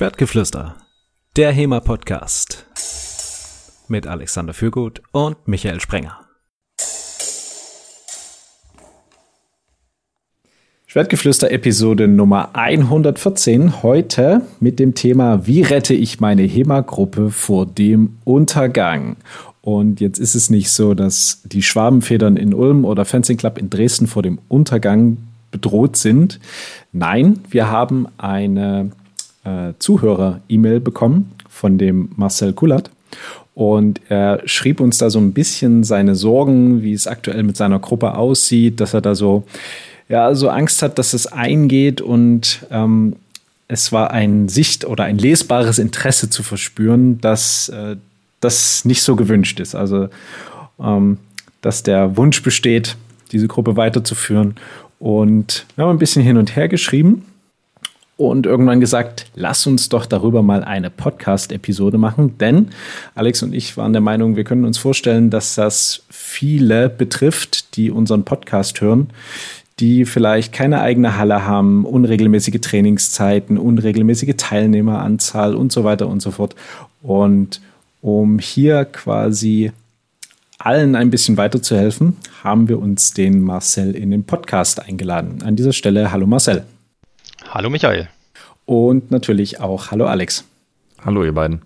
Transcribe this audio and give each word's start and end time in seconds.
Schwertgeflüster, 0.00 0.76
der 1.36 1.52
HEMA-Podcast 1.52 2.64
mit 3.88 4.06
Alexander 4.06 4.54
Fürgut 4.54 5.02
und 5.12 5.36
Michael 5.46 5.78
Sprenger. 5.78 6.20
Schwertgeflüster 10.86 11.50
Episode 11.50 12.08
Nummer 12.08 12.48
114. 12.54 13.82
Heute 13.82 14.40
mit 14.58 14.78
dem 14.78 14.94
Thema 14.94 15.46
Wie 15.46 15.60
rette 15.60 15.92
ich 15.92 16.18
meine 16.18 16.44
HEMA-Gruppe 16.44 17.28
vor 17.28 17.66
dem 17.66 18.16
Untergang? 18.24 19.16
Und 19.60 20.00
jetzt 20.00 20.18
ist 20.18 20.34
es 20.34 20.48
nicht 20.48 20.70
so, 20.70 20.94
dass 20.94 21.42
die 21.44 21.62
Schwabenfedern 21.62 22.38
in 22.38 22.54
Ulm 22.54 22.86
oder 22.86 23.04
Fencing 23.04 23.36
Club 23.36 23.58
in 23.58 23.68
Dresden 23.68 24.06
vor 24.06 24.22
dem 24.22 24.38
Untergang 24.48 25.18
bedroht 25.50 25.98
sind. 25.98 26.40
Nein, 26.90 27.40
wir 27.50 27.70
haben 27.70 28.06
eine 28.16 28.92
äh, 29.44 29.72
Zuhörer-E-Mail 29.78 30.80
bekommen 30.80 31.32
von 31.48 31.78
dem 31.78 32.10
Marcel 32.16 32.52
Kullert. 32.52 32.90
Und 33.54 34.00
er 34.08 34.40
schrieb 34.46 34.80
uns 34.80 34.98
da 34.98 35.10
so 35.10 35.18
ein 35.18 35.32
bisschen 35.32 35.84
seine 35.84 36.14
Sorgen, 36.14 36.82
wie 36.82 36.92
es 36.92 37.06
aktuell 37.06 37.42
mit 37.42 37.56
seiner 37.56 37.78
Gruppe 37.78 38.14
aussieht, 38.14 38.80
dass 38.80 38.94
er 38.94 39.00
da 39.00 39.14
so, 39.14 39.44
ja, 40.08 40.34
so 40.34 40.48
Angst 40.48 40.82
hat, 40.82 40.98
dass 40.98 41.12
es 41.12 41.26
eingeht 41.26 42.00
und 42.00 42.66
ähm, 42.70 43.16
es 43.68 43.92
war 43.92 44.12
ein 44.12 44.48
Sicht- 44.48 44.84
oder 44.84 45.04
ein 45.04 45.18
lesbares 45.18 45.78
Interesse 45.78 46.30
zu 46.30 46.42
verspüren, 46.42 47.20
dass 47.20 47.68
äh, 47.68 47.96
das 48.40 48.84
nicht 48.84 49.02
so 49.02 49.14
gewünscht 49.14 49.60
ist. 49.60 49.74
Also, 49.74 50.08
ähm, 50.80 51.18
dass 51.60 51.82
der 51.82 52.16
Wunsch 52.16 52.42
besteht, 52.42 52.96
diese 53.30 53.46
Gruppe 53.46 53.76
weiterzuführen. 53.76 54.56
Und 54.98 55.66
wir 55.76 55.84
haben 55.84 55.90
ein 55.90 55.98
bisschen 55.98 56.22
hin 56.22 56.36
und 56.36 56.56
her 56.56 56.68
geschrieben 56.68 57.24
und 58.20 58.44
irgendwann 58.44 58.80
gesagt, 58.80 59.30
lass 59.34 59.66
uns 59.66 59.88
doch 59.88 60.04
darüber 60.04 60.42
mal 60.42 60.62
eine 60.62 60.90
Podcast-Episode 60.90 61.96
machen, 61.96 62.36
denn 62.36 62.68
Alex 63.14 63.42
und 63.42 63.54
ich 63.54 63.78
waren 63.78 63.94
der 63.94 64.02
Meinung, 64.02 64.36
wir 64.36 64.44
können 64.44 64.66
uns 64.66 64.76
vorstellen, 64.76 65.30
dass 65.30 65.54
das 65.54 66.02
viele 66.10 66.90
betrifft, 66.90 67.76
die 67.76 67.90
unseren 67.90 68.24
Podcast 68.24 68.82
hören, 68.82 69.08
die 69.78 70.04
vielleicht 70.04 70.52
keine 70.52 70.82
eigene 70.82 71.16
Halle 71.16 71.46
haben, 71.46 71.86
unregelmäßige 71.86 72.60
Trainingszeiten, 72.60 73.56
unregelmäßige 73.56 74.34
Teilnehmeranzahl 74.36 75.54
und 75.54 75.72
so 75.72 75.84
weiter 75.84 76.06
und 76.06 76.20
so 76.20 76.30
fort. 76.30 76.54
Und 77.00 77.62
um 78.02 78.38
hier 78.38 78.84
quasi 78.84 79.72
allen 80.58 80.94
ein 80.94 81.08
bisschen 81.08 81.38
weiterzuhelfen, 81.38 82.18
haben 82.44 82.68
wir 82.68 82.80
uns 82.80 83.14
den 83.14 83.40
Marcel 83.40 83.96
in 83.96 84.10
den 84.10 84.24
Podcast 84.24 84.82
eingeladen. 84.82 85.38
An 85.42 85.56
dieser 85.56 85.72
Stelle, 85.72 86.12
hallo 86.12 86.26
Marcel. 86.26 86.66
Hallo 87.52 87.68
Michael. 87.68 88.08
Und 88.64 89.10
natürlich 89.10 89.58
auch 89.58 89.90
hallo 89.90 90.06
Alex. 90.06 90.44
Hallo 91.04 91.24
ihr 91.24 91.32
beiden. 91.32 91.62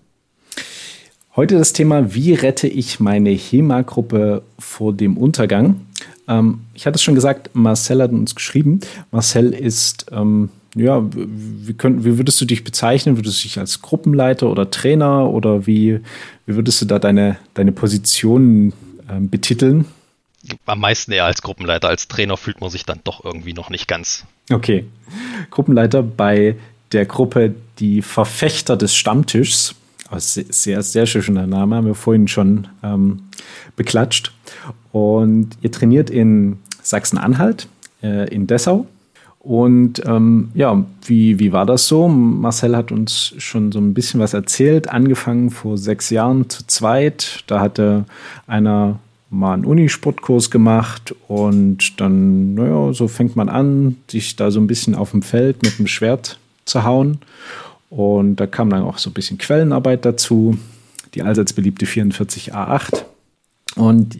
Heute 1.35 1.59
das 1.59 1.73
Thema, 1.73 2.15
wie 2.15 2.33
rette 2.33 2.67
ich 2.67 2.99
meine 2.99 3.29
HEMA-Gruppe 3.29 4.41
vor 4.57 4.93
dem 4.93 5.15
Untergang? 5.15 5.81
Ähm, 6.27 6.61
ich 6.73 6.87
hatte 6.87 6.95
es 6.95 7.03
schon 7.03 7.13
gesagt, 7.13 7.51
Marcel 7.53 8.01
hat 8.01 8.11
uns 8.11 8.33
geschrieben. 8.33 8.79
Marcel 9.11 9.53
ist, 9.53 10.07
ähm, 10.11 10.49
ja, 10.73 11.07
wie, 11.13 11.73
könnt, 11.73 12.03
wie, 12.03 12.17
würdest 12.17 12.41
du 12.41 12.45
dich 12.45 12.63
bezeichnen? 12.63 13.17
Würdest 13.17 13.43
du 13.43 13.43
dich 13.43 13.59
als 13.59 13.83
Gruppenleiter 13.83 14.49
oder 14.49 14.71
Trainer 14.71 15.29
oder 15.29 15.67
wie, 15.67 15.99
wie 16.47 16.55
würdest 16.55 16.81
du 16.81 16.85
da 16.87 16.97
deine, 16.97 17.37
deine 17.53 17.71
Position 17.71 18.73
ähm, 19.07 19.29
betiteln? 19.29 19.85
Am 20.65 20.79
meisten 20.79 21.11
eher 21.11 21.25
als 21.25 21.41
Gruppenleiter. 21.41 21.89
Als 21.89 22.07
Trainer 22.07 22.37
fühlt 22.37 22.61
man 22.61 22.69
sich 22.69 22.85
dann 22.85 22.99
doch 23.03 23.23
irgendwie 23.23 23.53
noch 23.53 23.69
nicht 23.69 23.87
ganz. 23.87 24.25
Okay. 24.51 24.85
Gruppenleiter 25.49 26.03
bei 26.03 26.55
der 26.91 27.05
Gruppe 27.05 27.55
Die 27.79 28.01
Verfechter 28.01 28.77
des 28.77 28.95
Stammtischs. 28.95 29.75
Oh, 30.11 30.19
sehr, 30.19 30.83
sehr 30.83 31.05
schöner 31.07 31.47
Name, 31.47 31.75
haben 31.75 31.87
wir 31.87 31.95
vorhin 31.95 32.27
schon 32.27 32.67
ähm, 32.83 33.23
beklatscht. 33.75 34.31
Und 34.91 35.57
ihr 35.61 35.71
trainiert 35.71 36.09
in 36.09 36.59
Sachsen-Anhalt, 36.81 37.67
äh, 38.03 38.29
in 38.33 38.47
Dessau. 38.47 38.87
Und 39.39 40.03
ähm, 40.05 40.49
ja, 40.55 40.85
wie, 41.05 41.37
wie 41.39 41.51
war 41.51 41.65
das 41.67 41.87
so? 41.87 42.07
Marcel 42.07 42.75
hat 42.75 42.91
uns 42.91 43.33
schon 43.37 43.71
so 43.71 43.79
ein 43.79 43.93
bisschen 43.93 44.19
was 44.19 44.33
erzählt. 44.33 44.89
Angefangen 44.89 45.51
vor 45.51 45.77
sechs 45.77 46.09
Jahren 46.09 46.49
zu 46.49 46.65
zweit. 46.65 47.43
Da 47.45 47.59
hatte 47.59 48.05
einer 48.47 48.99
mal 49.35 49.53
einen 49.53 49.65
Unisportkurs 49.65 50.49
gemacht 50.49 51.13
und 51.27 51.99
dann, 51.99 52.53
naja, 52.55 52.93
so 52.93 53.07
fängt 53.07 53.35
man 53.35 53.49
an, 53.49 53.97
sich 54.09 54.35
da 54.35 54.51
so 54.51 54.59
ein 54.59 54.67
bisschen 54.67 54.95
auf 54.95 55.11
dem 55.11 55.21
Feld 55.21 55.63
mit 55.63 55.77
dem 55.77 55.87
Schwert 55.87 56.39
zu 56.65 56.83
hauen. 56.83 57.19
Und 57.89 58.37
da 58.37 58.47
kam 58.47 58.69
dann 58.69 58.83
auch 58.83 58.97
so 58.97 59.09
ein 59.09 59.13
bisschen 59.13 59.37
Quellenarbeit 59.37 60.05
dazu, 60.05 60.57
die 61.13 61.21
allseits 61.21 61.53
beliebte 61.53 61.85
44a8. 61.85 63.03
Und 63.75 64.19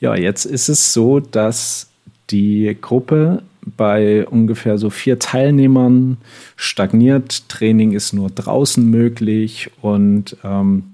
ja, 0.00 0.14
jetzt 0.14 0.44
ist 0.44 0.68
es 0.68 0.92
so, 0.92 1.20
dass 1.20 1.88
die 2.30 2.76
Gruppe 2.80 3.42
bei 3.76 4.26
ungefähr 4.26 4.78
so 4.78 4.90
vier 4.90 5.18
Teilnehmern 5.18 6.18
stagniert. 6.56 7.48
Training 7.48 7.92
ist 7.92 8.12
nur 8.12 8.30
draußen 8.30 8.88
möglich 8.88 9.70
und 9.82 10.36
ähm, 10.44 10.92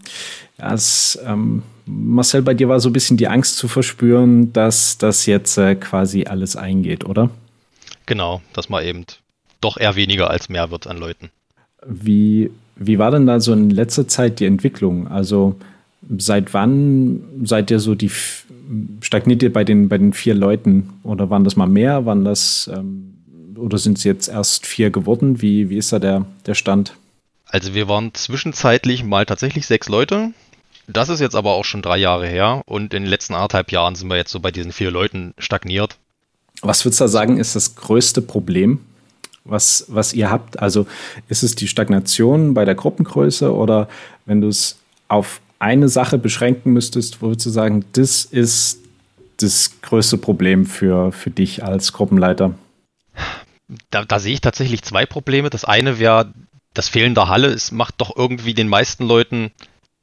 ja, 0.58 0.72
es 0.72 1.18
ähm, 1.26 1.62
Marcel, 1.86 2.42
bei 2.42 2.54
dir 2.54 2.68
war 2.68 2.80
so 2.80 2.88
ein 2.88 2.92
bisschen 2.92 3.16
die 3.16 3.28
Angst 3.28 3.56
zu 3.56 3.68
verspüren, 3.68 4.52
dass 4.52 4.98
das 4.98 5.26
jetzt 5.26 5.58
äh, 5.58 5.74
quasi 5.74 6.24
alles 6.24 6.56
eingeht, 6.56 7.04
oder? 7.04 7.30
Genau, 8.06 8.40
dass 8.52 8.68
man 8.68 8.84
eben 8.84 9.04
doch 9.60 9.76
eher 9.76 9.96
weniger 9.96 10.30
als 10.30 10.48
mehr 10.48 10.70
wird 10.70 10.86
an 10.86 10.98
Leuten. 10.98 11.30
Wie, 11.86 12.50
wie 12.76 12.98
war 12.98 13.10
denn 13.10 13.26
da 13.26 13.40
so 13.40 13.52
in 13.52 13.70
letzter 13.70 14.06
Zeit 14.08 14.40
die 14.40 14.46
Entwicklung? 14.46 15.08
Also 15.08 15.56
seit 16.18 16.52
wann 16.54 17.22
seid 17.44 17.70
ihr 17.70 17.80
so 17.80 17.94
die 17.94 18.10
stagniert 19.00 19.42
ihr 19.42 19.52
bei 19.52 19.64
den 19.64 19.88
bei 19.88 19.98
den 19.98 20.12
vier 20.12 20.34
Leuten 20.34 20.90
oder 21.02 21.30
waren 21.30 21.44
das 21.44 21.56
mal 21.56 21.68
mehr? 21.68 22.06
Waren 22.06 22.24
das 22.24 22.70
ähm, 22.72 23.12
oder 23.56 23.78
sind 23.78 23.98
es 23.98 24.04
jetzt 24.04 24.28
erst 24.28 24.66
vier 24.66 24.90
geworden? 24.90 25.40
Wie, 25.42 25.70
wie 25.70 25.76
ist 25.76 25.92
da 25.92 25.98
der, 25.98 26.26
der 26.46 26.54
Stand? 26.54 26.96
Also 27.46 27.74
wir 27.74 27.88
waren 27.88 28.14
zwischenzeitlich 28.14 29.04
mal 29.04 29.26
tatsächlich 29.26 29.66
sechs 29.66 29.88
Leute. 29.88 30.32
Das 30.86 31.08
ist 31.08 31.20
jetzt 31.20 31.36
aber 31.36 31.52
auch 31.52 31.64
schon 31.64 31.82
drei 31.82 31.96
Jahre 31.96 32.26
her 32.26 32.62
und 32.66 32.94
in 32.94 33.04
den 33.04 33.10
letzten 33.10 33.34
anderthalb 33.34 33.70
Jahren 33.70 33.94
sind 33.94 34.08
wir 34.08 34.16
jetzt 34.16 34.32
so 34.32 34.40
bei 34.40 34.50
diesen 34.50 34.72
vier 34.72 34.90
Leuten 34.90 35.34
stagniert. 35.38 35.96
Was 36.60 36.84
würdest 36.84 37.00
du 37.00 37.04
da 37.04 37.08
sagen, 37.08 37.38
ist 37.38 37.56
das 37.56 37.74
größte 37.76 38.22
Problem, 38.22 38.80
was, 39.44 39.86
was 39.88 40.12
ihr 40.12 40.30
habt? 40.30 40.58
Also 40.58 40.86
ist 41.28 41.42
es 41.42 41.54
die 41.54 41.68
Stagnation 41.68 42.54
bei 42.54 42.64
der 42.64 42.74
Gruppengröße 42.74 43.52
oder 43.52 43.88
wenn 44.26 44.40
du 44.40 44.48
es 44.48 44.78
auf 45.08 45.40
eine 45.58 45.88
Sache 45.88 46.18
beschränken 46.18 46.72
müsstest, 46.72 47.22
wo 47.22 47.28
würdest 47.28 47.46
du 47.46 47.50
sagen, 47.50 47.84
das 47.92 48.24
ist 48.24 48.80
das 49.38 49.80
größte 49.82 50.18
Problem 50.18 50.66
für, 50.66 51.12
für 51.12 51.30
dich 51.30 51.64
als 51.64 51.92
Gruppenleiter? 51.92 52.54
Da, 53.90 54.04
da 54.04 54.18
sehe 54.18 54.34
ich 54.34 54.40
tatsächlich 54.40 54.82
zwei 54.82 55.06
Probleme. 55.06 55.50
Das 55.50 55.64
eine 55.64 55.98
wäre 55.98 56.32
das 56.74 56.88
Fehlen 56.88 57.14
der 57.14 57.28
Halle. 57.28 57.48
Es 57.48 57.72
macht 57.72 57.94
doch 57.98 58.16
irgendwie 58.16 58.54
den 58.54 58.68
meisten 58.68 59.04
Leuten 59.04 59.50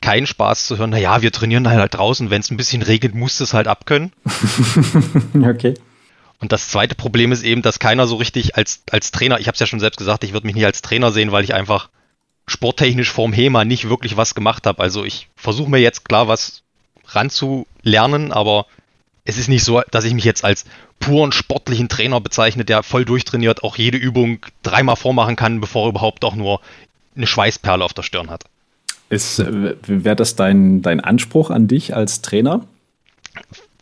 keinen 0.01 0.27
Spaß 0.27 0.65
zu 0.65 0.77
hören, 0.77 0.91
naja, 0.91 1.21
wir 1.21 1.31
trainieren 1.31 1.67
halt 1.67 1.93
draußen, 1.93 2.29
wenn 2.29 2.41
es 2.41 2.51
ein 2.51 2.57
bisschen 2.57 2.81
regnet, 2.81 3.15
muss 3.15 3.39
es 3.39 3.53
halt 3.53 3.67
abkönnen. 3.67 4.13
okay. 5.43 5.73
Und 6.39 6.53
das 6.53 6.69
zweite 6.69 6.95
Problem 6.95 7.31
ist 7.31 7.43
eben, 7.43 7.61
dass 7.61 7.79
keiner 7.79 8.07
so 8.07 8.15
richtig 8.15 8.55
als, 8.55 8.81
als 8.91 9.11
Trainer, 9.11 9.39
ich 9.39 9.47
habe 9.47 9.55
es 9.55 9.59
ja 9.59 9.67
schon 9.67 9.81
selbst 9.81 9.97
gesagt, 9.97 10.23
ich 10.23 10.31
würde 10.31 10.47
mich 10.47 10.55
nicht 10.55 10.65
als 10.65 10.81
Trainer 10.81 11.11
sehen, 11.11 11.31
weil 11.31 11.43
ich 11.43 11.53
einfach 11.53 11.89
sporttechnisch 12.47 13.11
vorm 13.11 13.33
HEMA 13.33 13.65
nicht 13.65 13.89
wirklich 13.89 14.15
was 14.15 14.35
gemacht 14.35 14.65
habe. 14.65 14.81
Also 14.81 15.03
ich 15.03 15.27
versuche 15.35 15.69
mir 15.69 15.79
jetzt 15.79 16.05
klar 16.05 16.27
was 16.27 16.63
ranzulernen, 17.07 18.31
aber 18.31 18.67
es 19.25 19.37
ist 19.37 19.49
nicht 19.49 19.63
so, 19.63 19.81
dass 19.91 20.05
ich 20.05 20.13
mich 20.13 20.23
jetzt 20.23 20.45
als 20.45 20.65
puren 20.99 21.31
sportlichen 21.31 21.89
Trainer 21.89 22.21
bezeichne, 22.21 22.65
der 22.65 22.83
voll 22.83 23.05
durchtrainiert, 23.05 23.63
auch 23.63 23.77
jede 23.77 23.97
Übung 23.97 24.45
dreimal 24.63 24.95
vormachen 24.95 25.35
kann, 25.35 25.59
bevor 25.59 25.85
er 25.85 25.89
überhaupt 25.89 26.23
auch 26.23 26.35
nur 26.35 26.61
eine 27.15 27.27
Schweißperle 27.27 27.83
auf 27.83 27.93
der 27.93 28.03
Stirn 28.03 28.29
hat. 28.29 28.45
Äh, 29.09 29.75
Wäre 29.85 30.15
das 30.15 30.35
dein, 30.35 30.81
dein 30.81 30.99
Anspruch 30.99 31.49
an 31.49 31.67
dich 31.67 31.95
als 31.95 32.21
Trainer? 32.21 32.65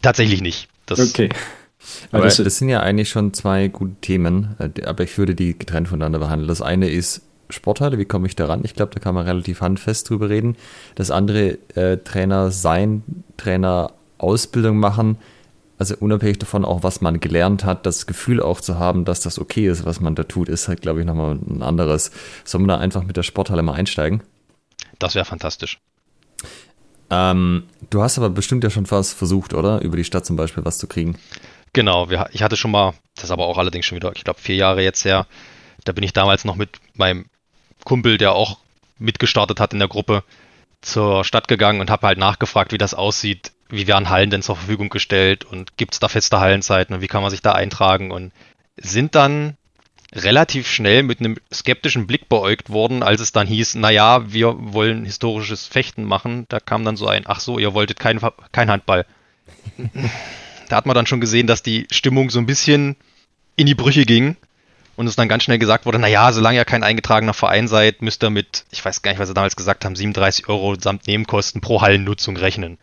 Tatsächlich 0.02 0.42
nicht. 0.42 0.70
Das 0.86 1.00
okay. 1.00 1.30
Aber 2.12 2.24
das, 2.24 2.38
das, 2.38 2.58
sind 2.58 2.70
ja 2.70 2.82
eigentlich 2.82 3.10
schon 3.10 3.34
zwei 3.34 3.70
gute 3.70 3.96
Themen, 4.02 4.56
äh, 4.60 4.84
aber 4.84 5.06
ich 5.06 5.18
würde 5.18 5.36
die 5.36 5.58
getrennt 5.58 5.88
voneinander 5.88 6.20
behandeln. 6.20 6.50
Das 6.50 6.62
eine 6.62 6.90
ist 6.90 7.22
Sporthalle, 7.50 7.98
wie 7.98 8.04
komme 8.04 8.28
ich 8.28 8.36
daran? 8.36 8.62
Ich 8.66 8.76
glaube, 8.76 8.94
da 8.94 9.00
kann 9.00 9.16
man 9.16 9.26
relativ 9.26 9.62
handfest 9.62 10.10
drüber 10.10 10.30
reden. 10.30 10.58
Das 10.96 11.12
andere, 11.12 11.58
äh, 11.76 11.98
Trainer 11.98 12.52
sein, 12.52 13.04
Trainer 13.38 13.94
Ausbildung 14.18 14.78
machen, 14.78 15.18
also 15.78 15.96
unabhängig 16.00 16.40
davon 16.40 16.66
auch, 16.66 16.84
was 16.84 17.02
man 17.02 17.20
gelernt 17.20 17.64
hat, 17.64 17.86
das 17.86 18.08
Gefühl 18.08 18.42
auch 18.42 18.62
zu 18.62 18.80
haben, 18.80 19.06
dass 19.06 19.22
das 19.22 19.40
okay 19.40 19.68
ist, 19.68 19.86
was 19.86 20.02
man 20.02 20.16
da 20.16 20.24
tut, 20.24 20.50
ist 20.50 20.68
halt, 20.68 20.82
glaube 20.82 21.02
ich, 21.02 21.06
nochmal 21.06 21.38
ein 21.48 21.62
anderes. 21.62 22.12
Sollen 22.44 22.64
wir 22.64 22.74
da 22.74 22.80
einfach 22.80 23.04
mit 23.04 23.16
der 23.16 23.24
Sporthalle 23.24 23.62
mal 23.62 23.74
einsteigen? 23.74 24.24
Das 25.00 25.16
wäre 25.16 25.26
fantastisch. 25.26 25.80
Ähm, 27.10 27.64
du 27.90 28.02
hast 28.02 28.18
aber 28.18 28.30
bestimmt 28.30 28.64
ja 28.64 28.70
schon 28.70 28.90
was 28.90 29.14
versucht, 29.14 29.54
oder? 29.54 29.82
Über 29.82 29.98
die 29.98 30.04
Stadt 30.04 30.26
zum 30.26 30.36
Beispiel 30.36 30.66
was 30.66 30.78
zu 30.78 30.88
kriegen. 30.88 31.18
Genau, 31.74 32.10
wir, 32.10 32.30
ich 32.32 32.44
hatte 32.44 32.58
schon 32.58 32.72
mal, 32.72 32.94
das 33.16 33.26
ist 33.26 33.32
aber 33.32 33.46
auch 33.46 33.58
allerdings 33.58 33.86
schon 33.86 33.96
wieder, 33.96 34.12
ich 34.16 34.24
glaube, 34.24 34.40
vier 34.40 34.56
Jahre 34.56 34.84
jetzt 34.84 35.06
her, 35.06 35.28
da 35.86 35.92
bin 35.92 36.04
ich 36.04 36.14
damals 36.14 36.44
noch 36.44 36.56
mit 36.56 36.80
meinem 36.96 37.26
Kumpel, 37.84 38.18
der 38.18 38.34
auch 38.34 38.60
mitgestartet 38.98 39.60
hat 39.60 39.74
in 39.74 39.80
der 39.80 39.88
Gruppe, 39.88 40.24
zur 40.82 41.24
Stadt 41.24 41.48
gegangen 41.48 41.82
und 41.82 41.90
habe 41.90 42.08
halt 42.08 42.18
nachgefragt, 42.18 42.72
wie 42.72 42.78
das 42.78 42.94
aussieht. 42.94 43.52
Wie 43.70 43.88
werden 43.88 44.10
Hallen 44.10 44.30
denn 44.30 44.42
zur 44.42 44.56
Verfügung 44.56 44.90
gestellt 44.90 45.44
und 45.44 45.76
gibt 45.76 45.94
es 45.94 46.00
da 46.00 46.08
feste 46.08 46.40
Hallenzeiten 46.40 46.96
und 46.96 47.02
wie 47.02 47.08
kann 47.08 47.22
man 47.22 47.32
sich 47.32 47.42
da 47.42 47.52
eintragen 47.52 48.12
und 48.12 48.32
sind 48.78 49.16
dann 49.16 49.57
relativ 50.18 50.68
schnell 50.68 51.04
mit 51.04 51.20
einem 51.20 51.38
skeptischen 51.54 52.08
Blick 52.08 52.30
beäugt 52.30 52.70
worden, 52.70 53.04
als 53.04 53.22
es 53.22 53.32
dann 53.32 53.48
hieß, 53.48 53.76
naja, 53.76 54.32
wir 54.32 54.56
wollen 54.58 55.06
historisches 55.06 55.66
Fechten 55.66 56.04
machen. 56.04 56.46
Da 56.50 56.60
kam 56.60 56.84
dann 56.84 56.98
so 56.98 57.08
ein, 57.08 57.24
ach 57.26 57.40
so, 57.40 57.60
ihr 57.60 57.74
wolltet 57.74 58.00
kein, 58.00 58.20
kein 58.52 58.70
Handball. 58.70 59.06
da 60.70 60.76
hat 60.76 60.86
man 60.86 60.96
dann 60.96 61.06
schon 61.06 61.22
gesehen, 61.22 61.48
dass 61.48 61.64
die 61.64 61.88
Stimmung 61.92 62.30
so 62.30 62.40
ein 62.40 62.46
bisschen 62.46 62.96
in 63.56 63.68
die 63.68 63.76
Brüche 63.76 64.06
ging 64.06 64.36
und 64.96 65.08
es 65.08 65.16
dann 65.16 65.30
ganz 65.30 65.44
schnell 65.44 65.60
gesagt 65.60 65.86
wurde, 65.86 66.00
naja, 66.00 66.32
solange 66.34 66.58
ihr 66.58 66.66
kein 66.66 66.84
eingetragener 66.84 67.34
Verein 67.34 67.68
seid, 67.68 68.02
müsst 68.02 68.24
ihr 68.24 68.30
mit, 68.30 68.66
ich 68.72 68.84
weiß 68.84 69.02
gar 69.02 69.12
nicht, 69.12 69.20
was 69.20 69.28
sie 69.28 69.34
damals 69.34 69.56
gesagt 69.56 69.86
haben, 69.86 69.96
37 69.96 70.50
Euro 70.50 70.76
samt 70.80 71.08
Nebenkosten 71.08 71.62
pro 71.62 71.82
Hallennutzung 71.82 72.36
rechnen. 72.36 72.78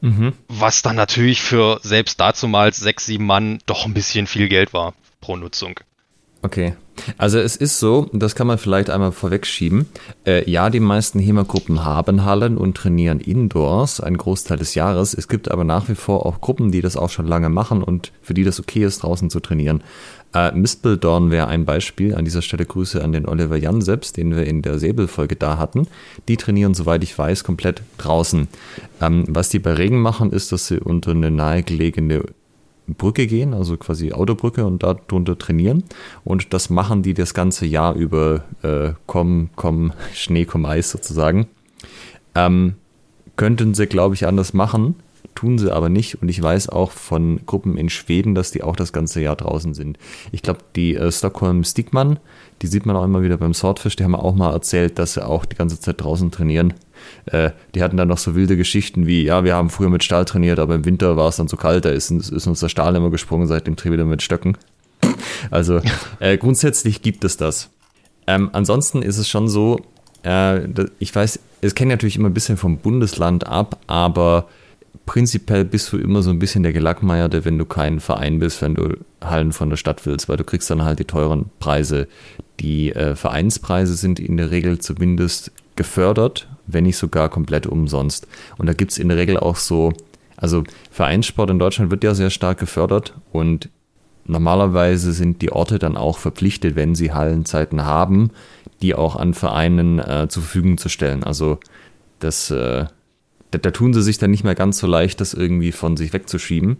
Mhm. 0.00 0.34
Was 0.48 0.82
dann 0.82 0.96
natürlich 0.96 1.42
für 1.42 1.80
selbst 1.82 2.20
dazumals 2.20 2.76
sechs, 2.76 3.06
sieben 3.06 3.26
Mann 3.26 3.58
doch 3.66 3.86
ein 3.86 3.94
bisschen 3.94 4.26
viel 4.26 4.48
Geld 4.48 4.72
war 4.72 4.94
pro 5.20 5.36
Nutzung. 5.36 5.80
Okay. 6.46 6.74
Also 7.18 7.38
es 7.40 7.56
ist 7.56 7.80
so, 7.80 8.08
das 8.12 8.36
kann 8.36 8.46
man 8.46 8.56
vielleicht 8.56 8.88
einmal 8.88 9.10
vorwegschieben. 9.10 9.86
Äh, 10.24 10.48
ja, 10.48 10.70
die 10.70 10.80
meisten 10.80 11.18
HEMA-Gruppen 11.18 11.84
haben 11.84 12.24
Hallen 12.24 12.56
und 12.56 12.76
trainieren 12.76 13.18
indoors 13.18 14.00
einen 14.00 14.16
Großteil 14.16 14.56
des 14.56 14.76
Jahres. 14.76 15.12
Es 15.12 15.26
gibt 15.26 15.50
aber 15.50 15.64
nach 15.64 15.88
wie 15.88 15.96
vor 15.96 16.24
auch 16.24 16.40
Gruppen, 16.40 16.70
die 16.70 16.80
das 16.82 16.96
auch 16.96 17.10
schon 17.10 17.26
lange 17.26 17.48
machen 17.48 17.82
und 17.82 18.12
für 18.22 18.32
die 18.32 18.44
das 18.44 18.60
okay 18.60 18.84
ist, 18.84 19.02
draußen 19.02 19.28
zu 19.28 19.40
trainieren. 19.40 19.82
Äh, 20.32 20.52
Mispeldoorn 20.52 21.32
wäre 21.32 21.48
ein 21.48 21.64
Beispiel. 21.64 22.14
An 22.14 22.24
dieser 22.24 22.42
Stelle 22.42 22.64
Grüße 22.64 23.02
an 23.02 23.12
den 23.12 23.26
Oliver 23.26 23.56
Jan 23.56 23.82
selbst, 23.82 24.16
den 24.16 24.36
wir 24.36 24.46
in 24.46 24.62
der 24.62 24.78
Säbelfolge 24.78 25.34
da 25.34 25.58
hatten. 25.58 25.88
Die 26.28 26.36
trainieren, 26.36 26.74
soweit 26.74 27.02
ich 27.02 27.18
weiß, 27.18 27.42
komplett 27.42 27.82
draußen. 27.98 28.46
Ähm, 29.00 29.24
was 29.26 29.48
die 29.48 29.58
bei 29.58 29.74
Regen 29.74 30.00
machen, 30.00 30.30
ist, 30.30 30.52
dass 30.52 30.68
sie 30.68 30.78
unter 30.78 31.10
eine 31.10 31.32
nahegelegene 31.32 32.22
Brücke 32.88 33.26
gehen, 33.26 33.54
also 33.54 33.76
quasi 33.76 34.12
Autobrücke 34.12 34.64
und 34.64 34.82
darunter 34.82 35.38
trainieren. 35.38 35.84
Und 36.24 36.52
das 36.52 36.70
machen 36.70 37.02
die 37.02 37.14
das 37.14 37.34
ganze 37.34 37.66
Jahr 37.66 37.94
über 37.94 38.44
äh, 38.62 38.92
komm, 39.06 39.50
komm, 39.56 39.92
Schnee, 40.14 40.44
komm 40.44 40.64
Eis 40.66 40.90
sozusagen. 40.90 41.46
Ähm, 42.34 42.74
könnten 43.36 43.74
sie, 43.74 43.86
glaube 43.86 44.14
ich, 44.14 44.26
anders 44.26 44.54
machen, 44.54 44.94
tun 45.34 45.58
sie 45.58 45.72
aber 45.72 45.88
nicht. 45.88 46.20
Und 46.20 46.28
ich 46.28 46.42
weiß 46.42 46.68
auch 46.68 46.90
von 46.90 47.40
Gruppen 47.46 47.76
in 47.76 47.88
Schweden, 47.88 48.34
dass 48.34 48.50
die 48.50 48.62
auch 48.62 48.76
das 48.76 48.92
ganze 48.92 49.20
Jahr 49.20 49.36
draußen 49.36 49.74
sind. 49.74 49.98
Ich 50.32 50.42
glaube, 50.42 50.60
die 50.74 50.94
äh, 50.94 51.12
Stockholm 51.12 51.64
Stigman, 51.64 52.18
die 52.62 52.66
sieht 52.66 52.86
man 52.86 52.96
auch 52.96 53.04
immer 53.04 53.22
wieder 53.22 53.36
beim 53.36 53.54
Swordfish, 53.54 53.96
die 53.96 54.04
haben 54.04 54.14
auch 54.14 54.34
mal 54.34 54.52
erzählt, 54.52 54.98
dass 54.98 55.14
sie 55.14 55.26
auch 55.26 55.44
die 55.44 55.56
ganze 55.56 55.78
Zeit 55.78 56.00
draußen 56.00 56.30
trainieren. 56.30 56.74
Äh, 57.26 57.50
die 57.74 57.82
hatten 57.82 57.96
dann 57.96 58.08
noch 58.08 58.18
so 58.18 58.34
wilde 58.34 58.56
Geschichten 58.56 59.06
wie, 59.06 59.24
ja, 59.24 59.44
wir 59.44 59.54
haben 59.54 59.70
früher 59.70 59.90
mit 59.90 60.04
Stahl 60.04 60.24
trainiert, 60.24 60.58
aber 60.58 60.74
im 60.74 60.84
Winter 60.84 61.16
war 61.16 61.28
es 61.28 61.36
dann 61.36 61.48
so 61.48 61.56
kalt, 61.56 61.84
da 61.84 61.90
ist, 61.90 62.10
ist 62.10 62.46
uns 62.46 62.60
der 62.60 62.68
Stahl 62.68 62.94
immer 62.96 63.10
gesprungen, 63.10 63.46
seitdem 63.46 63.76
drehen 63.76 63.96
wir 63.96 64.04
mit 64.04 64.22
Stöcken. 64.22 64.56
Also 65.50 65.80
äh, 66.20 66.38
grundsätzlich 66.38 67.02
gibt 67.02 67.24
es 67.24 67.36
das. 67.36 67.70
Ähm, 68.26 68.50
ansonsten 68.52 69.02
ist 69.02 69.18
es 69.18 69.28
schon 69.28 69.48
so, 69.48 69.80
äh, 70.24 70.68
ich 70.98 71.14
weiß, 71.14 71.38
es 71.60 71.74
kennt 71.74 71.90
natürlich 71.90 72.16
immer 72.16 72.28
ein 72.28 72.34
bisschen 72.34 72.56
vom 72.56 72.78
Bundesland 72.78 73.46
ab, 73.46 73.78
aber 73.86 74.48
prinzipiell 75.06 75.64
bist 75.64 75.92
du 75.92 75.98
immer 75.98 76.22
so 76.22 76.30
ein 76.30 76.38
bisschen 76.38 76.62
der 76.62 76.72
Gelackmeierte, 76.72 77.44
wenn 77.44 77.58
du 77.58 77.64
kein 77.64 78.00
Verein 78.00 78.38
bist, 78.40 78.60
wenn 78.60 78.74
du 78.74 78.96
Hallen 79.22 79.52
von 79.52 79.70
der 79.70 79.76
Stadt 79.76 80.04
willst, 80.04 80.28
weil 80.28 80.36
du 80.36 80.44
kriegst 80.44 80.68
dann 80.68 80.82
halt 80.82 80.98
die 80.98 81.04
teuren 81.04 81.46
Preise. 81.60 82.08
Die 82.60 82.92
äh, 82.92 83.14
Vereinspreise 83.14 83.94
sind 83.94 84.18
in 84.18 84.36
der 84.36 84.50
Regel 84.50 84.78
zumindest 84.78 85.52
gefördert, 85.76 86.48
wenn 86.66 86.84
nicht 86.84 86.96
sogar 86.96 87.28
komplett 87.28 87.66
umsonst. 87.66 88.26
Und 88.58 88.66
da 88.66 88.72
gibt 88.72 88.92
es 88.92 88.98
in 88.98 89.08
der 89.08 89.16
Regel 89.16 89.36
auch 89.36 89.56
so, 89.56 89.92
also 90.36 90.64
Vereinssport 90.90 91.50
in 91.50 91.58
Deutschland 91.58 91.90
wird 91.90 92.04
ja 92.04 92.14
sehr 92.14 92.30
stark 92.30 92.58
gefördert 92.58 93.14
und 93.32 93.70
normalerweise 94.26 95.12
sind 95.12 95.42
die 95.42 95.52
Orte 95.52 95.78
dann 95.78 95.96
auch 95.96 96.18
verpflichtet, 96.18 96.76
wenn 96.76 96.94
sie 96.94 97.12
Hallenzeiten 97.12 97.84
haben, 97.84 98.30
die 98.82 98.94
auch 98.94 99.16
an 99.16 99.34
Vereinen 99.34 99.98
äh, 99.98 100.26
zur 100.28 100.42
Verfügung 100.42 100.78
zu 100.78 100.88
stellen. 100.88 101.24
Also 101.24 101.58
das, 102.18 102.50
äh, 102.50 102.86
da, 103.50 103.58
da 103.58 103.70
tun 103.70 103.94
sie 103.94 104.02
sich 104.02 104.18
dann 104.18 104.30
nicht 104.30 104.44
mehr 104.44 104.54
ganz 104.54 104.78
so 104.78 104.86
leicht, 104.86 105.20
das 105.20 105.34
irgendwie 105.34 105.72
von 105.72 105.96
sich 105.96 106.12
wegzuschieben. 106.12 106.76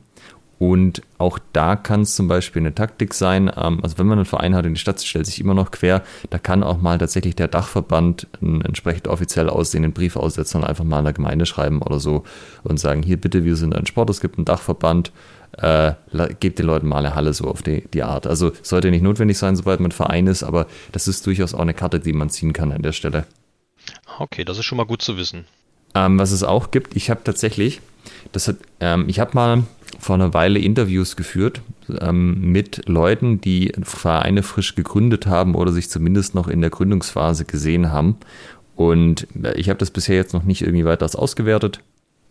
Und 0.59 1.03
auch 1.19 1.39
da 1.53 1.77
kann 1.77 2.01
es 2.03 2.17
zum 2.17 2.29
Beispiel 2.29 2.63
eine 2.63 2.75
Taktik 2.75 3.13
sein, 3.13 3.51
ähm, 3.57 3.81
also 3.83 3.99
wenn 3.99 4.07
man 4.07 4.19
einen 4.19 4.25
Verein 4.25 4.55
hat 4.55 4.65
und 4.65 4.75
die 4.75 4.81
Stadt 4.81 5.03
stellt 5.03 5.27
sich 5.27 5.39
immer 5.41 5.53
noch 5.53 5.71
quer, 5.71 6.03
da 6.31 6.39
kann 6.39 6.63
auch 6.63 6.81
mal 6.81 6.97
tatsächlich 6.97 7.37
der 7.37 7.49
Dachverband 7.49 8.27
einen 8.41 8.63
entsprechend 8.63 9.07
offiziell 9.09 9.51
aussehenden 9.51 9.93
Brief 9.93 10.17
aussetzen 10.17 10.59
und 10.59 10.65
einfach 10.65 10.85
mal 10.85 10.99
an 10.99 11.05
der 11.05 11.13
Gemeinde 11.13 11.45
schreiben 11.45 11.83
oder 11.83 12.01
so 12.01 12.25
und 12.63 12.81
sagen, 12.81 13.03
hier 13.03 13.19
bitte, 13.19 13.45
wir 13.45 13.57
sind 13.57 13.75
ein 13.77 13.85
Sport, 13.85 14.09
es 14.09 14.21
gibt 14.21 14.39
einen 14.39 14.47
Dachverband, 14.47 15.13
äh, 15.59 15.93
gebt 16.41 16.59
den 16.59 16.67
Leuten 16.67 16.89
mal 16.89 16.99
eine 16.99 17.15
Halle 17.15 17.35
so 17.35 17.45
auf 17.45 17.63
die, 17.63 17.87
die 17.93 18.03
Art. 18.03 18.27
Also 18.27 18.53
sollte 18.63 18.91
nicht 18.91 19.03
notwendig 19.03 19.37
sein, 19.37 19.57
sobald 19.57 19.81
man 19.81 19.93
Verein 19.93 20.27
ist, 20.27 20.43
aber 20.43 20.67
das 20.93 21.07
ist 21.07 21.27
durchaus 21.27 21.53
auch 21.53 21.61
eine 21.61 21.75
Karte, 21.75 22.01
die 22.01 22.15
man 22.15 22.31
ziehen 22.31 22.55
kann 22.55 22.73
an 22.73 22.83
der 22.83 22.93
Stelle. 22.93 23.27
Okay, 24.19 24.45
das 24.45 24.59
ist 24.59 24.65
schon 24.65 24.79
mal 24.79 24.87
gut 24.87 25.03
zu 25.03 25.17
wissen. 25.19 25.45
Ähm, 25.95 26.19
was 26.19 26.33
es 26.33 26.43
auch 26.43 26.71
gibt, 26.71 26.97
ich 26.97 27.11
habe 27.11 27.23
tatsächlich, 27.25 27.81
das 28.37 28.49
hat, 28.49 28.57
ähm, 28.81 29.07
ich 29.09 29.19
habe 29.19 29.33
mal 29.35 29.63
vor 29.99 30.15
einer 30.15 30.35
Weile 30.35 30.59
Interviews 30.59 31.17
geführt 31.17 31.63
ähm, 32.01 32.53
mit 32.53 32.87
Leuten, 32.87 33.41
die 33.41 33.73
Vereine 33.83 34.43
frisch 34.43 34.75
gegründet 34.75 35.27
haben 35.27 35.55
oder 35.55 35.73
sich 35.73 35.89
zumindest 35.89 36.35
noch 36.35 36.47
in 36.47 36.61
der 36.61 36.71
Gründungsphase 36.71 37.47
gesehen 37.47 37.91
haben. 37.91 38.17
Und 38.75 39.27
ich 39.55 39.71
habe 39.71 39.79
das 39.79 39.91
bisher 39.91 40.17
jetzt 40.17 40.35
noch 40.35 40.43
nicht 40.43 40.61
irgendwie 40.61 40.85
weiter 40.85 41.09
ausgewertet 41.19 41.81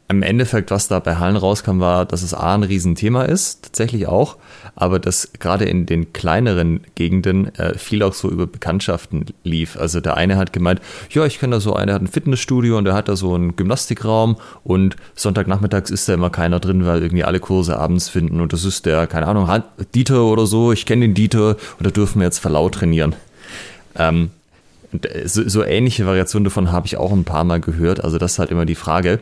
im 0.07 0.21
Endeffekt, 0.21 0.69
was 0.69 0.87
da 0.87 0.99
bei 0.99 1.15
Hallen 1.15 1.35
rauskam, 1.35 1.79
war, 1.79 2.05
dass 2.05 2.21
es 2.21 2.33
A 2.33 2.53
ein 2.53 2.63
Riesenthema 2.63 3.23
ist, 3.23 3.63
tatsächlich 3.63 4.07
auch, 4.07 4.37
aber 4.75 4.99
dass 4.99 5.31
gerade 5.39 5.65
in 5.65 5.87
den 5.87 6.13
kleineren 6.13 6.81
Gegenden 6.93 7.53
äh, 7.55 7.75
viel 7.77 8.03
auch 8.03 8.13
so 8.13 8.29
über 8.29 8.45
Bekanntschaften 8.45 9.25
lief. 9.43 9.77
Also 9.77 10.01
der 10.01 10.15
eine 10.15 10.37
hat 10.37 10.53
gemeint, 10.53 10.79
ja, 11.09 11.25
ich 11.25 11.39
kenne 11.39 11.55
da 11.55 11.59
so 11.59 11.73
einen, 11.73 11.87
der 11.87 11.95
hat 11.95 12.03
ein 12.03 12.07
Fitnessstudio 12.07 12.77
und 12.77 12.85
der 12.85 12.93
hat 12.93 13.09
da 13.09 13.15
so 13.15 13.33
einen 13.33 13.55
Gymnastikraum 13.55 14.37
und 14.63 14.95
Sonntagnachmittags 15.15 15.89
ist 15.89 16.07
da 16.07 16.13
immer 16.13 16.29
keiner 16.29 16.59
drin, 16.59 16.85
weil 16.85 17.01
irgendwie 17.01 17.23
alle 17.23 17.39
Kurse 17.39 17.79
abends 17.79 18.07
finden 18.07 18.41
und 18.41 18.53
das 18.53 18.63
ist 18.63 18.85
der, 18.85 19.07
keine 19.07 19.27
Ahnung, 19.27 19.49
Dieter 19.95 20.25
oder 20.25 20.45
so, 20.45 20.71
ich 20.71 20.85
kenne 20.85 21.01
den 21.01 21.15
Dieter 21.15 21.57
und 21.79 21.87
da 21.87 21.89
dürfen 21.89 22.19
wir 22.19 22.25
jetzt 22.25 22.39
verlaut 22.39 22.75
trainieren. 22.75 23.15
Ähm, 23.97 24.25
äh, 24.25 24.44
so, 25.25 25.47
so, 25.47 25.63
ähnliche 25.63 26.05
Variationen 26.05 26.43
davon 26.45 26.71
habe 26.71 26.87
ich 26.87 26.97
auch 26.97 27.11
ein 27.11 27.23
paar 27.23 27.43
Mal 27.43 27.59
gehört. 27.59 28.03
Also 28.03 28.17
das 28.17 28.33
ist 28.33 28.39
halt 28.39 28.51
immer 28.51 28.65
die 28.65 28.75
Frage. 28.75 29.19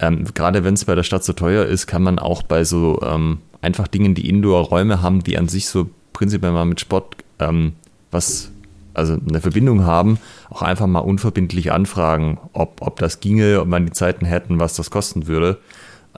Ähm, 0.00 0.24
gerade 0.34 0.64
wenn 0.64 0.74
es 0.74 0.84
bei 0.84 0.94
der 0.94 1.02
Stadt 1.02 1.24
so 1.24 1.32
teuer 1.32 1.64
ist, 1.64 1.86
kann 1.86 2.02
man 2.02 2.18
auch 2.18 2.42
bei 2.42 2.64
so 2.64 3.00
ähm, 3.02 3.38
einfach 3.62 3.88
Dingen, 3.88 4.14
die 4.14 4.28
Indoor-Räume 4.28 5.02
haben, 5.02 5.22
die 5.22 5.38
an 5.38 5.48
sich 5.48 5.68
so 5.68 5.88
prinzipiell 6.12 6.52
mal 6.52 6.64
mit 6.64 6.80
Sport 6.80 7.16
ähm, 7.38 7.72
was, 8.10 8.50
also 8.94 9.16
eine 9.28 9.40
Verbindung 9.40 9.84
haben, 9.84 10.18
auch 10.50 10.62
einfach 10.62 10.86
mal 10.86 11.00
unverbindlich 11.00 11.72
anfragen, 11.72 12.38
ob, 12.52 12.80
ob 12.80 12.98
das 12.98 13.20
ginge, 13.20 13.60
ob 13.60 13.68
man 13.68 13.86
die 13.86 13.92
Zeiten 13.92 14.24
hätten, 14.24 14.58
was 14.58 14.74
das 14.74 14.90
kosten 14.90 15.26
würde. 15.26 15.58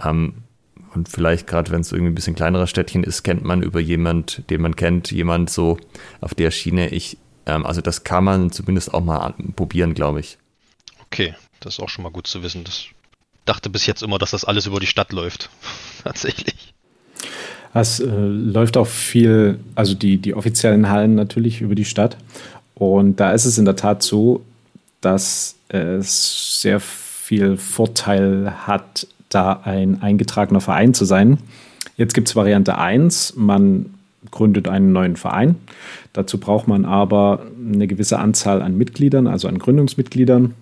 Ähm, 0.05 0.35
und 0.95 1.09
vielleicht 1.09 1.47
gerade, 1.47 1.71
wenn 1.71 1.81
es 1.81 1.93
irgendwie 1.93 2.13
ein 2.13 2.15
bisschen 2.15 2.35
kleinerer 2.35 2.67
Städtchen 2.67 3.05
ist, 3.05 3.23
kennt 3.23 3.45
man 3.45 3.63
über 3.63 3.81
jemand, 3.81 4.43
den 4.51 4.63
man 4.63 4.77
kennt, 4.77 5.11
jemand 5.11 5.51
so 5.51 5.79
auf 6.21 6.35
der 6.35 6.51
Schiene. 6.51 6.89
Ich, 6.89 7.19
ähm, 7.49 7.67
also 7.67 7.81
das 7.81 8.05
kann 8.05 8.23
man 8.23 8.53
zumindest 8.53 8.95
auch 8.95 9.03
mal 9.03 9.35
probieren, 9.57 9.95
glaube 9.95 10.21
ich. 10.21 10.39
Okay, 11.07 11.35
das 11.61 11.75
ist 11.75 11.81
auch 11.81 11.89
schon 11.89 12.05
mal 12.05 12.13
gut 12.13 12.27
zu 12.27 12.43
wissen. 12.43 12.63
Das 12.63 12.85
dachte 13.45 13.71
bis 13.71 13.87
jetzt 13.87 14.03
immer, 14.03 14.19
dass 14.19 14.31
das 14.31 14.45
alles 14.45 14.67
über 14.67 14.79
die 14.79 14.87
Stadt 14.87 15.13
läuft. 15.13 15.51
Tatsächlich. 16.05 16.75
Es 17.75 18.01
äh, 18.01 18.07
läuft 18.07 18.77
auch 18.77 18.87
viel, 18.87 19.61
also 19.75 19.95
die, 19.95 20.19
die 20.19 20.35
offiziellen 20.35 20.89
Hallen 20.89 21.15
natürlich 21.15 21.61
über 21.61 21.75
die 21.75 21.85
Stadt. 21.85 22.17
Und 22.75 23.17
da 23.17 23.33
ist 23.33 23.45
es 23.45 23.59
in 23.59 23.65
der 23.65 23.77
Tat 23.77 24.03
so, 24.03 24.45
dass 25.01 25.57
es 25.69 26.61
sehr 26.61 26.81
viel 26.81 27.57
Vorteil 27.57 28.53
hat, 28.67 29.07
da 29.29 29.61
ein 29.65 30.01
eingetragener 30.03 30.61
Verein 30.61 30.95
zu 30.95 31.05
sein. 31.05 31.39
Jetzt 31.97 32.15
gibt 32.15 32.29
es 32.29 32.37
Variante 32.37 32.79
1, 32.79 33.35
man 33.37 33.98
gründet 34.31 34.69
einen 34.69 34.93
neuen 34.93 35.17
Verein. 35.17 35.57
Dazu 36.13 36.39
braucht 36.39 36.69
man 36.69 36.85
aber 36.85 37.47
eine 37.59 37.87
gewisse 37.87 38.19
Anzahl 38.19 38.63
an 38.63 38.77
Mitgliedern, 38.77 39.27
also 39.27 39.49
an 39.49 39.59
Gründungsmitgliedern 39.59 40.55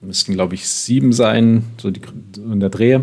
müssten, 0.00 0.32
glaube 0.34 0.54
ich, 0.54 0.68
sieben 0.68 1.12
sein, 1.12 1.64
so 1.76 1.90
die, 1.90 2.00
in 2.36 2.60
der 2.60 2.70
Dreh. 2.70 3.00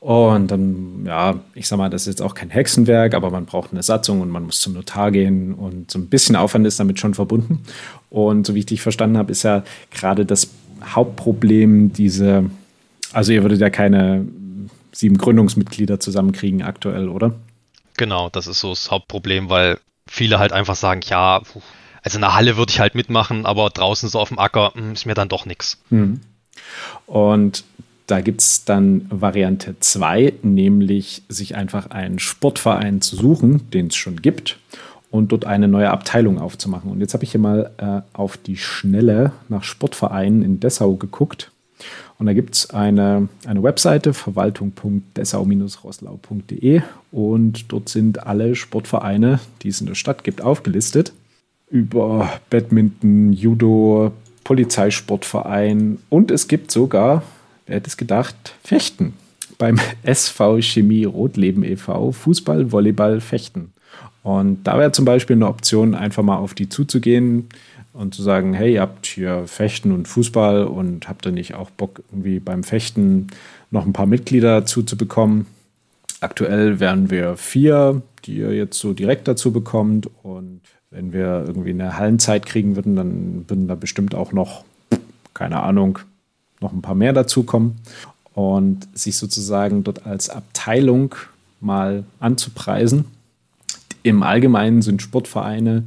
Und 0.00 0.50
dann, 0.52 1.04
ja, 1.04 1.40
ich 1.54 1.66
sag 1.66 1.78
mal, 1.78 1.90
das 1.90 2.02
ist 2.02 2.06
jetzt 2.06 2.22
auch 2.22 2.34
kein 2.34 2.50
Hexenwerk, 2.50 3.14
aber 3.14 3.30
man 3.30 3.46
braucht 3.46 3.72
eine 3.72 3.82
Satzung 3.82 4.20
und 4.20 4.30
man 4.30 4.44
muss 4.44 4.60
zum 4.60 4.74
Notar 4.74 5.10
gehen 5.10 5.54
und 5.54 5.90
so 5.90 5.98
ein 5.98 6.06
bisschen 6.06 6.36
Aufwand 6.36 6.66
ist 6.66 6.78
damit 6.78 7.00
schon 7.00 7.14
verbunden. 7.14 7.60
Und 8.08 8.46
so 8.46 8.54
wie 8.54 8.60
ich 8.60 8.66
dich 8.66 8.80
verstanden 8.80 9.18
habe, 9.18 9.32
ist 9.32 9.42
ja 9.42 9.64
gerade 9.90 10.24
das 10.24 10.50
Hauptproblem 10.84 11.92
diese, 11.92 12.44
also 13.12 13.32
ihr 13.32 13.42
würdet 13.42 13.60
ja 13.60 13.70
keine 13.70 14.24
sieben 14.92 15.18
Gründungsmitglieder 15.18 15.98
zusammenkriegen 15.98 16.62
aktuell, 16.62 17.08
oder? 17.08 17.34
Genau, 17.98 18.30
das 18.30 18.46
ist 18.46 18.60
so 18.60 18.70
das 18.70 18.90
Hauptproblem, 18.90 19.50
weil 19.50 19.78
viele 20.08 20.38
halt 20.38 20.52
einfach 20.52 20.76
sagen, 20.76 21.00
ja, 21.04 21.42
Also 22.02 22.16
in 22.16 22.22
der 22.22 22.34
Halle 22.34 22.56
würde 22.56 22.70
ich 22.70 22.80
halt 22.80 22.94
mitmachen, 22.94 23.44
aber 23.44 23.68
draußen 23.68 24.08
so 24.08 24.18
auf 24.18 24.28
dem 24.28 24.38
Acker 24.38 24.72
hm, 24.74 24.92
ist 24.92 25.04
mir 25.04 25.14
dann 25.14 25.28
doch 25.28 25.44
nichts. 25.44 25.78
Mhm. 25.90 26.20
Und 27.06 27.64
da 28.06 28.20
gibt 28.20 28.40
es 28.40 28.64
dann 28.64 29.06
Variante 29.10 29.78
2, 29.78 30.34
nämlich 30.42 31.22
sich 31.28 31.56
einfach 31.56 31.90
einen 31.90 32.18
Sportverein 32.18 33.02
zu 33.02 33.16
suchen, 33.16 33.70
den 33.70 33.88
es 33.88 33.96
schon 33.96 34.22
gibt, 34.22 34.58
und 35.10 35.32
dort 35.32 35.44
eine 35.44 35.68
neue 35.68 35.90
Abteilung 35.90 36.38
aufzumachen. 36.38 36.90
Und 36.90 37.00
jetzt 37.00 37.14
habe 37.14 37.24
ich 37.24 37.32
hier 37.32 37.40
mal 37.40 37.70
äh, 37.78 38.16
auf 38.16 38.36
die 38.36 38.56
Schnelle 38.56 39.32
nach 39.48 39.64
Sportvereinen 39.64 40.42
in 40.42 40.60
Dessau 40.60 40.94
geguckt. 40.94 41.50
Und 42.18 42.26
da 42.26 42.32
gibt 42.32 42.56
es 42.56 42.70
eine, 42.70 43.28
eine 43.46 43.62
Webseite, 43.62 44.12
verwaltung.dessau-roslau.de. 44.12 46.82
Und 47.12 47.72
dort 47.72 47.88
sind 47.88 48.26
alle 48.26 48.56
Sportvereine, 48.56 49.38
die 49.62 49.68
es 49.68 49.80
in 49.80 49.86
der 49.86 49.94
Stadt 49.94 50.24
gibt, 50.24 50.42
aufgelistet. 50.42 51.12
Über 51.70 52.32
Badminton, 52.50 53.32
Judo, 53.32 54.10
Polizeisportverein 54.48 55.98
und 56.08 56.30
es 56.30 56.48
gibt 56.48 56.70
sogar, 56.70 57.22
wer 57.66 57.76
hätte 57.76 57.88
es 57.88 57.98
gedacht, 57.98 58.34
Fechten. 58.64 59.12
Beim 59.58 59.78
SV 60.04 60.62
Chemie 60.62 61.04
Rotleben 61.04 61.64
e.V. 61.64 62.12
Fußball, 62.12 62.72
Volleyball, 62.72 63.20
Fechten. 63.20 63.74
Und 64.22 64.64
da 64.64 64.78
wäre 64.78 64.92
zum 64.92 65.04
Beispiel 65.04 65.36
eine 65.36 65.48
Option, 65.48 65.94
einfach 65.94 66.22
mal 66.22 66.38
auf 66.38 66.54
die 66.54 66.70
zuzugehen 66.70 67.50
und 67.98 68.14
zu 68.14 68.22
sagen, 68.22 68.54
hey, 68.54 68.74
ihr 68.74 68.80
habt 68.80 69.06
hier 69.06 69.48
Fechten 69.48 69.90
und 69.90 70.06
Fußball 70.06 70.64
und 70.64 71.08
habt 71.08 71.26
ihr 71.26 71.32
nicht 71.32 71.54
auch 71.54 71.68
Bock, 71.70 72.00
irgendwie 72.12 72.38
beim 72.38 72.62
Fechten 72.62 73.26
noch 73.72 73.84
ein 73.84 73.92
paar 73.92 74.06
Mitglieder 74.06 74.60
dazu 74.60 74.84
zu 74.84 74.96
bekommen? 74.96 75.46
Aktuell 76.20 76.78
wären 76.78 77.10
wir 77.10 77.36
vier, 77.36 78.02
die 78.24 78.36
ihr 78.36 78.54
jetzt 78.54 78.78
so 78.78 78.92
direkt 78.92 79.26
dazu 79.26 79.50
bekommt. 79.50 80.08
Und 80.22 80.60
wenn 80.90 81.12
wir 81.12 81.44
irgendwie 81.48 81.70
eine 81.70 81.98
Hallenzeit 81.98 82.46
kriegen 82.46 82.76
würden, 82.76 82.94
dann 82.94 83.44
würden 83.48 83.66
da 83.66 83.74
bestimmt 83.74 84.14
auch 84.14 84.30
noch, 84.32 84.64
keine 85.34 85.60
Ahnung, 85.64 85.98
noch 86.60 86.72
ein 86.72 86.82
paar 86.82 86.94
mehr 86.94 87.12
dazukommen. 87.12 87.78
Und 88.32 88.86
sich 88.96 89.16
sozusagen 89.16 89.82
dort 89.82 90.06
als 90.06 90.30
Abteilung 90.30 91.16
mal 91.60 92.04
anzupreisen. 92.20 93.06
Im 94.04 94.22
Allgemeinen 94.22 94.82
sind 94.82 95.02
Sportvereine 95.02 95.84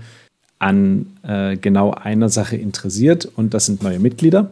an 0.62 1.08
äh, 1.24 1.58
genau 1.58 1.92
einer 1.92 2.30
Sache 2.30 2.56
interessiert 2.56 3.28
und 3.36 3.54
das 3.54 3.66
sind 3.66 3.82
neue 3.82 4.00
Mitglieder. 4.00 4.52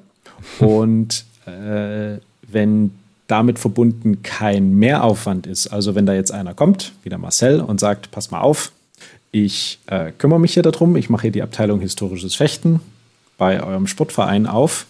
Und 0.59 1.23
äh, 1.45 2.17
wenn 2.47 2.91
damit 3.27 3.59
verbunden 3.59 4.23
kein 4.23 4.73
Mehraufwand 4.73 5.45
ist, 5.45 5.67
also 5.67 5.93
wenn 5.93 6.07
da 6.07 6.13
jetzt 6.13 6.31
einer 6.31 6.55
kommt, 6.55 6.93
wie 7.03 7.09
der 7.09 7.19
Marcel, 7.19 7.61
und 7.61 7.79
sagt, 7.79 8.09
pass 8.09 8.31
mal 8.31 8.41
auf, 8.41 8.71
ich 9.31 9.77
äh, 9.85 10.11
kümmere 10.17 10.39
mich 10.39 10.55
hier 10.55 10.63
darum, 10.63 10.95
ich 10.95 11.11
mache 11.11 11.23
hier 11.23 11.31
die 11.31 11.43
Abteilung 11.43 11.79
historisches 11.79 12.33
Fechten 12.33 12.79
bei 13.37 13.61
eurem 13.61 13.85
Sportverein 13.85 14.47
auf, 14.47 14.87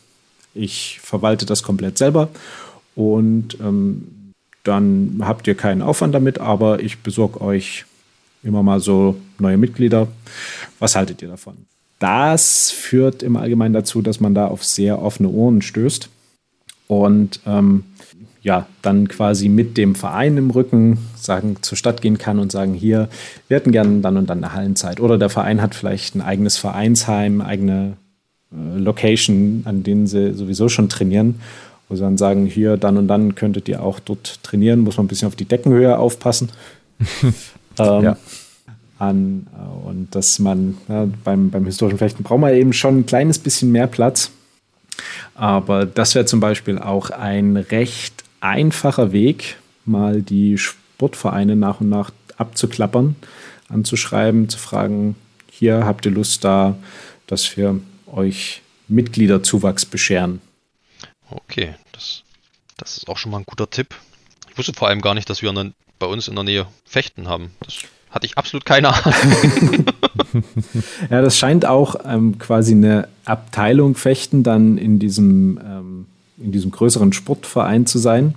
ich 0.54 1.02
verwalte 1.04 1.46
das 1.46 1.64
komplett 1.64 1.98
selber 1.98 2.30
und 2.96 3.58
ähm, 3.60 4.32
dann 4.64 5.22
habt 5.26 5.48
ihr 5.48 5.56
keinen 5.56 5.82
Aufwand 5.82 6.16
damit, 6.16 6.40
aber 6.40 6.80
ich 6.80 7.00
besorge 7.00 7.42
euch 7.42 7.86
immer 8.44 8.64
mal 8.64 8.80
so 8.80 9.16
neue 9.40 9.58
Mitglieder. 9.58 10.08
Was 10.80 10.96
haltet 10.96 11.22
ihr 11.22 11.28
davon? 11.28 11.58
Das 12.00 12.72
führt 12.72 13.24
im 13.24 13.36
Allgemeinen 13.36 13.74
dazu, 13.74 14.02
dass 14.02 14.20
man 14.20 14.34
da 14.34 14.48
auf 14.48 14.64
sehr 14.64 15.02
offene 15.02 15.30
Ohren 15.30 15.62
stößt 15.62 16.10
und 16.88 17.42
ähm, 17.46 17.84
ja, 18.42 18.68
dann 18.82 19.10
quasi 19.10 19.50
mit 19.50 19.78
dem 19.78 19.96
Verein 19.96 20.38
im 20.38 20.50
Rücken 20.50 20.98
sagen, 21.16 21.58
zur 21.62 21.78
Stadt 21.78 22.02
gehen 22.02 22.18
kann 22.18 22.40
und 22.40 22.52
sagen, 22.52 22.74
hier, 22.74 23.10
wir 23.48 23.58
hätten 23.58 23.72
gerne 23.72 24.00
dann 24.00 24.16
und 24.16 24.30
dann 24.30 24.44
eine 24.44 24.54
Hallenzeit. 24.54 25.02
Oder 25.02 25.18
der 25.18 25.30
Verein 25.30 25.62
hat 25.62 25.76
vielleicht 25.76 26.16
ein 26.16 26.22
eigenes 26.22 26.58
Vereinsheim, 26.58 27.42
eigene 27.42 27.98
äh, 28.52 28.80
Location, 28.80 29.64
an 29.66 29.84
denen 29.84 30.08
sie 30.08 30.34
sowieso 30.34 30.70
schon 30.70 30.88
trainieren, 30.88 31.42
wo 31.90 31.96
sie 31.96 32.02
dann 32.02 32.18
sagen, 32.18 32.46
hier, 32.46 32.78
dann 32.78 32.98
und 32.98 33.08
dann 33.10 33.36
könntet 33.36 33.68
ihr 33.68 33.84
auch 33.84 34.00
dort 34.00 34.42
trainieren, 34.42 34.80
muss 34.80 34.96
man 34.96 35.06
ein 35.06 35.10
bisschen 35.10 35.28
auf 35.28 35.36
die 35.36 35.46
Deckenhöhe 35.46 35.98
aufpassen. 35.98 36.50
ähm, 37.80 38.04
ja. 38.04 38.18
An, 38.98 39.48
äh, 39.58 39.88
und 39.88 40.14
dass 40.16 40.40
man 40.40 40.78
ja, 40.88 41.08
beim, 41.24 41.50
beim 41.50 41.66
historischen 41.66 41.98
Fechten 41.98 42.24
braucht 42.24 42.40
man 42.40 42.54
eben 42.54 42.74
schon 42.74 43.00
ein 43.00 43.06
kleines 43.06 43.40
bisschen 43.40 43.72
mehr 43.72 43.88
Platz. 43.88 44.32
Aber 45.36 45.86
das 45.86 46.16
wäre 46.16 46.26
zum 46.26 46.40
Beispiel 46.40 46.78
auch 46.78 47.10
ein 47.10 47.56
recht 47.56 48.24
einfacher 48.42 49.12
Weg, 49.12 49.58
mal 49.86 50.22
die 50.22 50.58
Sportvereine 50.58 51.56
nach 51.56 51.82
und 51.82 51.90
nach 51.90 52.12
abzuklappern, 52.38 53.16
anzuschreiben, 53.70 54.50
zu 54.50 54.58
fragen, 54.58 55.16
hier 55.50 55.86
habt 55.86 56.06
ihr 56.06 56.12
Lust 56.12 56.44
da, 56.44 56.78
dass 57.28 57.58
wir 57.58 57.80
euch 58.08 58.62
Mitgliederzuwachs 58.88 59.86
bescheren. 59.86 60.42
Okay, 61.30 61.76
das, 61.92 62.24
das 62.78 62.98
ist 62.98 63.08
auch 63.08 63.18
schon 63.18 63.32
mal 63.32 63.40
ein 63.40 63.46
guter 63.46 63.70
Tipp. 63.70 63.96
Ich 64.50 64.58
wusste 64.58 64.74
vor 64.74 64.88
allem 64.88 65.02
gar 65.02 65.14
nicht, 65.14 65.30
dass 65.30 65.42
wir 65.42 65.52
dann 65.54 65.74
bei 66.00 66.08
uns 66.08 66.28
in 66.28 66.36
der 66.36 66.44
Nähe 66.44 66.66
Fechten 66.86 67.28
haben. 67.28 67.52
Das 67.62 67.76
hatte 68.10 68.26
ich 68.26 68.38
absolut 68.38 68.66
keine 68.66 68.94
Ahnung. 68.94 69.86
ja, 71.10 71.22
das 71.22 71.38
scheint 71.38 71.66
auch 71.66 71.96
ähm, 72.06 72.40
quasi 72.40 72.72
eine 72.72 73.08
Abteilung 73.26 73.96
Fechten 73.96 74.44
dann 74.44 74.78
in 74.78 74.98
diesem, 74.98 75.60
ähm, 75.64 76.06
in 76.38 76.52
diesem 76.52 76.72
größeren 76.72 77.14
Sportverein 77.14 77.86
zu 77.86 78.00
sein. 78.00 78.36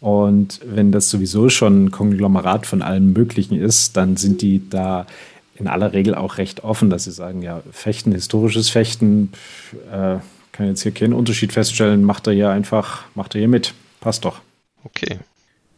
Und 0.00 0.60
wenn 0.64 0.92
das 0.92 1.08
sowieso 1.08 1.48
schon 1.48 1.86
ein 1.86 1.90
Konglomerat 1.90 2.66
von 2.66 2.82
allem 2.82 3.12
Möglichen 3.14 3.58
ist, 3.58 3.96
dann 3.96 4.16
sind 4.16 4.42
die 4.42 4.68
da 4.68 5.06
in 5.54 5.68
aller 5.68 5.94
Regel 5.94 6.14
auch 6.14 6.36
recht 6.36 6.64
offen, 6.64 6.90
dass 6.90 7.04
sie 7.04 7.12
sagen, 7.12 7.40
ja, 7.40 7.62
Fechten, 7.72 8.12
historisches 8.12 8.68
Fechten, 8.68 9.32
äh, 9.90 10.18
kann 10.52 10.66
jetzt 10.66 10.82
hier 10.82 10.92
keinen 10.92 11.14
Unterschied 11.14 11.52
feststellen, 11.52 12.04
macht 12.04 12.26
er 12.26 12.34
hier 12.34 12.50
einfach, 12.50 13.04
macht 13.14 13.34
er 13.34 13.40
hier 13.40 13.48
mit. 13.48 13.72
Passt 14.00 14.24
doch. 14.24 14.40
Okay. 14.84 15.18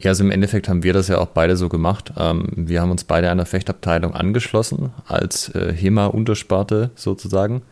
Ja, 0.00 0.10
also 0.10 0.22
im 0.22 0.30
Endeffekt 0.30 0.68
haben 0.68 0.84
wir 0.84 0.92
das 0.92 1.08
ja 1.08 1.18
auch 1.18 1.28
beide 1.28 1.56
so 1.56 1.68
gemacht. 1.68 2.12
Ähm, 2.16 2.48
wir 2.54 2.80
haben 2.80 2.90
uns 2.90 3.04
beide 3.04 3.30
einer 3.30 3.46
Fechtabteilung 3.46 4.14
angeschlossen, 4.14 4.92
als 5.06 5.48
äh, 5.54 5.72
HEMA-Untersparte 5.72 6.90
sozusagen. 6.94 7.62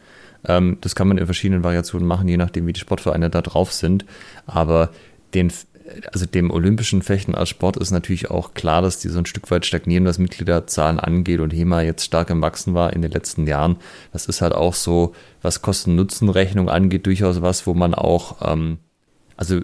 Ähm, 0.44 0.78
das 0.80 0.96
kann 0.96 1.06
man 1.06 1.18
in 1.18 1.26
verschiedenen 1.26 1.62
Variationen 1.62 2.06
machen, 2.06 2.26
je 2.28 2.36
nachdem, 2.36 2.66
wie 2.66 2.72
die 2.72 2.80
Sportvereine 2.80 3.30
da 3.30 3.42
drauf 3.42 3.72
sind. 3.72 4.04
Aber 4.46 4.90
den 5.34 5.52
also 6.12 6.26
dem 6.26 6.50
olympischen 6.50 7.02
Fechten 7.02 7.34
als 7.34 7.48
Sport 7.48 7.76
ist 7.76 7.90
natürlich 7.90 8.30
auch 8.30 8.54
klar, 8.54 8.82
dass 8.82 8.98
die 8.98 9.08
so 9.08 9.18
ein 9.18 9.26
Stück 9.26 9.50
weit 9.50 9.66
stagnieren, 9.66 10.04
was 10.04 10.18
Mitgliederzahlen 10.18 10.98
angeht 10.98 11.40
und 11.40 11.52
HEMA 11.52 11.82
jetzt 11.82 12.04
stark 12.04 12.30
im 12.30 12.42
Wachsen 12.42 12.74
war 12.74 12.92
in 12.92 13.02
den 13.02 13.10
letzten 13.10 13.46
Jahren. 13.46 13.76
Das 14.12 14.26
ist 14.26 14.40
halt 14.40 14.52
auch 14.52 14.74
so, 14.74 15.14
was 15.42 15.62
Kosten-Nutzen-Rechnung 15.62 16.68
angeht, 16.68 17.06
durchaus 17.06 17.42
was, 17.42 17.66
wo 17.66 17.74
man 17.74 17.94
auch, 17.94 18.52
ähm, 18.52 18.78
also 19.36 19.60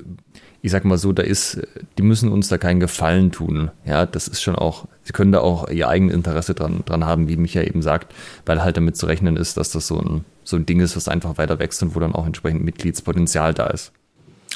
ich 0.65 0.71
sag 0.71 0.85
mal 0.85 0.97
so, 0.97 1.13
da 1.13 1.25
ist, 1.25 1.61
die 1.99 2.03
müssen 2.03 2.31
uns 2.31 2.49
da 2.49 2.57
keinen 2.57 2.79
Gefallen 2.79 3.33
tun. 3.33 3.73
Ja, 3.85 4.07
das 4.07 4.29
ist 4.29 4.41
schon 4.41 4.55
auch, 4.55 4.87
sie 5.03 5.13
können 5.13 5.33
da 5.33 5.41
auch 5.41 5.69
ihr 5.69 5.89
eigenes 5.89 6.15
Interesse 6.15 6.55
dran, 6.55 6.83
dran 6.87 7.05
haben, 7.05 7.29
wie 7.29 7.37
Micha 7.37 7.63
eben 7.63 7.83
sagt, 7.83 8.15
weil 8.47 8.63
halt 8.63 8.77
damit 8.77 8.97
zu 8.97 9.07
rechnen 9.07 9.37
ist, 9.37 9.57
dass 9.57 9.71
das 9.71 9.89
so 9.89 9.99
ein, 9.99 10.25
so 10.45 10.57
ein 10.57 10.65
Ding 10.65 10.79
ist, 10.79 10.97
was 10.97 11.09
einfach 11.09 11.37
weiter 11.37 11.59
wächst 11.59 11.83
und 11.83 11.97
wo 11.97 12.01
dann 12.01 12.15
auch 12.15 12.27
entsprechend 12.27 12.65
Mitgliedspotenzial 12.65 13.55
da 13.55 13.67
ist. 13.67 13.91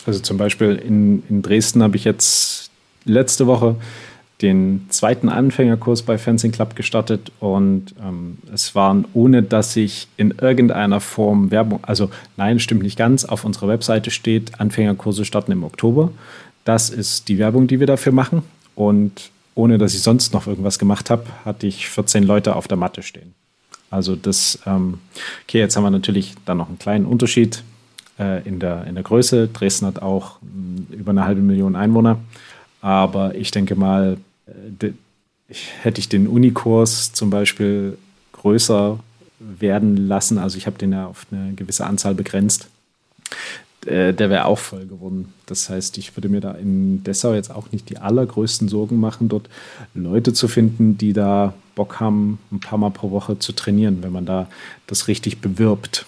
Also 0.06 0.20
zum 0.20 0.36
Beispiel 0.36 0.76
in, 0.76 1.24
in 1.28 1.42
Dresden 1.42 1.82
habe 1.82 1.96
ich 1.96 2.04
jetzt 2.04 2.70
letzte 3.04 3.48
Woche 3.48 3.74
den 4.42 4.86
zweiten 4.90 5.28
Anfängerkurs 5.28 6.02
bei 6.02 6.18
Fencing 6.18 6.52
Club 6.52 6.76
gestartet 6.76 7.32
und 7.40 7.94
ähm, 8.02 8.38
es 8.52 8.74
waren, 8.74 9.06
ohne 9.14 9.42
dass 9.42 9.74
ich 9.76 10.08
in 10.18 10.32
irgendeiner 10.32 11.00
Form 11.00 11.50
Werbung, 11.50 11.80
also 11.82 12.10
nein, 12.36 12.60
stimmt 12.60 12.82
nicht 12.82 12.98
ganz, 12.98 13.24
auf 13.24 13.44
unserer 13.44 13.68
Webseite 13.68 14.10
steht, 14.10 14.60
Anfängerkurse 14.60 15.24
starten 15.24 15.52
im 15.52 15.64
Oktober. 15.64 16.12
Das 16.64 16.90
ist 16.90 17.28
die 17.28 17.38
Werbung, 17.38 17.66
die 17.66 17.80
wir 17.80 17.86
dafür 17.86 18.12
machen 18.12 18.42
und 18.74 19.30
ohne 19.54 19.78
dass 19.78 19.94
ich 19.94 20.02
sonst 20.02 20.34
noch 20.34 20.46
irgendwas 20.46 20.78
gemacht 20.78 21.08
habe, 21.08 21.24
hatte 21.44 21.66
ich 21.66 21.88
14 21.88 22.22
Leute 22.22 22.56
auf 22.56 22.68
der 22.68 22.76
Matte 22.76 23.02
stehen. 23.02 23.34
Also 23.90 24.16
das, 24.16 24.58
ähm, 24.66 24.98
okay, 25.44 25.60
jetzt 25.60 25.76
haben 25.76 25.84
wir 25.84 25.90
natürlich 25.90 26.34
dann 26.44 26.58
noch 26.58 26.68
einen 26.68 26.78
kleinen 26.78 27.06
Unterschied 27.06 27.62
äh, 28.18 28.46
in, 28.46 28.60
der, 28.60 28.84
in 28.86 28.94
der 28.94 29.04
Größe. 29.04 29.48
Dresden 29.48 29.86
hat 29.86 30.02
auch 30.02 30.38
mh, 30.42 30.48
hm, 30.90 30.98
über 30.98 31.10
eine 31.12 31.24
halbe 31.24 31.40
Million 31.40 31.74
Einwohner. 31.74 32.18
Aber 32.82 33.34
ich 33.34 33.50
denke 33.50 33.74
mal, 33.74 34.18
ich, 35.48 35.68
hätte 35.82 36.00
ich 36.00 36.08
den 36.08 36.26
Unikurs 36.26 37.12
zum 37.12 37.30
Beispiel 37.30 37.98
größer 38.32 38.98
werden 39.38 39.96
lassen, 39.96 40.38
also 40.38 40.56
ich 40.56 40.66
habe 40.66 40.78
den 40.78 40.92
ja 40.92 41.06
auf 41.06 41.26
eine 41.30 41.54
gewisse 41.54 41.86
Anzahl 41.86 42.14
begrenzt, 42.14 42.68
äh, 43.86 44.12
der 44.12 44.30
wäre 44.30 44.46
auch 44.46 44.58
voll 44.58 44.86
geworden. 44.86 45.32
Das 45.46 45.68
heißt, 45.68 45.98
ich 45.98 46.16
würde 46.16 46.28
mir 46.28 46.40
da 46.40 46.52
in 46.52 47.04
Dessau 47.04 47.34
jetzt 47.34 47.50
auch 47.50 47.70
nicht 47.72 47.88
die 47.90 47.98
allergrößten 47.98 48.68
Sorgen 48.68 48.98
machen, 48.98 49.28
dort 49.28 49.48
Leute 49.94 50.32
zu 50.32 50.48
finden, 50.48 50.98
die 50.98 51.12
da 51.12 51.54
Bock 51.74 52.00
haben, 52.00 52.38
ein 52.50 52.60
paar 52.60 52.78
Mal 52.78 52.90
pro 52.90 53.10
Woche 53.10 53.38
zu 53.38 53.52
trainieren, 53.52 54.02
wenn 54.02 54.12
man 54.12 54.26
da 54.26 54.48
das 54.86 55.08
richtig 55.08 55.40
bewirbt. 55.40 56.06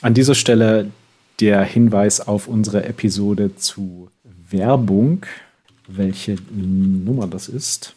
An 0.00 0.14
dieser 0.14 0.34
Stelle 0.34 0.90
der 1.40 1.62
Hinweis 1.62 2.20
auf 2.20 2.48
unsere 2.48 2.84
Episode 2.84 3.56
zu 3.56 4.08
Werbung, 4.50 5.26
welche 5.86 6.36
Nummer 6.50 7.26
das 7.26 7.48
ist. 7.48 7.94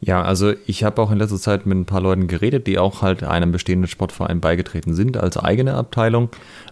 Ja, 0.00 0.22
also 0.22 0.52
ich 0.66 0.84
habe 0.84 1.00
auch 1.00 1.10
in 1.10 1.18
letzter 1.18 1.38
Zeit 1.38 1.64
mit 1.64 1.76
ein 1.76 1.86
paar 1.86 2.02
Leuten 2.02 2.26
geredet, 2.26 2.66
die 2.66 2.78
auch 2.78 3.00
halt 3.00 3.22
einem 3.22 3.50
bestehenden 3.50 3.88
Sportverein 3.88 4.40
beigetreten 4.40 4.94
sind 4.94 5.16
als 5.16 5.38
eigene 5.38 5.74
Abteilung. 5.74 6.28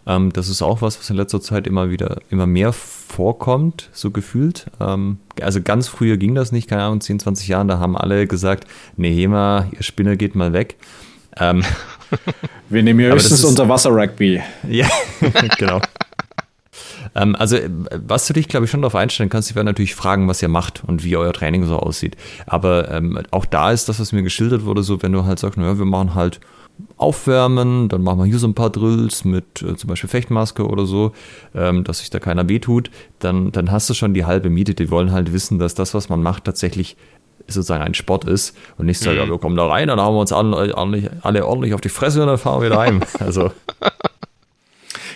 Ähm, 0.06 0.32
das 0.32 0.48
ist 0.48 0.60
auch 0.60 0.82
was, 0.82 0.98
was 0.98 1.08
in 1.08 1.16
letzter 1.16 1.40
Zeit 1.40 1.66
immer 1.66 1.90
wieder, 1.90 2.18
immer 2.28 2.46
mehr 2.46 2.72
vorkommt, 2.74 3.88
so 3.92 4.10
gefühlt. 4.10 4.66
Ähm, 4.78 5.18
also 5.40 5.62
ganz 5.62 5.88
früher 5.88 6.18
ging 6.18 6.34
das 6.34 6.52
nicht, 6.52 6.68
keine 6.68 6.82
Ahnung, 6.82 7.00
10, 7.00 7.20
20 7.20 7.48
Jahren, 7.48 7.68
da 7.68 7.78
haben 7.78 7.96
alle 7.96 8.26
gesagt, 8.26 8.66
nee, 8.96 9.14
Hema, 9.14 9.68
ihr 9.72 9.82
Spinner 9.82 10.16
geht 10.16 10.34
mal 10.34 10.52
weg. 10.52 10.76
Ähm, 11.38 11.64
Wir 12.68 12.82
nehmen 12.82 13.00
hier 13.00 13.12
höchstens 13.12 13.44
unter 13.44 13.68
Wasser 13.68 13.90
Rugby. 13.90 14.40
Ja, 14.68 14.86
genau. 15.58 15.80
Ähm, 17.14 17.36
also, 17.36 17.56
was 18.06 18.26
du 18.26 18.32
dich, 18.32 18.48
glaube 18.48 18.64
ich, 18.64 18.70
schon 18.70 18.82
darauf 18.82 18.94
einstellen 18.94 19.30
kannst, 19.30 19.54
wäre 19.54 19.64
natürlich 19.64 19.94
fragen, 19.94 20.28
was 20.28 20.42
ihr 20.42 20.48
macht 20.48 20.82
und 20.84 21.04
wie 21.04 21.16
euer 21.16 21.32
Training 21.32 21.64
so 21.64 21.78
aussieht. 21.78 22.16
Aber 22.46 22.90
ähm, 22.90 23.20
auch 23.30 23.44
da 23.46 23.70
ist 23.70 23.88
das, 23.88 24.00
was 24.00 24.12
mir 24.12 24.22
geschildert 24.22 24.64
wurde, 24.64 24.82
so, 24.82 25.02
wenn 25.02 25.12
du 25.12 25.24
halt 25.24 25.38
sagst, 25.38 25.58
naja, 25.58 25.78
wir 25.78 25.84
machen 25.84 26.14
halt 26.14 26.40
Aufwärmen, 26.96 27.88
dann 27.88 28.02
machen 28.02 28.18
wir 28.18 28.24
hier 28.24 28.38
so 28.38 28.48
ein 28.48 28.54
paar 28.54 28.70
Drills 28.70 29.24
mit 29.24 29.62
äh, 29.62 29.76
zum 29.76 29.88
Beispiel 29.88 30.10
Fechtmaske 30.10 30.66
oder 30.66 30.86
so, 30.86 31.12
ähm, 31.54 31.84
dass 31.84 32.00
sich 32.00 32.10
da 32.10 32.18
keiner 32.18 32.48
wehtut, 32.48 32.90
dann, 33.20 33.52
dann 33.52 33.70
hast 33.70 33.88
du 33.90 33.94
schon 33.94 34.14
die 34.14 34.24
halbe 34.24 34.50
Miete. 34.50 34.74
Die 34.74 34.90
wollen 34.90 35.12
halt 35.12 35.32
wissen, 35.32 35.58
dass 35.58 35.74
das, 35.74 35.94
was 35.94 36.08
man 36.08 36.22
macht, 36.22 36.44
tatsächlich 36.44 36.96
sozusagen 37.46 37.82
ein 37.82 37.94
Sport 37.94 38.24
ist 38.24 38.56
und 38.78 38.86
nicht 38.86 38.98
sagen, 38.98 39.16
mhm. 39.16 39.24
ja, 39.24 39.28
wir 39.28 39.38
kommen 39.38 39.56
da 39.56 39.66
rein, 39.66 39.88
dann 39.88 40.00
haben 40.00 40.14
wir 40.14 40.20
uns 40.20 40.32
alle, 40.32 40.76
alle, 40.76 41.10
alle 41.22 41.46
ordentlich 41.46 41.74
auf 41.74 41.80
die 41.80 41.88
Fresse 41.90 42.22
und 42.22 42.28
dann 42.28 42.38
fahren 42.38 42.60
wir 42.60 42.70
wieder 42.70 42.80
heim. 42.80 43.02
Also. 43.20 43.50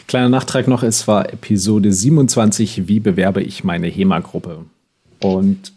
Kleiner 0.08 0.30
Nachtrag 0.30 0.68
noch, 0.68 0.82
es 0.82 1.06
war 1.06 1.30
Episode 1.30 1.92
27, 1.92 2.88
wie 2.88 2.98
bewerbe 2.98 3.42
ich 3.42 3.62
meine 3.62 3.88
HEMA-Gruppe? 3.88 4.64
Und 5.20 5.74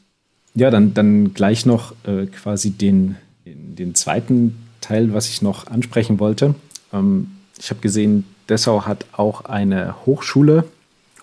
ja, 0.55 0.71
dann, 0.71 0.93
dann 0.93 1.33
gleich 1.33 1.65
noch 1.65 1.93
äh, 2.05 2.27
quasi 2.27 2.71
den, 2.71 3.17
den 3.45 3.93
zweiten 3.93 4.57
Teil, 4.79 5.13
was 5.13 5.27
ich 5.27 5.41
noch 5.41 5.67
ansprechen 5.67 6.21
wollte. 6.21 6.55
Ähm, 6.93 7.31
ich 7.59 7.71
habe 7.71 7.81
gesehen, 7.81 8.23
Dessau 8.47 8.85
hat 8.85 9.05
auch 9.11 9.43
eine 9.45 10.05
Hochschule, 10.05 10.63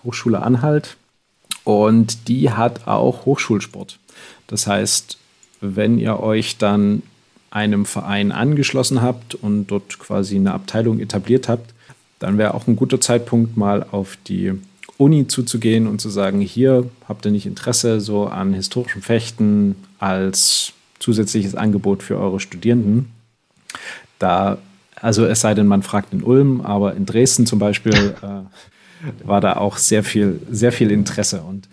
Hochschule 0.04 0.42
Anhalt, 0.42 0.98
und 1.64 2.28
die 2.28 2.50
hat 2.50 2.88
auch 2.88 3.24
Hochschulsport. 3.24 3.98
Das 4.48 4.66
heißt, 4.66 5.16
wenn 5.62 5.98
ihr 5.98 6.20
euch 6.20 6.58
dann 6.58 7.02
einem 7.50 7.86
Verein 7.86 8.32
angeschlossen 8.32 9.00
habt 9.00 9.34
und 9.34 9.68
dort 9.68 9.98
quasi 9.98 10.36
eine 10.36 10.52
Abteilung 10.52 11.00
etabliert 11.00 11.48
habt, 11.48 11.72
dann 12.18 12.38
wäre 12.38 12.54
auch 12.54 12.66
ein 12.66 12.76
guter 12.76 13.00
Zeitpunkt, 13.00 13.56
mal 13.56 13.86
auf 13.90 14.18
die 14.26 14.52
Uni 14.96 15.28
zuzugehen 15.28 15.86
und 15.86 16.00
zu 16.00 16.08
sagen, 16.08 16.40
hier 16.40 16.90
habt 17.08 17.24
ihr 17.24 17.30
nicht 17.30 17.46
Interesse 17.46 18.00
so 18.00 18.26
an 18.26 18.52
historischem 18.52 19.02
Fechten 19.02 19.76
als 19.98 20.72
zusätzliches 20.98 21.54
Angebot 21.54 22.02
für 22.02 22.18
eure 22.18 22.40
Studierenden. 22.40 23.12
Da, 24.18 24.58
also 24.96 25.24
es 25.24 25.40
sei 25.40 25.54
denn, 25.54 25.68
man 25.68 25.82
fragt 25.82 26.12
in 26.12 26.24
Ulm, 26.24 26.60
aber 26.60 26.94
in 26.94 27.06
Dresden 27.06 27.46
zum 27.46 27.60
Beispiel 27.60 27.92
äh, 28.22 29.26
war 29.26 29.40
da 29.40 29.56
auch 29.56 29.76
sehr 29.76 30.02
viel, 30.02 30.40
sehr 30.50 30.72
viel 30.72 30.90
Interesse. 30.90 31.42
Und 31.42 31.68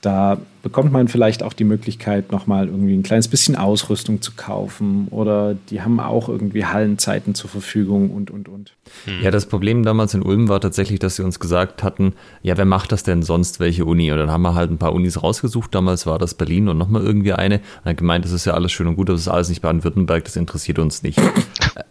da 0.00 0.38
bekommt 0.62 0.92
man 0.92 1.08
vielleicht 1.08 1.42
auch 1.42 1.52
die 1.52 1.64
Möglichkeit, 1.64 2.30
nochmal 2.30 2.66
irgendwie 2.66 2.94
ein 2.94 3.02
kleines 3.02 3.26
bisschen 3.26 3.56
Ausrüstung 3.56 4.22
zu 4.22 4.32
kaufen 4.36 5.08
oder 5.10 5.56
die 5.70 5.82
haben 5.82 5.98
auch 5.98 6.28
irgendwie 6.28 6.66
Hallenzeiten 6.66 7.34
zur 7.34 7.50
Verfügung 7.50 8.10
und, 8.10 8.30
und, 8.30 8.48
und. 8.48 8.74
Hm. 9.06 9.22
Ja, 9.22 9.30
das 9.30 9.46
Problem 9.46 9.82
damals 9.82 10.14
in 10.14 10.22
Ulm 10.22 10.48
war 10.48 10.60
tatsächlich, 10.60 11.00
dass 11.00 11.16
sie 11.16 11.24
uns 11.24 11.40
gesagt 11.40 11.82
hatten, 11.82 12.12
ja, 12.42 12.56
wer 12.56 12.64
macht 12.64 12.92
das 12.92 13.02
denn 13.02 13.22
sonst, 13.22 13.58
welche 13.60 13.84
Uni? 13.84 14.12
Und 14.12 14.18
dann 14.18 14.30
haben 14.30 14.42
wir 14.42 14.54
halt 14.54 14.70
ein 14.70 14.78
paar 14.78 14.92
Unis 14.92 15.22
rausgesucht. 15.22 15.74
Damals 15.74 16.06
war 16.06 16.18
das 16.18 16.34
Berlin 16.34 16.68
und 16.68 16.78
nochmal 16.78 17.02
irgendwie 17.02 17.32
eine. 17.32 17.56
Und 17.56 17.86
dann 17.86 17.96
gemeint, 17.96 18.24
das 18.24 18.32
ist 18.32 18.44
ja 18.44 18.54
alles 18.54 18.70
schön 18.70 18.86
und 18.86 18.96
gut, 18.96 19.08
das 19.08 19.20
ist 19.20 19.28
alles 19.28 19.48
nicht 19.48 19.62
Baden-Württemberg, 19.62 20.24
das 20.24 20.36
interessiert 20.36 20.78
uns 20.78 21.02
nicht. 21.02 21.20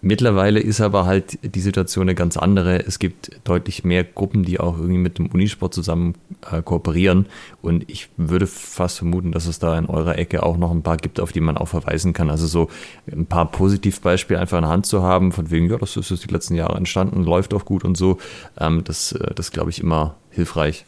Mittlerweile 0.02 0.60
ist 0.60 0.82
aber 0.82 1.06
halt 1.06 1.40
die 1.44 1.60
Situation 1.60 2.04
eine 2.04 2.16
ganz 2.16 2.38
andere. 2.38 2.86
Es 2.86 3.00
gibt 3.00 3.32
deutlich 3.44 3.84
mehr 3.84 4.04
Gruppen, 4.04 4.44
die 4.44 4.60
auch 4.60 4.78
irgendwie 4.78 4.98
mit 4.98 5.18
dem 5.18 5.28
Unisport 5.28 5.74
zusammen 5.74 6.16
äh, 6.52 6.62
kooperieren. 6.62 7.26
Und 7.62 7.90
ich 7.90 8.10
würde 8.18 8.48
fast 8.48 9.00
vermuten, 9.00 9.32
dass 9.32 9.48
es 9.48 9.60
da 9.60 9.78
in 9.78 9.86
eurer 9.86 10.18
Ecke 10.18 10.44
auch 10.44 10.58
noch 10.58 10.72
ein 10.72 10.84
paar 10.84 10.98
gibt, 10.98 11.20
auf 11.20 11.32
die 11.32 11.42
man 11.42 11.58
auch 11.58 11.68
verweisen 11.68 12.14
kann. 12.14 12.30
Also 12.30 12.48
so 12.48 12.70
ein 13.12 13.26
paar 13.26 13.52
Positivbeispiele 13.52 14.40
einfach 14.40 14.58
in 14.58 14.64
der 14.64 14.72
Hand 14.72 14.86
zu 14.86 15.04
haben, 15.04 15.32
von 15.32 15.52
wegen, 15.52 15.70
ja, 15.70 15.78
das 15.78 15.98
ist 15.98 16.24
die 16.24 16.34
letzten 16.34 16.56
Jahre 16.56 16.78
entstanden, 16.78 17.24
läuft 17.24 17.54
auch 17.54 17.66
gut 17.66 17.84
und 17.84 17.98
so, 17.98 18.18
ähm, 18.60 18.84
das, 18.84 19.12
äh, 19.12 19.34
das 19.36 19.52
glaube 19.52 19.70
ich 19.70 19.80
immer 19.80 20.16
hilfreich. 20.30 20.86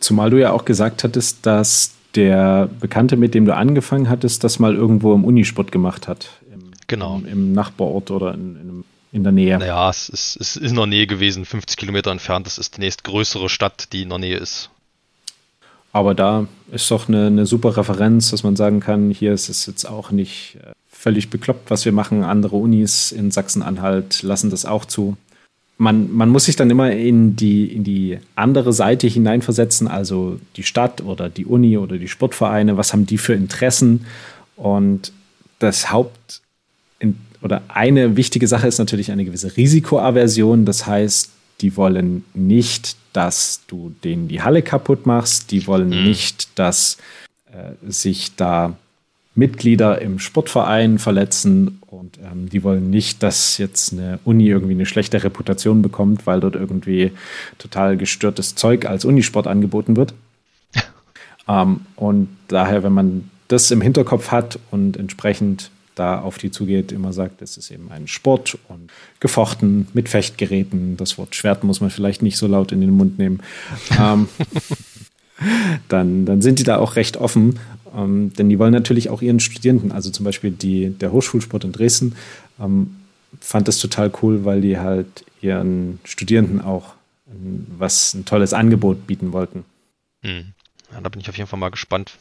Zumal 0.00 0.30
du 0.30 0.40
ja 0.40 0.52
auch 0.52 0.64
gesagt 0.64 1.04
hattest, 1.04 1.44
dass 1.44 1.92
der 2.14 2.68
Bekannte, 2.80 3.16
mit 3.16 3.34
dem 3.34 3.44
du 3.44 3.54
angefangen 3.54 4.08
hattest, 4.08 4.42
das 4.44 4.58
mal 4.58 4.74
irgendwo 4.74 5.14
im 5.14 5.24
Unisport 5.24 5.70
gemacht 5.72 6.08
hat. 6.08 6.30
Im, 6.90 6.98
genau. 6.98 7.16
Im, 7.16 7.26
im 7.26 7.52
Nachbarort 7.52 8.10
oder 8.10 8.34
in, 8.34 8.56
in, 8.56 8.84
in, 9.12 9.22
der 9.22 9.32
Nähe. 9.32 9.58
Naja, 9.58 9.88
es 9.90 10.08
ist, 10.08 10.36
es 10.40 10.56
ist 10.56 10.70
in 10.70 10.76
der 10.76 10.86
Nähe 10.86 11.06
gewesen, 11.06 11.44
50 11.44 11.76
Kilometer 11.76 12.10
entfernt. 12.10 12.46
Das 12.46 12.58
ist 12.58 12.76
die 12.76 12.80
nächstgrößere 12.80 13.48
Stadt, 13.48 13.92
die 13.92 14.02
in 14.02 14.08
der 14.08 14.18
Nähe 14.18 14.36
ist. 14.36 14.70
Aber 15.92 16.14
da 16.14 16.46
ist 16.70 16.90
doch 16.90 17.08
eine, 17.08 17.26
eine 17.26 17.46
super 17.46 17.76
Referenz, 17.76 18.30
dass 18.30 18.44
man 18.44 18.56
sagen 18.56 18.80
kann, 18.80 19.10
hier 19.10 19.32
ist 19.32 19.48
es 19.48 19.66
jetzt 19.66 19.86
auch 19.86 20.10
nicht 20.10 20.58
äh, 20.62 20.72
völlig 20.88 21.30
bekloppt, 21.30 21.70
was 21.70 21.84
wir 21.84 21.92
machen. 21.92 22.22
Andere 22.22 22.56
Unis 22.56 23.10
in 23.10 23.30
Sachsen-Anhalt 23.30 24.22
lassen 24.22 24.50
das 24.50 24.64
auch 24.64 24.84
zu. 24.84 25.16
Man, 25.78 26.12
man 26.12 26.28
muss 26.28 26.44
sich 26.44 26.56
dann 26.56 26.70
immer 26.70 26.92
in 26.92 27.36
die, 27.36 27.64
in 27.74 27.84
die 27.84 28.18
andere 28.34 28.72
Seite 28.72 29.06
hineinversetzen, 29.06 29.88
also 29.88 30.38
die 30.56 30.62
Stadt 30.62 31.00
oder 31.00 31.30
die 31.30 31.46
Uni 31.46 31.78
oder 31.78 31.96
die 31.96 32.06
Sportvereine, 32.06 32.76
was 32.76 32.92
haben 32.92 33.06
die 33.06 33.16
für 33.16 33.32
Interessen? 33.32 34.04
Und 34.56 35.12
das 35.58 35.90
Haupt 35.90 36.42
oder 37.42 37.62
eine 37.68 38.16
wichtige 38.16 38.46
Sache 38.46 38.68
ist 38.68 38.78
natürlich 38.78 39.10
eine 39.10 39.24
gewisse 39.24 39.56
Risikoaversion. 39.56 40.64
Das 40.64 40.86
heißt, 40.86 41.30
die 41.60 41.76
wollen 41.76 42.24
nicht, 42.34 42.96
dass 43.12 43.60
du 43.66 43.94
denen 44.04 44.28
die 44.28 44.42
Halle 44.42 44.62
kaputt 44.62 45.06
machst. 45.06 45.50
Die 45.50 45.66
wollen 45.66 45.88
mhm. 45.88 46.04
nicht, 46.04 46.58
dass 46.58 46.98
äh, 47.52 47.90
sich 47.90 48.36
da 48.36 48.76
Mitglieder 49.34 50.02
im 50.02 50.18
Sportverein 50.18 50.98
verletzen 50.98 51.80
und 51.86 52.18
ähm, 52.18 52.48
die 52.48 52.62
wollen 52.62 52.90
nicht, 52.90 53.22
dass 53.22 53.58
jetzt 53.58 53.92
eine 53.92 54.18
Uni 54.24 54.48
irgendwie 54.48 54.74
eine 54.74 54.86
schlechte 54.86 55.22
Reputation 55.22 55.82
bekommt, 55.82 56.26
weil 56.26 56.40
dort 56.40 56.56
irgendwie 56.56 57.12
total 57.58 57.96
gestörtes 57.96 58.54
Zeug 58.54 58.86
als 58.86 59.04
Unisport 59.04 59.46
angeboten 59.46 59.96
wird. 59.96 60.14
ähm, 61.48 61.80
und 61.96 62.28
daher, 62.48 62.82
wenn 62.82 62.92
man 62.92 63.30
das 63.48 63.70
im 63.70 63.80
Hinterkopf 63.80 64.30
hat 64.30 64.58
und 64.70 64.96
entsprechend 64.96 65.70
da 66.00 66.20
auf 66.20 66.38
die 66.38 66.50
zugeht, 66.50 66.92
immer 66.92 67.12
sagt, 67.12 67.42
es 67.42 67.58
ist 67.58 67.70
eben 67.70 67.92
ein 67.92 68.08
Sport 68.08 68.58
und 68.68 68.90
gefochten 69.20 69.86
mit 69.92 70.08
Fechtgeräten. 70.08 70.96
Das 70.96 71.18
Wort 71.18 71.34
Schwert 71.36 71.62
muss 71.62 71.82
man 71.82 71.90
vielleicht 71.90 72.22
nicht 72.22 72.38
so 72.38 72.46
laut 72.46 72.72
in 72.72 72.80
den 72.80 72.90
Mund 72.90 73.18
nehmen. 73.18 73.42
ähm, 74.00 74.26
dann, 75.88 76.24
dann 76.24 76.40
sind 76.40 76.58
die 76.58 76.64
da 76.64 76.78
auch 76.78 76.96
recht 76.96 77.18
offen, 77.18 77.58
ähm, 77.94 78.32
denn 78.32 78.48
die 78.48 78.58
wollen 78.58 78.72
natürlich 78.72 79.10
auch 79.10 79.20
ihren 79.20 79.40
Studierenden, 79.40 79.92
also 79.92 80.10
zum 80.10 80.24
Beispiel 80.24 80.50
die, 80.50 80.88
der 80.88 81.12
Hochschulsport 81.12 81.64
in 81.64 81.72
Dresden, 81.72 82.16
ähm, 82.58 82.96
fand 83.38 83.68
das 83.68 83.78
total 83.78 84.10
cool, 84.22 84.46
weil 84.46 84.62
die 84.62 84.78
halt 84.78 85.24
ihren 85.42 86.00
Studierenden 86.04 86.62
auch 86.62 86.94
ein, 87.26 87.66
was 87.76 88.14
ein 88.14 88.24
tolles 88.24 88.54
Angebot 88.54 89.06
bieten 89.06 89.32
wollten. 89.32 89.64
Hm. 90.22 90.54
Ja, 90.92 91.00
da 91.02 91.10
bin 91.10 91.20
ich 91.20 91.28
auf 91.28 91.36
jeden 91.36 91.48
Fall 91.48 91.58
mal 91.58 91.70
gespannt. 91.70 92.12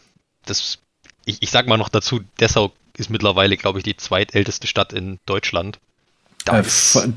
Das, 0.46 0.80
ich, 1.24 1.42
ich 1.42 1.50
sag 1.50 1.68
mal 1.68 1.78
noch 1.78 1.89
dazu, 1.89 2.20
Dessau 2.39 2.74
ist 2.99 3.09
mittlerweile, 3.09 3.57
glaube 3.57 3.79
ich, 3.79 3.83
die 3.83 3.97
zweitälteste 3.97 4.67
Stadt 4.67 4.93
in 4.93 5.19
Deutschland. 5.25 5.79
Äh, 6.45 6.63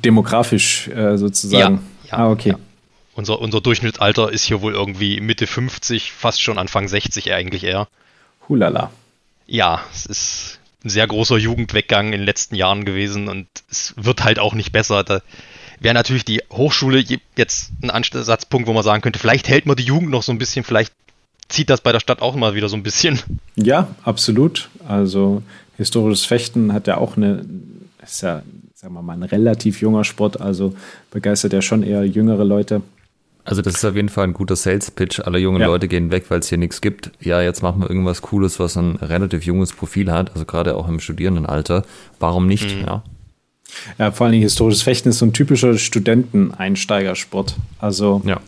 demografisch 0.04 0.88
äh, 0.88 1.16
sozusagen. 1.16 1.80
Ja, 2.04 2.18
ja, 2.18 2.24
ah, 2.24 2.30
okay. 2.30 2.50
Ja. 2.50 2.58
Unser, 3.14 3.40
unser 3.40 3.60
Durchschnittsalter 3.60 4.32
ist 4.32 4.44
hier 4.44 4.62
wohl 4.62 4.72
irgendwie 4.72 5.20
Mitte 5.20 5.46
50, 5.46 6.12
fast 6.12 6.40
schon 6.40 6.58
Anfang 6.58 6.88
60 6.88 7.32
eigentlich 7.32 7.64
eher. 7.64 7.88
Hulala. 8.48 8.90
Ja, 9.46 9.82
es 9.92 10.06
ist 10.06 10.58
ein 10.84 10.88
sehr 10.88 11.06
großer 11.06 11.36
Jugendweggang 11.36 12.06
in 12.06 12.12
den 12.12 12.22
letzten 12.22 12.54
Jahren 12.54 12.84
gewesen 12.84 13.28
und 13.28 13.46
es 13.70 13.94
wird 13.96 14.24
halt 14.24 14.38
auch 14.38 14.54
nicht 14.54 14.72
besser. 14.72 15.04
Da 15.04 15.20
wäre 15.78 15.94
natürlich 15.94 16.24
die 16.24 16.42
Hochschule 16.50 17.04
jetzt 17.36 17.70
ein 17.82 17.90
Ansatzpunkt, 17.90 18.66
wo 18.66 18.72
man 18.72 18.82
sagen 18.82 19.02
könnte, 19.02 19.18
vielleicht 19.18 19.48
hält 19.48 19.66
man 19.66 19.76
die 19.76 19.84
Jugend 19.84 20.10
noch 20.10 20.22
so 20.22 20.32
ein 20.32 20.38
bisschen, 20.38 20.64
vielleicht 20.64 20.92
zieht 21.48 21.70
das 21.70 21.82
bei 21.82 21.92
der 21.92 22.00
Stadt 22.00 22.22
auch 22.22 22.34
mal 22.34 22.54
wieder 22.54 22.68
so 22.68 22.76
ein 22.76 22.82
bisschen. 22.82 23.20
Ja, 23.56 23.88
absolut. 24.04 24.70
Also 24.88 25.42
historisches 25.82 26.24
Fechten 26.24 26.72
hat 26.72 26.86
ja 26.86 26.96
auch 26.96 27.16
eine, 27.16 27.44
ist 28.02 28.22
ja, 28.22 28.42
sagen 28.74 28.94
wir 28.94 29.02
mal, 29.02 29.14
ein 29.14 29.22
relativ 29.22 29.80
junger 29.80 30.04
Sport, 30.04 30.40
also 30.40 30.74
begeistert 31.10 31.52
ja 31.52 31.62
schon 31.62 31.82
eher 31.82 32.04
jüngere 32.04 32.44
Leute. 32.44 32.82
Also 33.44 33.60
das 33.60 33.74
ist 33.74 33.84
auf 33.84 33.96
jeden 33.96 34.08
Fall 34.08 34.24
ein 34.24 34.34
guter 34.34 34.54
Sales-Pitch. 34.54 35.20
Alle 35.20 35.38
jungen 35.38 35.60
ja. 35.60 35.66
Leute 35.66 35.88
gehen 35.88 36.12
weg, 36.12 36.26
weil 36.28 36.38
es 36.38 36.48
hier 36.48 36.58
nichts 36.58 36.80
gibt. 36.80 37.10
Ja, 37.20 37.42
jetzt 37.42 37.62
machen 37.62 37.80
wir 37.80 37.90
irgendwas 37.90 38.22
Cooles, 38.22 38.60
was 38.60 38.76
ein 38.76 38.96
relativ 38.96 39.44
junges 39.44 39.72
Profil 39.72 40.12
hat, 40.12 40.32
also 40.32 40.44
gerade 40.44 40.76
auch 40.76 40.88
im 40.88 41.00
Studierendenalter. 41.00 41.84
Warum 42.20 42.46
nicht? 42.46 42.76
Mhm. 42.76 42.84
Ja. 42.86 43.02
ja, 43.98 44.10
vor 44.12 44.28
allem 44.28 44.40
historisches 44.40 44.82
Fechten 44.82 45.08
ist 45.08 45.18
so 45.18 45.26
ein 45.26 45.32
typischer 45.32 45.76
Studenteneinsteigersport. 45.76 47.56
Also 47.80 48.22
ja. 48.24 48.40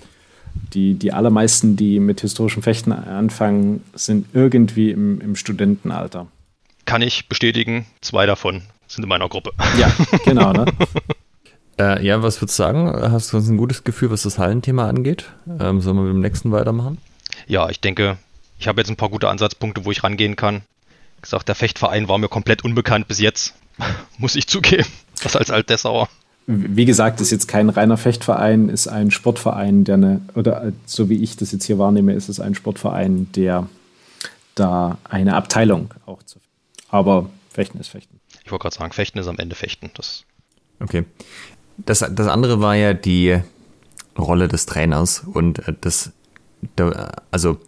die, 0.74 0.94
die 0.94 1.12
allermeisten, 1.12 1.74
die 1.74 1.98
mit 1.98 2.20
historischem 2.20 2.62
Fechten 2.62 2.92
anfangen, 2.92 3.82
sind 3.94 4.26
irgendwie 4.32 4.92
im, 4.92 5.20
im 5.20 5.34
Studentenalter. 5.34 6.28
Kann 6.84 7.02
ich 7.02 7.28
bestätigen, 7.28 7.86
zwei 8.00 8.26
davon 8.26 8.62
sind 8.86 9.04
in 9.04 9.08
meiner 9.08 9.28
Gruppe. 9.28 9.52
Ja, 9.78 9.92
genau, 10.24 10.52
ne? 10.52 10.66
äh, 11.78 12.04
ja, 12.04 12.22
was 12.22 12.40
würdest 12.40 12.58
du 12.58 12.62
sagen? 12.62 12.92
Hast 13.12 13.32
du 13.32 13.38
ein 13.38 13.56
gutes 13.56 13.84
Gefühl, 13.84 14.10
was 14.10 14.22
das 14.22 14.38
Hallenthema 14.38 14.88
angeht? 14.88 15.26
Ähm, 15.46 15.80
sollen 15.80 15.96
wir 15.96 16.02
mit 16.02 16.12
dem 16.12 16.20
nächsten 16.20 16.52
weitermachen? 16.52 16.98
Ja, 17.46 17.68
ich 17.68 17.80
denke, 17.80 18.18
ich 18.58 18.68
habe 18.68 18.80
jetzt 18.80 18.90
ein 18.90 18.96
paar 18.96 19.08
gute 19.08 19.28
Ansatzpunkte, 19.28 19.84
wo 19.84 19.90
ich 19.90 20.04
rangehen 20.04 20.36
kann. 20.36 20.62
Wie 21.16 21.22
gesagt, 21.22 21.48
der 21.48 21.54
Fechtverein 21.54 22.08
war 22.08 22.18
mir 22.18 22.28
komplett 22.28 22.64
unbekannt 22.64 23.08
bis 23.08 23.18
jetzt, 23.18 23.54
muss 24.18 24.36
ich 24.36 24.46
zugeben. 24.46 24.86
Das 25.22 25.36
als 25.36 25.50
Altdessauer. 25.50 26.08
Wie 26.46 26.84
gesagt, 26.84 27.22
ist 27.22 27.30
jetzt 27.30 27.48
kein 27.48 27.70
reiner 27.70 27.96
Fechtverein, 27.96 28.68
ist 28.68 28.86
ein 28.86 29.10
Sportverein, 29.10 29.84
der 29.84 29.94
eine, 29.94 30.20
oder 30.34 30.72
so 30.84 31.08
wie 31.08 31.22
ich 31.22 31.38
das 31.38 31.52
jetzt 31.52 31.64
hier 31.64 31.78
wahrnehme, 31.78 32.12
ist 32.12 32.28
es 32.28 32.38
ein 32.38 32.54
Sportverein, 32.54 33.28
der 33.34 33.66
da 34.54 34.98
eine 35.04 35.36
Abteilung 35.36 35.94
auch 36.04 36.22
zu. 36.22 36.38
Aber 36.94 37.28
Fechten 37.50 37.80
ist 37.80 37.88
Fechten. 37.88 38.20
Ich 38.44 38.52
wollte 38.52 38.62
gerade 38.62 38.76
sagen, 38.76 38.92
Fechten 38.92 39.18
ist 39.18 39.26
am 39.26 39.36
Ende 39.38 39.56
Fechten. 39.56 39.90
Das 39.94 40.24
okay. 40.78 41.04
Das, 41.76 41.98
das 42.08 42.28
andere 42.28 42.60
war 42.60 42.76
ja 42.76 42.94
die 42.94 43.40
Rolle 44.16 44.46
des 44.46 44.66
Trainers 44.66 45.24
und 45.26 45.66
äh, 45.66 45.74
das, 45.80 46.12
also 47.32 47.58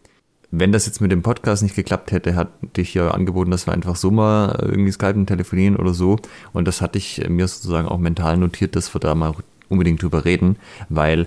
wenn 0.53 0.71
das 0.71 0.87
jetzt 0.87 1.01
mit 1.01 1.11
dem 1.11 1.23
Podcast 1.23 1.65
nicht 1.65 1.75
geklappt 1.75 2.13
hätte, 2.13 2.37
hat 2.37 2.51
dich 2.77 2.95
ja 2.95 3.11
angeboten, 3.11 3.51
dass 3.51 3.67
wir 3.67 3.75
einfach 3.75 3.97
so 3.97 4.13
mal 4.13 4.61
irgendwie 4.63 4.93
skypen, 4.93 5.27
telefonieren 5.27 5.75
oder 5.75 5.93
so. 5.93 6.21
Und 6.53 6.69
das 6.69 6.81
hatte 6.81 6.99
ich 6.99 7.29
mir 7.29 7.49
sozusagen 7.49 7.89
auch 7.89 7.99
mental 7.99 8.37
notiert, 8.37 8.77
dass 8.77 8.95
wir 8.95 9.01
da 9.01 9.17
mal 9.17 9.35
unbedingt 9.69 10.01
drüber 10.01 10.25
reden, 10.25 10.57
weil 10.89 11.27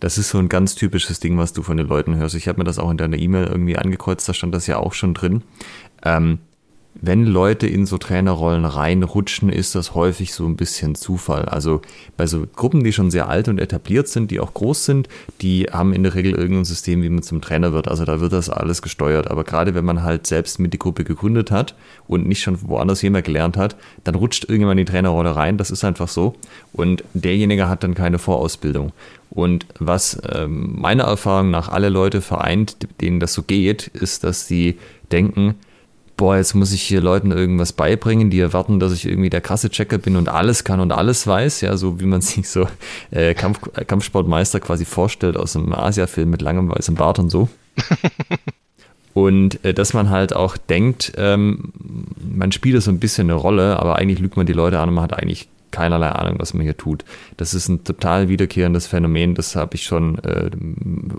das 0.00 0.18
ist 0.18 0.28
so 0.28 0.38
ein 0.38 0.50
ganz 0.50 0.74
typisches 0.74 1.18
Ding, 1.18 1.38
was 1.38 1.54
du 1.54 1.62
von 1.62 1.78
den 1.78 1.88
Leuten 1.88 2.14
hörst. 2.16 2.34
Ich 2.34 2.46
habe 2.46 2.58
mir 2.58 2.64
das 2.64 2.78
auch 2.78 2.90
in 2.90 2.98
deiner 2.98 3.16
E-Mail 3.16 3.46
irgendwie 3.46 3.78
angekreuzt, 3.78 4.28
da 4.28 4.34
stand 4.34 4.54
das 4.54 4.66
ja 4.66 4.76
auch 4.76 4.92
schon 4.92 5.14
drin. 5.14 5.42
Ähm, 6.04 6.40
wenn 7.00 7.26
Leute 7.26 7.66
in 7.68 7.86
so 7.86 7.96
Trainerrollen 7.96 8.64
reinrutschen, 8.64 9.50
ist 9.50 9.74
das 9.74 9.94
häufig 9.94 10.32
so 10.32 10.46
ein 10.46 10.56
bisschen 10.56 10.96
Zufall. 10.96 11.44
Also 11.44 11.80
bei 12.16 12.26
so 12.26 12.44
Gruppen, 12.56 12.82
die 12.82 12.92
schon 12.92 13.12
sehr 13.12 13.28
alt 13.28 13.46
und 13.46 13.60
etabliert 13.60 14.08
sind, 14.08 14.32
die 14.32 14.40
auch 14.40 14.52
groß 14.52 14.84
sind, 14.84 15.08
die 15.40 15.66
haben 15.70 15.92
in 15.92 16.02
der 16.02 16.14
Regel 16.14 16.32
irgendein 16.34 16.64
System, 16.64 17.02
wie 17.02 17.08
man 17.08 17.22
zum 17.22 17.40
Trainer 17.40 17.72
wird. 17.72 17.86
Also 17.86 18.04
da 18.04 18.20
wird 18.20 18.32
das 18.32 18.50
alles 18.50 18.82
gesteuert. 18.82 19.30
Aber 19.30 19.44
gerade 19.44 19.74
wenn 19.74 19.84
man 19.84 20.02
halt 20.02 20.26
selbst 20.26 20.58
mit 20.58 20.72
die 20.72 20.78
Gruppe 20.78 21.04
gegründet 21.04 21.52
hat 21.52 21.76
und 22.08 22.26
nicht 22.26 22.42
schon 22.42 22.58
woanders 22.68 23.00
jemand 23.02 23.24
gelernt 23.24 23.56
hat, 23.56 23.76
dann 24.02 24.16
rutscht 24.16 24.44
irgendjemand 24.44 24.80
in 24.80 24.86
die 24.86 24.90
Trainerrolle 24.90 25.36
rein. 25.36 25.56
Das 25.56 25.70
ist 25.70 25.84
einfach 25.84 26.08
so. 26.08 26.34
Und 26.72 27.04
derjenige 27.14 27.68
hat 27.68 27.84
dann 27.84 27.94
keine 27.94 28.18
Vorausbildung. 28.18 28.92
Und 29.30 29.66
was 29.78 30.20
ähm, 30.32 30.74
meiner 30.80 31.04
Erfahrung 31.04 31.50
nach 31.50 31.68
alle 31.68 31.90
Leute 31.90 32.22
vereint, 32.22 32.76
denen 33.00 33.20
das 33.20 33.34
so 33.34 33.42
geht, 33.42 33.86
ist, 33.88 34.24
dass 34.24 34.48
sie 34.48 34.78
denken, 35.12 35.54
boah, 36.18 36.36
jetzt 36.36 36.54
muss 36.54 36.72
ich 36.72 36.82
hier 36.82 37.00
Leuten 37.00 37.30
irgendwas 37.30 37.72
beibringen, 37.72 38.28
die 38.28 38.40
erwarten, 38.40 38.80
dass 38.80 38.92
ich 38.92 39.06
irgendwie 39.06 39.30
der 39.30 39.40
krasse 39.40 39.70
Checker 39.70 39.98
bin 39.98 40.16
und 40.16 40.28
alles 40.28 40.64
kann 40.64 40.80
und 40.80 40.92
alles 40.92 41.26
weiß, 41.26 41.62
ja, 41.62 41.78
so 41.78 42.00
wie 42.00 42.06
man 42.06 42.20
sich 42.20 42.50
so 42.50 42.68
äh, 43.10 43.32
Kampf, 43.32 43.60
Kampfsportmeister 43.86 44.60
quasi 44.60 44.84
vorstellt 44.84 45.38
aus 45.38 45.56
einem 45.56 45.72
Asia-Film 45.72 46.28
mit 46.28 46.42
langem 46.42 46.68
weißem 46.68 46.96
Bart 46.96 47.18
und 47.18 47.30
so. 47.30 47.48
und 49.14 49.64
äh, 49.64 49.72
dass 49.72 49.94
man 49.94 50.10
halt 50.10 50.34
auch 50.34 50.56
denkt, 50.56 51.12
ähm, 51.16 51.72
man 52.20 52.52
spielt 52.52 52.82
so 52.82 52.90
ein 52.90 52.98
bisschen 52.98 53.30
eine 53.30 53.38
Rolle, 53.38 53.78
aber 53.78 53.96
eigentlich 53.96 54.18
lügt 54.18 54.36
man 54.36 54.46
die 54.46 54.52
Leute 54.52 54.80
an 54.80 54.88
und 54.88 54.96
man 54.96 55.04
hat 55.04 55.14
eigentlich 55.14 55.48
keinerlei 55.70 56.10
Ahnung, 56.10 56.36
was 56.38 56.54
man 56.54 56.62
hier 56.62 56.76
tut. 56.76 57.04
Das 57.36 57.54
ist 57.54 57.68
ein 57.68 57.84
total 57.84 58.28
wiederkehrendes 58.28 58.86
Phänomen, 58.86 59.34
das 59.34 59.56
habe 59.56 59.74
ich 59.74 59.82
schon 59.82 60.18
äh, 60.18 60.50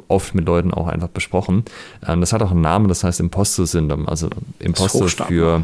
oft 0.08 0.36
mit 0.36 0.46
Leuten 0.46 0.74
auch 0.74 0.88
einfach 0.88 1.10
besprochen. 1.10 1.64
Ähm, 2.08 2.22
das 2.22 2.34
hat 2.34 2.42
auch 2.42 2.52
einen 2.52 2.62
Namen, 2.62 2.88
das 2.88 3.04
heißt 3.04 3.20
Imposter-Syndrom, 3.20 4.08
also 4.08 4.30
Imposter 4.60 5.26
für 5.26 5.64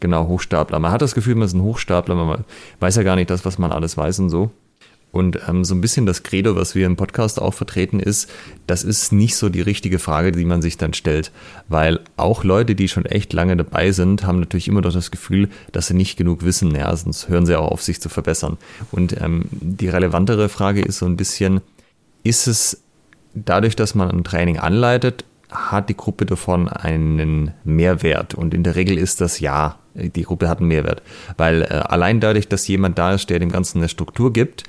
genau 0.00 0.26
Hochstapler. 0.28 0.78
Man 0.78 0.92
hat 0.92 1.02
das 1.02 1.14
Gefühl, 1.14 1.34
man 1.34 1.46
ist 1.46 1.54
ein 1.54 1.62
Hochstapler, 1.62 2.14
man 2.14 2.44
weiß 2.80 2.96
ja 2.96 3.02
gar 3.02 3.16
nicht 3.16 3.30
das, 3.30 3.44
was 3.44 3.58
man 3.58 3.72
alles 3.72 3.96
weiß 3.96 4.18
und 4.20 4.30
so. 4.30 4.50
Und 5.14 5.38
ähm, 5.48 5.64
so 5.64 5.76
ein 5.76 5.80
bisschen 5.80 6.06
das 6.06 6.24
Credo, 6.24 6.56
was 6.56 6.74
wir 6.74 6.86
im 6.86 6.96
Podcast 6.96 7.40
auch 7.40 7.54
vertreten, 7.54 8.00
ist, 8.00 8.28
das 8.66 8.82
ist 8.82 9.12
nicht 9.12 9.36
so 9.36 9.48
die 9.48 9.60
richtige 9.60 10.00
Frage, 10.00 10.32
die 10.32 10.44
man 10.44 10.60
sich 10.60 10.76
dann 10.76 10.92
stellt. 10.92 11.30
Weil 11.68 12.00
auch 12.16 12.42
Leute, 12.42 12.74
die 12.74 12.88
schon 12.88 13.06
echt 13.06 13.32
lange 13.32 13.56
dabei 13.56 13.92
sind, 13.92 14.26
haben 14.26 14.40
natürlich 14.40 14.66
immer 14.66 14.80
noch 14.80 14.92
das 14.92 15.12
Gefühl, 15.12 15.48
dass 15.70 15.86
sie 15.86 15.94
nicht 15.94 16.16
genug 16.16 16.44
wissen. 16.44 16.74
Ja, 16.74 16.94
sonst 16.96 17.28
hören 17.28 17.46
sie 17.46 17.56
auch 17.56 17.70
auf, 17.70 17.80
sich 17.80 18.00
zu 18.00 18.08
verbessern. 18.08 18.58
Und 18.90 19.20
ähm, 19.20 19.44
die 19.52 19.88
relevantere 19.88 20.48
Frage 20.48 20.82
ist 20.82 20.98
so 20.98 21.06
ein 21.06 21.16
bisschen, 21.16 21.60
ist 22.24 22.48
es 22.48 22.82
dadurch, 23.34 23.76
dass 23.76 23.94
man 23.94 24.10
ein 24.10 24.24
Training 24.24 24.58
anleitet, 24.58 25.24
hat 25.54 25.88
die 25.88 25.96
Gruppe 25.96 26.26
davon 26.26 26.68
einen 26.68 27.52
Mehrwert? 27.62 28.34
Und 28.34 28.52
in 28.52 28.64
der 28.64 28.74
Regel 28.74 28.98
ist 28.98 29.20
das 29.20 29.38
ja. 29.38 29.78
Die 29.94 30.22
Gruppe 30.22 30.48
hat 30.48 30.58
einen 30.58 30.66
Mehrwert. 30.66 31.02
Weil 31.36 31.62
äh, 31.62 31.66
allein 31.66 32.18
dadurch, 32.18 32.48
dass 32.48 32.66
jemand 32.66 32.98
da 32.98 33.14
ist, 33.14 33.30
der 33.30 33.38
dem 33.38 33.52
Ganzen 33.52 33.78
eine 33.78 33.88
Struktur 33.88 34.32
gibt, 34.32 34.64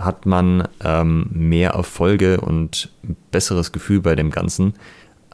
hat 0.00 0.26
man 0.26 0.66
ähm, 0.82 1.26
mehr 1.30 1.70
Erfolge 1.70 2.40
und 2.40 2.90
ein 3.04 3.16
besseres 3.30 3.72
Gefühl 3.72 4.00
bei 4.00 4.14
dem 4.14 4.30
Ganzen, 4.30 4.74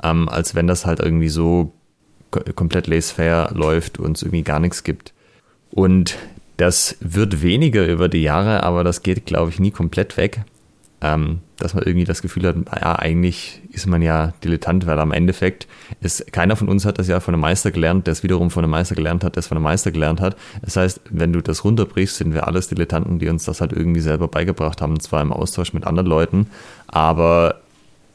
ähm, 0.03 0.29
als 0.29 0.55
wenn 0.55 0.67
das 0.67 0.87
halt 0.87 1.01
irgendwie 1.01 1.29
so 1.29 1.73
komplett 2.55 2.87
laissez-faire 2.87 3.53
läuft 3.55 3.99
und 3.99 4.17
es 4.17 4.23
irgendwie 4.23 4.43
gar 4.43 4.61
nichts 4.61 4.85
gibt. 4.85 5.15
Und 5.71 6.17
das 6.57 6.97
wird 7.01 7.43
weniger 7.43 7.87
über 7.87 8.09
die 8.09 8.23
Jahre, 8.23 8.63
aber 8.63 8.85
das 8.85 9.03
geht, 9.03 9.27
glaube 9.27 9.51
ich, 9.51 9.61
nie 9.61 9.71
komplett 9.71 10.17
weg 10.17 10.45
ähm, 11.03 11.41
dass 11.59 11.75
man 11.75 11.85
irgendwie 11.85 12.05
das 12.05 12.23
Gefühl 12.23 12.47
hat, 12.47 12.57
ja, 12.81 12.99
eigentlich 12.99 13.61
ist 13.71 13.87
man 13.87 14.03
ja 14.03 14.33
Dilettant, 14.45 14.87
weil 14.87 14.99
am 14.99 15.13
Endeffekt 15.13 15.67
ist, 16.01 16.33
keiner 16.33 16.57
von 16.57 16.69
uns 16.69 16.85
hat 16.85 16.99
das 16.99 17.09
ja 17.09 17.21
von 17.21 17.35
einem 17.35 17.43
Meister 17.43 17.71
gelernt, 17.71 18.07
der 18.07 18.13
es 18.13 18.23
wiederum 18.23 18.51
von 18.51 18.65
einem 18.65 18.71
Meister 18.71 18.95
gelernt 18.95 19.25
hat, 19.25 19.37
der 19.37 19.41
es 19.41 19.47
von 19.47 19.57
einem 19.57 19.65
Meister 19.65 19.91
gelernt 19.91 20.21
hat. 20.21 20.37
Das 20.63 20.77
heißt, 20.77 21.01
wenn 21.11 21.33
du 21.33 21.41
das 21.41 21.65
runterbrichst, 21.65 22.17
sind 22.17 22.35
wir 22.35 22.47
alles 22.47 22.69
Dilettanten, 22.69 23.19
die 23.19 23.29
uns 23.29 23.45
das 23.45 23.61
halt 23.61 23.73
irgendwie 23.73 24.01
selber 24.01 24.29
beigebracht 24.29 24.81
haben, 24.81 24.99
zwar 25.01 25.23
im 25.23 25.33
Austausch 25.33 25.73
mit 25.73 25.87
anderen 25.87 26.09
Leuten, 26.09 26.47
aber 26.89 27.61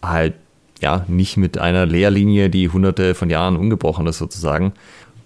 halt 0.02 0.34
ja 0.82 1.06
nicht 1.08 1.38
mit 1.38 1.58
einer 1.58 1.86
Lehrlinie, 1.86 2.50
die 2.50 2.70
hunderte 2.70 3.14
von 3.14 3.30
Jahren 3.30 3.58
ungebrochen 3.58 4.08
ist 4.08 4.18
sozusagen. 4.18 4.74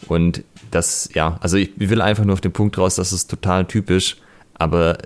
Und 0.07 0.43
das, 0.71 1.09
ja, 1.13 1.37
also 1.41 1.57
ich 1.57 1.71
will 1.77 2.01
einfach 2.01 2.25
nur 2.25 2.33
auf 2.33 2.41
den 2.41 2.51
Punkt 2.51 2.77
raus, 2.77 2.95
das 2.95 3.13
ist 3.13 3.29
total 3.29 3.65
typisch, 3.65 4.17
aber 4.53 4.97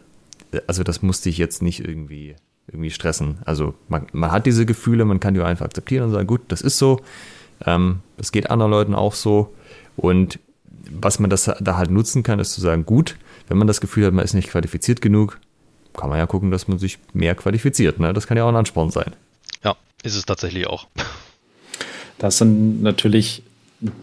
also 0.68 0.84
das 0.84 1.02
musste 1.02 1.30
ich 1.30 1.38
jetzt 1.38 1.62
nicht 1.62 1.80
irgendwie, 1.80 2.36
irgendwie 2.68 2.92
stressen. 2.92 3.40
Also 3.46 3.74
man, 3.88 4.08
man 4.12 4.32
hat 4.32 4.46
diese 4.46 4.66
Gefühle, 4.66 5.06
man 5.06 5.20
kann 5.20 5.34
die 5.34 5.42
einfach 5.42 5.66
akzeptieren 5.66 6.06
und 6.06 6.12
sagen, 6.12 6.28
gut, 6.28 6.42
das 6.48 6.62
ist 6.62 6.78
so. 6.78 7.02
Ähm, 7.66 8.00
das 8.18 8.32
geht 8.32 8.50
anderen 8.50 8.72
Leuten 8.72 8.96
auch 8.96 9.14
so. 9.14 9.54
Und 9.98 10.40
was 10.92 11.20
man 11.20 11.30
das 11.30 11.52
da 11.60 11.78
halt 11.78 11.92
nutzen 11.92 12.24
kann, 12.24 12.40
ist 12.40 12.54
zu 12.54 12.62
sagen, 12.62 12.86
gut, 12.86 13.18
wenn 13.48 13.58
man 13.58 13.68
das 13.68 13.82
Gefühl 13.82 14.06
hat, 14.06 14.14
man 14.14 14.26
ist 14.26 14.34
nicht 14.34 14.50
qualifiziert 14.50 15.02
genug, 15.02 15.40
kann 15.94 16.10
man 16.10 16.18
ja 16.18 16.28
gucken, 16.28 16.52
dass 16.52 16.68
man 16.68 16.80
sich 16.80 17.00
mehr 17.14 17.36
qualifiziert. 17.36 18.00
Ne? 18.00 18.14
Das 18.14 18.28
kann 18.28 18.38
ja 18.38 18.44
auch 18.44 18.50
ein 18.50 18.56
Ansporn 18.56 18.92
sein. 18.92 19.14
Ja, 19.64 19.76
ist 20.04 20.16
es 20.16 20.26
tatsächlich 20.26 20.68
auch. 20.68 20.88
Das 22.18 22.38
sind 22.38 22.82
natürlich 22.82 23.44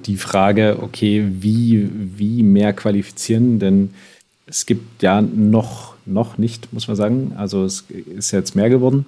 die 0.07 0.17
Frage, 0.17 0.79
okay, 0.81 1.27
wie, 1.29 1.89
wie 1.93 2.43
mehr 2.43 2.73
qualifizieren? 2.73 3.59
Denn 3.59 3.95
es 4.47 4.65
gibt 4.67 5.03
ja 5.03 5.21
noch 5.21 5.96
noch 6.07 6.39
nicht, 6.39 6.73
muss 6.73 6.89
man 6.89 6.97
sagen. 6.97 7.33
Also 7.37 7.65
es 7.65 7.85
ist 7.91 8.31
jetzt 8.31 8.57
mehr 8.57 8.71
geworden, 8.71 9.07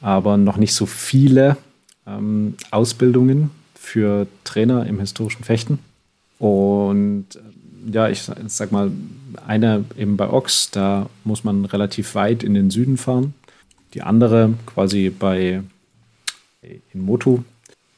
aber 0.00 0.36
noch 0.36 0.56
nicht 0.56 0.74
so 0.74 0.86
viele 0.86 1.56
ähm, 2.06 2.54
Ausbildungen 2.70 3.50
für 3.74 4.26
Trainer 4.44 4.86
im 4.86 5.00
historischen 5.00 5.44
Fechten. 5.44 5.78
Und 6.38 7.26
äh, 7.34 7.92
ja, 7.92 8.08
ich 8.08 8.22
sag 8.22 8.72
mal, 8.72 8.90
eine 9.46 9.84
eben 9.96 10.16
bei 10.16 10.28
Ox, 10.30 10.70
da 10.70 11.08
muss 11.24 11.44
man 11.44 11.64
relativ 11.64 12.14
weit 12.14 12.42
in 12.42 12.54
den 12.54 12.70
Süden 12.70 12.96
fahren. 12.96 13.34
Die 13.94 14.02
andere 14.02 14.54
quasi 14.66 15.10
bei 15.10 15.62
in 16.92 17.00
Motu, 17.00 17.42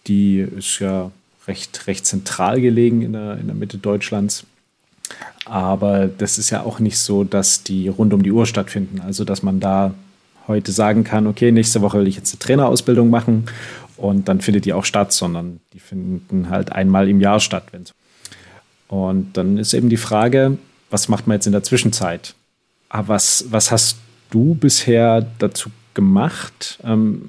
die 0.07 0.41
ist 0.41 0.79
ja 0.79 1.11
recht, 1.47 1.87
recht 1.87 2.07
zentral 2.07 2.61
gelegen 2.61 3.03
in 3.03 3.13
der, 3.13 3.39
in 3.39 3.47
der 3.47 3.57
Mitte 3.57 3.79
Deutschlands. 3.79 4.47
Aber 5.47 6.07
das 6.07 6.39
ist 6.39 6.51
ja 6.51 6.63
auch 6.63 6.81
nicht 6.81 6.99
so, 6.99 7.25
dass 7.25 7.63
die 7.63 7.89
rund 7.89 8.13
um 8.13 8.23
die 8.23 8.33
Uhr 8.33 8.47
stattfinden. 8.47 9.01
Also, 9.01 9.25
dass 9.25 9.43
man 9.43 9.61
da 9.61 9.95
heute 10.49 10.73
sagen 10.73 11.05
kann, 11.05 11.27
okay, 11.27 11.53
nächste 11.53 11.81
Woche 11.81 11.99
will 11.99 12.09
ich 12.09 12.17
jetzt 12.17 12.33
eine 12.33 12.41
Trainerausbildung 12.41 13.09
machen 13.09 13.47
und 13.97 14.29
dann 14.29 14.41
findet 14.41 14.65
die 14.65 14.73
auch 14.73 14.85
statt, 14.85 15.13
sondern 15.13 15.61
die 15.73 15.81
finden 15.81 16.51
halt 16.51 16.73
einmal 16.73 17.09
im 17.09 17.21
Jahr 17.21 17.41
statt. 17.41 17.65
Und 18.89 19.37
dann 19.37 19.57
ist 19.57 19.75
eben 19.75 19.89
die 19.89 19.97
Frage, 19.97 20.59
was 20.91 21.09
macht 21.09 21.27
man 21.27 21.37
jetzt 21.37 21.47
in 21.47 21.53
der 21.53 21.63
Zwischenzeit? 21.63 22.35
Aber 22.89 23.05
ah, 23.05 23.09
was, 23.15 23.47
was 23.51 23.71
hast 23.71 23.99
du 24.31 24.55
bisher 24.55 25.25
dazu 25.39 25.71
gemacht? 25.95 26.81
Ähm, 26.83 27.23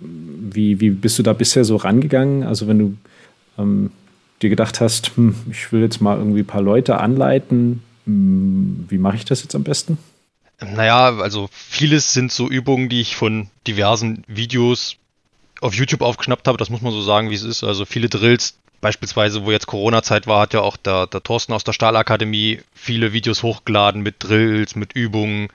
wie, 0.52 0.80
wie 0.80 0.90
bist 0.90 1.20
du 1.20 1.24
da 1.24 1.34
bisher 1.34 1.66
so 1.66 1.76
rangegangen? 1.76 2.44
Also 2.44 2.68
wenn 2.68 2.80
du 2.80 2.98
ähm, 3.60 3.92
dir 4.42 4.50
gedacht 4.50 4.82
hast, 4.82 5.16
hm, 5.16 5.36
ich 5.52 5.72
will 5.72 5.82
jetzt 5.82 6.02
mal 6.02 6.18
irgendwie 6.18 6.40
ein 6.40 6.48
paar 6.48 6.64
Leute 6.64 6.98
anleiten, 7.00 7.84
wie 8.06 8.98
mache 8.98 9.16
ich 9.16 9.26
das 9.26 9.44
jetzt 9.44 9.56
am 9.56 9.64
besten? 9.64 9.98
Naja, 10.60 11.18
also 11.18 11.50
vieles 11.52 12.14
sind 12.14 12.32
so 12.32 12.48
Übungen, 12.48 12.90
die 12.90 13.02
ich 13.02 13.16
von 13.16 13.50
diversen 13.68 14.24
Videos 14.28 14.98
auf 15.60 15.74
YouTube 15.74 16.02
aufgeschnappt 16.02 16.48
habe, 16.48 16.58
das 16.58 16.70
muss 16.70 16.82
man 16.82 16.92
so 16.92 17.02
sagen, 17.02 17.30
wie 17.30 17.36
es 17.36 17.44
ist. 17.44 17.64
Also 17.64 17.86
viele 17.86 18.10
Drills 18.10 18.56
beispielsweise, 18.82 19.46
wo 19.46 19.52
jetzt 19.52 19.68
Corona-Zeit 19.68 20.28
war, 20.28 20.42
hat 20.42 20.54
ja 20.54 20.62
auch 20.62 20.76
der, 20.76 21.08
der 21.08 21.24
Thorsten 21.24 21.54
aus 21.54 21.64
der 21.64 21.74
Stahlakademie 21.74 22.62
viele 22.74 23.14
Videos 23.14 23.44
hochgeladen 23.44 24.02
mit 24.02 24.16
Drills, 24.20 24.76
mit 24.76 24.94
Übungen, 24.94 25.50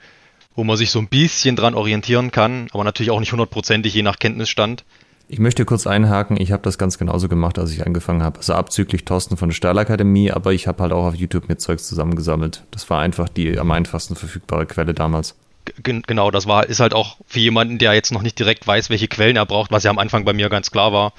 wo 0.55 0.63
man 0.63 0.77
sich 0.77 0.89
so 0.89 0.99
ein 0.99 1.09
bisschen 1.09 1.55
dran 1.55 1.75
orientieren 1.75 2.31
kann, 2.31 2.69
aber 2.71 2.83
natürlich 2.83 3.11
auch 3.11 3.19
nicht 3.19 3.31
hundertprozentig, 3.33 3.93
je 3.93 4.01
nach 4.01 4.17
Kenntnisstand. 4.17 4.83
Ich 5.29 5.39
möchte 5.39 5.65
kurz 5.65 5.85
einhaken, 5.85 6.39
ich 6.39 6.53
habe 6.53 6.63
das 6.63 6.77
ganz 6.77 6.97
genauso 6.97 7.27
gemacht, 7.27 7.59
als 7.59 7.71
ich 7.71 7.85
angefangen 7.85 8.23
habe. 8.23 8.37
Also 8.37 8.53
abzüglich 8.53 9.03
Thorsten 9.03 9.35
von 9.35 9.49
der 9.49 9.55
Stahlakademie, 9.55 10.31
aber 10.31 10.53
ich 10.53 10.67
habe 10.67 10.81
halt 10.83 10.93
auch 10.93 11.05
auf 11.05 11.15
YouTube 11.15 11.49
mit 11.49 11.59
Zeugs 11.59 11.87
zusammengesammelt. 11.87 12.63
Das 12.71 12.89
war 12.89 13.01
einfach 13.01 13.27
die 13.27 13.59
am 13.59 13.71
einfachsten 13.71 14.15
verfügbare 14.15 14.65
Quelle 14.65 14.93
damals. 14.93 15.35
Genau, 15.83 16.31
das 16.31 16.47
war, 16.47 16.65
ist 16.67 16.79
halt 16.79 16.93
auch 16.93 17.17
für 17.27 17.39
jemanden, 17.39 17.77
der 17.77 17.93
jetzt 17.93 18.13
noch 18.13 18.21
nicht 18.21 18.39
direkt 18.39 18.65
weiß, 18.65 18.89
welche 18.89 19.09
Quellen 19.09 19.35
er 19.35 19.45
braucht, 19.45 19.69
was 19.69 19.83
ja 19.83 19.91
am 19.91 19.99
Anfang 19.99 20.23
bei 20.23 20.31
mir 20.31 20.47
ganz 20.47 20.71
klar 20.71 20.93
war, 20.93 21.11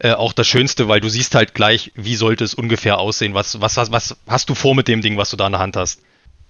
äh, 0.00 0.12
auch 0.12 0.32
das 0.32 0.48
Schönste, 0.48 0.88
weil 0.88 1.00
du 1.00 1.08
siehst 1.08 1.36
halt 1.36 1.54
gleich, 1.54 1.92
wie 1.94 2.16
sollte 2.16 2.42
es 2.42 2.54
ungefähr 2.54 2.98
aussehen, 2.98 3.34
was, 3.34 3.60
was, 3.60 3.76
was, 3.76 3.92
was 3.92 4.16
hast 4.26 4.50
du 4.50 4.56
vor 4.56 4.74
mit 4.74 4.88
dem 4.88 5.00
Ding, 5.00 5.16
was 5.16 5.30
du 5.30 5.36
da 5.36 5.46
in 5.46 5.52
der 5.52 5.60
Hand 5.60 5.76
hast. 5.76 6.00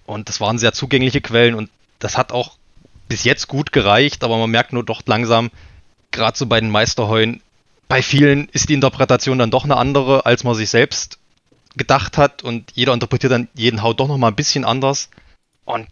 Und 0.07 0.31
das 0.31 0.41
waren 0.41 0.57
sehr 0.57 0.73
zugängliche 0.73 1.21
Quellen 1.21 1.55
und 1.55 1.69
das 1.99 2.17
hat 2.17 2.33
auch 2.33 2.57
bis 3.09 3.25
jetzt 3.25 3.47
gut 3.47 3.73
gereicht, 3.73 4.25
aber 4.25 4.39
man 4.39 4.51
merkt 4.51 4.73
nur 4.73 4.85
doch 4.85 5.03
langsam, 5.05 5.51
gerade 6.15 6.39
so 6.39 6.47
bei 6.47 6.61
den 6.61 6.71
Meisterheuen, 6.71 7.43
bei 7.89 8.01
vielen 8.03 8.49
ist 8.49 8.71
die 8.71 8.75
Interpretation 8.75 9.39
dann 9.39 9.51
doch 9.51 9.65
eine 9.65 9.77
andere, 9.77 10.25
als 10.25 10.45
man 10.45 10.55
sich 10.55 10.71
selbst 10.71 11.19
gedacht 11.77 12.17
hat 12.17 12.43
und 12.43 12.71
jeder 12.75 12.95
interpretiert 12.95 13.33
dann 13.33 13.49
jeden 13.55 13.83
Hau 13.83 13.93
doch 13.93 14.09
nochmal 14.09 14.31
ein 14.31 14.37
bisschen 14.37 14.65
anders. 14.65 15.11
Und 15.65 15.89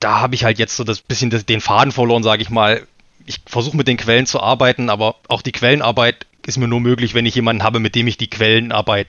da 0.00 0.20
habe 0.20 0.34
ich 0.34 0.44
halt 0.44 0.58
jetzt 0.58 0.76
so 0.76 0.84
das 0.84 1.00
bisschen 1.00 1.30
den 1.30 1.60
Faden 1.60 1.92
verloren, 1.92 2.22
sage 2.22 2.42
ich 2.42 2.50
mal. 2.50 2.86
Ich 3.26 3.40
versuche 3.46 3.76
mit 3.76 3.88
den 3.88 3.98
Quellen 3.98 4.26
zu 4.26 4.40
arbeiten, 4.40 4.90
aber 4.90 5.16
auch 5.28 5.42
die 5.42 5.52
Quellenarbeit 5.52 6.26
ist 6.46 6.56
mir 6.56 6.68
nur 6.68 6.80
möglich, 6.80 7.14
wenn 7.14 7.26
ich 7.26 7.34
jemanden 7.34 7.62
habe, 7.62 7.78
mit 7.78 7.94
dem 7.94 8.06
ich 8.06 8.16
die 8.16 8.30
Quellenarbeit 8.30 9.08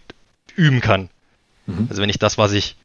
üben 0.56 0.82
kann. 0.82 1.10
Mhm. 1.68 1.88
Also 1.90 2.02
wenn 2.02 2.10
ich 2.10 2.20
das, 2.20 2.38
was 2.38 2.52
ich 2.52 2.76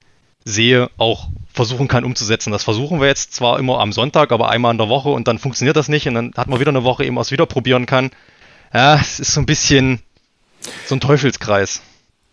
sehe, 0.45 0.91
auch 0.99 1.29
versuchen 1.53 1.89
kann 1.89 2.05
umzusetzen. 2.05 2.51
Das 2.51 2.65
versuchen 2.65 3.01
wir 3.01 3.07
jetzt 3.07 3.35
zwar 3.35 3.59
immer 3.59 3.81
am 3.81 3.93
Sonntag, 3.93 4.33
aber 4.33 4.51
einmal 4.51 4.73
in 4.73 4.79
der 4.79 4.89
Woche 4.89 5.09
und 5.09 5.29
dann 5.29 5.39
funktioniert 5.39 5.77
das 5.77 5.89
nicht 5.89 6.07
und 6.09 6.15
dann 6.15 6.33
hat 6.37 6.49
man 6.49 6.61
wieder 6.61 6.71
eine 6.71 6.85
Woche, 6.85 7.05
eben 7.05 7.17
was 7.17 7.31
wieder 7.31 7.47
probieren 7.47 7.87
kann. 7.87 8.11
Ja, 8.73 8.97
es 8.97 9.21
ist 9.21 9.33
so 9.33 9.41
ein 9.41 9.47
bisschen 9.47 10.01
so 10.87 10.97
ein 10.97 11.01
Teufelskreis. 11.01 11.81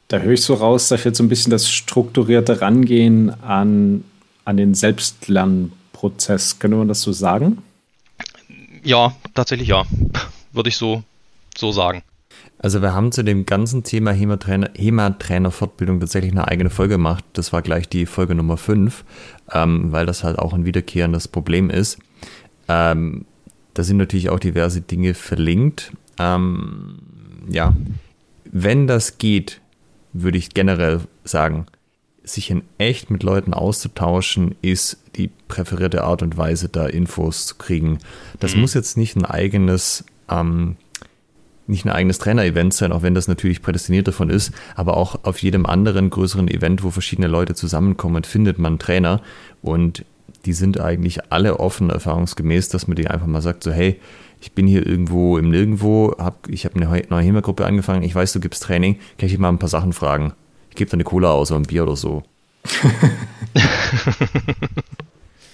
Da 0.07 0.17
höre 0.17 0.33
ich 0.33 0.41
so 0.41 0.55
raus, 0.55 0.89
da 0.89 0.97
fehlt 0.97 1.15
so 1.15 1.23
ein 1.23 1.29
bisschen 1.29 1.51
das 1.51 1.69
strukturierte 1.69 2.61
Rangehen 2.61 3.29
an, 3.43 4.03
an 4.43 4.57
den 4.57 4.73
Selbstlernprozess. 4.73 6.59
Könnte 6.59 6.77
man 6.77 6.87
das 6.87 7.01
so 7.01 7.13
sagen? 7.13 7.59
Ja, 8.83 9.15
tatsächlich 9.35 9.69
ja. 9.69 9.85
Würde 10.51 10.69
ich 10.69 10.75
so, 10.75 11.03
so 11.55 11.71
sagen. 11.71 12.03
Also 12.63 12.83
wir 12.83 12.93
haben 12.93 13.11
zu 13.11 13.23
dem 13.23 13.47
ganzen 13.47 13.83
Thema 13.83 14.11
HEMA-Trainer-Fortbildung 14.11 15.99
tatsächlich 15.99 16.31
eine 16.31 16.47
eigene 16.47 16.69
Folge 16.69 16.93
gemacht. 16.93 17.25
Das 17.33 17.51
war 17.51 17.63
gleich 17.63 17.89
die 17.89 18.05
Folge 18.05 18.35
Nummer 18.35 18.55
5, 18.55 19.03
ähm, 19.51 19.91
weil 19.91 20.05
das 20.05 20.23
halt 20.23 20.37
auch 20.37 20.53
ein 20.53 20.63
wiederkehrendes 20.63 21.27
Problem 21.27 21.71
ist. 21.71 21.97
Ähm, 22.67 23.25
da 23.73 23.81
sind 23.81 23.97
natürlich 23.97 24.29
auch 24.29 24.37
diverse 24.37 24.81
Dinge 24.81 25.15
verlinkt. 25.15 25.91
Ähm, 26.19 26.99
ja, 27.49 27.75
wenn 28.45 28.85
das 28.85 29.17
geht, 29.17 29.59
würde 30.13 30.37
ich 30.37 30.53
generell 30.53 30.99
sagen, 31.23 31.65
sich 32.23 32.51
in 32.51 32.61
echt 32.77 33.09
mit 33.09 33.23
Leuten 33.23 33.55
auszutauschen, 33.55 34.53
ist 34.61 35.01
die 35.15 35.31
präferierte 35.47 36.03
Art 36.03 36.21
und 36.21 36.37
Weise, 36.37 36.69
da 36.69 36.85
Infos 36.85 37.47
zu 37.47 37.55
kriegen. 37.55 37.97
Das 38.39 38.53
mhm. 38.53 38.61
muss 38.61 38.75
jetzt 38.75 38.97
nicht 38.97 39.15
ein 39.15 39.25
eigenes 39.25 40.05
ähm, 40.29 40.75
nicht 41.71 41.85
ein 41.85 41.91
eigenes 41.91 42.19
Trainer-Event 42.19 42.73
sein, 42.73 42.91
auch 42.91 43.01
wenn 43.01 43.15
das 43.15 43.27
natürlich 43.27 43.61
prädestiniert 43.61 44.07
davon 44.07 44.29
ist, 44.29 44.51
aber 44.75 44.97
auch 44.97 45.23
auf 45.23 45.39
jedem 45.39 45.65
anderen 45.65 46.09
größeren 46.09 46.47
Event, 46.47 46.83
wo 46.83 46.91
verschiedene 46.91 47.27
Leute 47.27 47.55
zusammenkommen, 47.55 48.23
findet 48.23 48.59
man 48.59 48.77
Trainer 48.77 49.21
und 49.61 50.05
die 50.45 50.53
sind 50.53 50.79
eigentlich 50.79 51.31
alle 51.31 51.59
offen, 51.59 51.89
erfahrungsgemäß, 51.89 52.69
dass 52.69 52.87
man 52.87 52.95
die 52.95 53.07
einfach 53.07 53.27
mal 53.27 53.41
sagt, 53.41 53.63
so 53.63 53.71
hey, 53.71 53.99
ich 54.39 54.53
bin 54.53 54.67
hier 54.67 54.85
irgendwo 54.85 55.37
im 55.37 55.49
Nirgendwo, 55.49 56.15
hab, 56.17 56.47
ich 56.49 56.65
habe 56.65 56.75
eine 56.75 57.03
neue 57.09 57.23
HEMA-Gruppe 57.23 57.65
angefangen, 57.65 58.03
ich 58.03 58.15
weiß, 58.15 58.33
du 58.33 58.39
gibst 58.39 58.63
Training, 58.63 58.95
kann 58.95 59.27
ich 59.27 59.31
dich 59.31 59.39
mal 59.39 59.49
ein 59.49 59.59
paar 59.59 59.69
Sachen 59.69 59.93
fragen? 59.93 60.33
Ich 60.69 60.75
gebe 60.75 60.89
dir 60.89 60.95
eine 60.95 61.03
Cola 61.03 61.31
aus 61.31 61.51
oder 61.51 61.59
ein 61.59 61.63
Bier 61.63 61.83
oder 61.83 61.95
so. 61.95 62.23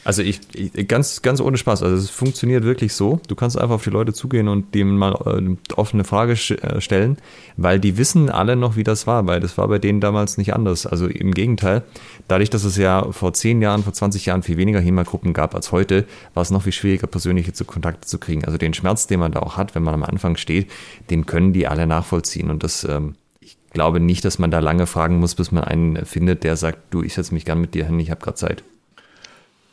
Also 0.08 0.22
ich, 0.22 0.40
ich, 0.54 0.88
ganz, 0.88 1.22
ganz 1.22 1.42
ohne 1.42 1.58
Spaß. 1.58 1.84
Also 1.84 1.98
es 1.98 2.10
funktioniert 2.10 2.64
wirklich 2.64 2.94
so. 2.94 3.20
Du 3.28 3.36
kannst 3.36 3.58
einfach 3.58 3.76
auf 3.76 3.84
die 3.84 3.90
Leute 3.90 4.14
zugehen 4.14 4.48
und 4.48 4.74
dem 4.74 4.96
mal 4.96 5.12
äh, 5.26 5.74
offene 5.76 6.06
Frage 6.06 6.32
äh, 6.32 6.80
stellen, 6.80 7.18
weil 7.58 7.78
die 7.78 7.98
wissen 7.98 8.30
alle 8.30 8.56
noch, 8.56 8.78
wie 8.78 8.86
das 8.86 9.06
war, 9.06 9.28
weil 9.28 9.42
das 9.42 9.58
war 9.58 9.68
bei 9.68 9.80
denen 9.80 10.00
damals 10.00 10.38
nicht 10.38 10.54
anders. 10.54 10.86
Also 10.86 11.08
im 11.08 11.34
Gegenteil, 11.34 11.84
dadurch, 12.30 12.50
dass 12.50 12.64
es 12.64 12.78
ja 12.78 13.12
vor 13.12 13.34
zehn 13.34 13.62
Jahren, 13.62 13.84
vor 13.84 13.92
20 13.92 14.26
Jahren 14.26 14.44
viel 14.44 14.56
weniger 14.56 14.80
HEMA-Gruppen 14.80 15.34
gab 15.34 15.54
als 15.54 15.74
heute, 15.74 16.06
war 16.34 16.42
es 16.42 16.52
noch 16.52 16.62
viel 16.62 16.72
schwieriger, 16.72 17.08
persönliche 17.08 17.52
Kontakte 17.66 18.08
zu 18.08 18.18
kriegen. 18.18 18.46
Also 18.46 18.58
den 18.58 18.74
Schmerz, 18.74 19.08
den 19.08 19.20
man 19.20 19.34
da 19.34 19.42
auch 19.42 19.58
hat, 19.58 19.76
wenn 19.76 19.84
man 19.84 19.94
am 19.94 20.04
Anfang 20.04 20.38
steht, 20.38 20.72
den 21.10 21.26
können 21.26 21.52
die 21.52 21.68
alle 21.68 21.86
nachvollziehen. 21.86 22.50
Und 22.50 22.64
das, 22.64 22.86
ähm, 22.86 23.16
ich 23.42 23.58
glaube 23.74 24.00
nicht, 24.00 24.24
dass 24.24 24.40
man 24.40 24.52
da 24.52 24.60
lange 24.60 24.88
fragen 24.88 25.20
muss, 25.20 25.36
bis 25.36 25.52
man 25.52 25.66
einen 25.66 26.06
findet, 26.06 26.46
der 26.46 26.56
sagt, 26.56 26.80
du, 26.92 27.04
ich 27.04 27.14
setze 27.14 27.34
mich 27.34 27.44
gern 27.44 27.60
mit 27.60 27.74
dir 27.74 27.88
hin, 27.88 28.00
ich 28.00 28.10
habe 28.10 28.22
gerade 28.22 28.38
Zeit 28.38 28.64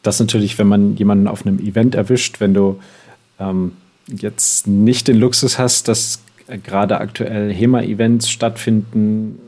das 0.04 0.20
natürlich, 0.20 0.58
wenn 0.58 0.68
man 0.68 0.96
jemanden 0.96 1.26
auf 1.26 1.46
einem 1.46 1.58
Event 1.58 1.94
erwischt, 1.94 2.40
wenn 2.40 2.54
du 2.54 2.78
ähm, 3.40 3.72
jetzt 4.06 4.66
nicht 4.66 5.08
den 5.08 5.16
Luxus 5.18 5.58
hast, 5.58 5.88
dass 5.88 6.20
gerade 6.62 7.00
aktuell 7.00 7.52
HEMA-Events 7.52 8.30
stattfinden 8.30 9.38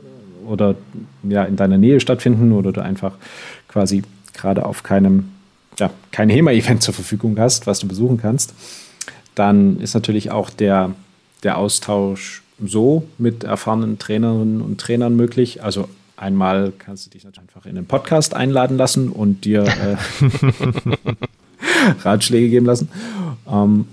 oder 0.45 0.75
ja 1.23 1.43
in 1.43 1.55
deiner 1.55 1.77
Nähe 1.77 1.99
stattfinden 1.99 2.51
oder 2.51 2.71
du 2.71 2.81
einfach 2.81 3.13
quasi 3.67 4.03
gerade 4.33 4.65
auf 4.65 4.83
keinem, 4.83 5.29
ja, 5.77 5.91
kein 6.11 6.29
HEMA-Event 6.29 6.81
zur 6.81 6.93
Verfügung 6.93 7.37
hast, 7.39 7.67
was 7.67 7.79
du 7.79 7.87
besuchen 7.87 8.17
kannst, 8.17 8.53
dann 9.35 9.79
ist 9.79 9.93
natürlich 9.93 10.31
auch 10.31 10.49
der, 10.49 10.91
der 11.43 11.57
Austausch 11.57 12.41
so 12.65 13.03
mit 13.19 13.43
erfahrenen 13.43 13.99
Trainerinnen 13.99 14.61
und 14.61 14.81
Trainern 14.81 15.15
möglich. 15.15 15.63
Also 15.63 15.87
Einmal 16.17 16.73
kannst 16.77 17.05
du 17.05 17.09
dich 17.11 17.23
natürlich 17.23 17.49
einfach 17.49 17.67
in 17.67 17.75
den 17.75 17.85
Podcast 17.85 18.33
einladen 18.33 18.75
lassen 18.75 19.09
und 19.09 19.45
dir 19.45 19.63
äh, 19.63 19.95
Ratschläge 22.01 22.49
geben 22.49 22.65
lassen. 22.65 22.89
Ähm, 23.47 23.87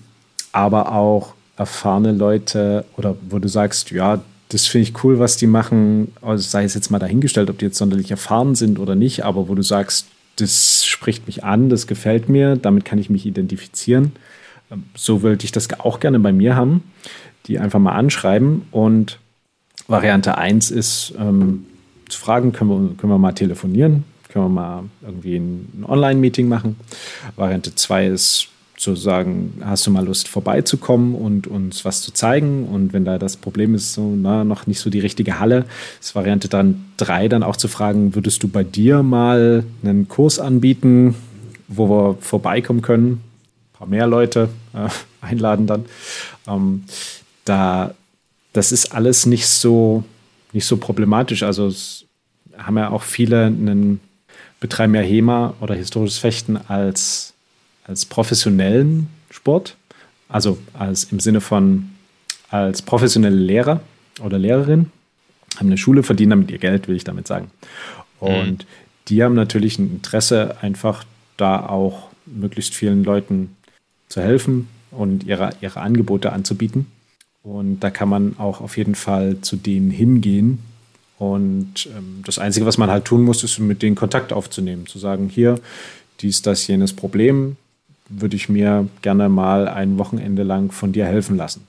aber 0.53 0.93
auch 0.93 1.35
erfahrene 1.57 2.13
Leute 2.13 2.87
oder 2.97 3.15
wo 3.29 3.39
du 3.39 3.49
sagst, 3.49 3.91
ja, 3.91 4.23
das 4.49 4.67
finde 4.67 4.89
ich 4.89 5.05
cool, 5.05 5.19
was 5.19 5.37
die 5.37 5.47
machen, 5.47 6.13
also 6.23 6.43
sei 6.43 6.65
es 6.65 6.75
jetzt 6.75 6.91
mal 6.91 6.99
dahingestellt, 6.99 7.51
ob 7.51 7.59
die 7.59 7.67
jetzt 7.67 7.77
sonderlich 7.77 8.11
erfahren 8.11 8.55
sind 8.55 8.79
oder 8.79 8.95
nicht, 8.95 9.25
aber 9.25 9.49
wo 9.49 9.55
du 9.55 9.63
sagst, 9.63 10.07
das 10.37 10.85
spricht 10.85 11.27
mich 11.27 11.45
an, 11.45 11.69
das 11.69 11.87
gefällt 11.87 12.29
mir, 12.29 12.57
damit 12.57 12.85
kann 12.85 12.99
ich 12.99 13.11
mich 13.11 13.27
identifizieren. 13.27 14.13
Ähm, 14.71 14.85
so 14.95 15.23
würde 15.23 15.45
ich 15.45 15.53
das 15.53 15.69
auch 15.79 16.01
gerne 16.01 16.19
bei 16.21 16.33
mir 16.33 16.57
haben, 16.57 16.83
die 17.47 17.59
einfach 17.59 17.79
mal 17.79 17.93
anschreiben. 17.93 18.63
Und 18.71 19.19
Variante 19.87 20.39
1 20.39 20.71
ist, 20.71 21.15
ähm, 21.19 21.67
zu 22.15 22.21
fragen, 22.21 22.53
können 22.53 22.71
wir, 22.71 22.97
können 22.97 23.13
wir 23.13 23.19
mal 23.19 23.33
telefonieren, 23.33 24.05
können 24.29 24.47
wir 24.47 24.49
mal 24.51 24.85
irgendwie 25.03 25.37
ein 25.37 25.85
Online-Meeting 25.87 26.49
machen. 26.49 26.77
Variante 27.37 27.75
2 27.75 28.07
ist 28.07 28.49
zu 28.77 28.97
sagen, 28.97 29.61
hast 29.65 29.87
du 29.87 29.91
mal 29.91 30.05
Lust 30.05 30.29
vorbeizukommen 30.29 31.15
und 31.15 31.47
uns 31.47 31.85
was 31.85 32.03
zu 32.03 32.13
zeigen? 32.13 32.67
Und 32.67 32.93
wenn 32.93 33.05
da 33.05 33.19
das 33.19 33.37
Problem 33.37 33.75
ist, 33.75 33.95
so, 33.95 34.15
na, 34.17 34.45
noch 34.45 34.67
nicht 34.67 34.81
so 34.81 34.91
die 34.91 35.01
richtige 35.01 35.39
Halle, 35.39 35.65
ist 36.01 36.15
Variante 36.15 36.49
dann 36.49 36.85
3 36.97 37.29
dann 37.29 37.43
auch 37.43 37.57
zu 37.57 37.69
fragen, 37.69 38.15
würdest 38.15 38.43
du 38.43 38.49
bei 38.49 38.65
dir 38.65 39.03
mal 39.03 39.65
einen 39.83 40.09
Kurs 40.09 40.39
anbieten, 40.39 41.15
wo 41.69 41.89
wir 41.89 42.17
vorbeikommen 42.21 42.83
können? 42.83 43.23
Ein 43.73 43.79
paar 43.79 43.89
mehr 43.89 44.07
Leute 44.07 44.49
äh, 44.75 44.89
einladen 45.21 45.67
dann. 45.67 45.85
Ähm, 46.49 46.85
da, 47.45 47.95
das 48.53 48.73
ist 48.73 48.93
alles 48.93 49.27
nicht 49.27 49.47
so, 49.47 50.05
nicht 50.53 50.67
so 50.67 50.77
problematisch. 50.77 51.43
Also 51.43 51.69
es 51.69 52.04
haben 52.67 52.77
ja 52.77 52.91
auch 52.91 53.03
viele 53.03 53.47
einen 53.47 54.01
betreiben 54.61 54.95
ja 54.95 55.03
HEMA 55.03 55.55
oder 55.61 55.75
historisches 55.75 56.19
Fechten 56.19 56.57
als, 56.57 57.35
als 57.87 58.07
professionellen 58.07 59.09
Sport. 59.31 59.77
Also 60.29 60.59
als 60.73 61.05
im 61.05 61.21
Sinne 61.21 61.41
von 61.41 61.91
als 62.49 62.83
professionelle 62.83 63.37
Lehrer 63.37 63.81
oder 64.23 64.39
Lehrerin. 64.39 64.91
Haben 65.57 65.67
eine 65.67 65.79
Schule, 65.79 66.03
verdienen 66.03 66.31
damit 66.31 66.51
ihr 66.51 66.59
Geld, 66.59 66.89
will 66.89 66.97
ich 66.97 67.05
damit 67.05 67.27
sagen. 67.27 67.51
Und 68.21 68.59
mhm. 68.59 68.67
die 69.09 69.23
haben 69.23 69.35
natürlich 69.35 69.79
ein 69.79 69.91
Interesse, 69.91 70.57
einfach 70.61 71.05
da 71.37 71.67
auch 71.67 72.09
möglichst 72.27 72.75
vielen 72.75 73.05
Leuten 73.05 73.57
zu 74.09 74.23
helfen 74.23 74.69
und 74.91 75.25
ihre, 75.25 75.51
ihre 75.61 75.81
Angebote 75.81 76.33
anzubieten. 76.33 76.87
Und 77.43 77.81
da 77.81 77.91
kann 77.91 78.09
man 78.09 78.39
auch 78.39 78.61
auf 78.61 78.77
jeden 78.77 78.95
Fall 78.95 79.41
zu 79.43 79.57
denen 79.57 79.91
hingehen. 79.91 80.61
Und 81.33 81.89
ähm, 81.97 82.23
das 82.25 82.39
Einzige, 82.39 82.67
was 82.67 82.79
man 82.79 82.91
halt 82.91 83.05
tun 83.05 83.23
muss, 83.23 83.43
ist 83.45 83.59
mit 83.59 83.83
denen 83.83 83.97
Kontakt 83.97 84.33
aufzunehmen, 84.33 84.87
zu 84.87 84.99
sagen, 84.99 85.29
hier, 85.29 85.57
dies, 86.21 86.43
das, 86.43 86.67
jenes 86.67 86.93
Problem, 86.93 87.57
würde 88.09 88.37
ich 88.37 88.49
mir 88.49 88.89
gerne 89.03 89.29
mal 89.29 89.69
ein 89.69 89.99
Wochenende 89.99 90.43
lang 90.43 90.73
von 90.73 90.93
dir 90.93 91.07
helfen 91.07 91.37
lassen. 91.37 91.67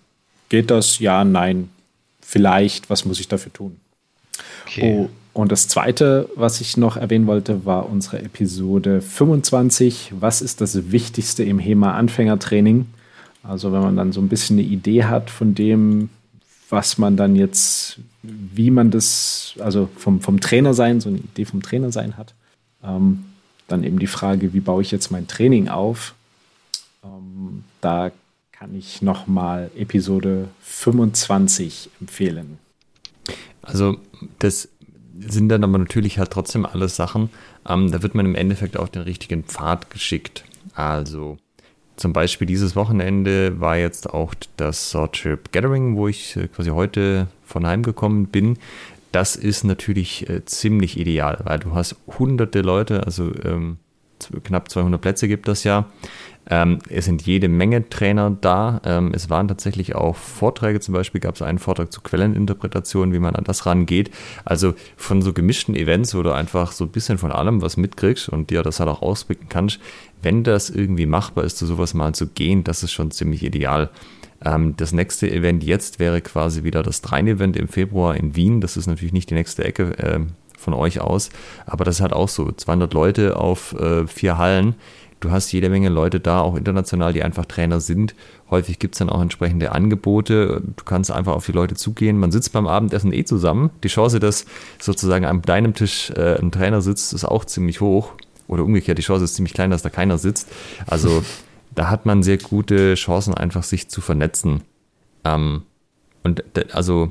Geht 0.49 0.71
das? 0.71 0.99
Ja, 0.99 1.23
nein. 1.23 1.69
Vielleicht, 2.21 2.89
was 2.89 3.05
muss 3.05 3.19
ich 3.19 3.27
dafür 3.27 3.53
tun? 3.53 3.77
Okay. 4.65 4.97
Oh, 4.97 5.09
und 5.33 5.51
das 5.51 5.67
zweite, 5.67 6.29
was 6.35 6.61
ich 6.61 6.77
noch 6.77 6.97
erwähnen 6.97 7.27
wollte, 7.27 7.65
war 7.65 7.89
unsere 7.89 8.21
Episode 8.21 9.01
25. 9.01 10.13
Was 10.19 10.41
ist 10.41 10.61
das 10.61 10.91
Wichtigste 10.91 11.43
im 11.43 11.59
HEMA-Anfängertraining? 11.59 12.85
Also, 13.43 13.71
wenn 13.71 13.81
man 13.81 13.95
dann 13.95 14.11
so 14.11 14.21
ein 14.21 14.29
bisschen 14.29 14.57
eine 14.57 14.67
Idee 14.67 15.03
hat 15.03 15.29
von 15.29 15.53
dem, 15.53 16.09
was 16.69 16.97
man 16.97 17.17
dann 17.17 17.36
jetzt, 17.36 17.99
wie 18.23 18.71
man 18.71 18.91
das, 18.91 19.56
also 19.60 19.89
vom, 19.97 20.21
vom 20.21 20.39
Trainer 20.39 20.73
sein, 20.73 20.99
so 21.01 21.10
eine 21.10 21.19
Idee 21.19 21.45
vom 21.45 21.62
Trainer 21.62 21.91
sein 21.91 22.17
hat. 22.17 22.34
Ähm, 22.84 23.25
dann 23.67 23.84
eben 23.84 23.99
die 23.99 24.08
Frage, 24.08 24.54
wie 24.54 24.60
baue 24.60 24.82
ich 24.82 24.91
jetzt 24.91 25.12
mein 25.12 25.28
Training 25.28 25.69
auf? 25.69 26.15
Ähm, 27.04 27.63
da 27.82 28.12
kann 28.51 28.75
ich 28.75 29.01
nochmal 29.01 29.69
Episode 29.75 30.47
25 30.62 31.89
empfehlen. 31.99 32.58
Also, 33.62 33.97
das 34.39 34.69
sind 35.19 35.49
dann 35.49 35.63
aber 35.63 35.78
natürlich 35.78 36.19
halt 36.19 36.32
trotzdem 36.32 36.65
alles 36.65 36.95
Sachen, 36.95 37.30
ähm, 37.67 37.91
da 37.91 38.04
wird 38.04 38.15
man 38.15 38.25
im 38.25 38.36
Endeffekt 38.36 38.78
auf 38.78 38.89
den 38.89 39.01
richtigen 39.01 39.43
Pfad 39.43 39.89
geschickt. 39.89 40.43
Also 40.73 41.38
zum 41.95 42.13
Beispiel 42.13 42.47
dieses 42.47 42.75
Wochenende 42.75 43.60
war 43.60 43.77
jetzt 43.77 44.13
auch 44.13 44.34
das 44.58 44.91
Swordship 44.91 45.51
Gathering, 45.51 45.95
wo 45.95 46.08
ich 46.08 46.36
äh, 46.36 46.47
quasi 46.47 46.69
heute 46.69 47.27
von 47.43 47.65
heimgekommen 47.65 48.27
bin. 48.27 48.58
Das 49.12 49.36
ist 49.36 49.63
natürlich 49.63 50.29
äh, 50.29 50.43
ziemlich 50.45 50.99
ideal, 50.99 51.39
weil 51.43 51.60
du 51.60 51.73
hast 51.73 51.95
hunderte 52.19 52.62
Leute, 52.62 53.05
also 53.05 53.31
ähm, 53.43 53.77
knapp 54.43 54.69
200 54.69 54.99
Plätze 54.99 55.27
gibt 55.27 55.47
das 55.47 55.63
ja. 55.63 55.86
Ähm, 56.47 56.79
es 56.89 57.05
sind 57.05 57.23
jede 57.23 57.47
Menge 57.47 57.89
Trainer 57.89 58.29
da. 58.29 58.79
Ähm, 58.86 59.12
es 59.13 59.29
waren 59.29 59.47
tatsächlich 59.47 59.95
auch 59.95 60.15
Vorträge, 60.15 60.79
zum 60.79 60.93
Beispiel 60.93 61.19
gab 61.21 61.36
es 61.36 61.41
einen 61.41 61.58
Vortrag 61.58 61.91
zu 61.91 62.01
Quelleninterpretation, 62.01 63.13
wie 63.13 63.19
man 63.19 63.36
an 63.36 63.45
das 63.45 63.65
rangeht. 63.65 64.12
Also 64.43 64.75
von 64.95 65.21
so 65.21 65.34
gemischten 65.34 65.75
Events, 65.75 66.13
wo 66.13 66.21
du 66.21 66.31
einfach 66.31 66.71
so 66.71 66.86
ein 66.86 66.91
bisschen 66.91 67.17
von 67.17 67.31
allem 67.31 67.62
was 67.62 67.77
mitkriegst 67.77 68.29
und 68.29 68.51
dir 68.51 68.62
das 68.62 68.79
halt 68.79 68.89
auch 68.89 69.01
ausblicken 69.01 69.49
kannst, 69.49 69.79
wenn 70.25 70.43
das 70.43 70.69
irgendwie 70.69 71.05
machbar 71.05 71.45
ist, 71.45 71.57
zu 71.57 71.65
sowas 71.65 71.93
mal 71.93 72.13
zu 72.13 72.27
gehen, 72.27 72.63
das 72.63 72.83
ist 72.83 72.91
schon 72.91 73.11
ziemlich 73.11 73.43
ideal. 73.43 73.89
Ähm, 74.43 74.75
das 74.75 74.91
nächste 74.91 75.31
Event 75.31 75.63
jetzt 75.63 75.99
wäre 75.99 76.19
quasi 76.19 76.63
wieder 76.63 76.83
das 76.83 77.01
Drein-Event 77.01 77.55
im 77.55 77.67
Februar 77.67 78.17
in 78.17 78.35
Wien. 78.35 78.59
Das 78.59 78.75
ist 78.75 78.88
natürlich 78.88 79.13
nicht 79.13 79.29
die 79.29 79.35
nächste 79.35 79.63
Ecke 79.63 79.97
äh, 79.97 80.19
von 80.57 80.73
euch 80.73 80.99
aus, 80.99 81.29
aber 81.65 81.85
das 81.85 82.01
halt 82.01 82.11
auch 82.11 82.27
so 82.27 82.51
200 82.51 82.93
Leute 82.93 83.38
auf 83.38 83.73
äh, 83.79 84.07
vier 84.07 84.38
Hallen 84.38 84.75
du 85.25 85.31
hast 85.31 85.51
jede 85.51 85.69
Menge 85.69 85.89
Leute 85.89 86.19
da, 86.19 86.41
auch 86.41 86.55
international, 86.55 87.13
die 87.13 87.23
einfach 87.23 87.45
Trainer 87.45 87.79
sind. 87.79 88.15
Häufig 88.49 88.79
gibt 88.79 88.95
es 88.95 88.99
dann 88.99 89.09
auch 89.09 89.21
entsprechende 89.21 89.71
Angebote. 89.71 90.61
Du 90.75 90.83
kannst 90.83 91.11
einfach 91.11 91.33
auf 91.33 91.45
die 91.45 91.51
Leute 91.51 91.75
zugehen. 91.75 92.17
Man 92.17 92.31
sitzt 92.31 92.53
beim 92.53 92.67
Abendessen 92.67 93.11
eh 93.11 93.23
zusammen. 93.23 93.71
Die 93.83 93.88
Chance, 93.88 94.19
dass 94.19 94.45
sozusagen 94.79 95.25
an 95.25 95.41
deinem 95.41 95.73
Tisch 95.73 96.11
äh, 96.11 96.39
ein 96.39 96.51
Trainer 96.51 96.81
sitzt, 96.81 97.13
ist 97.13 97.25
auch 97.25 97.45
ziemlich 97.45 97.81
hoch. 97.81 98.13
Oder 98.47 98.63
umgekehrt, 98.63 98.97
die 98.97 99.03
Chance 99.03 99.25
ist 99.25 99.36
ziemlich 99.36 99.53
klein, 99.53 99.71
dass 99.71 99.81
da 99.81 99.89
keiner 99.89 100.17
sitzt. 100.17 100.49
Also 100.86 101.23
da 101.73 101.89
hat 101.89 102.05
man 102.05 102.23
sehr 102.23 102.38
gute 102.38 102.95
Chancen, 102.95 103.34
einfach 103.34 103.63
sich 103.63 103.89
zu 103.89 104.01
vernetzen. 104.01 104.62
Ähm, 105.23 105.63
und 106.23 106.43
also 106.73 107.10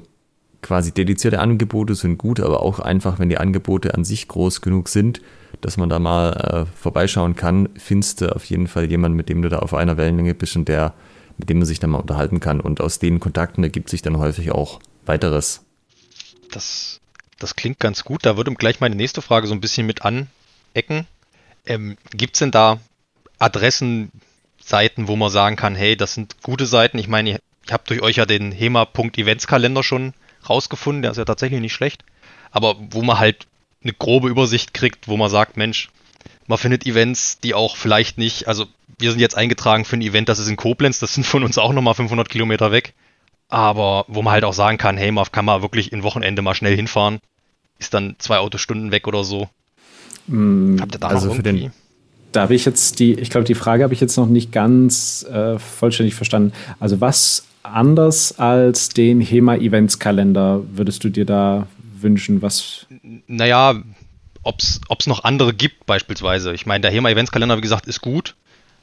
quasi 0.62 0.92
dedizierte 0.92 1.40
Angebote 1.40 1.94
sind 1.94 2.18
gut, 2.18 2.40
aber 2.40 2.62
auch 2.62 2.80
einfach, 2.80 3.18
wenn 3.18 3.28
die 3.28 3.38
Angebote 3.38 3.94
an 3.94 4.04
sich 4.04 4.28
groß 4.28 4.62
genug 4.62 4.88
sind, 4.88 5.20
dass 5.60 5.76
man 5.76 5.88
da 5.88 5.98
mal 5.98 6.32
äh, 6.32 6.76
vorbeischauen 6.76 7.36
kann, 7.36 7.68
findest 7.76 8.22
du 8.22 8.34
auf 8.34 8.44
jeden 8.46 8.66
Fall 8.66 8.90
jemanden, 8.90 9.16
mit 9.16 9.28
dem 9.28 9.42
du 9.42 9.48
da 9.48 9.58
auf 9.58 9.74
einer 9.74 9.96
Wellenlänge 9.96 10.34
bist 10.34 10.56
und 10.56 10.68
der, 10.68 10.94
mit 11.36 11.50
dem 11.50 11.58
man 11.58 11.66
sich 11.66 11.80
dann 11.80 11.90
mal 11.90 12.00
unterhalten 12.00 12.40
kann. 12.40 12.60
Und 12.60 12.80
aus 12.80 12.98
den 12.98 13.20
Kontakten 13.20 13.62
ergibt 13.62 13.90
sich 13.90 14.02
dann 14.02 14.18
häufig 14.18 14.52
auch 14.52 14.80
weiteres. 15.04 15.64
Das, 16.50 17.00
das 17.38 17.56
klingt 17.56 17.78
ganz 17.78 18.04
gut. 18.04 18.24
Da 18.24 18.36
würde 18.36 18.52
gleich 18.54 18.80
meine 18.80 18.96
nächste 18.96 19.22
Frage 19.22 19.46
so 19.46 19.54
ein 19.54 19.60
bisschen 19.60 19.86
mit 19.86 20.02
anecken. 20.02 21.06
Ähm, 21.66 21.96
Gibt 22.10 22.36
es 22.36 22.38
denn 22.40 22.50
da 22.50 22.78
Adressen, 23.38 24.10
Seiten, 24.64 25.08
wo 25.08 25.16
man 25.16 25.30
sagen 25.30 25.56
kann, 25.56 25.74
hey, 25.74 25.96
das 25.96 26.14
sind 26.14 26.42
gute 26.42 26.66
Seiten? 26.66 26.98
Ich 26.98 27.08
meine, 27.08 27.38
ich 27.66 27.72
habe 27.72 27.84
durch 27.86 28.00
euch 28.02 28.16
ja 28.16 28.26
den 28.26 28.50
HEMA.Eventskalender 28.50 29.82
schon 29.82 30.14
rausgefunden, 30.48 31.02
der 31.02 31.10
ist 31.10 31.18
ja 31.18 31.24
tatsächlich 31.24 31.60
nicht 31.60 31.74
schlecht. 31.74 32.04
Aber 32.50 32.76
wo 32.78 33.02
man 33.02 33.18
halt 33.18 33.46
eine 33.82 33.92
grobe 33.92 34.28
Übersicht 34.28 34.72
kriegt, 34.72 35.08
wo 35.08 35.16
man 35.16 35.30
sagt, 35.30 35.56
Mensch, 35.56 35.90
man 36.46 36.58
findet 36.58 36.86
Events, 36.86 37.38
die 37.40 37.54
auch 37.54 37.76
vielleicht 37.76 38.18
nicht, 38.18 38.48
also 38.48 38.66
wir 38.98 39.10
sind 39.10 39.20
jetzt 39.20 39.36
eingetragen 39.36 39.84
für 39.84 39.96
ein 39.96 40.02
Event, 40.02 40.28
das 40.28 40.38
ist 40.38 40.48
in 40.48 40.56
Koblenz, 40.56 40.98
das 40.98 41.14
sind 41.14 41.24
von 41.24 41.42
uns 41.44 41.58
auch 41.58 41.72
nochmal 41.72 41.94
500 41.94 42.28
Kilometer 42.28 42.70
weg, 42.70 42.94
aber 43.48 44.04
wo 44.08 44.22
man 44.22 44.32
halt 44.32 44.44
auch 44.44 44.52
sagen 44.52 44.78
kann, 44.78 44.96
hey, 44.96 45.10
man 45.10 45.30
kann 45.30 45.44
mal 45.44 45.62
wirklich 45.62 45.92
in 45.92 46.02
Wochenende 46.02 46.42
mal 46.42 46.54
schnell 46.54 46.76
hinfahren, 46.76 47.20
ist 47.78 47.94
dann 47.94 48.16
zwei 48.18 48.38
Autostunden 48.38 48.92
weg 48.92 49.06
oder 49.06 49.24
so. 49.24 49.48
Mm, 50.26 50.78
Habt 50.80 50.94
ihr 50.94 50.98
da 50.98 51.08
also 51.08 51.28
noch 51.28 51.34
irgendwie? 51.36 51.64
Den, 51.64 51.72
da 52.32 52.42
habe 52.42 52.54
ich 52.54 52.64
jetzt 52.64 52.98
die, 52.98 53.12
ich 53.14 53.30
glaube, 53.30 53.44
die 53.44 53.54
Frage 53.54 53.84
habe 53.84 53.94
ich 53.94 54.00
jetzt 54.00 54.16
noch 54.16 54.26
nicht 54.26 54.52
ganz 54.52 55.24
äh, 55.24 55.58
vollständig 55.58 56.14
verstanden. 56.14 56.52
Also 56.80 57.00
was 57.00 57.44
anders 57.62 58.38
als 58.38 58.88
den 58.90 59.20
HEMA-Events-Kalender 59.20 60.62
würdest 60.74 61.04
du 61.04 61.08
dir 61.08 61.24
da 61.24 61.66
wünschen? 62.00 62.42
Was? 62.42 62.86
Naja, 63.26 63.82
ob 64.42 64.60
es 64.60 65.06
noch 65.06 65.24
andere 65.24 65.54
gibt, 65.54 65.86
beispielsweise. 65.86 66.52
Ich 66.52 66.66
meine, 66.66 66.82
der 66.82 66.90
HEMA 66.90 67.10
Eventskalender, 67.10 67.56
wie 67.56 67.62
gesagt, 67.62 67.86
ist 67.86 68.00
gut, 68.00 68.34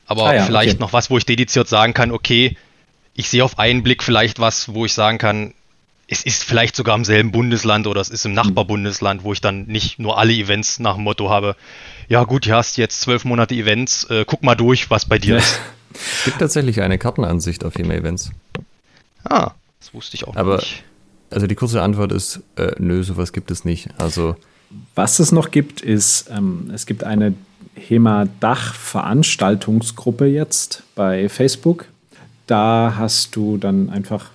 aber 0.07 0.25
ah 0.25 0.35
ja, 0.35 0.43
vielleicht 0.43 0.75
okay. 0.75 0.81
noch 0.81 0.93
was, 0.93 1.09
wo 1.09 1.17
ich 1.17 1.25
dediziert 1.25 1.67
sagen 1.67 1.93
kann, 1.93 2.11
okay, 2.11 2.57
ich 3.13 3.29
sehe 3.29 3.43
auf 3.43 3.59
einen 3.59 3.83
Blick 3.83 4.03
vielleicht 4.03 4.39
was, 4.39 4.73
wo 4.73 4.85
ich 4.85 4.93
sagen 4.93 5.17
kann, 5.17 5.53
es 6.11 6.23
ist 6.23 6.43
vielleicht 6.43 6.75
sogar 6.75 6.95
im 6.95 7.05
selben 7.05 7.31
Bundesland 7.31 7.87
oder 7.87 8.01
es 8.01 8.09
ist 8.09 8.25
im 8.25 8.33
Nachbarbundesland, 8.33 9.23
wo 9.23 9.31
ich 9.31 9.39
dann 9.39 9.63
nicht 9.65 9.97
nur 9.97 10.19
alle 10.19 10.33
Events 10.33 10.79
nach 10.79 10.95
dem 10.95 11.05
Motto 11.05 11.29
habe, 11.29 11.55
ja 12.09 12.25
gut, 12.25 12.45
du 12.45 12.51
hast 12.51 12.75
jetzt 12.77 12.99
zwölf 12.99 13.23
Monate 13.23 13.55
Events, 13.55 14.03
äh, 14.09 14.25
guck 14.27 14.43
mal 14.43 14.55
durch, 14.55 14.89
was 14.89 15.05
bei 15.05 15.17
dir 15.17 15.37
ist. 15.37 15.61
Es 15.93 16.23
gibt 16.23 16.39
tatsächlich 16.39 16.81
eine 16.81 16.97
Kartenansicht 16.97 17.65
auf 17.65 17.75
HEMA 17.75 17.95
Events. 17.95 18.31
Ah, 19.25 19.51
das 19.81 19.93
wusste 19.93 20.15
ich 20.15 20.25
auch 20.25 20.37
aber, 20.37 20.55
nicht. 20.55 20.85
Also 21.29 21.47
die 21.47 21.55
kurze 21.55 21.81
Antwort 21.81 22.13
ist, 22.13 22.39
äh, 22.55 22.71
nö, 22.79 23.03
sowas 23.03 23.33
gibt 23.33 23.51
es 23.51 23.65
nicht. 23.65 23.89
Also 23.97 24.37
was 24.95 25.19
es 25.19 25.33
noch 25.33 25.51
gibt, 25.51 25.81
ist, 25.81 26.29
ähm, 26.29 26.71
es 26.73 26.85
gibt 26.85 27.03
eine 27.03 27.33
HEMA-Dach-Veranstaltungsgruppe 27.75 30.27
jetzt 30.27 30.83
bei 30.95 31.27
Facebook. 31.27 31.87
Da 32.47 32.93
hast 32.97 33.35
du 33.35 33.57
dann 33.57 33.89
einfach 33.89 34.31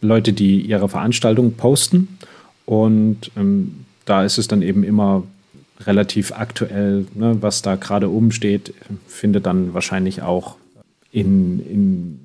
Leute, 0.00 0.32
die 0.32 0.60
ihre 0.60 0.88
Veranstaltung 0.88 1.54
posten. 1.54 2.18
Und 2.66 3.30
ähm, 3.36 3.84
da 4.04 4.24
ist 4.24 4.38
es 4.38 4.48
dann 4.48 4.62
eben 4.62 4.84
immer 4.84 5.24
relativ 5.80 6.32
aktuell, 6.32 7.06
ne, 7.14 7.38
was 7.40 7.62
da 7.62 7.76
gerade 7.76 8.10
oben 8.10 8.32
steht, 8.32 8.74
findet 9.06 9.46
dann 9.46 9.72
wahrscheinlich 9.74 10.22
auch 10.22 10.56
in, 11.10 11.60
in 11.66 12.20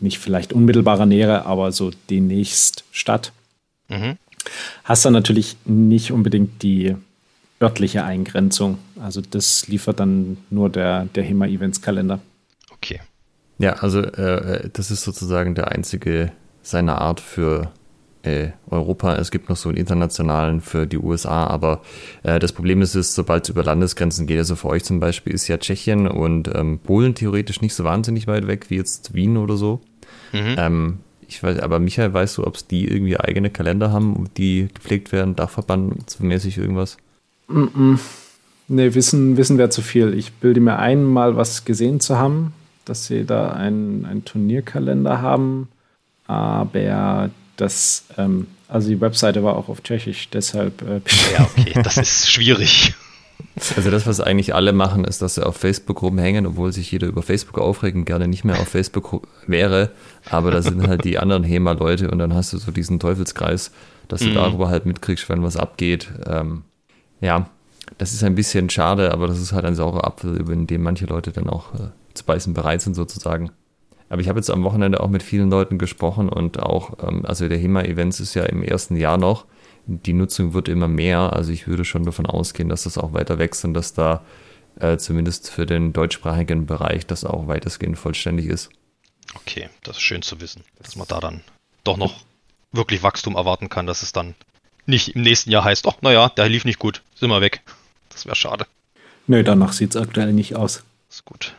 nicht 0.00 0.18
vielleicht 0.18 0.52
unmittelbarer 0.52 1.06
Nähe, 1.06 1.46
aber 1.46 1.72
so 1.72 1.90
demnächst 2.10 2.84
statt. 2.90 3.32
Mhm. 3.88 4.18
Hast 4.84 5.04
dann 5.04 5.12
natürlich 5.12 5.56
nicht 5.64 6.12
unbedingt 6.12 6.62
die 6.62 6.96
örtliche 7.60 8.04
Eingrenzung. 8.04 8.78
Also 9.00 9.20
das 9.20 9.68
liefert 9.68 10.00
dann 10.00 10.38
nur 10.50 10.68
der, 10.68 11.06
der 11.14 11.22
HEMA-Events-Kalender. 11.22 12.20
Okay. 12.72 13.00
Ja, 13.58 13.74
also 13.74 14.00
äh, 14.00 14.68
das 14.72 14.90
ist 14.90 15.04
sozusagen 15.04 15.54
der 15.54 15.70
einzige 15.70 16.32
seiner 16.62 17.00
Art 17.00 17.20
für 17.20 17.72
äh, 18.22 18.48
Europa. 18.70 19.16
Es 19.16 19.30
gibt 19.30 19.48
noch 19.48 19.56
so 19.56 19.68
einen 19.68 19.78
internationalen 19.78 20.60
für 20.60 20.86
die 20.86 20.98
USA, 20.98 21.46
aber 21.46 21.82
äh, 22.22 22.38
das 22.38 22.52
Problem 22.52 22.82
ist, 22.82 22.94
ist 22.94 23.14
sobald 23.14 23.44
es 23.44 23.50
über 23.50 23.64
Landesgrenzen 23.64 24.26
geht, 24.26 24.38
also 24.38 24.56
für 24.56 24.68
euch 24.68 24.84
zum 24.84 25.00
Beispiel 25.00 25.34
ist 25.34 25.48
ja 25.48 25.58
Tschechien 25.58 26.06
und 26.06 26.48
ähm, 26.54 26.78
Polen 26.78 27.14
theoretisch 27.14 27.60
nicht 27.60 27.74
so 27.74 27.84
wahnsinnig 27.84 28.26
weit 28.26 28.46
weg 28.46 28.66
wie 28.68 28.76
jetzt 28.76 29.14
Wien 29.14 29.36
oder 29.36 29.56
so. 29.56 29.80
Mhm. 30.32 30.54
Ähm, 30.56 30.98
ich 31.26 31.42
weiß, 31.42 31.60
aber 31.60 31.78
Michael, 31.78 32.12
weißt 32.12 32.38
du, 32.38 32.46
ob 32.46 32.56
es 32.56 32.66
die 32.66 32.86
irgendwie 32.86 33.18
eigene 33.18 33.50
Kalender 33.50 33.90
haben, 33.90 34.28
die 34.36 34.68
gepflegt 34.72 35.12
werden, 35.12 35.34
Dachverband-mäßig 35.34 36.58
irgendwas? 36.58 36.98
Mm 37.48 37.62
-mm. 37.62 37.98
Nee, 38.68 38.94
wissen, 38.94 39.36
wissen 39.36 39.58
wir 39.58 39.70
zu 39.70 39.82
viel. 39.82 40.14
Ich 40.14 40.32
bilde 40.34 40.60
mir 40.60 40.78
ein, 40.78 41.04
mal 41.04 41.36
was 41.36 41.64
gesehen 41.64 42.00
zu 42.00 42.18
haben, 42.18 42.52
dass 42.84 43.06
sie 43.06 43.24
da 43.24 43.50
einen 43.50 44.24
Turnierkalender 44.24 45.20
haben, 45.20 45.68
aber 46.26 47.30
das, 47.56 48.04
ähm, 48.16 48.46
also 48.68 48.88
die 48.88 49.00
Webseite 49.00 49.42
war 49.44 49.56
auch 49.56 49.68
auf 49.68 49.82
Tschechisch, 49.82 50.28
deshalb. 50.30 50.82
Äh, 50.82 51.00
ja, 51.32 51.48
okay, 51.56 51.80
das 51.82 51.96
ist 51.98 52.30
schwierig. 52.30 52.94
Also 53.76 53.90
das, 53.90 54.06
was 54.06 54.20
eigentlich 54.20 54.54
alle 54.54 54.72
machen, 54.72 55.04
ist, 55.04 55.20
dass 55.20 55.34
sie 55.34 55.44
auf 55.44 55.56
Facebook 55.56 56.00
rumhängen, 56.00 56.46
obwohl 56.46 56.72
sich 56.72 56.90
jeder 56.90 57.06
über 57.06 57.22
Facebook 57.22 57.58
aufregen 57.58 58.04
gerne 58.04 58.26
nicht 58.26 58.44
mehr 58.44 58.58
auf 58.58 58.68
Facebook 58.68 59.26
wäre. 59.46 59.90
Aber 60.30 60.50
da 60.50 60.62
sind 60.62 60.86
halt 60.88 61.04
die 61.04 61.18
anderen 61.18 61.44
HEMA-Leute 61.44 62.10
und 62.10 62.18
dann 62.18 62.34
hast 62.34 62.52
du 62.52 62.58
so 62.58 62.70
diesen 62.70 62.98
Teufelskreis, 62.98 63.70
dass 64.08 64.20
du 64.20 64.28
mhm. 64.28 64.34
darüber 64.34 64.68
halt 64.68 64.86
mitkriegst, 64.86 65.28
wenn 65.28 65.42
was 65.42 65.56
abgeht. 65.56 66.08
Ähm, 66.26 66.62
ja, 67.20 67.50
das 67.98 68.14
ist 68.14 68.24
ein 68.24 68.34
bisschen 68.34 68.70
schade, 68.70 69.12
aber 69.12 69.26
das 69.26 69.38
ist 69.38 69.52
halt 69.52 69.64
ein 69.64 69.74
saurer 69.74 70.06
Apfel, 70.06 70.36
über 70.36 70.54
den 70.54 70.82
manche 70.82 71.06
Leute 71.06 71.30
dann 71.30 71.48
auch 71.48 71.74
äh, 71.74 71.88
zu 72.14 72.24
beißen 72.24 72.54
bereit 72.54 72.80
sind 72.80 72.94
sozusagen. 72.94 73.50
Aber 74.12 74.20
ich 74.20 74.28
habe 74.28 74.38
jetzt 74.38 74.50
am 74.50 74.62
Wochenende 74.62 75.00
auch 75.00 75.08
mit 75.08 75.22
vielen 75.22 75.50
Leuten 75.50 75.78
gesprochen 75.78 76.28
und 76.28 76.60
auch, 76.60 76.98
ähm, 77.02 77.24
also 77.24 77.48
der 77.48 77.58
HEMA-Events 77.58 78.20
ist 78.20 78.34
ja 78.34 78.44
im 78.44 78.62
ersten 78.62 78.96
Jahr 78.96 79.16
noch 79.16 79.46
die 79.86 80.12
Nutzung 80.12 80.54
wird 80.54 80.68
immer 80.68 80.88
mehr. 80.88 81.32
Also 81.32 81.52
ich 81.52 81.66
würde 81.66 81.84
schon 81.84 82.04
davon 82.04 82.26
ausgehen, 82.26 82.68
dass 82.68 82.84
das 82.84 82.98
auch 82.98 83.12
weiter 83.12 83.38
wächst 83.38 83.64
und 83.64 83.74
dass 83.74 83.94
da 83.94 84.24
äh, 84.78 84.96
zumindest 84.96 85.50
für 85.50 85.66
den 85.66 85.92
deutschsprachigen 85.92 86.66
Bereich 86.66 87.06
das 87.06 87.24
auch 87.24 87.46
weitestgehend 87.48 87.98
vollständig 87.98 88.46
ist. 88.46 88.70
Okay, 89.34 89.68
das 89.82 89.96
ist 89.96 90.02
schön 90.02 90.22
zu 90.22 90.40
wissen, 90.40 90.64
dass 90.80 90.96
man 90.96 91.06
da 91.08 91.20
dann 91.20 91.42
doch 91.84 91.96
noch 91.96 92.14
wirklich 92.72 93.02
Wachstum 93.02 93.36
erwarten 93.36 93.68
kann, 93.68 93.86
dass 93.86 94.02
es 94.02 94.12
dann 94.12 94.34
nicht 94.86 95.14
im 95.14 95.22
nächsten 95.22 95.50
Jahr 95.50 95.64
heißt, 95.64 95.86
ach, 95.86 95.96
naja, 96.00 96.28
der 96.30 96.48
lief 96.48 96.64
nicht 96.64 96.78
gut, 96.78 97.02
sind 97.14 97.30
wir 97.30 97.40
weg. 97.40 97.62
Das 98.08 98.26
wäre 98.26 98.36
schade. 98.36 98.66
Nö, 99.26 99.44
danach 99.44 99.72
sieht 99.72 99.94
es 99.94 100.00
aktuell 100.00 100.32
nicht 100.32 100.56
aus. 100.56 100.82
Ist 101.08 101.24
gut. 101.24 101.54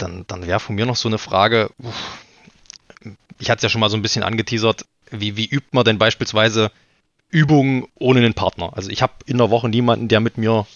Dann, 0.00 0.24
dann 0.26 0.46
wäre 0.46 0.60
von 0.60 0.74
mir 0.74 0.86
noch 0.86 0.96
so 0.96 1.08
eine 1.08 1.18
Frage, 1.18 1.70
ich 3.38 3.50
hatte 3.50 3.58
es 3.58 3.62
ja 3.62 3.68
schon 3.68 3.80
mal 3.80 3.90
so 3.90 3.96
ein 3.96 4.02
bisschen 4.02 4.22
angeteasert, 4.22 4.86
wie, 5.10 5.36
wie 5.36 5.46
übt 5.46 5.68
man 5.72 5.84
denn 5.84 5.98
beispielsweise 5.98 6.70
Übungen 7.30 7.86
ohne 7.96 8.20
einen 8.20 8.34
Partner? 8.34 8.72
Also 8.76 8.90
ich 8.90 9.02
habe 9.02 9.12
in 9.26 9.38
der 9.38 9.50
Woche 9.50 9.68
niemanden, 9.68 10.08
der 10.08 10.20
mit 10.20 10.38
mir 10.38 10.66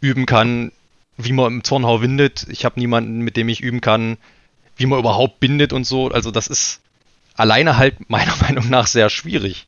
üben 0.00 0.26
kann, 0.26 0.72
wie 1.16 1.32
man 1.32 1.52
im 1.52 1.64
Zornhau 1.64 2.00
windet. 2.00 2.46
Ich 2.50 2.64
habe 2.64 2.78
niemanden, 2.78 3.20
mit 3.20 3.36
dem 3.36 3.48
ich 3.48 3.60
üben 3.60 3.80
kann, 3.80 4.16
wie 4.76 4.86
man 4.86 4.98
überhaupt 4.98 5.40
bindet 5.40 5.72
und 5.72 5.84
so. 5.84 6.08
Also 6.08 6.30
das 6.30 6.46
ist 6.46 6.80
alleine 7.34 7.76
halt 7.76 8.08
meiner 8.08 8.36
Meinung 8.42 8.68
nach 8.68 8.86
sehr 8.86 9.10
schwierig. 9.10 9.66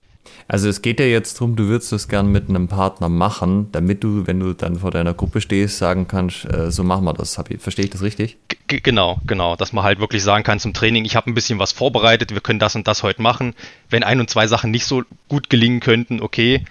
Also 0.48 0.68
es 0.68 0.82
geht 0.82 0.98
ja 0.98 1.06
jetzt 1.06 1.34
darum, 1.36 1.54
du 1.54 1.68
würdest 1.68 1.92
das 1.92 2.08
gern 2.08 2.32
mit 2.32 2.48
einem 2.48 2.66
Partner 2.66 3.08
machen, 3.08 3.68
damit 3.70 4.02
du, 4.02 4.26
wenn 4.26 4.40
du 4.40 4.52
dann 4.52 4.80
vor 4.80 4.90
deiner 4.90 5.14
Gruppe 5.14 5.40
stehst, 5.40 5.78
sagen 5.78 6.08
kannst, 6.08 6.44
äh, 6.44 6.70
so 6.70 6.82
machen 6.82 7.04
wir 7.04 7.14
das. 7.14 7.34
Verstehe 7.58 7.84
ich 7.84 7.90
das 7.90 8.02
richtig? 8.02 8.36
G 8.66 8.80
genau, 8.80 9.20
genau. 9.26 9.54
Dass 9.56 9.72
man 9.72 9.84
halt 9.84 10.00
wirklich 10.00 10.22
sagen 10.22 10.42
kann 10.42 10.58
zum 10.58 10.74
Training, 10.74 11.04
ich 11.04 11.14
habe 11.14 11.30
ein 11.30 11.34
bisschen 11.34 11.58
was 11.58 11.72
vorbereitet, 11.72 12.32
wir 12.32 12.40
können 12.40 12.58
das 12.58 12.74
und 12.74 12.88
das 12.88 13.02
heute 13.02 13.22
machen. 13.22 13.54
Wenn 13.88 14.02
ein 14.02 14.18
und 14.18 14.28
zwei 14.28 14.46
Sachen 14.46 14.70
nicht 14.70 14.86
so 14.86 15.04
gut 15.28 15.50
gelingen 15.50 15.80
könnten, 15.80 16.20
okay. 16.20 16.64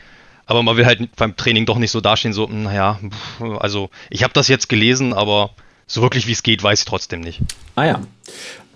Aber 0.45 0.61
man 0.61 0.75
will 0.77 0.85
halt 0.85 1.15
beim 1.15 1.37
Training 1.37 1.65
doch 1.65 1.77
nicht 1.77 1.91
so 1.91 2.01
dastehen, 2.01 2.33
so, 2.33 2.49
hm, 2.49 2.63
naja, 2.63 2.99
also 3.59 3.89
ich 4.09 4.23
habe 4.23 4.33
das 4.33 4.47
jetzt 4.47 4.67
gelesen, 4.67 5.13
aber 5.13 5.51
so 5.87 6.01
wirklich 6.01 6.27
wie 6.27 6.33
es 6.33 6.43
geht, 6.43 6.61
weiß 6.61 6.79
ich 6.79 6.85
trotzdem 6.85 7.21
nicht. 7.21 7.39
Ah 7.75 7.85
ja. 7.85 8.01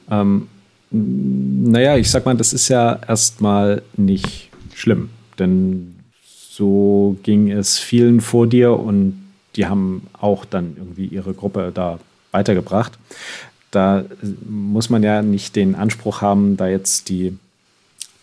Ähm, 0.09 0.47
naja, 0.91 1.97
ich 1.97 2.09
sag 2.09 2.26
mal, 2.26 2.38
das 2.38 2.53
ist 2.53 2.69
ja 2.69 2.99
erstmal 3.07 3.82
nicht 3.97 4.49
schlimm, 4.76 5.09
denn 5.39 5.95
so 6.24 7.17
ging 7.24 7.51
es 7.51 7.80
vielen 7.80 8.21
vor 8.21 8.47
dir 8.47 8.80
und 8.80 9.24
die 9.55 9.65
haben 9.65 10.07
auch 10.13 10.45
dann 10.45 10.76
irgendwie 10.78 11.05
ihre 11.05 11.34
Gruppe 11.34 11.71
da 11.74 11.99
weitergebracht. 12.32 12.97
Da 13.71 14.05
muss 14.47 14.89
man 14.89 15.03
ja 15.03 15.21
nicht 15.21 15.55
den 15.55 15.76
Anspruch 15.76 16.21
haben, 16.21 16.57
da 16.57 16.67
jetzt 16.67 17.09
die, 17.09 17.38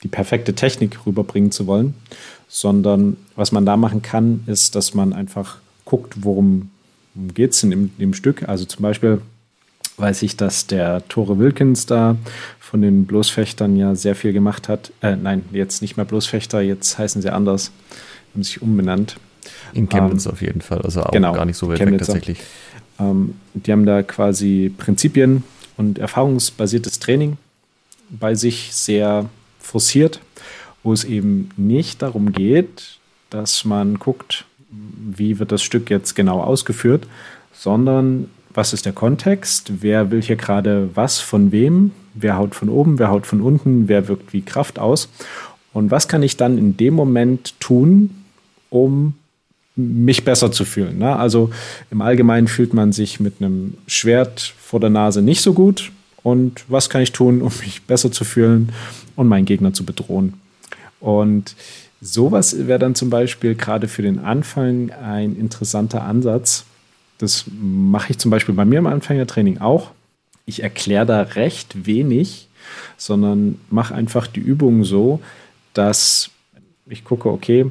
die 0.03 0.09
perfekte 0.09 0.55
Technik 0.55 1.07
rüberbringen 1.07 1.51
zu 1.51 1.67
wollen, 1.67 1.95
sondern 2.49 3.17
was 3.37 3.53
man 3.53 3.67
da 3.67 3.77
machen 3.77 4.03
kann, 4.03 4.45
ist, 4.47 4.75
dass 4.75 4.95
man 4.95 5.13
einfach 5.13 5.59
guckt, 5.85 6.25
worum, 6.25 6.71
geht 7.35 7.53
es 7.53 7.63
in 7.63 7.71
dem, 7.71 7.99
dem 7.99 8.15
Stück. 8.15 8.49
Also 8.49 8.65
zum 8.65 8.83
Beispiel 8.83 9.21
weiß 10.01 10.23
ich, 10.23 10.37
dass 10.37 10.67
der 10.67 11.07
Tore 11.09 11.39
Wilkins 11.39 11.87
da 11.87 12.17
von 12.59 12.83
den 12.83 13.07
Bloßfechtern 13.07 13.77
ja 13.77 13.95
sehr 13.95 14.15
viel 14.15 14.33
gemacht 14.33 14.69
hat. 14.69 14.93
Äh, 15.03 15.17
nein, 15.17 15.45
jetzt 15.53 15.83
nicht 15.83 15.97
mehr 15.97 16.07
Bloßfechter, 16.07 16.61
jetzt 16.61 16.99
heißen 16.99 17.23
sie 17.23 17.31
anders, 17.31 17.73
haben 18.33 18.43
sich 18.43 18.63
umbenannt. 18.63 19.17
In 19.73 19.89
Chemnitz 19.89 20.27
ähm, 20.27 20.33
auf 20.33 20.43
jeden 20.43 20.61
Fall, 20.61 20.81
also 20.83 21.03
auch 21.03 21.11
genau, 21.11 21.33
gar 21.33 21.45
nicht 21.45 21.57
so 21.57 21.69
weit 21.69 21.81
weg 21.81 21.99
tatsächlich. 21.99 22.41
Ähm, 22.99 23.35
die 23.55 23.73
haben 23.73 23.87
da 23.87 24.03
quasi 24.03 24.73
Prinzipien 24.77 25.43
und 25.77 25.99
erfahrungsbasiertes 25.99 26.99
Training 26.99 27.39
bei 28.11 28.35
sich 28.35 28.75
sehr 28.75 29.29
forciert, 29.59 30.21
wo 30.83 30.93
es 30.93 31.05
eben 31.05 31.51
nicht 31.57 32.03
darum 32.03 32.33
geht, 32.33 32.99
dass 33.31 33.65
man 33.65 33.99
guckt, 33.99 34.45
wie 34.71 35.39
wird 35.39 35.53
das 35.53 35.63
Stück 35.63 35.91
jetzt 35.91 36.15
genau 36.15 36.41
ausgeführt, 36.41 37.07
sondern 37.53 38.29
was 38.53 38.73
ist 38.73 38.87
der 38.87 38.93
Kontext, 38.93 39.73
wer 39.81 40.11
will 40.11 40.23
hier 40.23 40.37
gerade 40.37 40.91
was 40.95 41.19
von 41.19 41.53
wem, 41.53 41.93
wer 42.15 42.37
haut 42.37 42.55
von 42.55 42.69
oben, 42.69 42.99
wer 42.99 43.11
haut 43.11 43.27
von 43.27 43.41
unten, 43.41 43.89
wer 43.89 44.09
wirkt 44.09 44.33
wie 44.33 44.43
Kraft 44.43 44.79
aus 44.79 45.09
und 45.73 45.91
was 45.91 46.09
kann 46.09 46.23
ich 46.23 46.37
dann 46.37 46.59
in 46.59 46.77
dem 46.77 46.95
Moment 46.95 47.59
tun, 47.61 48.11
um 48.69 49.15
mich 49.77 50.25
besser 50.25 50.53
zu 50.53 50.65
fühlen. 50.65 50.99
Ne? 50.99 51.17
Also 51.17 51.51
im 51.91 52.03
Allgemeinen 52.03 52.49
fühlt 52.49 52.75
man 52.75 52.93
sich 52.93 53.21
mit 53.21 53.35
einem 53.41 53.75
Schwert 53.87 54.55
vor 54.59 54.81
der 54.81 54.91
Nase 54.91 55.23
nicht 55.23 55.43
so 55.43 55.53
gut 55.53 55.93
und 56.23 56.65
was 56.69 56.91
kann 56.91 57.03
ich 57.03 57.13
tun, 57.13 57.43
um 57.43 57.53
mich 57.65 57.83
besser 57.83 58.11
zu 58.11 58.25
fühlen 58.25 58.71
und 59.17 59.29
meinen 59.29 59.47
Gegner 59.47 59.73
zu 59.73 59.85
bedrohen. 59.85 60.35
Und 60.99 61.55
sowas 62.01 62.67
wäre 62.67 62.79
dann 62.79 62.95
zum 62.95 63.11
Beispiel 63.11 63.55
gerade 63.55 63.89
für 63.89 64.03
den 64.03 64.19
Anfang 64.19 64.91
ein 64.91 65.37
interessanter 65.37 66.03
Ansatz, 66.03 66.65
das 67.21 67.45
mache 67.61 68.13
ich 68.13 68.19
zum 68.19 68.31
Beispiel 68.31 68.55
bei 68.55 68.65
mir 68.65 68.79
im 68.79 68.87
Anfängertraining 68.87 69.59
auch. 69.59 69.91
Ich 70.47 70.63
erkläre 70.63 71.05
da 71.05 71.21
recht 71.21 71.87
wenig, 71.87 72.49
sondern 72.97 73.61
mache 73.69 73.95
einfach 73.95 74.27
die 74.27 74.41
Übung 74.41 74.85
so, 74.85 75.21
dass 75.75 76.31
ich 76.87 77.05
gucke, 77.05 77.29
okay, 77.29 77.71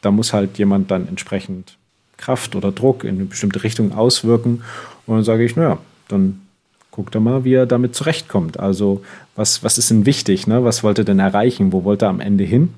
da 0.00 0.10
muss 0.10 0.32
halt 0.32 0.56
jemand 0.58 0.90
dann 0.90 1.06
entsprechend 1.06 1.76
Kraft 2.16 2.56
oder 2.56 2.72
Druck 2.72 3.04
in 3.04 3.16
eine 3.16 3.24
bestimmte 3.26 3.62
Richtung 3.62 3.92
auswirken. 3.92 4.62
Und 5.06 5.16
dann 5.16 5.24
sage 5.24 5.44
ich, 5.44 5.54
naja, 5.54 5.78
dann 6.08 6.40
guckt 6.90 7.14
er 7.14 7.20
mal, 7.20 7.44
wie 7.44 7.54
er 7.54 7.66
damit 7.66 7.94
zurechtkommt. 7.94 8.58
Also, 8.58 9.04
was, 9.36 9.62
was 9.62 9.76
ist 9.76 9.90
denn 9.90 10.06
wichtig? 10.06 10.46
Ne? 10.46 10.64
Was 10.64 10.82
wollte 10.82 11.02
er 11.02 11.04
denn 11.04 11.18
erreichen? 11.18 11.72
Wo 11.72 11.84
wollte 11.84 12.06
er 12.06 12.10
am 12.10 12.20
Ende 12.20 12.44
hin? 12.44 12.74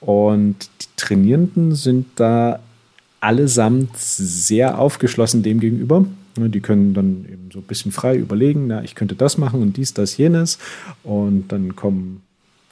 Und 0.00 0.56
die 0.82 0.86
Trainierenden 0.96 1.74
sind 1.74 2.06
da 2.16 2.58
allesamt 3.26 3.96
sehr 3.96 4.78
aufgeschlossen 4.78 5.42
dem 5.42 5.58
gegenüber. 5.58 6.04
Die 6.36 6.60
können 6.60 6.94
dann 6.94 7.26
eben 7.28 7.48
so 7.52 7.58
ein 7.58 7.64
bisschen 7.64 7.90
frei 7.90 8.16
überlegen, 8.16 8.68
na, 8.68 8.84
ich 8.84 8.94
könnte 8.94 9.16
das 9.16 9.36
machen 9.36 9.62
und 9.62 9.76
dies, 9.76 9.94
das, 9.94 10.16
jenes. 10.16 10.58
Und 11.02 11.48
dann 11.48 11.74
kommen, 11.74 12.22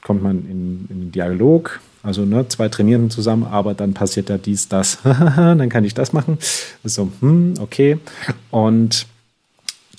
kommt 0.01 0.23
man 0.23 0.45
in, 0.49 0.85
in 0.89 0.99
den 1.01 1.11
Dialog. 1.11 1.81
Also 2.03 2.23
ne, 2.23 2.47
zwei 2.47 2.69
trainieren 2.69 3.09
zusammen, 3.09 3.43
aber 3.43 3.73
dann 3.73 3.93
passiert 3.93 4.29
da 4.29 4.37
dies, 4.37 4.69
das. 4.69 4.99
dann 5.03 5.67
kann 5.67 5.83
ich 5.83 5.93
das 5.93 6.13
machen. 6.13 6.37
So, 6.85 7.11
hm, 7.19 7.55
okay. 7.59 7.97
Und 8.49 9.07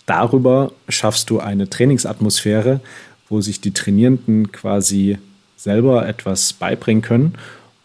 darüber 0.07 0.73
schaffst 0.89 1.29
du 1.29 1.39
eine 1.39 1.69
Trainingsatmosphäre, 1.69 2.81
wo 3.29 3.43
sich 3.43 3.61
die 3.61 3.73
Trainierenden 3.73 4.53
quasi 4.53 5.19
selber 5.59 6.09
etwas 6.09 6.55
beibringen 6.55 7.03
können 7.03 7.35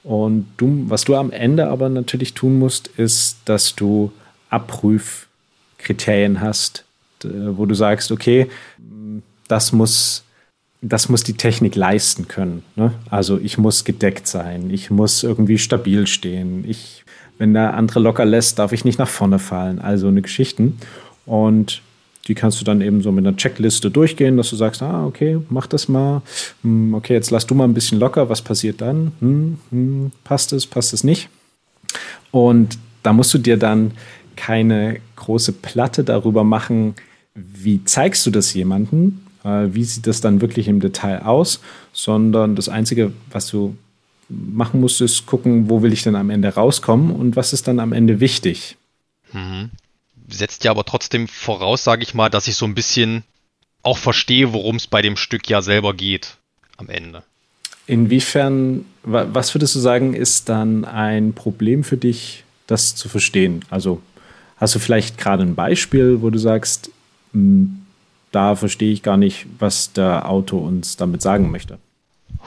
und 0.03 0.47
du, 0.57 0.85
was 0.87 1.03
du 1.03 1.15
am 1.15 1.31
Ende 1.31 1.67
aber 1.67 1.89
natürlich 1.89 2.33
tun 2.33 2.57
musst, 2.57 2.87
ist, 2.87 3.37
dass 3.45 3.75
du 3.75 4.11
Abprüfkriterien 4.49 6.41
hast, 6.41 6.85
wo 7.23 7.65
du 7.65 7.75
sagst, 7.75 8.11
okay, 8.11 8.47
das 9.47 9.71
muss, 9.71 10.23
das 10.81 11.09
muss 11.09 11.23
die 11.23 11.33
Technik 11.33 11.75
leisten 11.75 12.27
können. 12.27 12.63
Ne? 12.75 12.93
Also 13.09 13.37
ich 13.37 13.57
muss 13.57 13.83
gedeckt 13.83 14.27
sein, 14.27 14.71
ich 14.71 14.89
muss 14.89 15.23
irgendwie 15.23 15.59
stabil 15.59 16.07
stehen. 16.07 16.65
Ich, 16.67 17.03
wenn 17.37 17.53
der 17.53 17.75
andere 17.75 17.99
locker 17.99 18.25
lässt, 18.25 18.57
darf 18.57 18.71
ich 18.71 18.85
nicht 18.85 18.97
nach 18.97 19.09
vorne 19.09 19.37
fallen. 19.37 19.79
Also 19.79 20.07
eine 20.07 20.23
Geschichten. 20.23 20.79
Und 21.27 21.83
die 22.27 22.35
kannst 22.35 22.61
du 22.61 22.65
dann 22.65 22.81
eben 22.81 23.01
so 23.01 23.11
mit 23.11 23.25
einer 23.25 23.35
Checkliste 23.35 23.89
durchgehen, 23.89 24.37
dass 24.37 24.49
du 24.49 24.55
sagst, 24.55 24.81
ah, 24.81 25.05
okay, 25.05 25.39
mach 25.49 25.67
das 25.67 25.87
mal. 25.87 26.21
Hm, 26.63 26.93
okay, 26.93 27.13
jetzt 27.13 27.31
lass 27.31 27.47
du 27.47 27.55
mal 27.55 27.63
ein 27.63 27.73
bisschen 27.73 27.99
locker. 27.99 28.29
Was 28.29 28.41
passiert 28.41 28.81
dann? 28.81 29.11
Hm, 29.19 29.57
hm, 29.71 30.11
passt 30.23 30.53
es, 30.53 30.67
passt 30.67 30.93
es 30.93 31.03
nicht? 31.03 31.29
Und 32.31 32.77
da 33.03 33.13
musst 33.13 33.33
du 33.33 33.37
dir 33.37 33.57
dann 33.57 33.91
keine 34.35 34.99
große 35.15 35.51
Platte 35.53 36.03
darüber 36.03 36.43
machen, 36.43 36.95
wie 37.33 37.83
zeigst 37.83 38.25
du 38.25 38.31
das 38.31 38.53
jemandem, 38.53 39.21
äh, 39.43 39.67
wie 39.71 39.83
sieht 39.83 40.07
das 40.07 40.21
dann 40.21 40.41
wirklich 40.41 40.67
im 40.67 40.79
Detail 40.79 41.23
aus, 41.23 41.59
sondern 41.91 42.55
das 42.55 42.69
Einzige, 42.69 43.11
was 43.31 43.47
du 43.47 43.75
machen 44.29 44.79
musst, 44.79 45.01
ist 45.01 45.25
gucken, 45.25 45.69
wo 45.69 45.81
will 45.81 45.91
ich 45.91 46.03
denn 46.03 46.15
am 46.15 46.29
Ende 46.29 46.49
rauskommen 46.49 47.11
und 47.11 47.35
was 47.35 47.51
ist 47.51 47.67
dann 47.67 47.79
am 47.79 47.93
Ende 47.93 48.19
wichtig. 48.19 48.77
Mhm 49.33 49.71
setzt 50.31 50.63
ja 50.63 50.71
aber 50.71 50.85
trotzdem 50.85 51.27
voraus, 51.27 51.83
sage 51.83 52.03
ich 52.03 52.13
mal, 52.13 52.29
dass 52.29 52.47
ich 52.47 52.55
so 52.55 52.65
ein 52.65 52.75
bisschen 52.75 53.23
auch 53.83 53.97
verstehe, 53.97 54.53
worum 54.53 54.75
es 54.75 54.87
bei 54.87 55.01
dem 55.01 55.17
Stück 55.17 55.49
ja 55.49 55.61
selber 55.61 55.93
geht 55.93 56.37
am 56.77 56.89
Ende. 56.89 57.23
Inwiefern, 57.87 58.85
was 59.03 59.53
würdest 59.53 59.75
du 59.75 59.79
sagen, 59.79 60.13
ist 60.13 60.49
dann 60.49 60.85
ein 60.85 61.33
Problem 61.33 61.83
für 61.83 61.97
dich, 61.97 62.43
das 62.67 62.95
zu 62.95 63.09
verstehen? 63.09 63.65
Also 63.69 64.01
hast 64.57 64.75
du 64.75 64.79
vielleicht 64.79 65.17
gerade 65.17 65.43
ein 65.43 65.55
Beispiel, 65.55 66.21
wo 66.21 66.29
du 66.29 66.37
sagst, 66.37 66.91
hm, 67.33 67.85
da 68.31 68.55
verstehe 68.55 68.93
ich 68.93 69.03
gar 69.03 69.17
nicht, 69.17 69.45
was 69.59 69.93
der 69.93 70.29
Autor 70.29 70.61
uns 70.61 70.95
damit 70.95 71.21
sagen 71.21 71.51
möchte? 71.51 71.79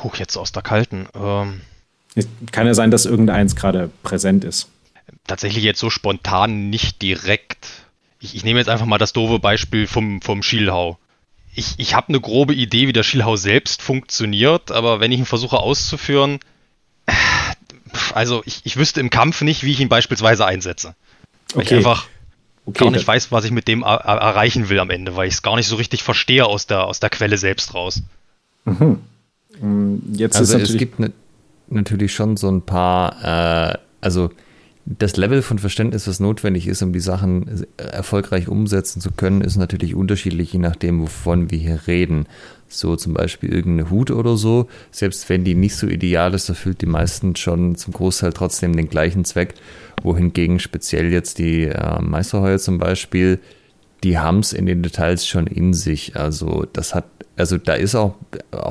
Huch, 0.02 0.16
jetzt 0.16 0.36
aus 0.36 0.52
der 0.52 0.62
Kalten. 0.62 1.06
Ähm, 1.14 1.60
kann 2.52 2.66
ja 2.66 2.74
sein, 2.74 2.90
dass 2.90 3.04
irgendeins 3.04 3.56
gerade 3.56 3.90
präsent 4.02 4.44
ist 4.44 4.68
tatsächlich 5.26 5.64
jetzt 5.64 5.80
so 5.80 5.90
spontan 5.90 6.70
nicht 6.70 7.02
direkt. 7.02 7.66
Ich, 8.20 8.34
ich 8.34 8.44
nehme 8.44 8.58
jetzt 8.58 8.68
einfach 8.68 8.86
mal 8.86 8.98
das 8.98 9.12
doofe 9.12 9.38
Beispiel 9.38 9.86
vom, 9.86 10.20
vom 10.20 10.42
Schielhau. 10.42 10.98
Ich, 11.54 11.74
ich 11.76 11.94
habe 11.94 12.08
eine 12.08 12.20
grobe 12.20 12.54
Idee, 12.54 12.88
wie 12.88 12.92
der 12.92 13.04
Schielhau 13.04 13.36
selbst 13.36 13.82
funktioniert, 13.82 14.72
aber 14.72 15.00
wenn 15.00 15.12
ich 15.12 15.20
ihn 15.20 15.26
versuche 15.26 15.58
auszuführen, 15.58 16.40
Also 18.14 18.42
ich, 18.44 18.62
ich 18.64 18.76
wüsste 18.76 19.00
im 19.00 19.10
Kampf 19.10 19.42
nicht, 19.42 19.62
wie 19.62 19.72
ich 19.72 19.80
ihn 19.80 19.88
beispielsweise 19.88 20.46
einsetze. 20.46 20.94
Weil 21.54 21.64
okay. 21.64 21.74
ich 21.74 21.86
einfach 21.86 22.06
okay, 22.66 22.84
gar 22.84 22.90
nicht 22.90 23.06
weiß, 23.06 23.30
was 23.32 23.44
ich 23.44 23.50
mit 23.50 23.68
dem 23.68 23.82
er 23.82 24.00
erreichen 24.00 24.68
will 24.68 24.80
am 24.80 24.90
Ende, 24.90 25.16
weil 25.16 25.28
ich 25.28 25.34
es 25.34 25.42
gar 25.42 25.56
nicht 25.56 25.68
so 25.68 25.76
richtig 25.76 26.02
verstehe 26.02 26.46
aus 26.46 26.66
der, 26.66 26.84
aus 26.84 27.00
der 27.00 27.10
Quelle 27.10 27.38
selbst 27.38 27.74
raus. 27.74 28.02
Mhm. 28.64 29.00
Mm, 29.60 30.14
jetzt 30.14 30.36
also 30.36 30.58
es 30.58 30.76
gibt 30.76 30.98
ne, 30.98 31.12
natürlich 31.68 32.12
schon 32.12 32.36
so 32.36 32.50
ein 32.50 32.62
paar, 32.62 33.72
äh, 33.72 33.78
also 34.00 34.30
das 34.86 35.16
Level 35.16 35.40
von 35.40 35.58
Verständnis, 35.58 36.06
was 36.06 36.20
notwendig 36.20 36.66
ist, 36.66 36.82
um 36.82 36.92
die 36.92 37.00
Sachen 37.00 37.64
erfolgreich 37.78 38.48
umsetzen 38.48 39.00
zu 39.00 39.12
können, 39.12 39.40
ist 39.40 39.56
natürlich 39.56 39.94
unterschiedlich, 39.94 40.52
je 40.52 40.58
nachdem, 40.58 41.00
wovon 41.00 41.50
wir 41.50 41.58
hier 41.58 41.80
reden. 41.86 42.26
So 42.68 42.96
zum 42.96 43.14
Beispiel 43.14 43.50
irgendeine 43.50 43.90
Hut 43.90 44.10
oder 44.10 44.36
so, 44.36 44.68
selbst 44.90 45.28
wenn 45.28 45.44
die 45.44 45.54
nicht 45.54 45.76
so 45.76 45.86
ideal 45.86 46.34
ist, 46.34 46.48
erfüllt 46.48 46.82
die 46.82 46.86
meisten 46.86 47.34
schon 47.36 47.76
zum 47.76 47.94
Großteil 47.94 48.32
trotzdem 48.34 48.76
den 48.76 48.90
gleichen 48.90 49.24
Zweck. 49.24 49.54
Wohingegen 50.02 50.58
speziell 50.58 51.10
jetzt 51.10 51.38
die 51.38 51.64
äh, 51.64 52.02
Meisterheuer 52.02 52.58
zum 52.58 52.78
Beispiel, 52.78 53.38
die 54.02 54.18
haben 54.18 54.40
es 54.40 54.52
in 54.52 54.66
den 54.66 54.82
Details 54.82 55.26
schon 55.26 55.46
in 55.46 55.72
sich. 55.72 56.14
Also 56.16 56.66
das 56.72 56.94
hat, 56.94 57.06
also 57.36 57.56
da 57.56 57.72
ist 57.72 57.94
auch, 57.94 58.16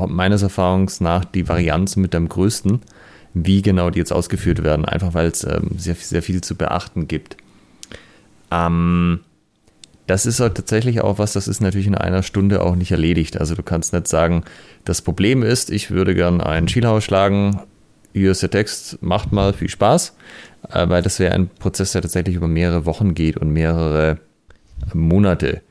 meines 0.08 0.44
Erfahrungs 0.44 1.02
nach 1.02 1.26
die 1.26 1.48
Varianz 1.48 1.96
mit 1.96 2.14
am 2.14 2.30
größten 2.30 2.82
wie 3.34 3.62
genau 3.62 3.90
die 3.90 4.00
jetzt 4.00 4.14
ausgeführt 4.14 4.64
werden, 4.64 4.86
einfach 4.86 5.14
weil 5.14 5.28
es 5.28 5.44
ähm, 5.44 5.72
sehr, 5.78 5.96
sehr 5.96 6.22
viel 6.22 6.42
zu 6.42 6.56
beachten 6.56 7.08
gibt. 7.08 7.38
Ähm, 8.52 9.22
das 10.08 10.26
ist 10.26 10.40
halt 10.40 10.56
tatsächlich 10.56 11.02
auch 11.02 11.18
was, 11.18 11.34
das 11.34 11.48
ist 11.48 11.62
natürlich 11.62 11.88
in 11.88 11.96
einer 11.96 12.24
Stunde 12.24 12.62
auch 12.62 12.76
nicht 12.76 12.92
erledigt. 12.92 13.40
Also 13.40 13.56
du 13.56 13.64
kannst 13.64 13.94
nicht 13.94 14.08
sagen, 14.08 14.44
das 14.86 15.02
Problem 15.02 15.44
ist, 15.44 15.72
ich 15.72 15.92
würde 15.92 16.14
gern 16.14 16.42
einen 16.42 16.68
Schielhaus 16.68 17.04
schlagen, 17.04 17.62
hier 18.14 18.32
ist 18.32 18.44
der 18.44 18.52
Text, 18.52 19.02
macht 19.02 19.32
mal 19.32 19.54
viel 19.54 19.70
Spaß, 19.70 20.16
äh, 20.70 20.88
weil 20.90 21.02
das 21.02 21.20
wäre 21.20 21.34
ein 21.34 21.48
Prozess, 21.48 21.94
der 21.94 22.02
tatsächlich 22.02 22.36
über 22.36 22.48
mehrere 22.48 22.86
Wochen 22.86 23.16
geht 23.16 23.38
und 23.38 23.50
mehrere 23.50 24.20
Monate. 24.94 25.62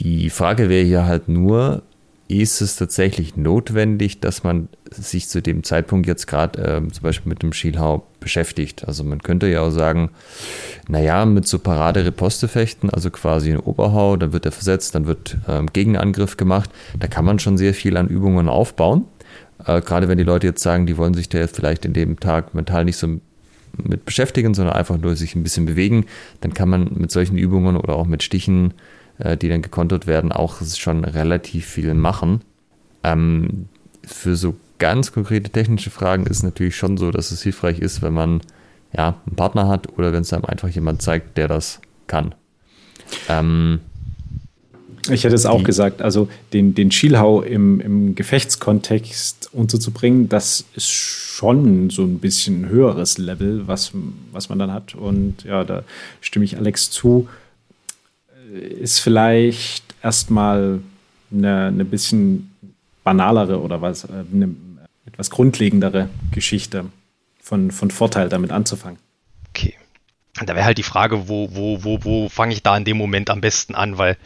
Die 0.00 0.30
Frage 0.30 0.68
wäre 0.68 0.84
hier 0.84 1.06
halt 1.06 1.28
nur, 1.28 1.82
ist 2.28 2.60
es 2.62 2.76
tatsächlich 2.76 3.36
notwendig, 3.36 4.20
dass 4.20 4.44
man 4.44 4.68
sich 4.90 5.28
zu 5.28 5.42
dem 5.42 5.62
Zeitpunkt 5.62 6.06
jetzt 6.06 6.26
gerade 6.26 6.62
äh, 6.62 6.92
zum 6.92 7.02
Beispiel 7.02 7.28
mit 7.28 7.42
dem 7.42 7.52
Schielhau 7.52 8.06
beschäftigt? 8.20 8.86
Also 8.88 9.04
man 9.04 9.22
könnte 9.22 9.46
ja 9.46 9.60
auch 9.60 9.70
sagen, 9.70 10.10
naja, 10.88 11.26
mit 11.26 11.46
so 11.46 11.58
Parade-Riposte-Fechten, 11.58 12.88
also 12.90 13.10
quasi 13.10 13.50
ein 13.50 13.60
Oberhau, 13.60 14.16
dann 14.16 14.32
wird 14.32 14.46
er 14.46 14.52
versetzt, 14.52 14.94
dann 14.94 15.06
wird 15.06 15.36
ähm, 15.48 15.66
Gegenangriff 15.72 16.36
gemacht. 16.36 16.70
Da 16.98 17.08
kann 17.08 17.26
man 17.26 17.38
schon 17.38 17.58
sehr 17.58 17.74
viel 17.74 17.96
an 17.96 18.08
Übungen 18.08 18.48
aufbauen. 18.48 19.04
Äh, 19.66 19.82
gerade 19.82 20.08
wenn 20.08 20.18
die 20.18 20.24
Leute 20.24 20.46
jetzt 20.46 20.62
sagen, 20.62 20.86
die 20.86 20.96
wollen 20.96 21.14
sich 21.14 21.28
da 21.28 21.38
jetzt 21.38 21.56
vielleicht 21.56 21.84
in 21.84 21.92
dem 21.92 22.18
Tag 22.20 22.54
mental 22.54 22.86
nicht 22.86 22.96
so 22.96 23.20
mit 23.76 24.04
beschäftigen, 24.04 24.54
sondern 24.54 24.76
einfach 24.76 24.98
nur 24.98 25.16
sich 25.16 25.34
ein 25.34 25.42
bisschen 25.42 25.66
bewegen, 25.66 26.06
dann 26.40 26.54
kann 26.54 26.68
man 26.68 26.90
mit 26.94 27.10
solchen 27.10 27.36
Übungen 27.36 27.76
oder 27.76 27.96
auch 27.96 28.06
mit 28.06 28.22
Stichen 28.22 28.74
äh, 29.18 29.36
die 29.36 29.48
dann 29.48 29.62
gekontert 29.62 30.06
werden, 30.06 30.32
auch 30.32 30.60
schon 30.62 31.04
relativ 31.04 31.66
viel 31.66 31.94
machen. 31.94 32.40
Ähm, 33.02 33.66
für 34.04 34.36
so 34.36 34.56
ganz 34.78 35.12
konkrete 35.12 35.50
technische 35.50 35.90
Fragen 35.90 36.26
ist 36.26 36.38
es 36.38 36.42
natürlich 36.42 36.76
schon 36.76 36.96
so, 36.96 37.10
dass 37.10 37.30
es 37.30 37.42
hilfreich 37.42 37.78
ist, 37.78 38.02
wenn 38.02 38.12
man 38.12 38.40
ja, 38.96 39.20
einen 39.26 39.36
Partner 39.36 39.68
hat 39.68 39.98
oder 39.98 40.12
wenn 40.12 40.22
es 40.22 40.32
einem 40.32 40.44
einfach 40.44 40.68
jemand 40.68 41.02
zeigt, 41.02 41.36
der 41.36 41.48
das 41.48 41.80
kann. 42.06 42.34
Ähm, 43.28 43.80
ich 45.10 45.24
hätte 45.24 45.34
es 45.34 45.44
auch 45.44 45.62
gesagt, 45.64 46.00
also 46.00 46.28
den, 46.52 46.74
den 46.74 46.90
Schielhau 46.90 47.42
im, 47.42 47.80
im 47.80 48.14
Gefechtskontext 48.14 49.50
unterzubringen, 49.52 50.28
das 50.28 50.64
ist 50.74 50.90
schon 50.90 51.90
so 51.90 52.02
ein 52.04 52.20
bisschen 52.20 52.68
höheres 52.68 53.18
Level, 53.18 53.66
was, 53.66 53.92
was 54.32 54.48
man 54.48 54.58
dann 54.58 54.72
hat. 54.72 54.94
Und 54.94 55.44
ja, 55.44 55.64
da 55.64 55.82
stimme 56.20 56.46
ich 56.46 56.56
Alex 56.56 56.90
zu 56.90 57.28
ist 58.54 59.00
vielleicht 59.00 59.84
erstmal 60.02 60.80
eine, 61.32 61.66
eine 61.66 61.84
bisschen 61.84 62.54
banalere 63.02 63.60
oder 63.60 63.82
was, 63.82 64.04
äh, 64.04 64.24
eine 64.32 64.54
etwas 65.06 65.30
grundlegendere 65.30 66.08
Geschichte 66.32 66.86
von, 67.40 67.70
von 67.70 67.90
Vorteil 67.90 68.28
damit 68.28 68.52
anzufangen. 68.52 68.98
Okay. 69.50 69.74
Da 70.44 70.54
wäre 70.54 70.64
halt 70.64 70.78
die 70.78 70.82
Frage, 70.82 71.28
wo, 71.28 71.54
wo, 71.54 71.84
wo, 71.84 72.04
wo 72.04 72.28
fange 72.28 72.54
ich 72.54 72.62
da 72.62 72.76
in 72.76 72.84
dem 72.84 72.96
Moment 72.96 73.30
am 73.30 73.40
besten 73.40 73.74
an, 73.74 73.98
weil 73.98 74.16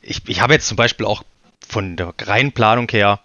ich, 0.00 0.28
ich 0.28 0.40
habe 0.40 0.54
jetzt 0.54 0.66
zum 0.66 0.76
Beispiel 0.76 1.06
auch 1.06 1.22
von 1.66 1.96
der 1.96 2.14
reinen 2.20 2.52
Planung 2.52 2.88
her 2.90 3.20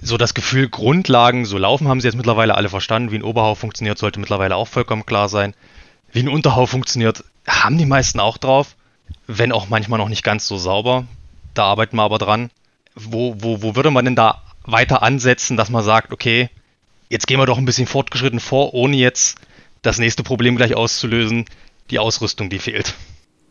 so 0.00 0.16
das 0.16 0.34
Gefühl, 0.34 0.68
Grundlagen, 0.68 1.44
so 1.44 1.58
laufen 1.58 1.88
haben 1.88 2.00
sie 2.00 2.08
jetzt 2.08 2.16
mittlerweile 2.16 2.54
alle 2.54 2.68
verstanden. 2.68 3.12
Wie 3.12 3.16
ein 3.16 3.22
Oberhau 3.22 3.54
funktioniert, 3.54 3.98
sollte 3.98 4.20
mittlerweile 4.20 4.56
auch 4.56 4.68
vollkommen 4.68 5.06
klar 5.06 5.28
sein. 5.28 5.54
Wie 6.12 6.20
ein 6.20 6.28
Unterhau 6.28 6.66
funktioniert, 6.66 7.24
haben 7.46 7.78
die 7.78 7.86
meisten 7.86 8.20
auch 8.20 8.36
drauf 8.36 8.76
wenn 9.26 9.52
auch 9.52 9.68
manchmal 9.68 9.98
noch 9.98 10.08
nicht 10.08 10.22
ganz 10.22 10.46
so 10.46 10.56
sauber. 10.56 11.04
Da 11.54 11.64
arbeiten 11.64 11.96
wir 11.96 12.02
aber 12.02 12.18
dran. 12.18 12.50
Wo, 12.94 13.36
wo, 13.38 13.62
wo 13.62 13.76
würde 13.76 13.90
man 13.90 14.04
denn 14.04 14.16
da 14.16 14.42
weiter 14.64 15.02
ansetzen, 15.02 15.56
dass 15.56 15.70
man 15.70 15.84
sagt, 15.84 16.12
okay, 16.12 16.50
jetzt 17.08 17.26
gehen 17.26 17.38
wir 17.38 17.46
doch 17.46 17.58
ein 17.58 17.64
bisschen 17.64 17.86
fortgeschritten 17.86 18.40
vor, 18.40 18.74
ohne 18.74 18.96
jetzt 18.96 19.38
das 19.82 19.98
nächste 19.98 20.22
Problem 20.22 20.56
gleich 20.56 20.74
auszulösen, 20.74 21.44
die 21.90 21.98
Ausrüstung, 21.98 22.50
die 22.50 22.58
fehlt. 22.58 22.94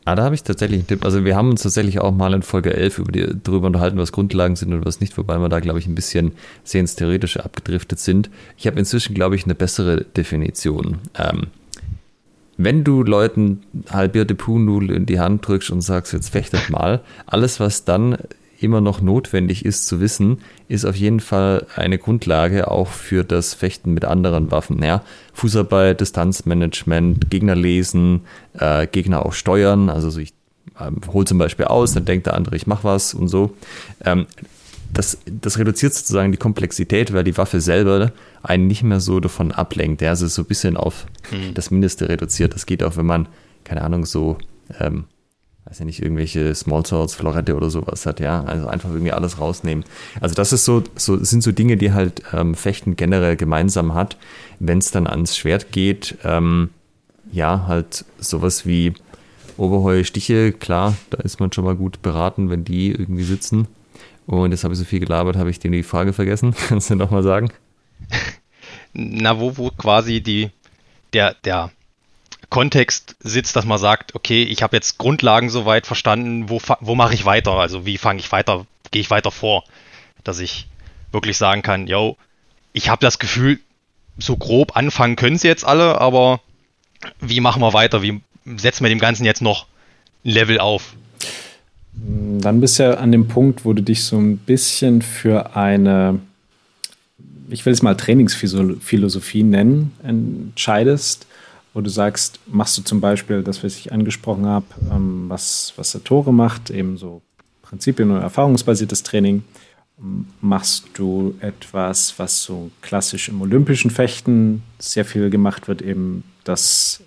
Ah, 0.04 0.14
da 0.14 0.24
habe 0.24 0.36
ich 0.36 0.44
tatsächlich 0.44 0.80
einen 0.80 0.88
Tipp. 0.88 1.04
Also 1.04 1.26
wir 1.26 1.36
haben 1.36 1.50
uns 1.50 1.64
tatsächlich 1.64 2.00
auch 2.00 2.12
mal 2.12 2.34
in 2.36 2.44
Folge 2.44 2.76
11 2.76 3.00
über 3.00 3.12
die, 3.12 3.28
darüber 3.44 3.66
unterhalten, 3.68 3.98
was 3.98 4.12
Grundlagen 4.12 4.56
sind 4.56 4.72
und 4.72 4.86
was 4.86 5.00
nicht, 5.00 5.18
wobei 5.18 5.40
wir 5.40 5.50
da, 5.50 5.60
glaube 5.60 5.80
ich, 5.80 5.88
ein 5.88 5.96
bisschen 5.96 6.34
Theoretische 6.64 7.44
abgedriftet 7.44 8.00
sind. 8.00 8.30
Ich 8.56 8.68
habe 8.68 8.78
inzwischen, 8.78 9.16
glaube 9.16 9.36
ich, 9.36 9.46
eine 9.46 9.56
bessere 9.56 10.04
Definition. 10.04 11.00
Ähm, 11.18 11.48
wenn 12.58 12.84
du 12.84 13.04
Leuten 13.04 13.62
halbierte 13.90 14.36
Puhnudel 14.36 14.92
in 14.92 15.06
die 15.06 15.20
Hand 15.20 15.48
drückst 15.48 15.72
und 15.72 15.82
sagst, 15.82 16.14
jetzt 16.14 16.30
fechtet 16.30 16.70
mal, 16.70 17.02
alles, 17.26 17.60
was 17.60 17.86
dann 17.86 18.18
immer 18.60 18.82
noch 18.82 19.02
notwendig 19.02 19.66
ist 19.66 19.88
zu 19.88 20.00
wissen, 20.00 20.40
ist 20.68 20.86
auf 20.86 20.96
jeden 20.96 21.20
Fall 21.20 21.68
eine 21.76 21.98
Grundlage 21.98 22.72
auch 22.72 22.88
für 22.88 23.24
das 23.24 23.54
Fechten 23.54 23.94
mit 23.94 24.06
anderen 24.06 24.52
Waffen. 24.52 24.82
Ja? 24.82 25.04
Fußarbeit, 25.34 26.00
Distanzmanagement, 26.00 27.30
Gegner 27.30 27.56
lesen, 27.56 28.22
äh, 28.58 28.88
Gegner 28.88 29.26
auch 29.26 29.34
steuern. 29.34 29.90
Also 29.90 30.10
so 30.10 30.20
ich 30.20 30.34
ähm, 30.80 31.02
hole 31.12 31.26
zum 31.26 31.38
Beispiel 31.38 31.66
aus, 31.66 31.94
dann 31.94 32.06
denkt 32.06 32.28
der 32.28 32.36
andere, 32.36 32.56
ich 32.56 32.68
mach 32.68 32.84
was 32.84 33.14
und 33.14 33.28
so. 33.28 33.56
Ähm, 34.04 34.26
das, 34.96 35.18
das 35.26 35.60
reduziert 35.60 35.94
sozusagen 35.94 36.32
die 36.32 36.38
Komplexität, 36.38 37.14
weil 37.14 37.26
die 37.26 37.38
Waffe 37.38 37.60
selber 37.60 38.14
einen 38.44 38.68
nicht 38.68 38.82
mehr 38.82 39.02
so 39.02 39.20
davon 39.20 39.52
ablenkt. 39.52 40.02
Der 40.02 40.14
ist 40.14 40.22
so 40.22 40.42
ein 40.42 40.46
bisschen 40.46 40.78
auf 40.78 41.06
mhm. 41.32 41.54
das 41.54 41.70
Mindeste 41.70 42.08
reduziert. 42.08 42.56
Das 42.56 42.66
geht 42.66 42.82
auch, 42.82 42.96
wenn 42.96 43.06
man, 43.06 43.28
keine 43.66 43.82
Ahnung, 43.82 44.06
so, 44.06 44.38
ähm, 44.80 45.04
weiß 45.66 45.80
ja 45.80 45.86
nicht, 45.86 46.02
irgendwelche 46.02 46.56
Small 46.56 46.86
Swords, 46.86 47.14
Florette 47.14 47.56
oder 47.56 47.70
sowas 47.70 48.06
hat, 48.06 48.22
ja. 48.22 48.46
Also 48.46 48.68
einfach 48.68 48.90
irgendwie 48.90 49.12
alles 49.12 49.38
rausnehmen. 49.38 49.84
Also 50.22 50.34
das 50.34 50.54
ist 50.54 50.64
so, 50.64 50.82
so 50.96 51.22
sind 51.22 51.44
so 51.44 51.52
Dinge, 51.52 51.76
die 51.76 51.92
halt 51.92 52.22
ähm, 52.32 52.56
Fechten 52.56 52.96
generell 52.96 53.36
gemeinsam 53.36 53.94
hat. 53.94 54.18
Wenn 54.60 54.78
es 54.78 54.92
dann 54.92 55.08
ans 55.08 55.36
Schwert 55.36 55.74
geht, 55.74 56.18
ähm, 56.24 56.70
ja, 57.34 57.66
halt 57.68 58.06
sowas 58.18 58.66
wie 58.66 58.94
Oberheu, 59.58 60.06
Stiche, 60.06 60.54
klar, 60.54 60.96
da 61.10 61.18
ist 61.18 61.42
man 61.42 61.52
schon 61.52 61.66
mal 61.66 61.76
gut 61.76 62.02
beraten, 62.02 62.50
wenn 62.50 62.64
die 62.64 62.92
irgendwie 62.92 63.24
sitzen. 63.24 63.68
Und 64.28 64.52
jetzt 64.52 64.64
habe 64.64 64.74
ich 64.74 64.80
so 64.80 64.86
viel 64.86 65.00
gelabert, 65.00 65.36
habe 65.36 65.50
ich 65.50 65.60
dir 65.60 65.72
die 65.72 65.84
Frage 65.84 66.14
vergessen. 66.14 66.56
Kannst 66.68 66.90
du 66.90 66.96
nochmal 66.96 67.24
sagen? 67.24 67.52
Na, 68.94 69.40
wo, 69.40 69.58
wo 69.58 69.70
quasi 69.70 70.22
die, 70.22 70.50
der, 71.14 71.36
der 71.44 71.72
Kontext 72.50 73.16
sitzt, 73.20 73.56
dass 73.56 73.66
man 73.66 73.78
sagt, 73.78 74.16
okay, 74.16 74.44
ich 74.44 74.64
habe 74.64 74.76
jetzt 74.76 74.98
Grundlagen 74.98 75.50
soweit 75.50 75.86
verstanden, 75.86 76.50
wo, 76.50 76.62
wo 76.80 76.96
mache 76.96 77.14
ich 77.14 77.26
weiter? 77.26 77.52
Also 77.52 77.86
wie 77.86 77.98
fange 77.98 78.20
ich 78.20 78.32
weiter, 78.32 78.66
gehe 78.92 79.02
ich 79.02 79.10
weiter 79.10 79.32
vor? 79.32 79.64
Dass 80.24 80.40
ich 80.40 80.68
wirklich 81.12 81.38
sagen 81.38 81.62
kann, 81.62 81.88
yo, 81.88 82.18
ich 82.74 82.90
habe 82.90 83.02
das 83.02 83.20
Gefühl, 83.20 83.60
so 84.18 84.38
grob 84.38 84.76
anfangen 84.78 85.16
können 85.16 85.38
sie 85.38 85.48
jetzt 85.48 85.66
alle, 85.66 86.00
aber 86.00 86.42
wie 87.20 87.42
machen 87.42 87.62
wir 87.62 87.74
weiter? 87.74 88.02
Wie 88.02 88.22
setzen 88.46 88.84
wir 88.84 88.90
dem 88.90 89.00
Ganzen 89.00 89.26
jetzt 89.26 89.42
noch 89.42 89.66
ein 90.24 90.32
Level 90.32 90.60
auf? 90.60 90.96
Dann 91.98 92.62
bist 92.62 92.80
du 92.80 92.84
ja 92.84 92.94
an 92.96 93.12
dem 93.12 93.28
Punkt, 93.28 93.66
wo 93.66 93.74
du 93.74 93.82
dich 93.82 94.04
so 94.04 94.18
ein 94.18 94.38
bisschen 94.38 95.02
für 95.02 95.56
eine, 95.56 96.20
ich 97.50 97.66
will 97.66 97.74
es 97.74 97.82
mal 97.82 97.96
Trainingsphilosophie 97.96 99.44
nennen, 99.44 99.94
entscheidest, 100.04 101.26
wo 101.74 101.82
du 101.82 101.90
sagst, 101.90 102.40
machst 102.48 102.78
du 102.78 102.82
zum 102.84 103.02
Beispiel 103.02 103.44
das, 103.44 103.64
was 103.64 103.78
ich 103.78 103.92
angesprochen 103.92 104.46
habe, 104.46 104.66
ähm, 104.92 105.26
was, 105.28 105.74
was 105.76 105.92
der 105.94 106.04
Tore 106.04 106.34
macht, 106.34 106.70
eben 106.70 106.98
so 106.98 107.22
Prinzipien- 107.62 108.12
und 108.12 108.22
erfahrungsbasiertes 108.22 109.04
Training. 109.04 109.44
Machst 110.42 110.88
du 110.94 111.36
etwas, 111.40 112.20
was 112.20 112.44
so 112.44 112.70
klassisch 112.82 113.30
im 113.30 113.42
olympischen 113.42 113.90
Fechten 113.92 114.62
sehr 114.78 115.06
viel 115.06 115.30
gemacht 115.30 115.68
wird, 115.68 115.82
eben 115.82 116.24
das 116.44 117.02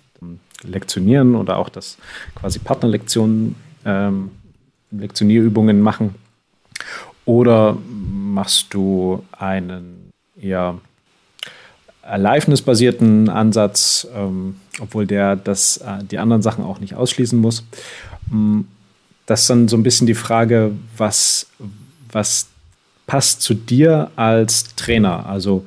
Lektionieren 0.63 1.35
oder 1.35 1.57
auch 1.57 1.69
das 1.69 1.97
quasi 2.35 2.59
Partnerlektionen 2.59 3.55
ähm, 3.85 4.31
Lektionierübungen 4.91 5.81
machen? 5.81 6.15
Oder 7.25 7.77
machst 7.85 8.73
du 8.73 9.23
einen 9.31 10.11
eher 10.39 10.79
Aliveness-basierten 12.01 13.29
Ansatz, 13.29 14.07
ähm, 14.15 14.55
obwohl 14.79 15.05
der 15.05 15.35
das, 15.35 15.77
äh, 15.77 16.03
die 16.03 16.17
anderen 16.17 16.41
Sachen 16.41 16.63
auch 16.63 16.79
nicht 16.79 16.95
ausschließen 16.95 17.39
muss. 17.39 17.63
Mm, 18.29 18.61
das 19.25 19.41
ist 19.41 19.49
dann 19.49 19.67
so 19.67 19.77
ein 19.77 19.83
bisschen 19.83 20.07
die 20.07 20.15
Frage, 20.15 20.71
was, 20.97 21.47
was 22.11 22.47
passt 23.05 23.41
zu 23.41 23.53
dir 23.53 24.09
als 24.15 24.75
Trainer? 24.75 25.27
Also 25.27 25.65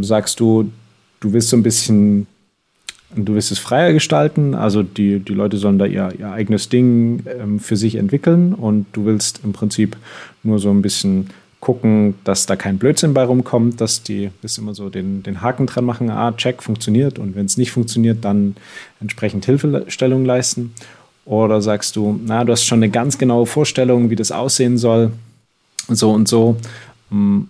sagst 0.00 0.40
du, 0.40 0.72
du 1.20 1.32
willst 1.32 1.50
so 1.50 1.56
ein 1.56 1.62
bisschen, 1.62 2.26
du 3.16 3.34
willst 3.34 3.52
es 3.52 3.58
freier 3.58 3.92
gestalten, 3.92 4.54
also 4.54 4.82
die, 4.82 5.20
die 5.20 5.34
Leute 5.34 5.56
sollen 5.56 5.78
da 5.78 5.86
ihr, 5.86 6.12
ihr 6.18 6.30
eigenes 6.30 6.68
Ding 6.68 7.24
ähm, 7.26 7.60
für 7.60 7.76
sich 7.76 7.96
entwickeln. 7.96 8.54
Und 8.54 8.86
du 8.92 9.04
willst 9.04 9.40
im 9.44 9.52
Prinzip 9.52 9.96
nur 10.42 10.58
so 10.58 10.70
ein 10.70 10.82
bisschen 10.82 11.30
gucken, 11.60 12.14
dass 12.24 12.44
da 12.44 12.56
kein 12.56 12.76
Blödsinn 12.78 13.14
bei 13.14 13.24
rumkommt, 13.24 13.80
dass 13.80 14.02
die 14.02 14.30
bis 14.42 14.58
immer 14.58 14.74
so 14.74 14.90
den, 14.90 15.22
den 15.22 15.40
Haken 15.40 15.66
dran 15.66 15.84
machen, 15.84 16.10
ah, 16.10 16.32
check, 16.32 16.62
funktioniert. 16.62 17.18
Und 17.18 17.36
wenn 17.36 17.46
es 17.46 17.56
nicht 17.56 17.72
funktioniert, 17.72 18.24
dann 18.24 18.56
entsprechend 19.00 19.46
Hilfestellung 19.46 20.24
leisten. 20.24 20.74
Oder 21.24 21.62
sagst 21.62 21.96
du, 21.96 22.20
na, 22.26 22.44
du 22.44 22.52
hast 22.52 22.64
schon 22.64 22.80
eine 22.80 22.90
ganz 22.90 23.16
genaue 23.16 23.46
Vorstellung, 23.46 24.10
wie 24.10 24.16
das 24.16 24.30
aussehen 24.30 24.76
soll, 24.76 25.12
so 25.88 26.10
und 26.10 26.28
so, 26.28 26.56
mm, 27.08 27.40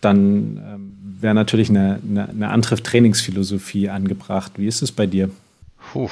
dann 0.00 0.60
ähm, 0.64 0.87
wäre 1.20 1.34
natürlich 1.34 1.70
eine, 1.70 2.00
eine, 2.02 2.28
eine 2.28 2.48
andere 2.50 2.82
Trainingsphilosophie 2.82 3.88
angebracht. 3.88 4.52
Wie 4.56 4.66
ist 4.66 4.82
es 4.82 4.92
bei 4.92 5.06
dir? 5.06 5.30
Puh, 5.92 6.10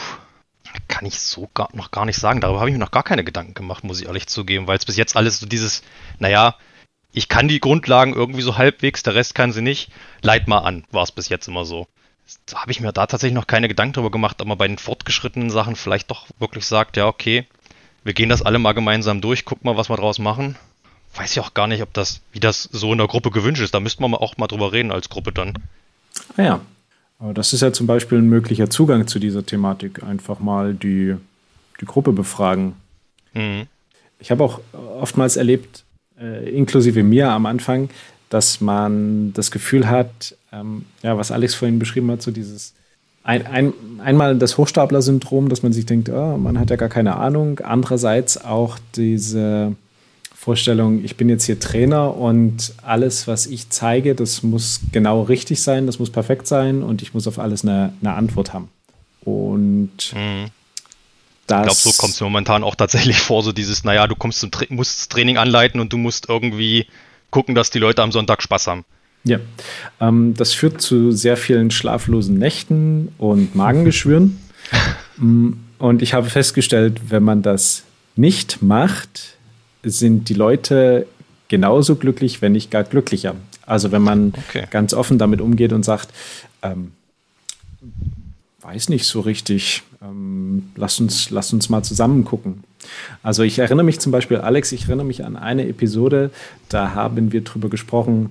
kann 0.89 1.07
ich 1.07 1.19
so 1.21 1.49
gar, 1.55 1.69
noch 1.75 1.91
gar 1.91 2.05
nicht 2.05 2.19
sagen. 2.19 2.41
Darüber 2.41 2.61
habe 2.61 2.71
ich 2.71 2.75
mir 2.75 2.81
noch 2.81 2.91
gar 2.91 3.03
keine 3.03 3.25
Gedanken 3.25 3.55
gemacht, 3.55 3.85
muss 3.85 4.01
ich 4.01 4.07
ehrlich 4.07 4.27
zugeben, 4.27 4.67
weil 4.67 4.79
es 4.79 4.85
bis 4.85 4.97
jetzt 4.97 5.17
alles 5.17 5.41
so 5.41 5.47
dieses, 5.47 5.83
naja, 6.19 6.57
ich 7.13 7.29
kann 7.29 7.49
die 7.49 7.61
Grundlagen 7.61 8.15
irgendwie 8.15 8.43
so 8.43 8.59
halbwegs, 8.59 9.03
der 9.03 9.15
Rest 9.15 9.35
kann 9.35 9.53
sie 9.53 9.63
nicht. 9.63 9.91
Leit 10.23 10.49
mal 10.49 10.59
an, 10.59 10.85
war 10.91 11.03
es 11.03 11.13
bis 11.13 11.29
jetzt 11.29 11.49
immer 11.49 11.65
so. 11.65 11.87
Da 12.47 12.61
habe 12.61 12.73
ich 12.73 12.81
mir 12.81 12.93
da 12.93 13.07
tatsächlich 13.07 13.35
noch 13.35 13.47
keine 13.47 13.69
Gedanken 13.69 13.95
drüber 13.95 14.11
gemacht, 14.11 14.45
man 14.45 14.59
bei 14.59 14.67
den 14.67 14.79
fortgeschrittenen 14.79 15.51
Sachen 15.51 15.77
vielleicht 15.77 16.11
doch 16.11 16.27
wirklich 16.39 16.67
sagt, 16.67 16.97
ja, 16.97 17.07
okay, 17.07 17.47
wir 18.05 18.15
gehen 18.15 18.29
das 18.29 18.43
alle 18.43 18.59
mal 18.59 18.73
gemeinsam 18.73 19.21
durch, 19.21 19.45
guck 19.45 19.65
mal, 19.65 19.77
was 19.77 19.89
wir 19.89 19.97
draus 19.97 20.19
machen. 20.19 20.57
Weiß 21.17 21.33
ich 21.33 21.41
auch 21.41 21.55
gar 21.55 21.67
nicht, 21.67 21.83
ob 21.83 21.93
das, 21.95 22.21
wie 22.33 22.41
das 22.41 22.63
so 22.65 22.93
in 22.93 22.99
der 22.99 23.07
Gruppe 23.07 23.31
gewünscht 23.31 23.63
ist. 23.63 23.75
Da 23.75 23.81
müssten 23.81 24.03
wir 24.03 24.21
auch 24.21 24.37
mal 24.37 24.47
drüber 24.47 24.73
reden 24.73 24.93
als 24.93 25.09
Gruppe 25.09 25.33
dann. 25.33 25.55
Ah 26.37 26.43
ja, 26.43 26.61
aber 27.19 27.33
das 27.35 27.53
ist 27.53 27.63
ja 27.63 27.73
zum 27.73 27.87
Beispiel 27.87 28.19
ein 28.19 28.29
möglicher 28.29 28.69
Zugang 28.69 29.07
zu 29.07 29.19
dieser 29.19 29.45
Thematik. 29.45 30.03
Einfach 30.03 30.41
mal 30.41 30.75
die, 30.75 31.17
die 31.81 31.87
Gruppe 31.87 32.13
befragen. 32.13 32.75
Mhm. 33.33 33.67
Ich 34.19 34.31
habe 34.31 34.45
auch 34.45 34.61
oftmals 34.73 35.37
erlebt, 35.37 35.85
äh, 36.21 36.49
inklusive 36.51 37.03
mir 37.03 37.31
am 37.31 37.47
Anfang, 37.47 37.91
dass 38.29 38.61
man 38.61 39.33
das 39.33 39.51
Gefühl 39.51 39.89
hat, 39.89 40.37
ähm, 40.53 40.85
ja, 41.03 41.17
was 41.17 41.31
Alex 41.31 41.55
vorhin 41.55 41.79
beschrieben 41.79 42.11
hat, 42.11 42.23
so 42.23 42.31
dieses 42.31 42.75
ein, 43.23 43.45
ein, 43.47 43.73
einmal 43.99 44.39
das 44.39 44.57
Hochstapler-Syndrom, 44.57 45.49
dass 45.49 45.63
man 45.63 45.73
sich 45.73 45.85
denkt, 45.85 46.09
oh, 46.09 46.37
man 46.37 46.61
hat 46.61 46.71
ja 46.71 46.77
gar 46.77 46.89
keine 46.89 47.17
Ahnung. 47.17 47.59
Andererseits 47.59 48.43
auch 48.45 48.79
diese 48.95 49.75
Vorstellung, 50.47 51.05
ich 51.05 51.17
bin 51.17 51.29
jetzt 51.29 51.45
hier 51.45 51.59
Trainer 51.59 52.17
und 52.17 52.73
alles, 52.85 53.27
was 53.27 53.47
ich 53.47 53.69
zeige, 53.71 54.15
das 54.15 54.45
muss 54.45 54.81
genau 54.93 55.23
richtig 55.23 55.61
sein, 55.61 55.87
das 55.87 55.99
muss 55.99 56.11
perfekt 56.11 56.47
sein 56.47 56.85
und 56.85 57.03
ich 57.03 57.15
muss 57.15 57.27
auf 57.27 57.41
alles 57.41 57.65
eine, 57.65 57.95
eine 58.01 58.15
Antwort 58.15 58.53
haben. 58.53 58.69
Und 59.23 60.15
mhm. 60.15 60.53
Das 61.49 61.59
ich 61.59 61.65
glaube, 61.65 61.97
so 61.97 62.01
kommt 62.01 62.15
es 62.15 62.21
momentan 62.21 62.63
auch 62.63 62.77
tatsächlich 62.77 63.19
vor, 63.29 63.43
so 63.43 63.51
dieses, 63.51 63.83
naja, 63.83 64.07
du 64.07 64.15
kommst 64.15 64.39
zum 64.39 64.53
Tra 64.53 64.67
musst 64.69 64.97
das 64.97 65.09
Training 65.09 65.37
anleiten 65.37 65.81
und 65.81 65.93
du 65.93 65.97
musst 65.97 66.29
irgendwie 66.29 66.87
gucken, 67.31 67.57
dass 67.57 67.71
die 67.71 67.81
Leute 67.81 68.05
am 68.05 68.13
Sonntag 68.13 68.41
Spaß 68.41 68.69
haben. 68.69 68.85
Ja, 69.25 69.41
ähm, 70.01 70.35
das 70.35 70.53
führt 70.53 70.81
zu 70.81 71.11
sehr 71.11 71.37
vielen 71.37 71.73
schlaflosen 71.73 72.39
Nächten 72.39 73.13
und 73.19 73.57
Magengeschwüren. 73.57 74.39
Mm, 75.19 75.53
und 75.79 76.03
ich 76.03 76.13
habe 76.13 76.29
festgestellt, 76.29 77.01
wenn 77.09 77.23
man 77.23 77.41
das 77.41 77.85
nicht 78.17 78.61
macht, 78.61 79.36
sind 79.87 80.29
die 80.29 80.35
Leute 80.35 81.07
genauso 81.49 81.97
glücklich, 81.97 82.43
wenn 82.43 82.53
nicht 82.53 82.71
gar 82.71 82.85
glücklicher. 82.85 83.35
Also 83.65 83.93
wenn 83.93 84.03
man 84.03 84.33
okay. 84.49 84.67
ganz 84.71 84.95
offen 84.95 85.19
damit 85.19 85.41
umgeht 85.41 85.73
und 85.73 85.85
sagt, 85.85 86.09
ähm, 86.63 86.93
weiß 88.63 88.89
nicht 88.89 89.07
so 89.07 89.21
richtig, 89.21 89.83
ähm, 90.03 90.71
lass, 90.75 90.99
uns, 91.01 91.31
lass 91.31 91.53
uns 91.53 91.69
mal 91.69 91.83
zusammen 91.83 92.25
gucken. 92.25 92.65
Also 93.23 93.43
ich 93.43 93.59
erinnere 93.59 93.85
mich 93.85 94.01
zum 94.01 94.13
Beispiel, 94.13 94.39
Alex, 94.39 94.73
ich 94.73 94.85
erinnere 94.85 95.07
mich 95.07 95.25
an 95.25 95.37
eine 95.37 95.69
Episode, 95.69 96.31
da 96.69 96.95
haben 96.95 97.33
wir 97.33 97.43
darüber 97.43 97.69
gesprochen, 97.69 98.31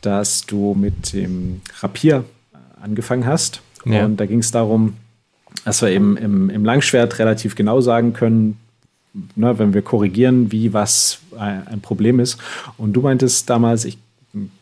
dass 0.00 0.46
du 0.46 0.74
mit 0.74 1.12
dem 1.12 1.60
Rapier 1.80 2.24
angefangen 2.80 3.26
hast. 3.26 3.62
Ja. 3.84 4.04
Und 4.04 4.18
da 4.18 4.26
ging 4.26 4.40
es 4.40 4.50
darum, 4.50 4.94
dass 5.64 5.82
wir 5.82 5.90
eben 5.90 6.16
im, 6.16 6.50
im 6.50 6.64
Langschwert 6.64 7.18
relativ 7.18 7.54
genau 7.54 7.80
sagen 7.80 8.12
können, 8.12 8.58
ne, 9.34 9.58
wenn 9.58 9.74
wir 9.74 9.82
korrigieren, 9.82 10.52
wie 10.52 10.72
was 10.72 11.20
ein 11.38 11.80
Problem 11.80 12.20
ist. 12.20 12.38
Und 12.78 12.92
du 12.92 13.02
meintest 13.02 13.48
damals, 13.50 13.84
ich 13.84 13.98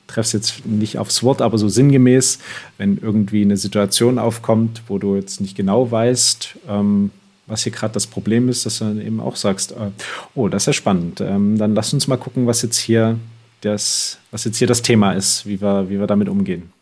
treffe 0.07 0.27
es 0.27 0.33
jetzt 0.33 0.67
nicht 0.67 0.99
aufs 0.99 1.23
Wort, 1.23 1.43
aber 1.43 1.59
so 1.59 1.69
sinngemäß, 1.69 2.39
wenn 2.79 2.99
irgendwie 2.99 3.43
eine 3.43 3.57
Situation 3.57 4.19
aufkommt, 4.19 4.83
wo 4.89 4.99
du 4.99 5.17
jetzt 5.17 5.41
nicht 5.41 5.57
genau 5.57 5.91
weißt, 5.91 6.57
ähm, 6.69 7.11
was 7.47 7.63
hier 7.63 7.73
gerade 7.73 7.95
das 7.95 8.07
Problem 8.07 8.49
ist, 8.49 8.67
dass 8.67 8.79
du 8.79 8.85
dann 8.85 9.01
eben 9.01 9.21
auch 9.21 9.37
sagst, 9.37 9.73
äh, 9.73 9.91
oh, 10.35 10.49
das 10.49 10.63
ist 10.63 10.67
ja 10.67 10.73
spannend. 10.73 11.21
Ähm, 11.21 11.59
dann 11.59 11.75
lass 11.75 11.93
uns 11.93 12.09
mal 12.09 12.17
gucken, 12.17 12.47
was 12.47 12.63
jetzt 12.63 12.79
hier 12.79 13.19
das, 13.61 14.19
was 14.31 14.45
jetzt 14.45 14.57
hier 14.57 14.69
das 14.69 14.83
Thema 14.83 15.13
ist, 15.13 15.47
wie 15.47 15.61
wir, 15.61 15.91
wie 15.91 15.99
wir 15.99 16.07
damit 16.07 16.29
umgehen. 16.29 16.73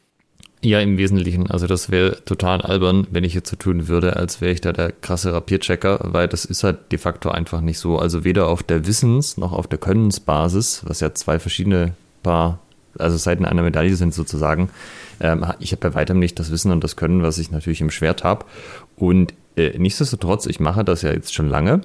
Ja, 0.60 0.80
im 0.80 0.98
Wesentlichen. 0.98 1.50
Also 1.50 1.68
das 1.68 1.90
wäre 1.90 2.24
total 2.24 2.60
albern, 2.62 3.06
wenn 3.10 3.22
ich 3.22 3.32
jetzt 3.32 3.48
so 3.48 3.56
tun 3.56 3.86
würde, 3.86 4.16
als 4.16 4.40
wäre 4.40 4.52
ich 4.52 4.60
da 4.60 4.72
der 4.72 4.90
krasse 4.90 5.32
Rapierchecker, 5.32 6.00
weil 6.02 6.26
das 6.26 6.44
ist 6.44 6.64
halt 6.64 6.90
de 6.90 6.98
facto 6.98 7.30
einfach 7.30 7.60
nicht 7.60 7.78
so. 7.78 7.98
Also 7.98 8.24
weder 8.24 8.48
auf 8.48 8.64
der 8.64 8.84
Wissens- 8.86 9.36
noch 9.36 9.52
auf 9.52 9.68
der 9.68 9.78
Könnensbasis, 9.78 10.82
was 10.84 10.98
ja 11.00 11.14
zwei 11.14 11.38
verschiedene 11.38 11.94
Paar 12.24 12.58
also 12.98 13.16
Seiten 13.16 13.44
einer 13.44 13.62
Medaille 13.62 13.94
sind 13.94 14.12
sozusagen. 14.12 14.70
Ähm, 15.20 15.46
ich 15.60 15.70
habe 15.72 15.88
bei 15.88 15.94
weitem 15.94 16.18
nicht 16.18 16.38
das 16.40 16.50
Wissen 16.50 16.72
und 16.72 16.82
das 16.82 16.96
Können, 16.96 17.22
was 17.22 17.38
ich 17.38 17.52
natürlich 17.52 17.80
im 17.80 17.90
Schwert 17.90 18.24
habe. 18.24 18.44
Und 18.96 19.34
äh, 19.56 19.78
nichtsdestotrotz, 19.78 20.46
ich 20.46 20.58
mache 20.58 20.84
das 20.84 21.02
ja 21.02 21.12
jetzt 21.12 21.34
schon 21.34 21.48
lange. 21.48 21.82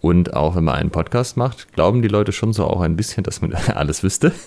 Und 0.00 0.34
auch 0.34 0.54
wenn 0.54 0.64
man 0.64 0.76
einen 0.76 0.90
Podcast 0.90 1.36
macht, 1.36 1.72
glauben 1.72 2.02
die 2.02 2.08
Leute 2.08 2.32
schon 2.32 2.52
so 2.52 2.66
auch 2.66 2.80
ein 2.80 2.96
bisschen, 2.96 3.24
dass 3.24 3.40
man 3.40 3.52
alles 3.74 4.02
wüsste. 4.02 4.32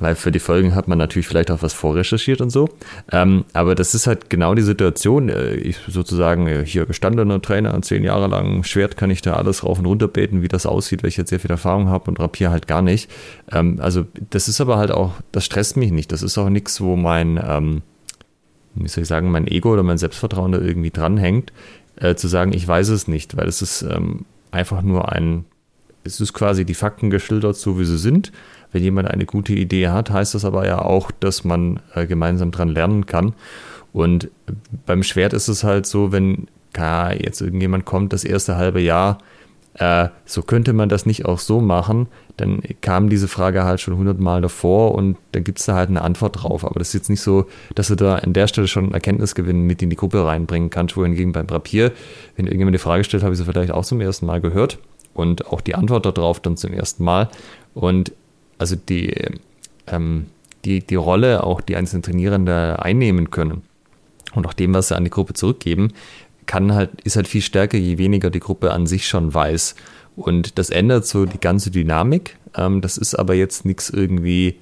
weil 0.00 0.14
für 0.14 0.30
die 0.30 0.38
Folgen 0.38 0.74
hat 0.74 0.88
man 0.88 0.98
natürlich 0.98 1.26
vielleicht 1.26 1.50
auch 1.50 1.62
was 1.62 1.72
vorrecherchiert 1.72 2.40
und 2.40 2.50
so. 2.50 2.68
Ähm, 3.10 3.44
aber 3.52 3.74
das 3.74 3.94
ist 3.94 4.06
halt 4.06 4.30
genau 4.30 4.54
die 4.54 4.62
Situation. 4.62 5.28
Äh, 5.28 5.54
ich 5.54 5.78
sozusagen 5.88 6.46
äh, 6.46 6.64
hier 6.64 6.86
gestandener 6.86 7.40
Trainer, 7.42 7.80
zehn 7.82 8.04
Jahre 8.04 8.28
lang 8.28 8.64
Schwert 8.64 8.96
kann 8.96 9.10
ich 9.10 9.22
da 9.22 9.34
alles 9.34 9.64
rauf 9.64 9.78
und 9.78 9.86
runter 9.86 10.08
beten, 10.08 10.42
wie 10.42 10.48
das 10.48 10.66
aussieht, 10.66 11.02
weil 11.02 11.08
ich 11.08 11.16
jetzt 11.16 11.30
sehr 11.30 11.40
viel 11.40 11.50
Erfahrung 11.50 11.88
habe 11.88 12.10
und 12.10 12.20
Rapier 12.20 12.50
halt 12.50 12.66
gar 12.66 12.82
nicht. 12.82 13.10
Ähm, 13.50 13.78
also 13.80 14.06
das 14.30 14.48
ist 14.48 14.60
aber 14.60 14.78
halt 14.78 14.90
auch, 14.90 15.14
das 15.32 15.44
stresst 15.44 15.76
mich 15.76 15.90
nicht. 15.90 16.12
Das 16.12 16.22
ist 16.22 16.38
auch 16.38 16.48
nichts, 16.48 16.80
wo 16.80 16.96
mein, 16.96 17.40
ähm, 17.42 17.82
wie 18.74 18.88
soll 18.88 19.02
ich 19.02 19.08
sagen, 19.08 19.30
mein 19.30 19.46
Ego 19.48 19.72
oder 19.72 19.82
mein 19.82 19.98
Selbstvertrauen 19.98 20.52
da 20.52 20.60
irgendwie 20.60 20.90
dranhängt, 20.90 21.52
äh, 21.96 22.14
zu 22.14 22.28
sagen, 22.28 22.52
ich 22.52 22.66
weiß 22.66 22.88
es 22.88 23.08
nicht, 23.08 23.36
weil 23.36 23.48
es 23.48 23.62
ist 23.62 23.82
ähm, 23.82 24.24
einfach 24.50 24.82
nur 24.82 25.10
ein, 25.12 25.44
es 26.04 26.20
ist 26.20 26.32
quasi 26.32 26.64
die 26.64 26.74
Fakten 26.74 27.10
geschildert, 27.10 27.56
so 27.56 27.78
wie 27.78 27.84
sie 27.84 27.98
sind 27.98 28.32
wenn 28.72 28.82
jemand 28.82 29.08
eine 29.08 29.26
gute 29.26 29.54
Idee 29.54 29.88
hat, 29.88 30.10
heißt 30.10 30.34
das 30.34 30.44
aber 30.44 30.66
ja 30.66 30.80
auch, 30.80 31.10
dass 31.10 31.44
man 31.44 31.80
äh, 31.94 32.06
gemeinsam 32.06 32.50
dran 32.50 32.68
lernen 32.68 33.06
kann. 33.06 33.34
Und 33.92 34.30
beim 34.86 35.02
Schwert 35.02 35.32
ist 35.32 35.48
es 35.48 35.64
halt 35.64 35.86
so, 35.86 36.12
wenn 36.12 36.46
ja, 36.76 37.12
jetzt 37.12 37.40
irgendjemand 37.40 37.84
kommt, 37.84 38.12
das 38.12 38.24
erste 38.24 38.56
halbe 38.56 38.80
Jahr, 38.80 39.18
äh, 39.74 40.08
so 40.24 40.42
könnte 40.42 40.72
man 40.72 40.88
das 40.88 41.06
nicht 41.06 41.24
auch 41.24 41.38
so 41.38 41.60
machen, 41.60 42.08
dann 42.36 42.60
kam 42.80 43.08
diese 43.08 43.28
Frage 43.28 43.64
halt 43.64 43.80
schon 43.80 43.96
hundertmal 43.96 44.40
davor 44.40 44.94
und 44.94 45.16
dann 45.32 45.44
gibt 45.44 45.58
es 45.58 45.66
da 45.66 45.74
halt 45.74 45.88
eine 45.88 46.02
Antwort 46.02 46.42
drauf. 46.42 46.64
Aber 46.64 46.78
das 46.78 46.88
ist 46.88 46.94
jetzt 46.94 47.10
nicht 47.10 47.20
so, 47.20 47.46
dass 47.74 47.88
du 47.88 47.94
da 47.94 48.16
an 48.16 48.32
der 48.32 48.46
Stelle 48.46 48.68
schon 48.68 48.92
Erkenntnisgewinn 48.92 49.62
mit 49.62 49.82
in 49.82 49.90
die 49.90 49.96
Gruppe 49.96 50.24
reinbringen 50.24 50.70
kannst, 50.70 50.96
wohingegen 50.96 51.32
beim 51.32 51.46
Papier, 51.46 51.92
wenn 52.36 52.46
irgendjemand 52.46 52.74
die 52.74 52.80
Frage 52.80 53.04
stellt, 53.04 53.22
habe 53.22 53.32
ich 53.32 53.38
sie 53.38 53.44
vielleicht 53.44 53.72
auch 53.72 53.84
zum 53.84 54.00
ersten 54.00 54.26
Mal 54.26 54.40
gehört 54.40 54.78
und 55.14 55.46
auch 55.48 55.60
die 55.60 55.74
Antwort 55.74 56.06
darauf 56.06 56.40
dann 56.40 56.56
zum 56.56 56.72
ersten 56.72 57.04
Mal. 57.04 57.28
Und 57.74 58.12
also 58.58 58.76
die, 58.76 59.14
ähm, 59.86 60.26
die, 60.64 60.80
die 60.80 60.94
Rolle 60.96 61.44
auch 61.44 61.60
die 61.60 61.76
einzelnen 61.76 62.02
Trainierende 62.02 62.82
einnehmen 62.82 63.30
können 63.30 63.62
und 64.34 64.46
auch 64.46 64.52
dem, 64.52 64.74
was 64.74 64.88
sie 64.88 64.96
an 64.96 65.04
die 65.04 65.10
Gruppe 65.10 65.34
zurückgeben, 65.34 65.92
kann 66.46 66.74
halt, 66.74 67.00
ist 67.02 67.16
halt 67.16 67.28
viel 67.28 67.42
stärker, 67.42 67.78
je 67.78 67.98
weniger 67.98 68.30
die 68.30 68.40
Gruppe 68.40 68.72
an 68.72 68.86
sich 68.86 69.06
schon 69.06 69.32
weiß. 69.32 69.74
Und 70.16 70.58
das 70.58 70.70
ändert 70.70 71.06
so 71.06 71.26
die 71.26 71.38
ganze 71.38 71.70
Dynamik. 71.70 72.36
Ähm, 72.56 72.80
das 72.80 72.98
ist 72.98 73.14
aber 73.14 73.34
jetzt 73.34 73.64
nichts 73.64 73.90
irgendwie 73.90 74.56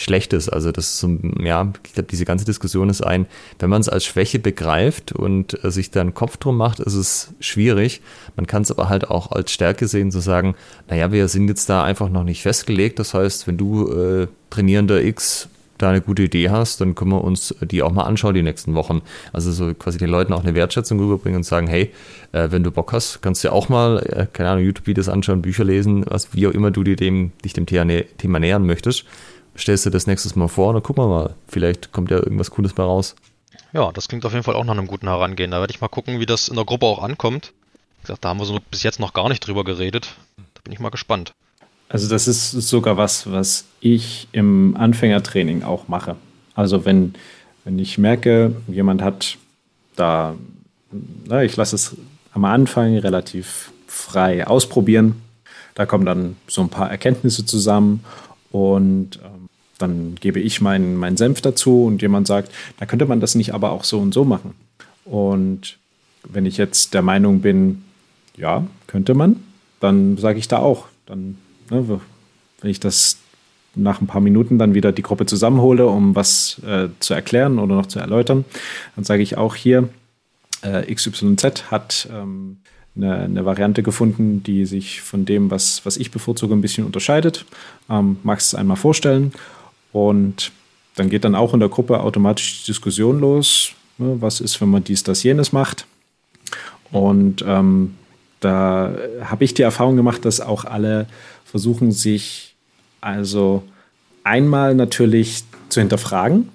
Schlechtes. 0.00 0.48
Also 0.48 0.72
das 0.72 0.86
ist 0.86 0.98
so, 0.98 1.18
ja, 1.42 1.70
ich 1.86 1.92
glaube, 1.92 2.08
diese 2.10 2.24
ganze 2.24 2.44
Diskussion 2.44 2.88
ist 2.88 3.02
ein, 3.02 3.26
wenn 3.58 3.70
man 3.70 3.80
es 3.80 3.88
als 3.88 4.04
Schwäche 4.04 4.38
begreift 4.38 5.12
und 5.12 5.62
äh, 5.64 5.70
sich 5.70 5.90
dann 5.90 6.14
Kopf 6.14 6.36
drum 6.36 6.56
macht, 6.56 6.80
ist 6.80 6.94
es 6.94 7.34
schwierig. 7.40 8.00
Man 8.36 8.46
kann 8.46 8.62
es 8.62 8.70
aber 8.70 8.88
halt 8.88 9.08
auch 9.10 9.32
als 9.32 9.52
Stärke 9.52 9.86
sehen, 9.86 10.10
zu 10.10 10.20
sagen, 10.20 10.54
naja, 10.88 11.12
wir 11.12 11.28
sind 11.28 11.48
jetzt 11.48 11.68
da 11.68 11.84
einfach 11.84 12.08
noch 12.08 12.24
nicht 12.24 12.42
festgelegt. 12.42 12.98
Das 12.98 13.14
heißt, 13.14 13.46
wenn 13.46 13.58
du 13.58 13.92
äh, 13.92 14.26
Trainierender 14.50 15.02
X 15.02 15.48
da 15.80 15.90
eine 15.90 16.00
gute 16.00 16.22
Idee 16.22 16.50
hast, 16.50 16.80
dann 16.80 16.94
können 16.94 17.10
wir 17.12 17.24
uns 17.24 17.54
die 17.60 17.82
auch 17.82 17.92
mal 17.92 18.04
anschauen 18.04 18.34
die 18.34 18.42
nächsten 18.42 18.74
Wochen. 18.74 19.02
Also 19.32 19.50
so 19.52 19.72
quasi 19.74 19.98
den 19.98 20.10
Leuten 20.10 20.32
auch 20.32 20.42
eine 20.42 20.54
Wertschätzung 20.54 20.98
rüberbringen 20.98 21.38
und 21.38 21.44
sagen, 21.44 21.66
hey, 21.66 21.90
äh, 22.32 22.48
wenn 22.50 22.62
du 22.62 22.70
Bock 22.70 22.92
hast, 22.92 23.22
kannst 23.22 23.42
du 23.42 23.48
ja 23.48 23.52
auch 23.52 23.68
mal, 23.68 23.98
äh, 23.98 24.26
keine 24.32 24.50
Ahnung, 24.50 24.64
YouTube-Videos 24.64 25.08
anschauen, 25.08 25.42
Bücher 25.42 25.64
lesen, 25.64 26.04
was, 26.06 26.34
wie 26.34 26.46
auch 26.46 26.52
immer 26.52 26.70
du 26.70 26.84
dir 26.84 26.96
dem, 26.96 27.32
dich 27.44 27.52
dem 27.52 27.66
Thema 27.66 28.38
nähern 28.38 28.66
möchtest. 28.66 29.04
Stellst 29.56 29.86
du 29.86 29.90
das 29.90 30.06
nächstes 30.06 30.36
Mal 30.36 30.48
vor 30.48 30.68
und 30.68 30.74
dann 30.74 30.82
gucken 30.82 31.04
wir 31.04 31.08
mal. 31.08 31.34
Vielleicht 31.48 31.92
kommt 31.92 32.10
ja 32.10 32.18
irgendwas 32.18 32.50
Cooles 32.50 32.72
bei 32.72 32.82
raus. 32.82 33.14
Ja, 33.72 33.92
das 33.92 34.08
klingt 34.08 34.24
auf 34.24 34.32
jeden 34.32 34.44
Fall 34.44 34.54
auch 34.54 34.64
nach 34.64 34.76
einem 34.76 34.86
guten 34.86 35.08
Herangehen. 35.08 35.50
Da 35.50 35.60
werde 35.60 35.72
ich 35.72 35.80
mal 35.80 35.88
gucken, 35.88 36.20
wie 36.20 36.26
das 36.26 36.48
in 36.48 36.56
der 36.56 36.64
Gruppe 36.64 36.86
auch 36.86 37.02
ankommt. 37.02 37.52
Wie 37.98 38.06
gesagt, 38.06 38.24
da 38.24 38.30
haben 38.30 38.40
wir 38.40 38.46
so 38.46 38.58
bis 38.70 38.82
jetzt 38.82 39.00
noch 39.00 39.12
gar 39.12 39.28
nicht 39.28 39.46
drüber 39.46 39.64
geredet. 39.64 40.14
Da 40.36 40.60
bin 40.64 40.72
ich 40.72 40.80
mal 40.80 40.90
gespannt. 40.90 41.32
Also 41.88 42.08
das 42.08 42.28
ist 42.28 42.52
sogar 42.52 42.96
was, 42.96 43.30
was 43.30 43.64
ich 43.80 44.28
im 44.32 44.76
Anfängertraining 44.76 45.64
auch 45.64 45.88
mache. 45.88 46.16
Also 46.54 46.84
wenn, 46.84 47.14
wenn 47.64 47.78
ich 47.78 47.98
merke, 47.98 48.54
jemand 48.68 49.02
hat 49.02 49.38
da, 49.96 50.34
na, 51.24 51.42
ich 51.42 51.56
lasse 51.56 51.76
es 51.76 51.96
am 52.32 52.44
Anfang 52.44 52.96
relativ 52.96 53.72
frei 53.86 54.46
ausprobieren. 54.46 55.20
Da 55.74 55.86
kommen 55.86 56.06
dann 56.06 56.36
so 56.46 56.62
ein 56.62 56.68
paar 56.68 56.90
Erkenntnisse 56.90 57.44
zusammen 57.44 58.04
und 58.50 59.18
ähm, 59.24 59.39
dann 59.80 60.14
gebe 60.20 60.40
ich 60.40 60.60
meinen 60.60 60.96
mein 60.96 61.16
Senf 61.16 61.40
dazu 61.40 61.84
und 61.84 62.02
jemand 62.02 62.26
sagt, 62.26 62.52
da 62.78 62.86
könnte 62.86 63.06
man 63.06 63.20
das 63.20 63.34
nicht 63.34 63.54
aber 63.54 63.72
auch 63.72 63.84
so 63.84 63.98
und 63.98 64.14
so 64.14 64.24
machen. 64.24 64.54
Und 65.04 65.78
wenn 66.24 66.46
ich 66.46 66.56
jetzt 66.56 66.94
der 66.94 67.02
Meinung 67.02 67.40
bin, 67.40 67.82
ja, 68.36 68.66
könnte 68.86 69.14
man, 69.14 69.36
dann 69.80 70.16
sage 70.18 70.38
ich 70.38 70.48
da 70.48 70.58
auch, 70.58 70.86
dann 71.06 71.36
Ne, 71.70 72.00
wenn 72.60 72.70
ich 72.70 72.80
das 72.80 73.18
nach 73.74 74.00
ein 74.00 74.08
paar 74.08 74.20
Minuten 74.20 74.58
dann 74.58 74.74
wieder 74.74 74.90
die 74.90 75.02
Gruppe 75.02 75.26
zusammenhole, 75.26 75.86
um 75.86 76.16
was 76.16 76.60
äh, 76.66 76.88
zu 76.98 77.14
erklären 77.14 77.58
oder 77.58 77.76
noch 77.76 77.86
zu 77.86 78.00
erläutern, 78.00 78.44
dann 78.96 79.04
sage 79.04 79.22
ich 79.22 79.38
auch 79.38 79.54
hier, 79.54 79.88
äh, 80.62 80.92
XYZ 80.92 81.70
hat 81.70 82.08
ähm, 82.12 82.58
eine, 82.96 83.18
eine, 83.18 83.44
Variante 83.44 83.84
gefunden, 83.84 84.42
die 84.42 84.66
sich 84.66 85.00
von 85.00 85.24
dem, 85.24 85.50
was, 85.52 85.86
was 85.86 85.96
ich 85.96 86.10
bevorzuge, 86.10 86.52
ein 86.52 86.60
bisschen 86.60 86.84
unterscheidet. 86.84 87.46
Ähm, 87.88 88.18
magst 88.24 88.52
du 88.52 88.56
es 88.56 88.60
einmal 88.60 88.76
vorstellen? 88.76 89.32
Und 89.92 90.52
dann 90.96 91.08
geht 91.08 91.24
dann 91.24 91.34
auch 91.34 91.54
in 91.54 91.60
der 91.60 91.68
Gruppe 91.68 92.00
automatisch 92.00 92.60
die 92.60 92.72
Diskussion 92.72 93.20
los. 93.20 93.72
Ne, 93.98 94.16
was 94.20 94.40
ist, 94.40 94.60
wenn 94.60 94.68
man 94.68 94.84
dies, 94.84 95.02
das, 95.02 95.22
jenes 95.22 95.52
macht? 95.52 95.86
Und 96.92 97.44
ähm, 97.46 97.94
da 98.40 98.92
habe 99.22 99.44
ich 99.44 99.54
die 99.54 99.62
Erfahrung 99.62 99.96
gemacht, 99.96 100.24
dass 100.24 100.40
auch 100.40 100.64
alle 100.64 101.06
versuchen 101.44 101.92
sich 101.92 102.54
also 103.00 103.62
einmal 104.24 104.74
natürlich 104.74 105.44
zu 105.68 105.80
hinterfragen. 105.80 106.48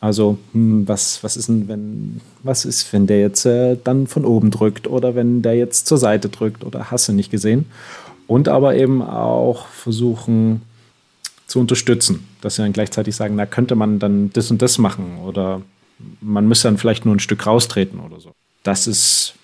Also, 0.00 0.38
hm, 0.52 0.86
was, 0.86 1.24
was 1.24 1.36
ist 1.36 1.48
denn, 1.48 1.68
wenn, 1.68 2.20
was 2.42 2.64
ist, 2.64 2.92
wenn 2.92 3.06
der 3.06 3.20
jetzt 3.20 3.46
äh, 3.46 3.76
dann 3.82 4.06
von 4.06 4.24
oben 4.24 4.50
drückt 4.50 4.86
oder 4.86 5.14
wenn 5.14 5.42
der 5.42 5.54
jetzt 5.54 5.86
zur 5.86 5.98
Seite 5.98 6.28
drückt 6.28 6.64
oder 6.64 6.90
hasse 6.90 7.12
nicht 7.12 7.30
gesehen. 7.30 7.66
Und 8.26 8.48
aber 8.48 8.74
eben 8.74 9.02
auch 9.02 9.66
versuchen 9.68 10.62
zu 11.46 11.60
unterstützen, 11.60 12.26
dass 12.40 12.56
sie 12.56 12.62
dann 12.62 12.72
gleichzeitig 12.72 13.14
sagen, 13.14 13.36
na, 13.36 13.46
könnte 13.46 13.74
man 13.74 13.98
dann 13.98 14.30
das 14.32 14.50
und 14.50 14.62
das 14.62 14.78
machen 14.78 15.18
oder 15.24 15.62
man 16.20 16.48
müsste 16.48 16.68
dann 16.68 16.78
vielleicht 16.78 17.04
nur 17.04 17.14
ein 17.14 17.20
Stück 17.20 17.46
raustreten 17.46 18.00
oder 18.00 18.20
so. 18.20 18.32
Das 18.62 18.86
ist 18.86 19.34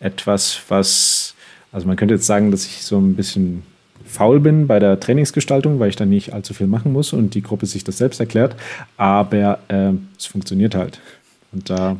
etwas, 0.00 0.60
was, 0.68 1.34
also 1.72 1.86
man 1.86 1.96
könnte 1.96 2.14
jetzt 2.14 2.26
sagen, 2.26 2.50
dass 2.50 2.66
ich 2.66 2.82
so 2.82 2.98
ein 2.98 3.16
bisschen 3.16 3.64
faul 4.08 4.40
bin 4.40 4.66
bei 4.66 4.78
der 4.78 4.98
Trainingsgestaltung, 4.98 5.78
weil 5.78 5.90
ich 5.90 5.96
dann 5.96 6.08
nicht 6.08 6.32
allzu 6.32 6.54
viel 6.54 6.66
machen 6.66 6.92
muss 6.92 7.12
und 7.12 7.34
die 7.34 7.42
Gruppe 7.42 7.66
sich 7.66 7.84
das 7.84 7.98
selbst 7.98 8.20
erklärt. 8.20 8.56
Aber 8.96 9.58
äh, 9.68 9.92
es 10.16 10.26
funktioniert 10.26 10.74
halt. 10.74 11.00
Und 11.52 11.70
da. 11.70 11.96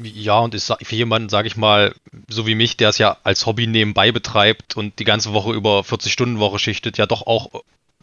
Ja, 0.00 0.38
und 0.38 0.54
ist 0.54 0.72
für 0.80 0.94
jemanden, 0.94 1.28
sage 1.28 1.48
ich 1.48 1.56
mal, 1.56 1.92
so 2.28 2.46
wie 2.46 2.54
mich, 2.54 2.76
der 2.76 2.90
es 2.90 2.98
ja 2.98 3.16
als 3.24 3.46
Hobby 3.46 3.66
nebenbei 3.66 4.12
betreibt 4.12 4.76
und 4.76 4.98
die 5.00 5.04
ganze 5.04 5.32
Woche 5.32 5.52
über 5.52 5.80
40-Stunden-Woche 5.80 6.60
schichtet, 6.60 6.98
ja 6.98 7.06
doch 7.06 7.26
auch, 7.26 7.50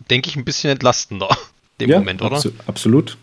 denke 0.10 0.30
ich, 0.30 0.36
ein 0.36 0.46
bisschen 0.46 0.72
entlastender 0.72 1.30
dem 1.80 1.90
ja, 1.90 2.00
Moment, 2.00 2.22
oder? 2.22 2.36
Abso 2.36 2.52
absolut. 2.68 3.18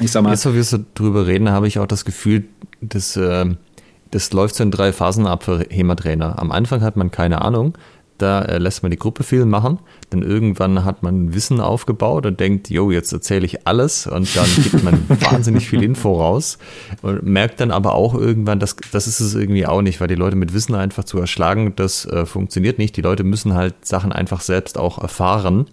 Ich 0.00 0.12
sag 0.12 0.22
mal. 0.22 0.30
Jetzt, 0.30 0.46
wo 0.46 0.54
wir 0.54 0.64
so 0.64 0.78
drüber 0.94 1.26
reden, 1.26 1.50
habe 1.50 1.66
ich 1.66 1.78
auch 1.78 1.86
das 1.86 2.04
Gefühl, 2.04 2.44
dass. 2.80 3.16
Äh, 3.16 3.56
das 4.10 4.32
läuft 4.32 4.54
so 4.54 4.62
in 4.62 4.70
drei 4.70 4.90
Phasen 4.92 5.26
ab 5.26 5.42
für 5.42 5.66
HEMA-Trainer. 5.68 6.38
Am 6.38 6.50
Anfang 6.50 6.80
hat 6.80 6.96
man 6.96 7.10
keine 7.10 7.42
Ahnung, 7.42 7.76
da 8.18 8.42
äh, 8.42 8.58
lässt 8.58 8.82
man 8.82 8.90
die 8.90 8.98
Gruppe 8.98 9.22
viel 9.22 9.44
machen. 9.44 9.78
Dann 10.10 10.22
irgendwann 10.22 10.84
hat 10.84 11.02
man 11.02 11.34
Wissen 11.34 11.60
aufgebaut 11.60 12.26
und 12.26 12.40
denkt, 12.40 12.68
jo, 12.68 12.90
jetzt 12.90 13.12
erzähle 13.12 13.46
ich 13.46 13.66
alles 13.66 14.06
und 14.06 14.36
dann 14.36 14.46
gibt 14.62 14.82
man 14.82 15.08
wahnsinnig 15.08 15.68
viel 15.68 15.82
Info 15.82 16.20
raus 16.20 16.58
und 17.02 17.22
merkt 17.22 17.60
dann 17.60 17.70
aber 17.70 17.94
auch 17.94 18.14
irgendwann, 18.14 18.58
dass 18.58 18.76
das 18.92 19.06
ist 19.06 19.20
es 19.20 19.34
irgendwie 19.34 19.66
auch 19.66 19.82
nicht, 19.82 20.00
weil 20.00 20.08
die 20.08 20.16
Leute 20.16 20.36
mit 20.36 20.52
Wissen 20.52 20.74
einfach 20.74 21.04
zu 21.04 21.18
erschlagen, 21.18 21.74
das 21.76 22.04
äh, 22.06 22.26
funktioniert 22.26 22.78
nicht. 22.78 22.96
Die 22.96 23.02
Leute 23.02 23.24
müssen 23.24 23.54
halt 23.54 23.86
Sachen 23.86 24.12
einfach 24.12 24.40
selbst 24.40 24.78
auch 24.78 24.98
erfahren. 24.98 25.66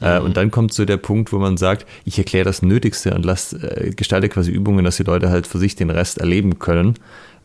Äh, 0.00 0.18
mhm. 0.18 0.26
Und 0.26 0.36
dann 0.36 0.50
kommt 0.50 0.72
so 0.72 0.84
der 0.84 0.96
Punkt, 0.96 1.32
wo 1.32 1.38
man 1.38 1.56
sagt, 1.56 1.86
ich 2.04 2.18
erkläre 2.18 2.44
das 2.44 2.62
Nötigste 2.62 3.14
und 3.14 3.24
lass, 3.24 3.52
äh, 3.52 3.92
gestalte 3.94 4.28
quasi 4.28 4.50
Übungen, 4.50 4.84
dass 4.84 4.96
die 4.96 5.02
Leute 5.02 5.30
halt 5.30 5.46
für 5.46 5.58
sich 5.58 5.76
den 5.76 5.90
Rest 5.90 6.18
erleben 6.18 6.58
können. 6.58 6.94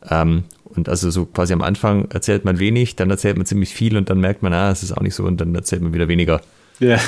Ähm, 0.10 0.44
und 0.64 0.90
also 0.90 1.10
so 1.10 1.26
quasi 1.26 1.54
am 1.54 1.62
Anfang 1.62 2.10
erzählt 2.12 2.46
man 2.46 2.60
wenig, 2.60 2.96
dann 2.96 3.10
erzählt 3.10 3.38
man 3.38 3.46
ziemlich 3.46 3.74
viel 3.74 3.98
und 3.98 4.10
dann 4.10 4.20
merkt 4.20 4.44
man, 4.44 4.54
ah, 4.54 4.72
es 4.72 4.84
ist 4.84 4.92
auch 4.92 5.02
nicht 5.02 5.16
so 5.16 5.24
und 5.24 5.40
dann 5.40 5.56
erzählt 5.56 5.82
man 5.82 5.94
wieder 5.94 6.08
weniger. 6.08 6.42
Ja. 6.80 7.00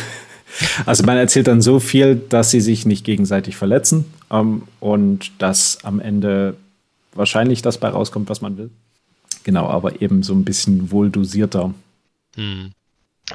Also 0.85 1.03
man 1.03 1.17
erzählt 1.17 1.47
dann 1.47 1.61
so 1.61 1.79
viel, 1.79 2.15
dass 2.15 2.51
sie 2.51 2.61
sich 2.61 2.85
nicht 2.85 3.03
gegenseitig 3.03 3.57
verletzen 3.57 4.05
ähm, 4.31 4.63
und 4.79 5.41
dass 5.41 5.83
am 5.83 5.99
Ende 5.99 6.55
wahrscheinlich 7.13 7.61
das 7.61 7.77
bei 7.77 7.89
rauskommt, 7.89 8.29
was 8.29 8.41
man 8.41 8.57
will. 8.57 8.69
Genau, 9.43 9.67
aber 9.67 10.01
eben 10.01 10.23
so 10.23 10.33
ein 10.33 10.45
bisschen 10.45 10.91
wohl 10.91 11.09
dosierter. 11.09 11.73
Hm. 12.35 12.71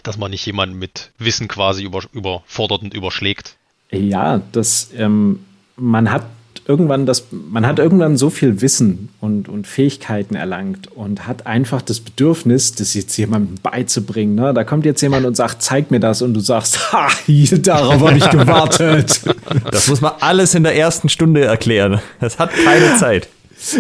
Dass 0.03 0.17
man 0.17 0.31
nicht 0.31 0.47
jemanden 0.47 0.79
mit 0.79 1.11
Wissen 1.19 1.49
quasi 1.49 1.85
über, 1.85 2.01
überfordert 2.13 2.83
und 2.83 2.95
überschlägt. 2.95 3.57
Ja, 3.91 4.41
das, 4.53 4.91
ähm, 4.97 5.41
man 5.77 6.11
hat 6.11 6.25
irgendwann 6.67 7.07
das, 7.07 7.27
man 7.31 7.67
hat 7.67 7.79
irgendwann 7.79 8.17
so 8.17 8.31
viel 8.31 8.61
Wissen 8.61 9.09
und, 9.21 9.49
und 9.49 9.67
Fähigkeiten 9.67 10.35
erlangt 10.35 10.91
und 10.93 11.27
hat 11.27 11.47
einfach 11.47 11.83
das 11.83 12.01
Bedürfnis, 12.01 12.73
das 12.75 12.95
jetzt 12.95 13.17
jemandem 13.17 13.57
beizubringen. 13.63 14.35
Ne? 14.35 14.55
Da 14.55 14.65
kommt 14.65 14.85
jetzt 14.85 15.01
jemand 15.01 15.27
und 15.27 15.37
sagt, 15.37 15.63
zeig 15.63 15.91
mir 15.91 16.01
das 16.01 16.23
und 16.23 16.35
du 16.35 16.41
sagst, 16.41 16.93
ha, 16.93 17.09
darauf 17.59 18.01
habe 18.01 18.19
ich 18.19 18.31
gewartet. 18.31 19.23
Das 19.71 19.89
muss 19.89 20.01
man 20.01 20.13
alles 20.21 20.55
in 20.55 20.63
der 20.63 20.77
ersten 20.77 21.09
Stunde 21.09 21.45
erklären. 21.45 22.01
Das 22.21 22.39
hat 22.39 22.51
keine 22.65 22.97
Zeit. 22.97 23.29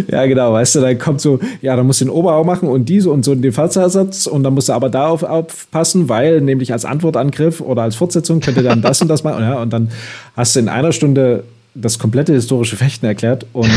Ja, 0.08 0.26
genau, 0.26 0.52
weißt 0.52 0.76
du, 0.76 0.80
dann 0.80 0.98
kommt 0.98 1.20
so, 1.20 1.40
ja, 1.60 1.76
dann 1.76 1.86
musst 1.86 2.00
du 2.00 2.06
den 2.06 2.10
Oberarm 2.10 2.46
machen 2.46 2.68
und 2.68 2.88
diese 2.88 3.10
und 3.10 3.24
so 3.24 3.34
den 3.34 3.52
Fallzersatz 3.52 4.26
und 4.26 4.42
dann 4.42 4.54
musst 4.54 4.68
du 4.68 4.72
aber 4.72 4.88
darauf 4.88 5.22
aufpassen, 5.22 6.08
weil 6.08 6.40
nämlich 6.40 6.72
als 6.72 6.84
Antwortangriff 6.84 7.60
oder 7.60 7.82
als 7.82 7.96
Fortsetzung 7.96 8.40
könnte 8.40 8.62
dann 8.62 8.82
das 8.82 9.02
und 9.02 9.08
das 9.08 9.24
machen. 9.24 9.42
Ja, 9.42 9.60
und 9.60 9.72
dann 9.72 9.90
hast 10.36 10.56
du 10.56 10.60
in 10.60 10.68
einer 10.68 10.92
Stunde 10.92 11.44
das 11.74 11.98
komplette 11.98 12.32
historische 12.32 12.76
Fechten 12.76 13.06
erklärt 13.06 13.46
und 13.52 13.70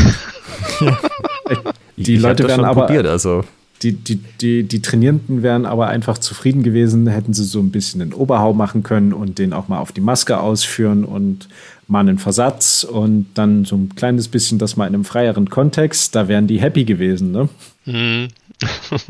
die 1.96 2.14
ich 2.14 2.20
Leute 2.20 2.46
werden 2.46 2.64
aber 2.64 2.86
probiert, 2.86 3.06
also. 3.06 3.44
Die, 3.82 3.92
die, 3.92 4.16
die, 4.16 4.62
die 4.62 4.80
Trainierenden 4.80 5.42
wären 5.42 5.66
aber 5.66 5.88
einfach 5.88 6.16
zufrieden 6.16 6.62
gewesen, 6.62 7.06
hätten 7.08 7.34
sie 7.34 7.44
so 7.44 7.60
ein 7.60 7.70
bisschen 7.70 8.00
den 8.00 8.14
Oberhau 8.14 8.54
machen 8.54 8.82
können 8.82 9.12
und 9.12 9.38
den 9.38 9.52
auch 9.52 9.68
mal 9.68 9.80
auf 9.80 9.92
die 9.92 10.00
Maske 10.00 10.40
ausführen 10.40 11.04
und 11.04 11.48
mal 11.88 12.00
einen 12.00 12.18
Versatz 12.18 12.84
und 12.84 13.26
dann 13.34 13.64
so 13.64 13.76
ein 13.76 13.94
kleines 13.94 14.28
bisschen 14.28 14.58
das 14.58 14.76
mal 14.76 14.86
in 14.86 14.94
einem 14.94 15.04
freieren 15.04 15.48
Kontext, 15.48 16.14
da 16.14 16.28
wären 16.28 16.46
die 16.46 16.60
happy 16.60 16.84
gewesen, 16.84 17.32
ne? 17.32 17.48
Mhm. 17.84 18.28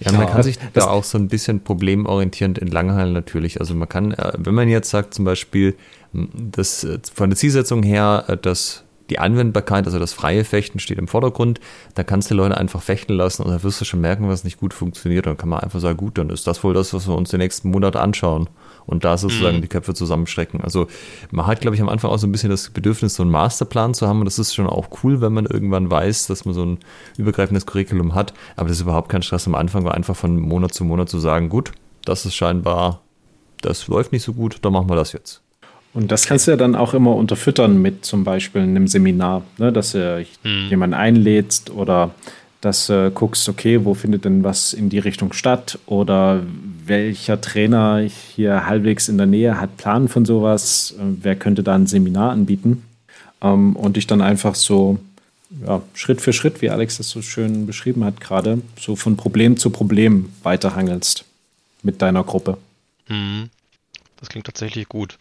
Ja, 0.00 0.12
man 0.12 0.26
kann 0.26 0.42
sich 0.42 0.58
da 0.72 0.88
auch 0.88 1.04
so 1.04 1.16
ein 1.18 1.28
bisschen 1.28 1.60
problemorientierend 1.60 2.58
entlanghalten 2.58 3.12
natürlich. 3.12 3.60
Also 3.60 3.74
man 3.74 3.88
kann, 3.88 4.12
äh, 4.12 4.32
wenn 4.36 4.54
man 4.54 4.68
jetzt 4.68 4.90
sagt 4.90 5.14
zum 5.14 5.24
Beispiel, 5.24 5.76
das 6.12 6.84
äh, 6.84 6.98
von 7.14 7.30
der 7.30 7.36
Zielsetzung 7.36 7.82
her, 7.82 8.24
äh, 8.28 8.36
dass 8.36 8.84
die 9.10 9.18
Anwendbarkeit, 9.18 9.86
also 9.86 9.98
das 9.98 10.12
freie 10.12 10.44
Fechten 10.44 10.78
steht 10.78 10.98
im 10.98 11.08
Vordergrund, 11.08 11.60
da 11.94 12.04
kannst 12.04 12.30
du 12.30 12.34
Leute 12.34 12.56
einfach 12.56 12.82
fechten 12.82 13.12
lassen 13.14 13.42
und 13.42 13.50
da 13.50 13.62
wirst 13.62 13.80
du 13.80 13.84
schon 13.84 14.00
merken, 14.00 14.28
was 14.28 14.44
nicht 14.44 14.58
gut 14.58 14.72
funktioniert. 14.72 15.26
Dann 15.26 15.36
kann 15.36 15.48
man 15.48 15.60
einfach 15.60 15.80
sagen, 15.80 15.96
gut, 15.96 16.18
dann 16.18 16.30
ist 16.30 16.46
das 16.46 16.64
wohl 16.64 16.74
das, 16.74 16.94
was 16.94 17.06
wir 17.06 17.14
uns 17.14 17.30
den 17.30 17.40
nächsten 17.40 17.70
Monat 17.70 17.96
anschauen 17.96 18.48
und 18.86 19.04
da 19.04 19.16
sozusagen 19.16 19.58
mhm. 19.58 19.62
die 19.62 19.68
Köpfe 19.68 19.94
zusammenstrecken. 19.94 20.60
Also 20.60 20.86
man 21.30 21.46
hat, 21.46 21.60
glaube 21.60 21.74
ich, 21.74 21.82
am 21.82 21.88
Anfang 21.88 22.10
auch 22.10 22.18
so 22.18 22.26
ein 22.26 22.32
bisschen 22.32 22.50
das 22.50 22.70
Bedürfnis, 22.70 23.14
so 23.14 23.22
einen 23.22 23.32
Masterplan 23.32 23.94
zu 23.94 24.06
haben 24.06 24.20
und 24.20 24.24
das 24.26 24.38
ist 24.38 24.54
schon 24.54 24.66
auch 24.66 24.88
cool, 25.02 25.20
wenn 25.20 25.32
man 25.32 25.46
irgendwann 25.46 25.90
weiß, 25.90 26.26
dass 26.26 26.44
man 26.44 26.54
so 26.54 26.64
ein 26.64 26.78
übergreifendes 27.16 27.66
Curriculum 27.66 28.14
hat, 28.14 28.32
aber 28.56 28.68
das 28.68 28.78
ist 28.78 28.82
überhaupt 28.82 29.10
kein 29.10 29.22
Stress 29.22 29.46
am 29.46 29.54
Anfang, 29.54 29.84
war 29.84 29.94
einfach 29.94 30.16
von 30.16 30.38
Monat 30.38 30.74
zu 30.74 30.84
Monat 30.84 31.08
zu 31.08 31.18
sagen, 31.18 31.48
gut, 31.48 31.72
das 32.04 32.26
ist 32.26 32.34
scheinbar, 32.34 33.02
das 33.60 33.88
läuft 33.88 34.12
nicht 34.12 34.22
so 34.22 34.32
gut, 34.32 34.58
dann 34.62 34.72
machen 34.72 34.88
wir 34.88 34.96
das 34.96 35.12
jetzt. 35.12 35.43
Und 35.94 36.10
das 36.10 36.26
kannst 36.26 36.46
du 36.46 36.50
ja 36.50 36.56
dann 36.56 36.74
auch 36.74 36.92
immer 36.92 37.14
unterfüttern 37.14 37.80
mit 37.80 38.04
zum 38.04 38.24
Beispiel 38.24 38.62
einem 38.62 38.88
Seminar, 38.88 39.42
ne? 39.58 39.72
dass 39.72 39.92
du 39.92 40.26
hm. 40.42 40.68
jemanden 40.68 40.94
einlädst 40.94 41.70
oder 41.70 42.12
dass 42.60 42.88
du 42.88 43.10
guckst, 43.12 43.48
okay, 43.48 43.84
wo 43.84 43.94
findet 43.94 44.24
denn 44.24 44.42
was 44.42 44.72
in 44.72 44.88
die 44.88 44.98
Richtung 44.98 45.32
statt 45.32 45.78
oder 45.86 46.42
welcher 46.84 47.40
Trainer 47.40 48.00
hier 48.00 48.66
halbwegs 48.66 49.08
in 49.08 49.18
der 49.18 49.26
Nähe 49.26 49.60
hat 49.60 49.76
Plan 49.76 50.08
von 50.08 50.24
sowas, 50.24 50.94
äh, 50.98 51.02
wer 51.22 51.36
könnte 51.36 51.62
da 51.62 51.74
ein 51.74 51.86
Seminar 51.86 52.32
anbieten 52.32 52.82
ähm, 53.40 53.76
und 53.76 53.96
dich 53.96 54.06
dann 54.06 54.20
einfach 54.20 54.56
so 54.56 54.98
ja, 55.64 55.80
Schritt 55.94 56.20
für 56.20 56.32
Schritt, 56.32 56.60
wie 56.62 56.70
Alex 56.70 56.96
das 56.96 57.08
so 57.10 57.22
schön 57.22 57.66
beschrieben 57.66 58.04
hat 58.04 58.20
gerade, 58.20 58.60
so 58.80 58.96
von 58.96 59.16
Problem 59.16 59.56
zu 59.56 59.70
Problem 59.70 60.30
weiterhangelst 60.42 61.24
mit 61.82 62.02
deiner 62.02 62.24
Gruppe. 62.24 62.58
Mhm. 63.08 63.50
Das 64.18 64.28
klingt 64.30 64.46
tatsächlich 64.46 64.88
gut. 64.88 65.18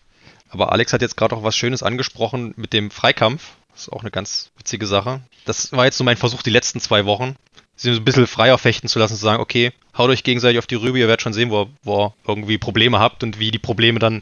Aber 0.53 0.71
Alex 0.71 0.93
hat 0.93 1.01
jetzt 1.01 1.17
gerade 1.17 1.35
auch 1.35 1.43
was 1.43 1.57
Schönes 1.57 1.81
angesprochen 1.81 2.53
mit 2.55 2.73
dem 2.73 2.91
Freikampf. 2.91 3.53
Das 3.71 3.83
ist 3.83 3.89
auch 3.91 4.01
eine 4.01 4.11
ganz 4.11 4.51
witzige 4.57 4.85
Sache. 4.85 5.21
Das 5.45 5.71
war 5.71 5.85
jetzt 5.85 5.97
so 5.97 6.03
mein 6.03 6.15
Versuch 6.15 6.43
die 6.43 6.51
letzten 6.51 6.79
zwei 6.79 7.05
Wochen, 7.05 7.35
sie 7.75 7.89
ein 7.89 8.05
bisschen 8.05 8.27
freier 8.27 8.59
fechten 8.59 8.87
zu 8.87 8.99
lassen, 8.99 9.15
zu 9.15 9.21
sagen, 9.21 9.41
okay, 9.41 9.73
haut 9.97 10.11
euch 10.11 10.23
gegenseitig 10.23 10.59
auf 10.59 10.67
die 10.67 10.75
Rübe, 10.75 10.99
ihr 10.99 11.07
werdet 11.07 11.23
schon 11.23 11.33
sehen, 11.33 11.49
wo, 11.49 11.69
wo 11.81 12.05
ihr 12.05 12.13
irgendwie 12.27 12.59
Probleme 12.59 12.99
habt 12.99 13.23
und 13.23 13.39
wie 13.39 13.49
die 13.49 13.59
Probleme 13.59 13.97
dann 13.97 14.21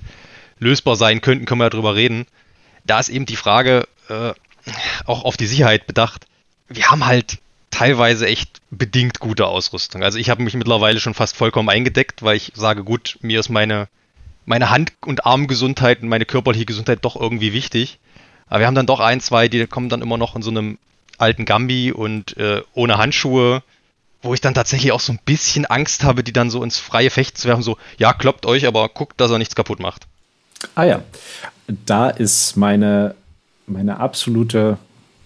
lösbar 0.58 0.96
sein 0.96 1.20
könnten, 1.20 1.46
können 1.46 1.60
wir 1.60 1.66
ja 1.66 1.70
drüber 1.70 1.96
reden. 1.96 2.26
Da 2.86 3.00
ist 3.00 3.10
eben 3.10 3.26
die 3.26 3.36
Frage, 3.36 3.88
äh, 4.08 4.32
auch 5.06 5.26
auf 5.26 5.36
die 5.36 5.48
Sicherheit 5.48 5.86
bedacht. 5.86 6.28
Wir 6.70 6.90
haben 6.90 7.06
halt 7.06 7.40
teilweise 7.72 8.26
echt 8.28 8.62
bedingt 8.70 9.20
gute 9.20 9.48
Ausrüstung. 9.48 10.02
Also 10.02 10.18
ich 10.18 10.30
habe 10.30 10.44
mich 10.44 10.54
mittlerweile 10.54 11.02
schon 11.02 11.14
fast 11.14 11.36
vollkommen 11.36 11.70
eingedeckt, 11.70 12.24
weil 12.24 12.38
ich 12.38 12.54
sage, 12.56 12.84
gut, 12.84 13.18
mir 13.22 13.40
ist 13.40 13.50
meine, 13.50 13.90
meine 14.52 14.70
Hand- 14.70 14.92
und 15.06 15.26
Armgesundheit 15.26 16.02
und 16.02 16.10
meine 16.10 16.26
körperliche 16.26 16.66
Gesundheit 16.66 17.00
doch 17.04 17.16
irgendwie 17.16 17.54
wichtig. 17.54 18.00
Aber 18.48 18.60
wir 18.60 18.68
haben 18.68 18.76
dann 18.76 18.86
doch 18.86 19.00
ein, 19.00 19.22
zwei, 19.22 19.48
die 19.48 19.66
kommen 19.66 19.88
dann 19.88 20.02
immer 20.02 20.18
noch 20.18 20.36
in 20.36 20.42
so 20.42 20.52
einem 20.52 20.78
alten 21.18 21.46
Gambi 21.46 21.94
und 21.94 22.36
äh, 22.36 22.62
ohne 22.74 22.98
Handschuhe, 22.98 23.64
wo 24.22 24.34
ich 24.34 24.42
dann 24.42 24.54
tatsächlich 24.54 24.92
auch 24.92 25.00
so 25.00 25.14
ein 25.14 25.20
bisschen 25.24 25.66
Angst 25.66 26.04
habe, 26.04 26.22
die 26.22 26.34
dann 26.34 26.50
so 26.50 26.66
ins 26.66 26.78
freie 26.78 27.10
Fechten 27.10 27.38
zu 27.38 27.48
werfen, 27.48 27.64
so, 27.64 27.78
ja, 27.98 28.12
kloppt 28.12 28.46
euch, 28.46 28.68
aber 28.68 28.90
guckt, 28.90 29.22
dass 29.22 29.32
er 29.32 29.38
nichts 29.38 29.56
kaputt 29.56 29.80
macht. 29.80 30.06
Ah 30.76 30.84
ja, 30.84 31.02
da 31.86 32.10
ist 32.10 32.58
meine, 32.58 33.16
meine 33.68 34.02
absolute 34.02 34.78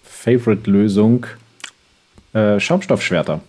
Favorite-Lösung 0.04 1.26
äh, 2.32 2.60
Schaumstoffschwerter. 2.60 3.40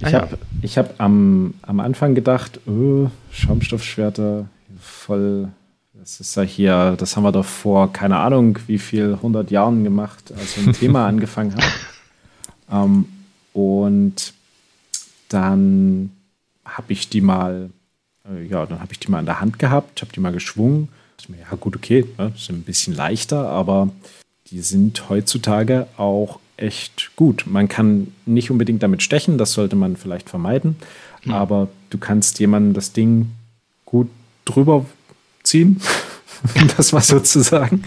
Ich 0.00 0.06
ah, 0.06 0.10
ja. 0.10 0.20
habe 0.22 0.38
hab 0.64 1.00
am, 1.00 1.54
am 1.62 1.78
Anfang 1.78 2.16
gedacht, 2.16 2.58
oh, 2.66 3.08
Schaumstoffschwerter, 3.30 4.46
voll, 4.86 5.48
das 5.94 6.20
ist 6.20 6.36
ja 6.36 6.42
hier, 6.42 6.94
das 6.98 7.16
haben 7.16 7.24
wir 7.24 7.32
doch 7.32 7.44
vor, 7.44 7.92
keine 7.92 8.16
Ahnung, 8.16 8.58
wie 8.66 8.78
viel, 8.78 9.14
100 9.14 9.50
Jahren 9.50 9.84
gemacht, 9.84 10.32
als 10.36 10.56
wir 10.56 10.66
ein 10.66 10.72
Thema 10.72 11.06
angefangen 11.08 11.54
haben. 11.54 11.72
Ähm, 12.70 13.04
und 13.52 14.34
dann 15.28 16.10
habe 16.64 16.92
ich 16.92 17.08
die 17.08 17.20
mal, 17.20 17.70
äh, 18.28 18.46
ja, 18.46 18.66
dann 18.66 18.80
habe 18.80 18.92
ich 18.92 18.98
die 18.98 19.10
mal 19.10 19.20
in 19.20 19.26
der 19.26 19.40
Hand 19.40 19.58
gehabt, 19.58 20.02
habe 20.02 20.12
die 20.12 20.20
mal 20.20 20.32
geschwungen. 20.32 20.88
Ja, 21.28 21.56
gut, 21.56 21.76
okay, 21.76 22.04
ne, 22.18 22.32
sind 22.36 22.58
ein 22.58 22.62
bisschen 22.62 22.94
leichter, 22.94 23.48
aber 23.48 23.88
die 24.50 24.60
sind 24.60 25.08
heutzutage 25.08 25.86
auch 25.96 26.38
echt 26.56 27.10
gut. 27.16 27.44
Man 27.46 27.68
kann 27.68 28.12
nicht 28.26 28.50
unbedingt 28.50 28.82
damit 28.82 29.02
stechen, 29.02 29.38
das 29.38 29.52
sollte 29.52 29.76
man 29.76 29.96
vielleicht 29.96 30.28
vermeiden, 30.28 30.76
mhm. 31.24 31.32
aber 31.32 31.68
du 31.90 31.98
kannst 31.98 32.38
jemandem 32.38 32.74
das 32.74 32.92
Ding 32.92 33.30
gut 33.84 34.08
drüber 34.46 34.86
ziehen, 35.42 35.80
das 36.76 36.92
war 36.94 37.02
sozusagen. 37.02 37.82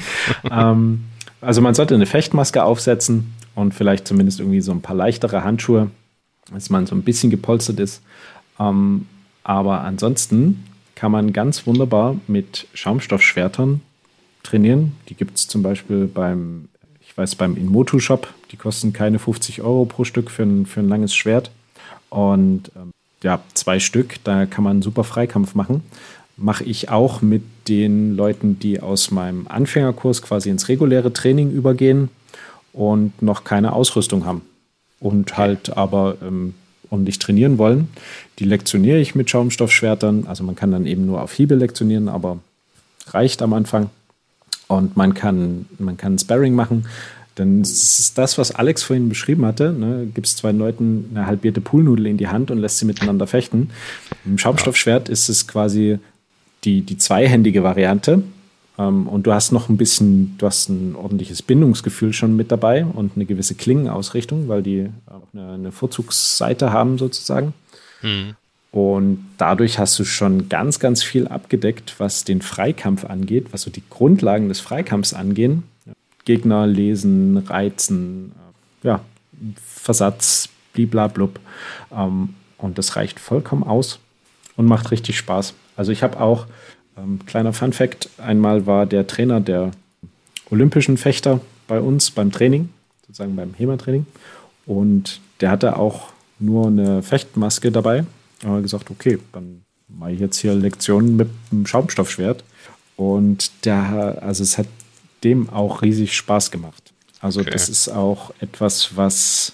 ähm, 0.52 1.06
also 1.42 1.62
man 1.62 1.74
sollte 1.74 1.96
eine 1.96 2.06
Fechtmaske 2.06 2.64
aufsetzen 2.64 3.34
und 3.56 3.74
vielleicht 3.74 4.08
zumindest 4.08 4.40
irgendwie 4.40 4.62
so 4.62 4.72
ein 4.72 4.82
paar 4.82 4.96
leichtere 4.96 5.44
Handschuhe, 5.44 5.90
dass 6.54 6.70
man 6.70 6.86
so 6.86 6.96
ein 6.96 7.04
bisschen 7.04 7.30
gepolstert 7.30 7.80
ist. 7.80 8.02
Ähm, 8.60 9.08
aber 9.44 9.82
ansonsten 9.82 10.64
kann 10.96 11.12
man 11.12 11.34
ganz 11.34 11.66
wunderbar 11.66 12.18
mit 12.28 12.68
Schaumstoffschwertern 12.74 13.82
trainieren. 14.44 14.96
Die 15.08 15.16
gibt 15.16 15.38
es 15.38 15.48
zum 15.48 15.64
Beispiel 15.64 16.08
beim, 16.08 16.68
ich 17.00 17.18
weiß, 17.18 17.36
beim 17.36 17.56
Inmotu 17.56 18.00
Shop. 18.00 18.28
Die 18.52 18.58
kosten 18.58 18.94
keine 18.94 19.18
50 19.18 19.62
Euro 19.62 19.86
pro 19.86 20.04
Stück 20.04 20.30
für 20.30 20.44
ein, 20.44 20.66
für 20.66 20.82
ein 20.82 20.90
langes 20.90 21.16
Schwert. 21.16 21.52
Und 22.10 22.72
ähm, 22.76 22.92
ja, 23.24 23.40
zwei 23.54 23.80
Stück, 23.80 24.16
da 24.24 24.46
kann 24.46 24.64
man 24.64 24.82
super 24.82 25.04
Freikampf 25.04 25.56
machen. 25.56 25.84
Mache 26.42 26.64
ich 26.64 26.90
auch 26.90 27.22
mit 27.22 27.44
den 27.68 28.16
Leuten, 28.16 28.60
die 28.60 28.80
aus 28.80 29.12
meinem 29.12 29.48
Anfängerkurs 29.48 30.22
quasi 30.22 30.50
ins 30.50 30.70
reguläre 30.70 31.12
Training 31.12 31.52
übergehen 31.52 32.10
und 32.74 33.22
noch 33.22 33.44
keine 33.44 33.74
Ausrüstung 33.74 34.26
haben. 34.26 34.42
Und 35.00 35.38
halt 35.38 35.76
aber 35.78 36.18
ähm, 36.22 36.54
ordentlich 36.90 37.20
trainieren 37.20 37.58
wollen. 37.58 37.90
Die 38.40 38.46
lektioniere 38.46 39.00
ich 39.00 39.16
mit 39.16 39.30
Schaumstoffschwertern. 39.30 40.28
Also 40.28 40.44
man 40.44 40.56
kann 40.56 40.72
dann 40.72 40.86
eben 40.86 41.06
nur 41.06 41.22
auf 41.22 41.34
Hiebe 41.34 41.56
lektionieren, 41.56 42.10
aber 42.10 42.40
reicht 43.08 43.42
am 43.42 43.54
Anfang. 43.54 43.90
Und 44.68 44.98
man 44.98 45.14
kann, 45.14 45.66
man 45.78 45.98
kann 45.98 46.18
Sparring 46.18 46.54
machen. 46.54 46.86
Dann 47.36 47.62
ist 47.62 48.18
das, 48.18 48.38
was 48.38 48.52
Alex 48.52 48.84
vorhin 48.84 49.08
beschrieben 49.08 49.46
hatte. 49.46 49.72
Ne? 49.72 50.08
Gibt 50.14 50.28
es 50.28 50.36
zwei 50.36 50.52
Leuten 50.52 51.06
eine 51.12 51.26
halbierte 51.26 51.62
Poolnudel 51.62 52.08
in 52.08 52.18
die 52.18 52.28
Hand 52.28 52.52
und 52.52 52.58
lässt 52.60 52.80
sie 52.80 52.86
miteinander 52.86 53.28
fechten. 53.28 53.70
Im 54.26 54.38
Schaumstoffschwert 54.38 55.10
ist 55.10 55.30
es 55.30 55.48
quasi 55.48 56.00
die, 56.64 56.82
die 56.82 56.98
zweihändige 56.98 57.64
Variante. 57.64 58.24
Ähm, 58.78 59.08
und 59.08 59.28
du 59.28 59.34
hast 59.34 59.52
noch 59.52 59.70
ein 59.70 59.78
bisschen, 59.78 60.38
du 60.38 60.46
hast 60.46 60.70
ein 60.70 60.96
ordentliches 60.96 61.42
Bindungsgefühl 61.42 62.14
schon 62.14 62.36
mit 62.36 62.52
dabei 62.52 62.86
und 62.86 63.14
eine 63.16 63.26
gewisse 63.26 63.56
Klingenausrichtung, 63.56 64.48
weil 64.48 64.64
die 64.64 64.90
auch 65.08 65.28
eine, 65.34 65.54
eine 65.54 65.72
Vorzugsseite 65.72 66.72
haben 66.72 66.98
sozusagen. 66.98 67.54
Mhm. 68.02 68.36
Und 68.72 69.26
dadurch 69.38 69.80
hast 69.80 69.98
du 69.98 70.06
schon 70.06 70.48
ganz, 70.48 70.80
ganz 70.80 71.04
viel 71.04 71.28
abgedeckt, 71.28 71.96
was 71.98 72.24
den 72.24 72.42
Freikampf 72.42 73.04
angeht, 73.04 73.48
was 73.52 73.64
so 73.64 73.72
die 73.72 73.84
Grundlagen 73.90 74.48
des 74.48 74.60
Freikampfs 74.60 75.14
angehen. 75.14 75.64
Gegner 76.26 76.68
lesen, 76.68 77.38
reizen, 77.38 78.34
äh, 78.84 78.88
ja, 78.88 79.02
Versatz, 79.66 80.50
bliblablub. 80.74 81.40
Ähm, 81.92 82.36
und 82.58 82.78
das 82.78 82.96
reicht 82.96 83.20
vollkommen 83.20 83.64
aus 83.64 84.00
und 84.56 84.66
macht 84.66 84.92
richtig 84.92 85.18
Spaß. 85.18 85.56
Also 85.80 85.94
ich 85.94 86.04
habe 86.04 86.20
auch, 86.20 86.46
ähm, 86.98 87.20
kleiner 87.26 87.54
Fun 87.54 87.72
fact, 87.72 88.10
einmal 88.18 88.66
war 88.66 88.86
der 88.86 89.08
Trainer 89.08 89.40
der 89.40 89.72
olympischen 90.52 90.98
Fechter 90.98 91.40
bei 91.68 91.80
uns 91.80 92.12
beim 92.12 92.32
Training, 92.32 92.68
sozusagen 93.08 93.36
beim 93.36 93.54
HEMA-Training. 93.54 94.06
Und 94.66 95.22
der 95.40 95.52
hatte 95.52 95.78
auch 95.78 96.10
nur 96.38 96.68
eine 96.68 97.02
Fechtmaske 97.02 97.72
dabei 97.72 98.06
haben 98.44 98.56
wir 98.56 98.62
gesagt, 98.62 98.90
okay, 98.92 99.20
dann 99.32 99.64
mache 99.88 100.12
ich 100.12 100.20
jetzt 100.20 100.38
hier 100.38 100.54
Lektionen 100.54 101.16
mit 101.16 101.30
einem 101.52 101.66
Schaumstoffschwert. 101.66 102.44
Und 102.96 103.66
der, 103.66 104.20
also 104.22 104.44
es 104.44 104.58
hat 104.58 104.68
dem 105.24 105.50
auch 105.50 105.82
riesig 105.82 106.16
Spaß 106.16 106.52
gemacht. 106.52 106.94
Also 107.22 107.42
okay. 107.42 107.52
das 107.52 107.70
ist 107.70 107.90
auch 107.90 108.34
etwas, 108.40 108.96
was, 108.96 109.54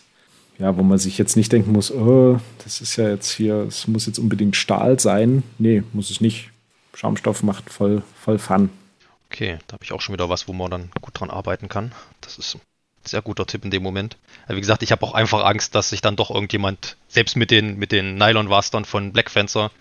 ja, 0.58 0.78
wo 0.78 0.84
man 0.84 0.98
sich 0.98 1.18
jetzt 1.18 1.36
nicht 1.36 1.52
denken 1.52 1.72
muss, 1.72 1.92
oh, 1.92 2.40
das 2.64 2.82
ist 2.82 2.96
ja 2.96 3.10
jetzt 3.10 3.32
hier, 3.32 3.66
es 3.68 3.88
muss 3.88 4.06
jetzt 4.06 4.20
unbedingt 4.20 4.56
Stahl 4.56 5.00
sein. 5.00 5.44
Nee, 5.58 5.84
muss 5.94 6.10
es 6.10 6.22
nicht. 6.22 6.52
Schaumstoff 6.94 7.44
macht 7.44 7.70
voll, 7.70 8.04
voll 8.16 8.38
Fun. 8.38 8.70
Okay, 9.30 9.58
da 9.68 9.74
habe 9.74 9.84
ich 9.84 9.92
auch 9.92 10.02
schon 10.02 10.14
wieder 10.14 10.30
was, 10.30 10.48
wo 10.48 10.54
man 10.54 10.72
dann 10.72 10.90
gut 11.02 11.20
dran 11.20 11.30
arbeiten 11.30 11.68
kann. 11.68 11.92
Das 12.22 12.38
ist 12.38 12.58
sehr 13.04 13.22
guter 13.22 13.46
Tipp 13.46 13.66
in 13.66 13.72
dem 13.72 13.84
Moment. 13.84 14.18
Wie 14.48 14.60
gesagt, 14.60 14.82
ich 14.82 14.92
habe 14.92 15.06
auch 15.06 15.14
einfach 15.14 15.44
Angst, 15.44 15.76
dass 15.76 15.90
sich 15.90 16.02
dann 16.02 16.16
doch 16.16 16.32
irgendjemand, 16.32 16.96
selbst 17.08 17.36
mit 17.36 17.52
den, 17.52 17.78
mit 17.78 17.92
den 17.92 18.16
Nylon-Wastern 18.16 18.86
von 18.86 19.12
Black 19.12 19.30
Fencer, 19.30 19.72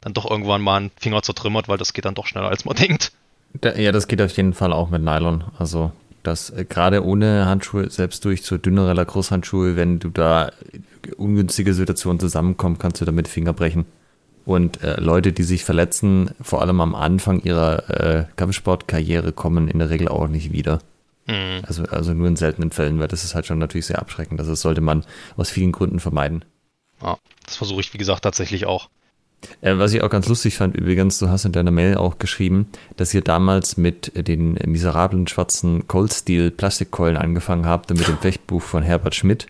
dann 0.00 0.14
doch 0.14 0.28
irgendwann 0.28 0.60
mal 0.60 0.76
einen 0.76 0.90
Finger 0.98 1.22
zertrümmert, 1.22 1.68
weil 1.68 1.78
das 1.78 1.92
geht 1.92 2.04
dann 2.04 2.14
doch 2.14 2.26
schneller, 2.26 2.48
als 2.48 2.64
man 2.64 2.76
denkt. 2.76 3.12
ja, 3.62 3.92
das 3.92 4.08
geht 4.08 4.20
auf 4.20 4.36
jeden 4.36 4.52
Fall 4.52 4.72
auch 4.72 4.90
mit 4.90 5.02
Nylon. 5.02 5.44
Also 5.58 5.92
das 6.26 6.50
äh, 6.50 6.64
gerade 6.64 7.04
ohne 7.04 7.46
Handschuhe, 7.46 7.90
selbst 7.90 8.24
durch 8.24 8.42
so 8.42 8.58
dünnere 8.58 8.94
Lacrosse-Handschuhe, 8.94 9.76
wenn 9.76 9.98
du 9.98 10.10
da 10.10 10.50
ungünstige 11.16 11.74
Situationen 11.74 12.18
zusammenkommst, 12.18 12.80
kannst 12.80 13.00
du 13.00 13.04
damit 13.04 13.28
Finger 13.28 13.52
brechen. 13.52 13.86
Und 14.44 14.82
äh, 14.82 15.00
Leute, 15.00 15.32
die 15.32 15.42
sich 15.42 15.64
verletzen, 15.64 16.30
vor 16.40 16.60
allem 16.60 16.80
am 16.80 16.94
Anfang 16.94 17.40
ihrer 17.42 17.88
äh, 17.88 18.24
Kampfsportkarriere, 18.36 19.32
kommen 19.32 19.68
in 19.68 19.78
der 19.78 19.90
Regel 19.90 20.08
auch 20.08 20.28
nicht 20.28 20.52
wieder. 20.52 20.80
Mhm. 21.26 21.62
Also, 21.66 21.84
also 21.84 22.12
nur 22.12 22.28
in 22.28 22.36
seltenen 22.36 22.70
Fällen, 22.70 22.98
weil 22.98 23.08
das 23.08 23.24
ist 23.24 23.34
halt 23.34 23.46
schon 23.46 23.58
natürlich 23.58 23.86
sehr 23.86 24.00
abschreckend. 24.00 24.40
Also 24.40 24.52
das 24.52 24.60
sollte 24.60 24.82
man 24.82 25.04
aus 25.36 25.50
vielen 25.50 25.72
Gründen 25.72 26.00
vermeiden. 26.00 26.44
Ja, 27.02 27.16
das 27.46 27.56
versuche 27.56 27.80
ich, 27.80 27.94
wie 27.94 27.98
gesagt, 27.98 28.22
tatsächlich 28.22 28.66
auch. 28.66 28.88
Äh, 29.60 29.78
was 29.78 29.92
ich 29.92 30.02
auch 30.02 30.10
ganz 30.10 30.28
lustig 30.28 30.56
fand, 30.56 30.76
übrigens, 30.76 31.18
du 31.18 31.28
hast 31.28 31.44
in 31.44 31.52
deiner 31.52 31.70
Mail 31.70 31.96
auch 31.96 32.18
geschrieben, 32.18 32.66
dass 32.96 33.14
ihr 33.14 33.22
damals 33.22 33.76
mit 33.76 34.12
den 34.14 34.54
miserablen 34.66 35.26
schwarzen 35.26 35.86
Cold 35.88 36.12
Steel 36.12 36.50
Plastikkeulen 36.50 37.16
angefangen 37.16 37.66
habt 37.66 37.90
und 37.90 37.98
mit 37.98 38.08
dem 38.08 38.18
Fechtbuch 38.18 38.62
von 38.62 38.82
Herbert 38.82 39.14
Schmidt, 39.14 39.46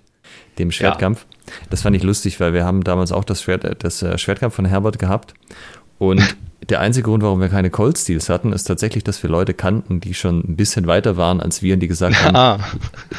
dem 0.58 0.70
Schwertkampf. 0.70 1.26
Ja. 1.30 1.52
Das 1.70 1.82
fand 1.82 1.96
ich 1.96 2.02
lustig, 2.02 2.40
weil 2.40 2.54
wir 2.54 2.64
haben 2.64 2.84
damals 2.84 3.12
auch 3.12 3.24
das, 3.24 3.42
Schwert, 3.42 3.84
das 3.84 4.02
äh, 4.02 4.16
Schwertkampf 4.18 4.54
von 4.54 4.64
Herbert 4.64 4.98
gehabt 4.98 5.34
und 5.98 6.36
der 6.70 6.80
einzige 6.80 7.04
Grund, 7.04 7.22
warum 7.22 7.40
wir 7.40 7.48
keine 7.48 7.70
Cold 7.70 7.98
Steels 7.98 8.28
hatten, 8.28 8.52
ist 8.52 8.64
tatsächlich, 8.64 9.04
dass 9.04 9.22
wir 9.22 9.30
Leute 9.30 9.54
kannten, 9.54 10.00
die 10.00 10.14
schon 10.14 10.40
ein 10.40 10.56
bisschen 10.56 10.86
weiter 10.86 11.16
waren 11.16 11.40
als 11.40 11.62
wir 11.62 11.74
und 11.74 11.80
die 11.80 11.88
gesagt 11.88 12.22
haben, 12.22 12.36
ah. 12.36 12.58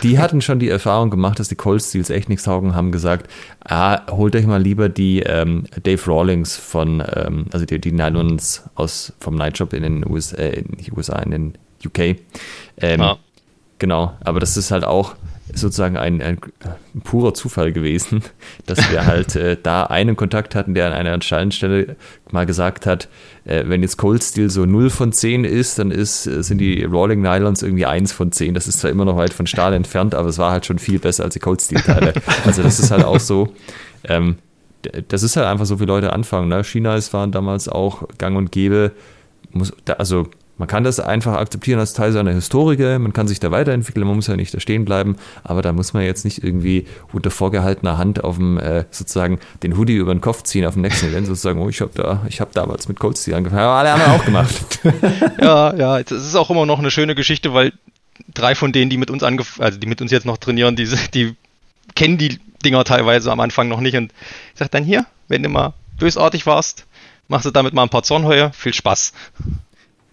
die 0.04 0.20
hatten 0.20 0.42
schon 0.42 0.60
die 0.60 0.70
Erfahrung 0.70 1.10
gemacht, 1.10 1.40
dass 1.40 1.50
die 1.50 1.56
Cold 1.56 1.82
Steels 1.82 2.10
echt 2.10 2.30
nichts 2.30 2.46
taugen, 2.46 2.76
haben 2.76 2.92
gesagt, 2.92 3.30
ah, 3.64 4.02
holt 4.12 4.36
euch 4.36 4.48
mal 4.48 4.62
lieber 4.62 4.90
die 4.90 5.22
ähm, 5.22 5.66
Dave 5.84 6.02
Rawlings 6.08 6.56
von, 6.56 7.04
ähm, 7.14 7.46
also 7.52 7.66
die, 7.66 7.80
die 7.80 7.92
Nylons 7.92 8.64
aus, 8.76 9.14
vom 9.20 9.36
Nightshop 9.36 9.74
in 9.74 9.84
den 9.84 10.10
USA, 10.10 10.38
äh, 10.38 10.60
in 10.60 10.98
USA, 10.98 11.20
in 11.20 11.32
den 11.32 11.54
UK. 11.86 12.18
Ähm, 12.78 13.02
ah. 13.02 13.18
Genau, 13.78 14.14
aber 14.22 14.40
das 14.40 14.58
ist 14.58 14.72
halt 14.72 14.86
auch, 14.86 15.16
sozusagen 15.54 15.98
ein, 15.98 16.22
ein, 16.22 16.40
purer 17.04 17.34
Zufall 17.34 17.72
gewesen, 17.72 18.24
dass 18.66 18.92
wir 18.92 19.06
halt 19.06 19.36
äh, 19.36 19.58
da 19.62 19.84
einen 19.84 20.16
Kontakt 20.16 20.56
hatten, 20.56 20.74
der 20.74 20.88
an 20.88 20.94
einer 20.94 21.14
entscheidenden 21.14 21.52
Stelle 21.52 21.96
mal 22.32 22.46
gesagt 22.46 22.86
hat, 22.86 23.08
äh, 23.46 23.64
wenn 23.68 23.82
jetzt 23.82 23.98
Cold 23.98 24.24
Steel 24.24 24.50
so 24.50 24.66
0 24.66 24.90
von 24.90 25.12
10 25.12 25.44
ist, 25.44 25.78
dann 25.78 25.92
ist, 25.92 26.26
äh, 26.26 26.42
sind 26.42 26.58
die 26.58 26.84
Rolling 26.84 27.22
Nylons 27.22 27.62
irgendwie 27.62 27.86
1 27.86 28.12
von 28.12 28.32
10. 28.32 28.54
Das 28.54 28.68
ist 28.68 28.80
zwar 28.80 28.90
immer 28.90 29.06
noch 29.06 29.18
weit 29.18 29.34
von 29.34 29.46
Stahl 29.46 29.74
entfernt, 29.74 30.16
aber 30.16 30.30
es 30.30 30.38
war 30.38 30.52
halt 30.52 30.66
schon 30.66 30.80
viel 30.80 31.00
besser 31.00 31.24
als 31.24 31.34
die 31.34 31.40
Cold 31.40 31.62
Steel 31.62 31.82
Teile. 31.82 32.14
Also 32.46 32.64
das 32.64 32.80
ist 32.80 32.92
halt 32.92 33.04
auch 33.04 33.20
so, 33.20 33.54
ähm, 34.06 34.38
das 35.08 35.24
ist 35.24 35.36
halt 35.36 35.48
einfach 35.48 35.66
so, 35.66 35.80
wie 35.80 35.86
Leute 35.86 36.14
anfangen. 36.14 36.50
Ne? 36.50 36.64
China 36.64 36.96
ist 36.96 37.14
waren 37.14 37.32
damals 37.32 37.68
auch 37.70 38.08
gang 38.18 38.38
und 38.38 38.52
gäbe, 38.52 38.92
muss, 39.52 39.74
da, 39.86 39.94
also 39.94 40.28
man 40.58 40.68
kann 40.68 40.84
das 40.84 41.00
einfach 41.00 41.34
akzeptieren 41.34 41.80
als 41.80 41.94
Teil 41.94 42.12
seiner 42.12 42.32
Historie, 42.32 42.78
man 43.00 43.14
kann 43.14 43.28
sich 43.28 43.40
da 43.40 43.52
weiterentwickeln, 43.52 44.06
man 44.06 44.16
muss 44.16 44.28
ja 44.28 44.36
nicht 44.36 44.54
da 44.54 44.60
stehen 44.60 44.86
bleiben, 44.86 45.18
aber 45.44 45.62
da 45.62 45.74
muss 45.74 45.94
man 45.94 46.04
jetzt 46.04 46.24
nicht 46.24 46.44
irgendwie 46.44 46.88
unter 47.12 47.32
vorgehaltener 47.32 47.98
Hand 47.98 48.24
auf 48.24 48.38
dem, 48.38 48.58
äh, 48.58 48.86
sozusagen 48.92 49.40
den 49.64 49.78
Hoodie 49.78 49.96
über 49.96 50.14
den 50.14 50.22
Kopf 50.22 50.44
ziehen 50.44 50.66
auf 50.66 50.74
dem 50.74 50.84
nächsten 50.84 51.08
Event, 51.08 51.28
sozusagen, 51.28 51.62
oh, 51.62 51.70
ich 51.70 51.82
habe 51.82 51.92
da, 51.94 52.26
ich 52.30 52.42
habe 52.42 52.52
damals 52.54 52.88
mit 52.88 53.00
Cold 53.00 53.18
Steel 53.18 53.36
angefangen, 53.36 53.64
aber 53.64 53.74
alle 53.74 53.92
haben 53.92 54.02
wir 54.02 54.14
auch 54.14 54.26
gemacht. 54.26 54.80
ja, 55.42 55.76
ja, 55.76 56.00
es 56.00 56.12
ist 56.12 56.36
auch 56.36 56.50
immer 56.50 56.66
noch 56.66 56.80
eine 56.80 56.92
schöne 56.92 57.16
Geschichte, 57.16 57.54
weil 57.54 57.74
drei 58.34 58.56
von 58.56 58.72
denen, 58.72 58.90
die 58.90 58.98
mit 58.98 59.10
uns 59.12 59.24
angef 59.24 59.60
also 59.60 59.78
die 59.78 59.88
mit 59.88 60.02
uns 60.02 60.12
jetzt 60.12 60.26
noch 60.26 60.38
trainieren, 60.38 60.76
die, 60.76 60.88
die 61.14 61.36
kennen 61.96 62.18
die 62.18 62.40
Dinger 62.64 62.84
teilweise 62.84 63.32
am 63.32 63.40
Anfang 63.40 63.68
noch 63.68 63.82
nicht 63.82 63.96
und 63.96 64.12
ich 64.54 64.60
sag 64.60 64.72
dann 64.72 64.84
hier, 64.84 65.06
wenn 65.28 65.44
du 65.44 65.50
mal 65.50 65.74
bösartig 66.00 66.46
warst, 66.46 66.86
machst 67.28 67.46
du 67.46 67.52
damit 67.52 67.74
mal 67.74 67.84
ein 67.84 67.90
paar 67.90 68.04
Zornheuer, 68.04 68.52
viel 68.54 68.74
Spaß. 68.74 69.14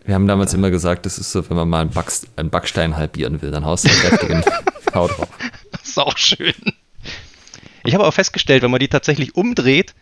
Wir 0.05 0.15
haben 0.15 0.27
damals 0.27 0.53
immer 0.55 0.71
gesagt, 0.71 1.07
das 1.07 1.19
ist 1.19 1.33
so, 1.33 1.49
wenn 1.49 1.57
man 1.57 1.69
mal 1.69 1.81
einen, 1.83 1.91
Backst 1.91 2.27
einen 2.37 2.51
Backstein 2.51 2.97
halbieren 2.97 3.41
will, 3.43 3.51
dann 3.51 3.65
haust 3.65 3.85
du 3.85 3.89
kräftigen 3.89 4.45
Hau 4.95 5.07
drauf. 5.09 5.29
Das 5.71 5.83
ist 5.83 5.99
auch 5.99 6.19
schön. 6.19 6.55
Ich 7.85 7.95
habe 7.95 8.05
aber 8.05 8.13
festgestellt, 8.13 8.63
wenn 8.63 8.71
man 8.71 8.81
die 8.81 8.89
tatsächlich 8.89 9.37
umdreht, 9.37 9.95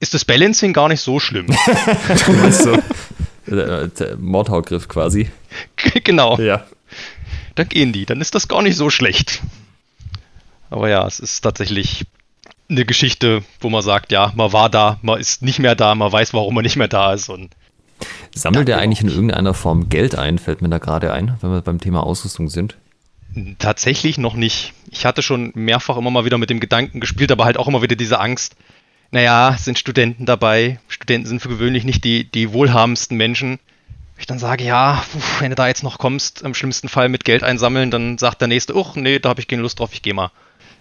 ist 0.00 0.14
das 0.14 0.24
Balancing 0.24 0.72
gar 0.72 0.88
nicht 0.88 1.00
so 1.00 1.20
schlimm. 1.20 1.46
so 2.50 2.78
äh, 3.54 4.16
Mordhaugriff 4.18 4.88
quasi. 4.88 5.30
genau. 6.04 6.38
Ja. 6.38 6.66
Da 7.54 7.64
gehen 7.64 7.92
die, 7.92 8.04
dann 8.04 8.20
ist 8.20 8.34
das 8.34 8.48
gar 8.48 8.62
nicht 8.62 8.76
so 8.76 8.90
schlecht. 8.90 9.42
Aber 10.68 10.88
ja, 10.88 11.06
es 11.06 11.20
ist 11.20 11.40
tatsächlich 11.40 12.04
eine 12.68 12.84
Geschichte, 12.84 13.42
wo 13.60 13.70
man 13.70 13.82
sagt, 13.82 14.12
ja, 14.12 14.32
man 14.34 14.52
war 14.52 14.68
da, 14.68 14.98
man 15.02 15.20
ist 15.20 15.42
nicht 15.42 15.58
mehr 15.58 15.74
da, 15.74 15.94
man 15.94 16.10
weiß, 16.10 16.34
warum 16.34 16.54
man 16.54 16.64
nicht 16.64 16.76
mehr 16.76 16.88
da 16.88 17.12
ist 17.12 17.28
und 17.28 17.54
Sammelt 18.34 18.68
er 18.68 18.78
eigentlich 18.78 19.00
in 19.00 19.08
irgendeiner 19.08 19.54
Form 19.54 19.88
Geld 19.88 20.14
ein, 20.14 20.38
fällt 20.38 20.62
mir 20.62 20.68
da 20.68 20.78
gerade 20.78 21.12
ein, 21.12 21.36
wenn 21.40 21.50
wir 21.50 21.62
beim 21.62 21.80
Thema 21.80 22.02
Ausrüstung 22.02 22.48
sind? 22.48 22.76
Tatsächlich 23.58 24.18
noch 24.18 24.34
nicht. 24.34 24.72
Ich 24.90 25.04
hatte 25.04 25.22
schon 25.22 25.52
mehrfach 25.54 25.96
immer 25.96 26.10
mal 26.10 26.24
wieder 26.24 26.38
mit 26.38 26.50
dem 26.50 26.60
Gedanken 26.60 27.00
gespielt, 27.00 27.30
aber 27.32 27.44
halt 27.44 27.58
auch 27.58 27.68
immer 27.68 27.82
wieder 27.82 27.96
diese 27.96 28.18
Angst. 28.20 28.56
Naja, 29.10 29.56
sind 29.58 29.78
Studenten 29.78 30.26
dabei. 30.26 30.80
Studenten 30.88 31.28
sind 31.28 31.40
für 31.40 31.48
gewöhnlich 31.48 31.84
nicht 31.84 32.04
die, 32.04 32.24
die 32.24 32.52
wohlhabendsten 32.52 33.16
Menschen. 33.16 33.58
Ich 34.18 34.26
dann 34.26 34.38
sage, 34.38 34.64
ja, 34.64 35.02
wenn 35.38 35.50
du 35.50 35.56
da 35.56 35.68
jetzt 35.68 35.82
noch 35.82 35.98
kommst, 35.98 36.42
im 36.42 36.54
schlimmsten 36.54 36.88
Fall 36.88 37.08
mit 37.08 37.24
Geld 37.24 37.42
einsammeln, 37.42 37.90
dann 37.90 38.18
sagt 38.18 38.40
der 38.40 38.48
Nächste, 38.48 38.74
uch, 38.74 38.96
nee, 38.96 39.18
da 39.18 39.28
habe 39.28 39.40
ich 39.40 39.48
keine 39.48 39.62
Lust 39.62 39.78
drauf, 39.78 39.90
ich 39.92 40.02
gehe 40.02 40.14
mal. 40.14 40.30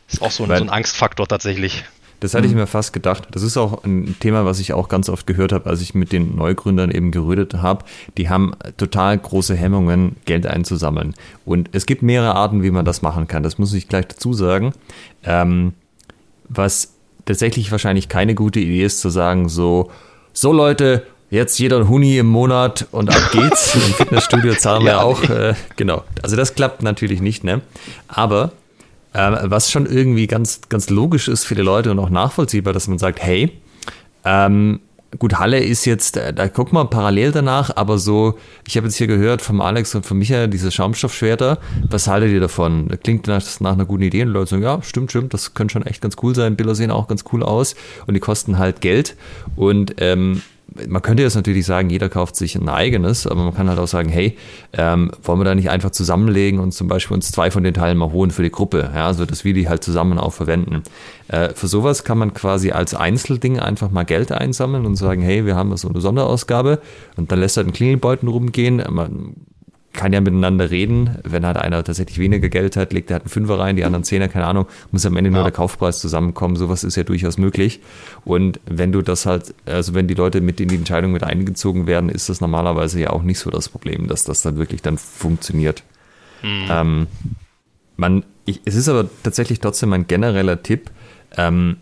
Ist 0.08 0.22
auch 0.22 0.32
so 0.32 0.44
ein, 0.44 0.50
so 0.56 0.64
ein 0.64 0.70
Angstfaktor 0.70 1.28
tatsächlich. 1.28 1.84
Das 2.26 2.34
hatte 2.34 2.48
mhm. 2.48 2.54
ich 2.54 2.56
mir 2.56 2.66
fast 2.66 2.92
gedacht. 2.92 3.28
Das 3.30 3.44
ist 3.44 3.56
auch 3.56 3.84
ein 3.84 4.16
Thema, 4.20 4.46
was 4.46 4.60
ich 4.60 4.74
auch 4.74 4.90
ganz 4.90 5.10
oft 5.10 5.28
gehört 5.28 5.52
habe, 5.52 5.70
als 5.70 5.80
ich 5.82 5.94
mit 5.94 6.12
den 6.12 6.36
Neugründern 6.36 6.90
eben 6.90 7.12
gerödet 7.12 7.54
habe. 7.54 7.86
Die 8.18 8.30
haben 8.30 8.54
total 8.78 9.16
große 9.16 9.56
Hemmungen, 9.56 10.16
Geld 10.26 10.48
einzusammeln. 10.48 11.14
Und 11.46 11.70
es 11.74 11.86
gibt 11.86 12.02
mehrere 12.02 12.34
Arten, 12.34 12.64
wie 12.64 12.72
man 12.72 12.84
das 12.84 13.04
machen 13.04 13.28
kann. 13.28 13.44
Das 13.44 13.60
muss 13.60 13.76
ich 13.76 13.88
gleich 13.88 14.08
dazu 14.08 14.34
sagen. 14.34 14.74
Ähm, 15.24 15.74
was 16.50 16.96
tatsächlich 17.26 17.72
wahrscheinlich 17.72 18.10
keine 18.10 18.34
gute 18.34 18.60
Idee 18.60 18.86
ist, 18.86 19.02
zu 19.02 19.10
sagen, 19.10 19.48
so, 19.48 19.92
so 20.34 20.52
Leute, 20.52 21.06
jetzt 21.30 21.60
jeder 21.60 21.78
ein 21.78 21.90
Huni 21.90 22.18
im 22.18 22.26
Monat 22.26 22.88
und 22.92 23.16
ab 23.16 23.30
geht's. 23.34 23.76
Im 23.76 23.94
Fitnessstudio 23.94 24.56
zahlen 24.56 24.82
wir 24.82 24.94
ja, 24.94 25.02
auch. 25.04 25.22
Äh, 25.30 25.54
genau. 25.76 26.04
Also 26.24 26.36
das 26.36 26.56
klappt 26.56 26.82
natürlich 26.82 27.22
nicht, 27.22 27.44
ne? 27.44 27.62
Aber 28.08 28.52
ähm, 29.16 29.38
was 29.44 29.72
schon 29.72 29.86
irgendwie 29.86 30.28
ganz, 30.28 30.62
ganz 30.70 30.90
logisch 30.90 31.28
ist 31.28 31.46
für 31.46 31.56
die 31.56 31.62
Leute 31.62 31.92
und 31.92 32.00
auch 32.00 32.10
nachvollziehbar, 32.10 32.74
dass 32.74 32.88
man 32.88 32.98
sagt, 32.98 33.22
hey, 33.22 33.52
ähm, 34.26 34.82
gut, 35.18 35.40
Halle 35.40 35.60
ist 35.60 35.86
jetzt, 35.86 36.18
äh, 36.18 36.34
da 36.34 36.50
guck 36.50 36.74
mal 36.74 36.86
parallel 36.86 37.32
danach, 37.32 37.76
aber 37.76 37.98
so, 37.98 38.38
ich 38.68 38.76
habe 38.76 38.88
jetzt 38.88 38.98
hier 38.98 39.08
gehört 39.08 39.42
vom 39.42 39.62
Alex 39.62 39.96
und 39.96 40.06
von 40.06 40.18
Michael 40.18 40.50
diese 40.50 40.72
Schaumstoffschwerter. 40.72 41.60
Was 41.90 42.08
haltet 42.08 42.32
ihr 42.32 42.42
davon? 42.42 42.90
Klingt 43.04 43.28
nach, 43.28 43.42
nach 43.62 43.74
einer 43.74 43.86
guten 43.86 44.04
Idee 44.04 44.24
und 44.24 44.30
Leute 44.30 44.52
sagen, 44.52 44.64
ja, 44.64 44.82
stimmt, 44.82 45.12
stimmt, 45.12 45.34
das 45.34 45.54
könnte 45.54 45.74
schon 45.74 45.86
echt 45.86 46.02
ganz 46.02 46.18
cool 46.22 46.36
sein. 46.36 46.58
Bilder 46.58 46.76
sehen 46.76 46.92
auch 46.92 47.08
ganz 47.08 47.24
cool 47.32 47.44
aus 47.44 47.76
und 48.08 48.16
die 48.16 48.20
kosten 48.20 48.58
halt 48.58 48.82
Geld. 48.82 49.16
Und 49.56 49.96
ähm, 50.00 50.42
man 50.88 51.02
könnte 51.02 51.24
jetzt 51.24 51.36
natürlich 51.36 51.66
sagen, 51.66 51.90
jeder 51.90 52.10
kauft 52.10 52.36
sich 52.36 52.56
ein 52.56 52.68
eigenes, 52.68 53.28
aber 53.28 53.44
man 53.44 53.54
kann 53.54 53.70
halt 53.70 53.80
auch 53.80 53.88
sagen, 53.88 54.10
hey, 54.10 54.38
ähm, 54.74 55.12
wollen 55.24 55.40
wir 55.40 55.46
da 55.46 55.56
nicht 55.56 55.70
einfach 55.70 55.92
zusammenlegen 55.92 56.60
und 56.60 56.74
zum 56.74 56.88
Beispiel 56.88 57.16
uns 57.16 57.32
zwei 57.32 57.52
von 57.52 57.64
den 57.64 57.74
Teilen 57.74 57.98
mal 57.98 58.12
holen 58.12 58.32
für 58.32 58.44
die 58.44 58.52
Gruppe, 58.52 58.92
ja, 58.94 59.08
also 59.08 59.26
dass 59.26 59.46
wir 59.46 59.54
die 59.54 59.70
halt 59.70 59.84
zusammen 59.84 60.18
auch 60.18 60.34
verwenden. 60.34 60.84
Äh, 61.28 61.54
für 61.54 61.68
sowas 61.68 62.04
kann 62.04 62.18
man 62.18 62.34
quasi 62.34 62.72
als 62.72 62.94
Einzelding 62.94 63.60
einfach 63.60 63.92
mal 63.92 64.04
Geld 64.04 64.32
einsammeln 64.32 64.86
und 64.86 64.96
sagen, 64.96 65.22
hey, 65.22 65.46
wir 65.46 65.56
haben 65.56 65.76
so 65.78 65.88
eine 65.88 66.02
Sonderausgabe 66.02 66.82
und 67.16 67.32
dann 67.32 67.40
lässt 67.40 67.58
er 67.58 67.64
den 67.64 67.74
Klingelbeuten 67.74 68.28
rumgehen. 68.28 68.84
Man 68.90 69.36
kann 69.96 70.14
ja 70.14 70.22
miteinander 70.22 70.70
reden. 70.70 71.18
Wenn 71.24 71.46
halt 71.46 71.58
einer 71.58 71.84
tatsächlich 71.84 72.20
weniger 72.20 72.50
Geld 72.50 72.78
hat, 72.78 72.94
legt 72.94 73.10
er 73.10 73.16
halt 73.16 73.24
einen 73.24 73.30
Fünfer 73.30 73.60
rein, 73.60 73.76
die 73.76 73.84
anderen 73.84 74.04
Zehner, 74.04 74.28
keine 74.28 74.46
Ahnung, 74.46 74.68
muss 74.92 75.06
am 75.06 75.18
Ende 75.18 75.30
ja. 75.30 75.36
nur 75.36 75.44
der 75.44 75.52
Kaufpreis 75.52 76.00
zusammenkommen. 76.00 76.56
Sowas 76.56 76.84
ist 76.84 76.96
ja 76.96 77.04
durchaus 77.04 77.38
möglich. 77.38 77.80
Und 78.24 78.60
wenn 78.66 78.92
du 78.92 79.02
das 79.02 79.26
halt, 79.26 79.54
also 79.66 79.94
wenn 79.94 80.08
die 80.08 80.14
Leute 80.14 80.42
mit 80.42 80.60
in 80.60 80.70
die 80.70 80.76
Entscheidung 80.76 81.12
mit 81.12 81.24
eingezogen 81.24 81.88
werden, 81.88 82.10
ist 82.10 82.30
das 82.30 82.42
normalerweise 82.42 83.00
ja 83.00 83.10
auch 83.10 83.24
nicht 83.24 83.40
so 83.40 83.50
das 83.50 83.70
Problem, 83.70 84.08
dass 84.08 84.24
das 84.24 84.42
dann 84.42 84.58
wirklich 84.58 84.82
dann 84.82 84.98
funktioniert. 84.98 85.84
Mhm. 86.44 86.68
Ähm, 86.70 87.08
man, 87.98 88.24
ich, 88.46 88.62
es 88.66 88.76
ist 88.76 88.90
aber 88.90 89.10
tatsächlich 89.24 89.60
trotzdem 89.60 89.94
ein 89.94 90.08
genereller 90.08 90.62
Tipp, 90.62 90.92
ähm, 91.38 91.78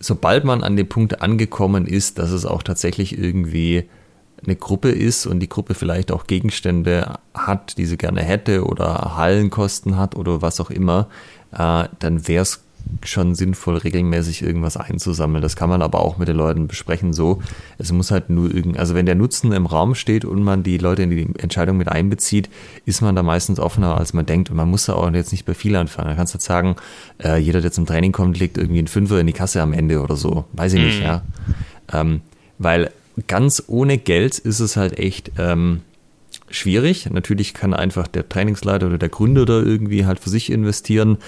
sobald 0.00 0.44
man 0.44 0.62
an 0.62 0.76
dem 0.76 0.88
Punkt 0.88 1.22
angekommen 1.22 1.86
ist, 1.86 2.18
dass 2.18 2.30
es 2.30 2.46
auch 2.46 2.62
tatsächlich 2.62 3.18
irgendwie 3.18 3.88
eine 4.44 4.56
Gruppe 4.56 4.90
ist 4.90 5.26
und 5.26 5.40
die 5.40 5.48
Gruppe 5.48 5.74
vielleicht 5.74 6.12
auch 6.12 6.26
Gegenstände 6.26 7.18
hat, 7.34 7.76
die 7.78 7.86
sie 7.86 7.96
gerne 7.96 8.22
hätte 8.22 8.64
oder 8.64 9.16
Hallenkosten 9.16 9.96
hat 9.96 10.16
oder 10.16 10.42
was 10.42 10.60
auch 10.60 10.70
immer, 10.70 11.08
äh, 11.52 11.84
dann 11.98 12.28
wäre 12.28 12.42
es 12.42 12.62
schon 13.04 13.34
sinnvoll, 13.34 13.76
regelmäßig 13.76 14.42
irgendwas 14.42 14.76
einzusammeln. 14.76 15.42
Das 15.42 15.56
kann 15.56 15.68
man 15.68 15.82
aber 15.82 16.00
auch 16.00 16.18
mit 16.18 16.28
den 16.28 16.36
Leuten 16.36 16.68
besprechen. 16.68 17.12
So, 17.12 17.42
es 17.76 17.92
muss 17.92 18.10
halt 18.10 18.30
nur 18.30 18.54
irgend, 18.54 18.78
also 18.78 18.94
wenn 18.94 19.06
der 19.06 19.14
Nutzen 19.14 19.52
im 19.52 19.66
Raum 19.66 19.94
steht 19.94 20.24
und 20.24 20.42
man 20.42 20.62
die 20.62 20.78
Leute 20.78 21.02
in 21.02 21.10
die 21.10 21.28
Entscheidung 21.38 21.76
mit 21.76 21.88
einbezieht, 21.88 22.48
ist 22.86 23.02
man 23.02 23.14
da 23.14 23.22
meistens 23.22 23.60
offener, 23.60 23.98
als 23.98 24.12
man 24.12 24.26
denkt. 24.26 24.50
Und 24.50 24.56
man 24.56 24.70
muss 24.70 24.86
da 24.86 24.94
auch 24.94 25.10
jetzt 25.12 25.32
nicht 25.32 25.44
bei 25.44 25.54
viel 25.54 25.76
anfangen. 25.76 26.08
Da 26.08 26.14
kannst 26.14 26.34
du 26.34 26.36
halt 26.36 26.42
sagen, 26.42 26.76
äh, 27.22 27.38
jeder, 27.38 27.60
der 27.60 27.72
zum 27.72 27.86
Training 27.86 28.12
kommt, 28.12 28.38
legt 28.38 28.58
irgendwie 28.58 28.78
einen 28.78 28.88
Fünfer 28.88 29.20
in 29.20 29.26
die 29.26 29.32
Kasse 29.32 29.60
am 29.60 29.72
Ende 29.72 30.00
oder 30.00 30.16
so. 30.16 30.44
Weiß 30.52 30.72
ich 30.72 30.80
nicht, 30.80 31.00
mhm. 31.00 31.04
ja. 31.04 31.22
Ähm, 31.92 32.20
weil 32.58 32.90
ganz 33.26 33.62
ohne 33.66 33.98
Geld 33.98 34.38
ist 34.38 34.60
es 34.60 34.76
halt 34.76 34.98
echt 34.98 35.32
ähm, 35.38 35.82
schwierig. 36.50 37.10
Natürlich 37.10 37.54
kann 37.54 37.74
einfach 37.74 38.06
der 38.06 38.28
Trainingsleiter 38.28 38.86
oder 38.86 38.98
der 38.98 39.08
Gründer 39.08 39.44
da 39.44 39.54
irgendwie 39.54 40.06
halt 40.06 40.20
für 40.20 40.30
sich 40.30 40.50
investieren. 40.50 41.18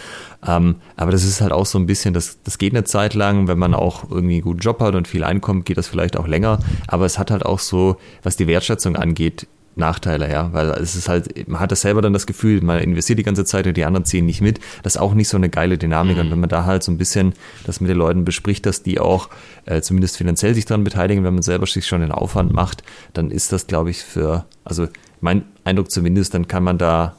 Ähm, 0.47 0.76
aber 0.97 1.11
das 1.11 1.24
ist 1.24 1.41
halt 1.41 1.53
auch 1.53 1.66
so 1.66 1.78
ein 1.78 1.86
bisschen, 1.86 2.14
das, 2.14 2.38
das 2.45 2.59
geht 2.59 2.72
eine 2.72 2.84
Zeit 2.84 3.14
lang. 3.14 3.49
Wenn 3.49 3.59
man 3.59 3.74
auch 3.74 4.11
irgendwie 4.11 4.34
einen 4.34 4.43
guten 4.43 4.61
Job 4.61 4.80
hat 4.80 4.95
und 4.95 5.09
viel 5.09 5.24
einkommt, 5.24 5.66
geht 5.66 5.78
das 5.78 5.88
vielleicht 5.88 6.16
auch 6.16 6.26
länger. 6.26 6.61
Aber 6.86 7.05
es 7.05 7.18
hat 7.18 7.30
halt 7.30 7.45
auch 7.45 7.59
so, 7.59 7.97
was 8.22 8.36
die 8.36 8.47
Wertschätzung 8.47 8.97
angeht, 8.97 9.47
Nachteile, 9.76 10.30
ja, 10.30 10.52
weil 10.52 10.68
es 10.70 10.96
ist 10.96 11.08
halt, 11.08 11.48
man 11.48 11.60
hat 11.60 11.70
das 11.70 11.82
selber 11.82 12.02
dann 12.02 12.12
das 12.12 12.26
Gefühl, 12.26 12.60
man 12.60 12.80
investiert 12.80 13.18
die 13.18 13.22
ganze 13.22 13.44
Zeit 13.44 13.66
und 13.66 13.76
die 13.76 13.84
anderen 13.84 14.04
ziehen 14.04 14.26
nicht 14.26 14.40
mit. 14.40 14.58
Das 14.82 14.96
ist 14.96 15.00
auch 15.00 15.14
nicht 15.14 15.28
so 15.28 15.36
eine 15.36 15.48
geile 15.48 15.78
Dynamik. 15.78 16.16
Mhm. 16.16 16.22
Und 16.22 16.30
wenn 16.32 16.40
man 16.40 16.48
da 16.48 16.64
halt 16.64 16.82
so 16.82 16.90
ein 16.90 16.98
bisschen 16.98 17.34
das 17.64 17.80
mit 17.80 17.88
den 17.88 17.96
Leuten 17.96 18.24
bespricht, 18.24 18.66
dass 18.66 18.82
die 18.82 19.00
auch 19.00 19.28
äh, 19.66 19.80
zumindest 19.80 20.16
finanziell 20.16 20.54
sich 20.54 20.64
daran 20.64 20.84
beteiligen, 20.84 21.24
wenn 21.24 21.34
man 21.34 21.42
selber 21.42 21.66
sich 21.66 21.86
schon 21.86 22.00
den 22.00 22.12
Aufwand 22.12 22.52
macht, 22.52 22.82
dann 23.12 23.30
ist 23.30 23.52
das, 23.52 23.66
glaube 23.66 23.90
ich, 23.90 24.02
für, 24.02 24.44
also 24.64 24.88
mein 25.20 25.44
Eindruck 25.64 25.90
zumindest, 25.90 26.34
dann 26.34 26.48
kann 26.48 26.64
man 26.64 26.78
da, 26.78 27.14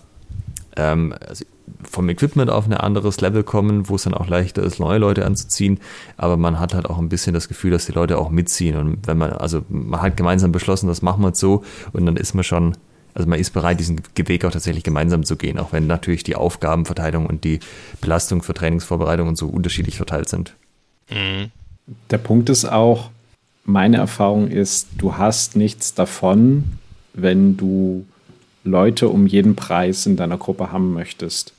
ähm, 0.76 1.14
also 1.26 1.46
vom 1.90 2.10
Equipment 2.10 2.50
auf 2.50 2.66
ein 2.66 2.74
anderes 2.74 3.22
Level 3.22 3.44
kommen, 3.44 3.90
wo 3.90 3.96
es 3.96 4.04
dann 4.04 4.14
auch 4.14 4.28
leichter 4.28 4.64
ist, 4.64 4.80
neue 4.80 5.00
Leute 5.00 5.26
anzuziehen. 5.26 5.80
Aber 6.18 6.38
man 6.38 6.60
hat 6.60 6.74
halt 6.74 6.90
auch 6.90 6.98
ein 6.98 7.10
bisschen 7.10 7.34
das 7.34 7.48
Gefühl, 7.48 7.72
dass 7.72 7.86
die 7.86 7.92
Leute 7.92 8.18
auch 8.18 8.30
mitziehen. 8.30 8.78
Und 8.78 9.08
wenn 9.08 9.18
man, 9.18 9.34
also 9.34 9.64
man 9.70 10.02
hat 10.02 10.18
gemeinsam 10.18 10.52
beschlossen, 10.52 10.88
das 10.88 11.02
machen 11.02 11.22
wir 11.22 11.30
jetzt 11.30 11.40
so 11.40 11.64
und 11.94 12.06
dann 12.06 12.18
ist 12.18 12.34
man 12.34 12.44
schon, 12.44 12.78
also 13.14 13.28
man 13.28 13.40
ist 13.40 13.52
bereit, 13.52 13.80
diesen 13.80 14.02
Weg 14.16 14.46
auch 14.46 14.52
tatsächlich 14.52 14.84
gemeinsam 14.84 15.24
zu 15.24 15.36
gehen, 15.36 15.60
auch 15.60 15.72
wenn 15.74 15.88
natürlich 15.88 16.24
die 16.24 16.36
Aufgabenverteilung 16.36 17.26
und 17.26 17.44
die 17.44 17.60
Belastung 18.00 18.42
für 18.42 18.54
Trainingsvorbereitung 18.54 19.28
und 19.28 19.38
so 19.38 19.48
unterschiedlich 19.48 19.98
verteilt 19.98 20.30
sind. 20.30 20.56
Mhm. 21.10 21.52
Der 22.10 22.20
Punkt 22.20 22.50
ist 22.50 22.66
auch, 22.66 23.10
meine 23.66 23.98
Erfahrung 23.98 24.48
ist, 24.48 24.88
du 24.98 25.18
hast 25.18 25.56
nichts 25.56 25.94
davon, 25.94 26.64
wenn 27.14 27.58
du 27.58 28.06
Leute 28.64 29.10
um 29.10 29.28
jeden 29.28 29.56
Preis 29.56 30.06
in 30.06 30.16
deiner 30.16 30.38
Gruppe 30.38 30.72
haben 30.72 30.94
möchtest. 30.94 31.54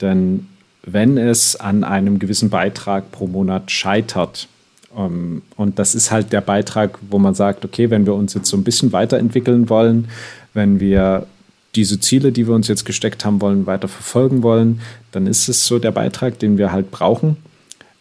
Denn 0.00 0.46
wenn 0.82 1.18
es 1.18 1.56
an 1.56 1.84
einem 1.84 2.18
gewissen 2.18 2.50
Beitrag 2.50 3.10
pro 3.10 3.26
Monat 3.26 3.70
scheitert, 3.70 4.48
um, 4.90 5.04
ähm, 5.04 5.42
und 5.56 5.78
das 5.78 5.94
ist 5.94 6.10
halt 6.10 6.32
der 6.32 6.40
Beitrag, 6.40 6.98
wo 7.10 7.18
man 7.18 7.34
sagt, 7.34 7.64
okay, 7.64 7.90
wenn 7.90 8.06
wir 8.06 8.14
uns 8.14 8.34
jetzt 8.34 8.48
so 8.48 8.56
ein 8.56 8.64
bisschen 8.64 8.92
weiterentwickeln 8.92 9.68
wollen, 9.68 10.08
wenn 10.54 10.80
wir 10.80 11.26
diese 11.74 12.00
Ziele, 12.00 12.32
die 12.32 12.46
wir 12.46 12.54
uns 12.54 12.68
jetzt 12.68 12.84
gesteckt 12.84 13.24
haben 13.24 13.40
wollen, 13.40 13.66
weiter 13.66 13.88
verfolgen 13.88 14.42
wollen, 14.42 14.80
dann 15.12 15.26
ist 15.26 15.48
es 15.48 15.66
so 15.66 15.78
der 15.78 15.92
Beitrag, 15.92 16.38
den 16.38 16.56
wir 16.58 16.72
halt 16.72 16.90
brauchen. 16.90 17.36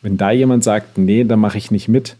Wenn 0.01 0.17
da 0.17 0.31
jemand 0.31 0.63
sagt, 0.63 0.97
nee, 0.97 1.23
da 1.25 1.35
mache 1.35 1.57
ich 1.57 1.71
nicht 1.71 1.87
mit, 1.87 2.15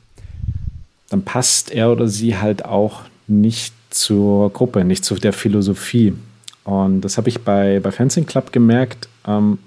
dann 1.09 1.23
passt 1.23 1.71
er 1.71 1.91
oder 1.91 2.07
sie 2.07 2.37
halt 2.37 2.65
auch 2.65 3.03
nicht 3.27 3.73
zur 3.97 4.51
Gruppe, 4.51 4.83
nicht 4.83 5.05
zu 5.05 5.15
der 5.15 5.33
Philosophie. 5.33 6.13
Und 6.63 7.01
das 7.01 7.17
habe 7.17 7.29
ich 7.29 7.41
bei, 7.41 7.79
bei 7.79 7.91
Fencing 7.91 8.25
Club 8.25 8.51
gemerkt. 8.51 9.07
Ähm, 9.25 9.59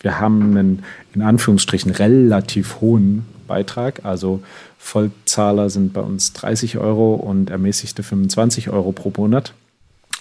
wir 0.00 0.20
haben 0.20 0.56
einen 0.56 0.84
in 1.14 1.22
Anführungsstrichen 1.22 1.90
relativ 1.90 2.80
hohen 2.80 3.26
Beitrag. 3.46 4.04
Also 4.04 4.42
Vollzahler 4.78 5.70
sind 5.70 5.92
bei 5.92 6.00
uns 6.00 6.32
30 6.34 6.78
Euro 6.78 7.14
und 7.14 7.50
ermäßigte 7.50 8.02
25 8.02 8.70
Euro 8.70 8.92
pro 8.92 9.12
Monat. 9.16 9.52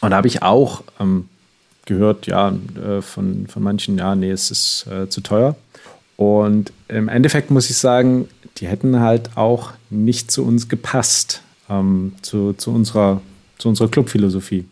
Und 0.01 0.11
da 0.11 0.17
habe 0.17 0.27
ich 0.27 0.41
auch 0.41 0.83
ähm, 0.99 1.29
gehört, 1.85 2.27
ja, 2.27 2.53
äh, 2.83 3.01
von, 3.01 3.47
von 3.47 3.63
manchen, 3.63 3.97
ja, 3.97 4.15
nee, 4.15 4.31
es 4.31 4.51
ist 4.51 4.87
äh, 4.87 5.09
zu 5.09 5.21
teuer. 5.21 5.55
Und 6.17 6.71
im 6.87 7.09
Endeffekt 7.09 7.51
muss 7.51 7.69
ich 7.69 7.77
sagen, 7.77 8.27
die 8.57 8.67
hätten 8.67 8.99
halt 8.99 9.35
auch 9.35 9.71
nicht 9.89 10.31
zu 10.31 10.45
uns 10.45 10.69
gepasst, 10.69 11.41
ähm, 11.69 12.13
zu, 12.21 12.53
zu 12.53 12.71
unserer, 12.71 13.21
zu 13.57 13.69
unserer 13.69 13.89
Clubphilosophie. 13.89 14.65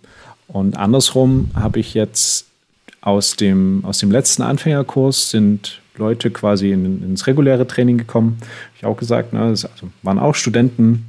Und 0.47 0.77
andersrum 0.77 1.51
habe 1.55 1.79
ich 1.79 1.93
jetzt 1.93 2.45
aus 3.01 3.35
dem, 3.35 3.83
aus 3.85 3.97
dem 3.97 4.11
letzten 4.11 4.43
Anfängerkurs 4.43 5.29
sind 5.29 5.81
Leute 5.95 6.31
quasi 6.31 6.71
in, 6.71 7.03
ins 7.03 7.27
reguläre 7.27 7.67
Training 7.67 7.97
gekommen. 7.97 8.37
Habe 8.39 8.77
ich 8.77 8.85
auch 8.85 8.97
gesagt, 8.97 9.33
ne, 9.33 9.49
das 9.49 9.65
also 9.65 9.89
waren 10.01 10.19
auch 10.19 10.35
Studenten. 10.35 11.05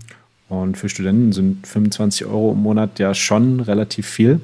Und 0.48 0.76
für 0.76 0.88
Studenten 0.88 1.32
sind 1.32 1.66
25 1.66 2.26
Euro 2.26 2.52
im 2.52 2.62
Monat 2.62 2.98
ja 2.98 3.14
schon 3.14 3.60
relativ 3.60 4.06
viel. 4.06 4.40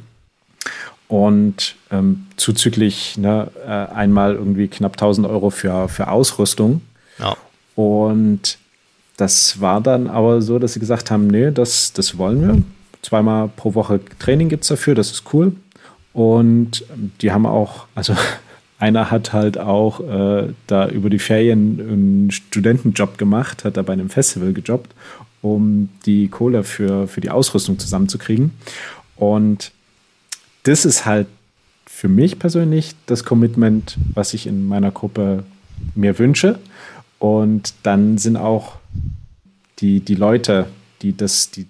Und 1.08 1.74
ähm, 1.90 2.26
zuzüglich 2.36 3.18
ne, 3.18 3.50
äh, 3.66 3.68
einmal 3.68 4.34
irgendwie 4.34 4.68
knapp 4.68 4.92
1000 4.92 5.26
Euro 5.26 5.50
für, 5.50 5.88
für 5.88 6.08
Ausrüstung. 6.08 6.82
Ja. 7.18 7.36
Und 7.74 8.58
das 9.16 9.60
war 9.60 9.80
dann 9.80 10.06
aber 10.06 10.40
so, 10.40 10.58
dass 10.58 10.74
sie 10.74 10.80
gesagt 10.80 11.10
haben, 11.10 11.26
nee, 11.26 11.50
das, 11.50 11.92
das 11.92 12.16
wollen 12.16 12.40
wir. 12.42 12.62
Zweimal 13.02 13.48
pro 13.48 13.74
Woche 13.74 14.00
Training 14.18 14.48
gibt 14.48 14.62
es 14.64 14.68
dafür, 14.68 14.94
das 14.94 15.10
ist 15.10 15.24
cool. 15.32 15.52
Und 16.12 16.84
die 17.20 17.32
haben 17.32 17.46
auch, 17.46 17.86
also 17.94 18.14
einer 18.78 19.10
hat 19.10 19.32
halt 19.32 19.58
auch 19.58 20.00
äh, 20.00 20.52
da 20.66 20.88
über 20.88 21.10
die 21.10 21.18
Ferien 21.18 21.80
einen 21.80 22.30
Studentenjob 22.30 23.18
gemacht, 23.18 23.64
hat 23.64 23.76
da 23.76 23.82
bei 23.82 23.92
einem 23.92 24.10
Festival 24.10 24.52
gejobbt, 24.52 24.94
um 25.42 25.88
die 26.06 26.28
Kohle 26.28 26.64
für, 26.64 27.06
für 27.06 27.20
die 27.20 27.30
Ausrüstung 27.30 27.78
zusammenzukriegen. 27.78 28.52
Und 29.16 29.72
das 30.64 30.84
ist 30.84 31.06
halt 31.06 31.26
für 31.86 32.08
mich 32.08 32.38
persönlich 32.38 32.94
das 33.06 33.24
Commitment, 33.24 33.98
was 34.14 34.32
ich 34.32 34.46
in 34.46 34.66
meiner 34.66 34.90
Gruppe 34.90 35.44
mir 35.94 36.18
wünsche. 36.18 36.58
Und 37.18 37.74
dann 37.82 38.16
sind 38.16 38.36
auch 38.36 38.76
die, 39.80 40.00
die 40.00 40.14
Leute, 40.14 40.66
die 41.02 41.16
das, 41.16 41.50
die 41.50 41.66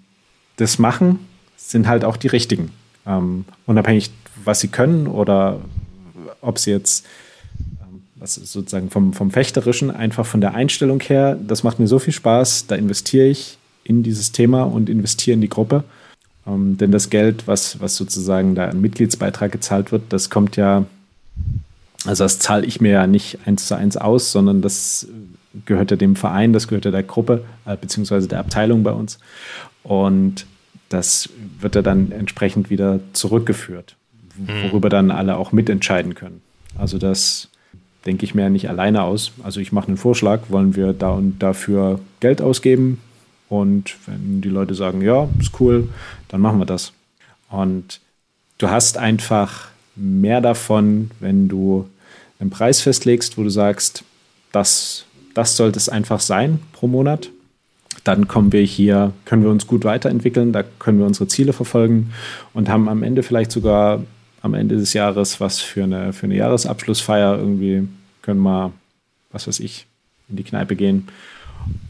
das 0.61 0.79
machen, 0.79 1.19
sind 1.57 1.89
halt 1.89 2.05
auch 2.05 2.17
die 2.17 2.29
richtigen. 2.29 2.71
Ähm, 3.07 3.45
unabhängig, 3.67 4.11
was 4.45 4.61
sie 4.61 4.69
können 4.69 5.07
oder 5.07 5.61
ob 6.41 6.59
sie 6.59 6.71
jetzt 6.71 7.07
ähm, 7.81 8.03
was 8.17 8.35
sozusagen 8.35 8.91
vom, 8.91 9.13
vom 9.13 9.31
Fechterischen, 9.31 9.91
einfach 9.91 10.27
von 10.27 10.41
der 10.41 10.55
Einstellung 10.55 11.01
her, 11.01 11.37
das 11.37 11.63
macht 11.63 11.79
mir 11.79 11.87
so 11.87 11.99
viel 11.99 12.13
Spaß, 12.13 12.67
da 12.67 12.75
investiere 12.75 13.27
ich 13.27 13.59
in 13.85 14.03
dieses 14.03 14.33
Thema 14.33 14.63
und 14.63 14.89
investiere 14.89 15.35
in 15.35 15.41
die 15.41 15.49
Gruppe. 15.49 15.85
Ähm, 16.47 16.77
denn 16.79 16.93
das 16.93 17.11
Geld, 17.11 17.47
was, 17.47 17.81
was 17.81 17.97
sozusagen 17.97 18.55
da 18.55 18.67
ein 18.67 18.81
Mitgliedsbeitrag 18.81 19.53
gezahlt 19.53 19.93
wird, 19.93 20.03
das 20.11 20.31
kommt 20.31 20.57
ja, 20.57 20.85
also 22.07 22.25
das 22.25 22.39
zahle 22.39 22.67
ich 22.67 22.81
mir 22.81 22.93
ja 22.93 23.07
nicht 23.07 23.39
eins 23.47 23.67
zu 23.67 23.75
eins 23.77 23.97
aus, 23.97 24.33
sondern 24.33 24.63
das 24.63 25.09
gehört 25.67 25.91
ja 25.91 25.97
dem 25.97 26.17
Verein, 26.17 26.53
das 26.53 26.69
gehört 26.69 26.85
ja 26.85 26.91
der 26.91 27.03
Gruppe, 27.03 27.45
äh, 27.67 27.77
beziehungsweise 27.77 28.29
der 28.29 28.41
Abteilung 28.41 28.83
bei 28.83 28.93
uns. 28.93 29.19
Und 29.83 30.47
das 30.91 31.31
wird 31.59 31.75
ja 31.75 31.83
dann 31.83 32.13
entsprechend 32.13 32.69
wieder 32.69 33.01
zurückgeführt, 33.15 33.97
mhm. 34.37 34.71
worüber 34.71 34.91
dann 34.91 35.11
alle 35.11 35.37
auch 35.37 35.53
mitentscheiden 35.53 36.15
können. 36.15 36.43
Also 36.77 36.99
das 36.99 37.49
denke 38.05 38.25
ich 38.25 38.35
mir 38.35 38.43
ja 38.43 38.51
nicht 38.51 38.69
alleine 38.69 39.03
aus. 39.03 39.33
Also 39.43 39.61
ich 39.61 39.73
mache 39.73 39.89
einen 39.89 39.97
Vorschlag, 39.97 40.43
wollen 40.49 40.77
wir 40.77 40.93
da 40.93 41.11
und 41.13 41.39
dafür 41.39 42.01
Geld 42.21 42.43
ausgeben? 42.43 43.01
Und 43.49 43.97
wenn 44.07 44.43
die 44.43 44.49
Leute 44.49 44.75
sagen, 44.75 45.01
ja, 45.01 45.29
ist 45.41 45.59
cool, 45.59 45.89
dann 46.29 46.41
machen 46.41 46.59
wir 46.59 46.67
das. 46.67 46.93
Und 47.49 48.01
du 48.59 48.69
hast 48.69 48.99
einfach 48.99 49.69
mehr 49.97 50.41
davon, 50.41 51.11
wenn 51.19 51.49
du 51.49 51.89
einen 52.39 52.51
Preis 52.51 52.81
festlegst, 52.81 53.39
wo 53.39 53.43
du 53.43 53.51
sagst, 53.51 54.05
das 54.53 55.07
das 55.35 55.57
sollte 55.57 55.79
es 55.79 55.89
einfach 55.89 56.21
sein 56.21 56.61
pro 56.73 56.87
Monat. 56.87 57.31
Dann 58.05 58.29
kommen 58.29 58.53
wir 58.53 58.63
hier, 58.63 59.13
können 59.25 59.43
wir 59.43 59.51
uns 59.51 59.67
gut 59.67 59.85
weiterentwickeln, 59.85 60.53
da 60.53 60.63
können 60.63 60.99
wir 60.99 61.07
unsere 61.07 61.29
Ziele 61.29 61.53
verfolgen 61.53 62.13
und 62.55 62.69
haben 62.69 62.89
am 62.89 63.03
Ende 63.03 63.23
vielleicht 63.23 63.53
sogar 63.53 64.03
am 64.43 64.55
Ende 64.55 64.77
des 64.77 64.95
Jahres 64.95 65.41
was 65.41 65.61
für 65.61 65.85
eine, 65.85 66.13
für 66.13 66.25
eine 66.25 66.37
Jahresabschlussfeier 66.37 67.39
irgendwie, 67.39 67.87
können 68.23 68.41
wir, 68.41 68.73
was 69.31 69.47
weiß 69.47 69.61
ich, 69.61 69.87
in 70.29 70.37
die 70.37 70.45
Kneipe 70.45 70.77
gehen 70.77 71.09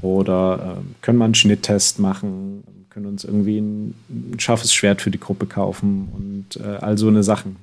oder 0.02 0.78
äh, 0.78 0.84
können 1.02 1.18
wir 1.18 1.24
einen 1.24 1.34
Schnitttest 1.34 1.98
machen, 1.98 2.64
können 2.90 3.06
uns 3.06 3.24
irgendwie 3.24 3.58
ein, 3.58 3.94
ein, 4.08 4.40
scharfes 4.40 4.74
Schwert 4.74 5.00
für 5.00 5.10
die 5.10 5.20
Gruppe 5.20 5.46
kaufen 5.46 6.08
und 6.12 6.64
äh, 6.64 6.76
all 6.80 6.98
so 6.98 7.08
eine 7.08 7.22
Sachen. 7.22 7.56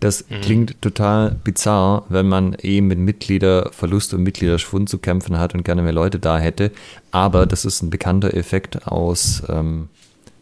Das 0.00 0.28
mhm. 0.28 0.40
klingt 0.42 0.82
total 0.82 1.36
bizarr, 1.42 2.04
wenn 2.08 2.28
man 2.28 2.54
eben 2.60 2.86
mit 2.86 2.98
Mitgliederverlust 2.98 4.12
und 4.14 4.22
Mitgliederschwund 4.22 4.88
zu 4.88 4.98
kämpfen 4.98 5.38
hat 5.38 5.54
und 5.54 5.64
gerne 5.64 5.82
mehr 5.82 5.92
Leute 5.92 6.18
da 6.18 6.38
hätte. 6.38 6.70
Aber 7.10 7.46
das 7.46 7.64
ist 7.64 7.82
ein 7.82 7.90
bekannter 7.90 8.34
Effekt 8.34 8.86
aus, 8.86 9.42
ähm, 9.48 9.88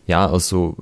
ja, 0.07 0.27
aus 0.27 0.49
so 0.49 0.77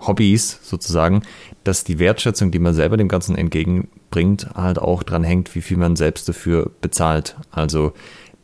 Hobbys 0.00 0.60
sozusagen, 0.62 1.22
dass 1.64 1.84
die 1.84 1.98
Wertschätzung, 1.98 2.50
die 2.50 2.58
man 2.58 2.74
selber 2.74 2.96
dem 2.96 3.08
Ganzen 3.08 3.36
entgegenbringt, 3.36 4.54
halt 4.54 4.78
auch 4.78 5.02
dran 5.02 5.24
hängt, 5.24 5.54
wie 5.54 5.60
viel 5.60 5.76
man 5.76 5.96
selbst 5.96 6.28
dafür 6.28 6.70
bezahlt. 6.80 7.36
Also 7.50 7.92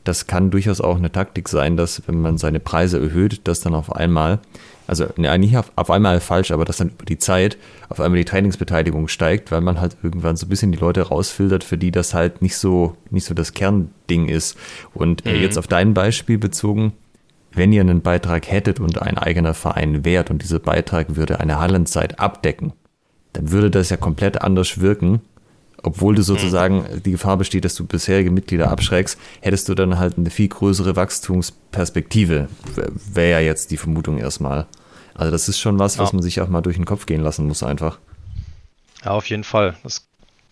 das 0.02 0.26
kann 0.26 0.50
durchaus 0.50 0.80
auch 0.80 0.96
eine 0.96 1.12
Taktik 1.12 1.48
sein, 1.48 1.76
dass 1.76 2.06
wenn 2.06 2.20
man 2.20 2.36
seine 2.36 2.60
Preise 2.60 3.00
erhöht, 3.00 3.40
dass 3.44 3.60
dann 3.60 3.74
auf 3.74 3.94
einmal 3.94 4.40
also 4.86 5.06
ja, 5.16 5.36
nicht 5.38 5.56
auf, 5.56 5.72
auf 5.76 5.90
einmal 5.90 6.20
falsch, 6.20 6.50
aber 6.50 6.64
dass 6.64 6.76
dann 6.76 6.90
über 6.90 7.04
die 7.04 7.18
Zeit 7.18 7.56
auf 7.88 8.00
einmal 8.00 8.18
die 8.18 8.24
Trainingsbeteiligung 8.24 9.08
steigt, 9.08 9.50
weil 9.50 9.60
man 9.60 9.80
halt 9.80 9.96
irgendwann 10.02 10.36
so 10.36 10.46
ein 10.46 10.48
bisschen 10.48 10.72
die 10.72 10.78
Leute 10.78 11.02
rausfiltert, 11.02 11.64
für 11.64 11.78
die 11.78 11.90
das 11.90 12.14
halt 12.14 12.42
nicht 12.42 12.56
so, 12.56 12.96
nicht 13.10 13.24
so 13.24 13.34
das 13.34 13.52
Kernding 13.52 14.28
ist. 14.28 14.56
Und 14.92 15.26
äh, 15.26 15.34
mhm. 15.34 15.42
jetzt 15.42 15.58
auf 15.58 15.66
dein 15.66 15.94
Beispiel 15.94 16.38
bezogen, 16.38 16.92
wenn 17.52 17.72
ihr 17.72 17.80
einen 17.80 18.02
Beitrag 18.02 18.50
hättet 18.50 18.80
und 18.80 19.00
ein 19.00 19.16
eigener 19.16 19.54
Verein 19.54 20.04
wärt 20.04 20.30
und 20.30 20.42
dieser 20.42 20.58
Beitrag 20.58 21.16
würde 21.16 21.40
eine 21.40 21.60
Hallenzeit 21.60 22.18
abdecken, 22.18 22.72
dann 23.32 23.50
würde 23.50 23.70
das 23.70 23.90
ja 23.90 23.96
komplett 23.96 24.42
anders 24.42 24.80
wirken. 24.80 25.20
Obwohl 25.84 26.14
du 26.14 26.22
mhm. 26.22 26.24
sozusagen 26.24 26.86
die 27.04 27.12
Gefahr 27.12 27.36
besteht, 27.36 27.64
dass 27.64 27.74
du 27.74 27.84
bisherige 27.84 28.30
Mitglieder 28.30 28.70
abschreckst, 28.70 29.18
hättest 29.40 29.68
du 29.68 29.74
dann 29.74 29.98
halt 29.98 30.16
eine 30.16 30.30
viel 30.30 30.48
größere 30.48 30.96
Wachstumsperspektive. 30.96 32.48
Wäre 33.12 33.42
ja 33.42 33.46
jetzt 33.46 33.70
die 33.70 33.76
Vermutung 33.76 34.16
erstmal. 34.16 34.66
Also 35.14 35.30
das 35.30 35.48
ist 35.48 35.60
schon 35.60 35.78
was, 35.78 35.98
was 35.98 36.10
ja. 36.10 36.16
man 36.16 36.22
sich 36.22 36.40
auch 36.40 36.48
mal 36.48 36.62
durch 36.62 36.76
den 36.76 36.86
Kopf 36.86 37.04
gehen 37.04 37.20
lassen 37.20 37.46
muss 37.46 37.62
einfach. 37.62 37.98
Ja, 39.04 39.10
auf 39.10 39.28
jeden 39.28 39.44
Fall. 39.44 39.76
Das, 39.82 40.06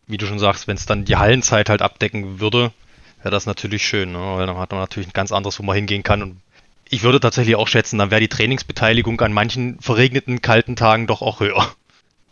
wie 0.06 0.18
du 0.18 0.26
schon 0.26 0.38
sagst, 0.38 0.68
wenn 0.68 0.76
es 0.76 0.84
dann 0.84 1.06
die 1.06 1.16
Hallenzeit 1.16 1.70
halt 1.70 1.80
abdecken 1.80 2.38
würde, 2.38 2.70
wäre 3.22 3.30
das 3.30 3.46
natürlich 3.46 3.86
schön, 3.86 4.12
ne? 4.12 4.18
weil 4.18 4.46
dann 4.46 4.59
hat 4.59 4.70
man 4.70 4.80
natürlich 4.80 5.09
ein 5.09 5.14
ganz 5.14 5.32
anderes, 5.32 5.59
wo 5.59 5.62
man 5.62 5.76
hingehen 5.76 6.02
kann. 6.02 6.22
Und 6.22 6.40
ich 6.90 7.02
würde 7.02 7.20
tatsächlich 7.20 7.56
auch 7.56 7.68
schätzen, 7.68 7.98
dann 7.98 8.10
wäre 8.10 8.20
die 8.20 8.28
Trainingsbeteiligung 8.28 9.18
an 9.22 9.32
manchen 9.32 9.80
verregneten, 9.80 10.42
kalten 10.42 10.76
Tagen 10.76 11.06
doch 11.06 11.22
auch 11.22 11.40
höher. 11.40 11.72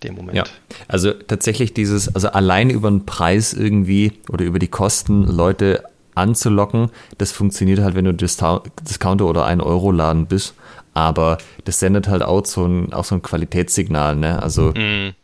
Dem 0.03 0.15
Moment. 0.15 0.37
Ja, 0.37 0.45
also 0.89 1.13
tatsächlich 1.13 1.75
dieses, 1.75 2.15
also 2.15 2.29
allein 2.29 2.71
über 2.71 2.91
den 2.91 3.07
Preis 3.07 3.53
irgendwie 3.53 4.13
oder 4.29 4.45
über 4.45 4.59
die 4.59 4.69
Kosten 4.69 5.25
Leute 5.25 5.85
anzulocken, 6.15 6.91
das 7.19 7.33
funktioniert 7.33 7.81
halt, 7.81 7.95
wenn 7.95 8.05
du 8.05 8.15
Discounter 8.15 9.27
oder 9.27 9.45
ein 9.45 9.61
Euro 9.61 9.91
Laden 9.93 10.27
bist. 10.27 10.55
Aber 10.93 11.39
das 11.65 11.79
sendet 11.79 12.09
halt 12.09 12.23
auch 12.23 12.45
so 12.45 12.67
ein, 12.67 12.93
auch 12.93 13.05
so 13.05 13.15
ein 13.15 13.23
Qualitätssignal, 13.23 14.17
ne? 14.17 14.43
Also 14.43 14.73
mm. 14.73 15.15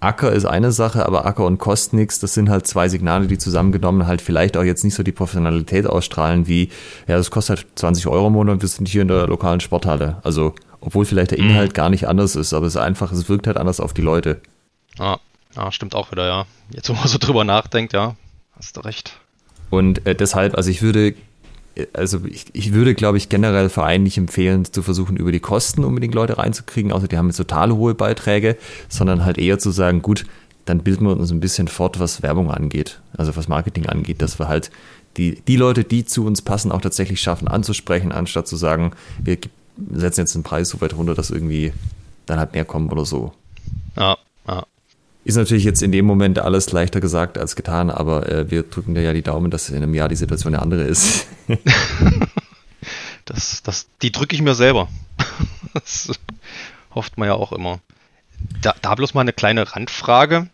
Acker 0.00 0.30
ist 0.30 0.44
eine 0.44 0.72
Sache, 0.72 1.06
aber 1.06 1.24
Acker 1.24 1.46
und 1.46 1.58
kostet 1.58 1.94
nichts, 1.94 2.20
das 2.20 2.34
sind 2.34 2.50
halt 2.50 2.66
zwei 2.66 2.88
Signale, 2.88 3.26
die 3.26 3.38
zusammengenommen 3.38 4.06
halt 4.06 4.20
vielleicht 4.20 4.56
auch 4.58 4.62
jetzt 4.62 4.84
nicht 4.84 4.94
so 4.94 5.02
die 5.02 5.12
Professionalität 5.12 5.86
ausstrahlen 5.86 6.46
wie, 6.46 6.68
ja, 7.08 7.16
das 7.16 7.30
kostet 7.30 7.58
halt 7.58 7.66
20 7.76 8.06
Euro 8.08 8.26
im 8.26 8.34
Monat, 8.34 8.60
wir 8.60 8.68
sind 8.68 8.88
hier 8.88 9.02
in 9.02 9.08
der 9.08 9.26
lokalen 9.26 9.60
Sporthalle. 9.60 10.18
Also, 10.22 10.54
obwohl 10.80 11.04
vielleicht 11.04 11.30
der 11.32 11.38
Inhalt 11.38 11.70
mhm. 11.72 11.74
gar 11.74 11.90
nicht 11.90 12.08
anders 12.08 12.36
ist, 12.36 12.52
aber 12.52 12.66
es 12.66 12.74
ist 12.74 12.80
einfach, 12.80 13.12
es 13.12 13.28
wirkt 13.28 13.46
halt 13.46 13.56
anders 13.56 13.80
auf 13.80 13.92
die 13.92 14.02
Leute. 14.02 14.40
Ah, 14.98 15.18
ah, 15.54 15.72
stimmt 15.72 15.94
auch 15.94 16.12
wieder, 16.12 16.26
ja. 16.26 16.46
Jetzt, 16.70 16.88
wo 16.88 16.94
man 16.94 17.08
so 17.08 17.18
drüber 17.18 17.44
nachdenkt, 17.44 17.92
ja, 17.92 18.16
hast 18.56 18.76
du 18.76 18.80
recht. 18.80 19.18
Und 19.70 20.06
äh, 20.06 20.14
deshalb, 20.14 20.56
also 20.56 20.70
ich 20.70 20.82
würde 20.82 21.14
also 21.92 22.24
ich, 22.24 22.46
ich 22.52 22.72
würde, 22.72 22.94
glaube 22.94 23.18
ich, 23.18 23.28
generell 23.28 23.68
Vereinen 23.68 24.04
nicht 24.04 24.16
empfehlen, 24.16 24.64
zu 24.64 24.82
versuchen, 24.82 25.16
über 25.16 25.32
die 25.32 25.40
Kosten 25.40 25.84
unbedingt 25.84 26.14
Leute 26.14 26.38
reinzukriegen, 26.38 26.92
außer 26.92 27.08
die 27.08 27.18
haben 27.18 27.26
jetzt 27.26 27.36
total 27.36 27.72
hohe 27.72 27.94
Beiträge, 27.94 28.56
sondern 28.88 29.24
halt 29.24 29.38
eher 29.38 29.58
zu 29.58 29.70
sagen, 29.70 30.02
gut, 30.02 30.24
dann 30.64 30.80
bilden 30.80 31.06
wir 31.06 31.16
uns 31.16 31.30
ein 31.30 31.40
bisschen 31.40 31.68
fort, 31.68 32.00
was 32.00 32.22
Werbung 32.22 32.50
angeht, 32.50 33.00
also 33.16 33.36
was 33.36 33.48
Marketing 33.48 33.86
angeht, 33.86 34.22
dass 34.22 34.38
wir 34.38 34.48
halt 34.48 34.70
die, 35.16 35.40
die 35.46 35.56
Leute, 35.56 35.84
die 35.84 36.04
zu 36.04 36.26
uns 36.26 36.42
passen, 36.42 36.72
auch 36.72 36.80
tatsächlich 36.80 37.20
schaffen 37.20 37.48
anzusprechen, 37.48 38.12
anstatt 38.12 38.48
zu 38.48 38.56
sagen, 38.56 38.92
wir 39.18 39.38
setzen 39.90 40.20
jetzt 40.20 40.34
den 40.34 40.42
Preis 40.42 40.68
so 40.68 40.80
weit 40.80 40.94
runter, 40.94 41.14
dass 41.14 41.30
irgendwie 41.30 41.72
dann 42.26 42.38
halt 42.38 42.52
mehr 42.52 42.64
kommen 42.64 42.90
oder 42.90 43.04
so. 43.04 43.32
Ja, 43.96 44.16
ja. 44.46 44.66
Ist 45.24 45.36
natürlich 45.36 45.64
jetzt 45.64 45.82
in 45.82 45.92
dem 45.92 46.06
Moment 46.06 46.38
alles 46.38 46.70
leichter 46.72 47.00
gesagt 47.00 47.36
als 47.36 47.56
getan, 47.56 47.90
aber 47.90 48.28
äh, 48.30 48.50
wir 48.50 48.62
drücken 48.62 48.94
dir 48.94 49.02
ja 49.02 49.12
die 49.12 49.22
Daumen, 49.22 49.50
dass 49.50 49.68
in 49.68 49.76
einem 49.76 49.94
Jahr 49.94 50.08
die 50.08 50.16
Situation 50.16 50.54
eine 50.54 50.62
andere 50.62 50.84
ist. 50.84 51.26
das, 53.24 53.62
das, 53.62 53.88
die 54.02 54.12
drücke 54.12 54.36
ich 54.36 54.42
mir 54.42 54.54
selber. 54.54 54.88
das 55.74 56.12
hofft 56.94 57.18
man 57.18 57.28
ja 57.28 57.34
auch 57.34 57.52
immer. 57.52 57.80
Da, 58.62 58.74
da 58.82 58.94
bloß 58.94 59.14
mal 59.14 59.22
eine 59.22 59.32
kleine 59.32 59.74
Randfrage. 59.74 60.48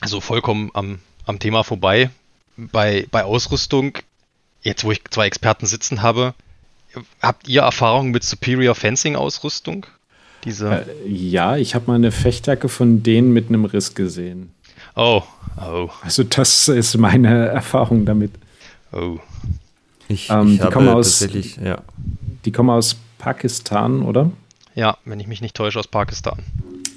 Also 0.00 0.20
vollkommen 0.20 0.70
am, 0.74 1.00
am 1.26 1.38
Thema 1.38 1.64
vorbei. 1.64 2.10
Bei, 2.56 3.06
bei 3.10 3.24
Ausrüstung, 3.24 3.98
jetzt 4.62 4.84
wo 4.84 4.92
ich 4.92 5.02
zwei 5.10 5.26
Experten 5.26 5.66
sitzen 5.66 6.02
habe, 6.02 6.34
habt 7.20 7.48
ihr 7.48 7.62
Erfahrung 7.62 8.10
mit 8.10 8.24
Superior 8.24 8.74
Fencing 8.74 9.16
Ausrüstung? 9.16 9.86
Diese 10.44 10.86
äh, 10.86 11.08
ja, 11.08 11.56
ich 11.56 11.74
habe 11.74 11.86
mal 11.86 11.94
eine 11.94 12.12
Fechtjacke 12.12 12.68
von 12.68 13.02
denen 13.02 13.32
mit 13.32 13.48
einem 13.48 13.64
Riss 13.64 13.94
gesehen. 13.94 14.52
Oh, 14.94 15.22
oh. 15.60 15.88
Also 16.02 16.22
das 16.22 16.68
ist 16.68 16.96
meine 16.98 17.46
Erfahrung 17.48 18.04
damit. 18.04 18.32
Oh. 18.92 19.18
Ich, 20.08 20.28
ähm, 20.30 20.54
ich 20.54 20.60
die 20.60 20.68
kommen 20.68 20.88
aus, 20.88 21.26
ja. 21.62 21.82
Die 22.44 22.52
kommen 22.52 22.70
aus 22.70 22.96
Pakistan, 23.18 24.02
oder? 24.02 24.30
Ja, 24.74 24.98
wenn 25.04 25.18
ich 25.20 25.26
mich 25.26 25.40
nicht 25.40 25.56
täusche, 25.56 25.78
aus 25.78 25.88
Pakistan. 25.88 26.38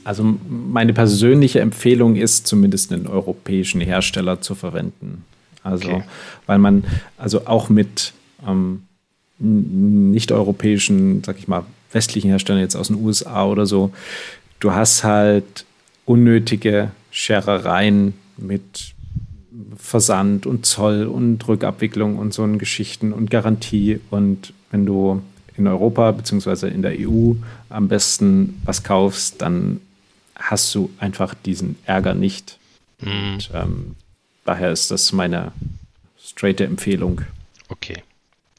Also 0.04 0.24
meine 0.50 0.94
persönliche 0.94 1.60
Empfehlung 1.60 2.16
ist, 2.16 2.48
zumindest 2.48 2.92
einen 2.92 3.08
europäischen 3.08 3.82
Hersteller 3.82 4.42
zu 4.42 4.56
verwenden. 4.56 5.26
Also, 5.64 5.90
okay. 5.90 6.04
weil 6.46 6.60
man, 6.60 6.86
also 7.18 7.46
auch 7.46 7.70
mit 7.70 8.14
ähm, 8.48 8.84
nicht-europäischen, 9.40 11.24
sag 11.24 11.38
ich 11.38 11.48
mal, 11.48 11.66
westlichen 11.92 12.30
Herstellern 12.30 12.62
jetzt 12.62 12.76
aus 12.76 12.88
den 12.88 13.04
USA 13.04 13.46
oder 13.46 13.66
so, 13.66 13.92
du 14.60 14.74
hast 14.74 15.04
halt 15.04 15.66
unnötige 16.06 16.92
Scherereien 17.12 18.14
mit 18.38 18.94
Versand 19.78 20.46
und 20.46 20.66
Zoll 20.66 21.06
und 21.06 21.48
Rückabwicklung 21.48 22.18
und 22.18 22.34
so 22.34 22.44
einen 22.44 22.60
Geschichten 22.60 23.14
und 23.14 23.32
Garantie. 23.32 24.00
Und 24.10 24.54
wenn 24.72 24.86
du 24.86 25.22
in 25.58 25.68
Europa 25.68 26.12
bzw. 26.12 26.68
in 26.68 26.82
der 26.82 26.96
EU 27.00 27.34
am 27.70 27.88
besten 27.88 28.62
was 28.64 28.84
kaufst, 28.84 29.42
dann 29.42 29.82
hast 30.36 30.74
du 30.76 30.92
einfach 31.00 31.34
diesen 31.34 31.78
Ärger 31.86 32.14
nicht. 32.14 32.60
Mhm. 33.02 33.10
Und 33.10 33.52
ähm, 33.54 33.96
daher 34.46 34.72
ist 34.72 34.92
das 34.92 35.12
meine 35.12 35.52
straighte 36.20 36.66
Empfehlung. 36.66 37.22
Okay. 37.70 38.04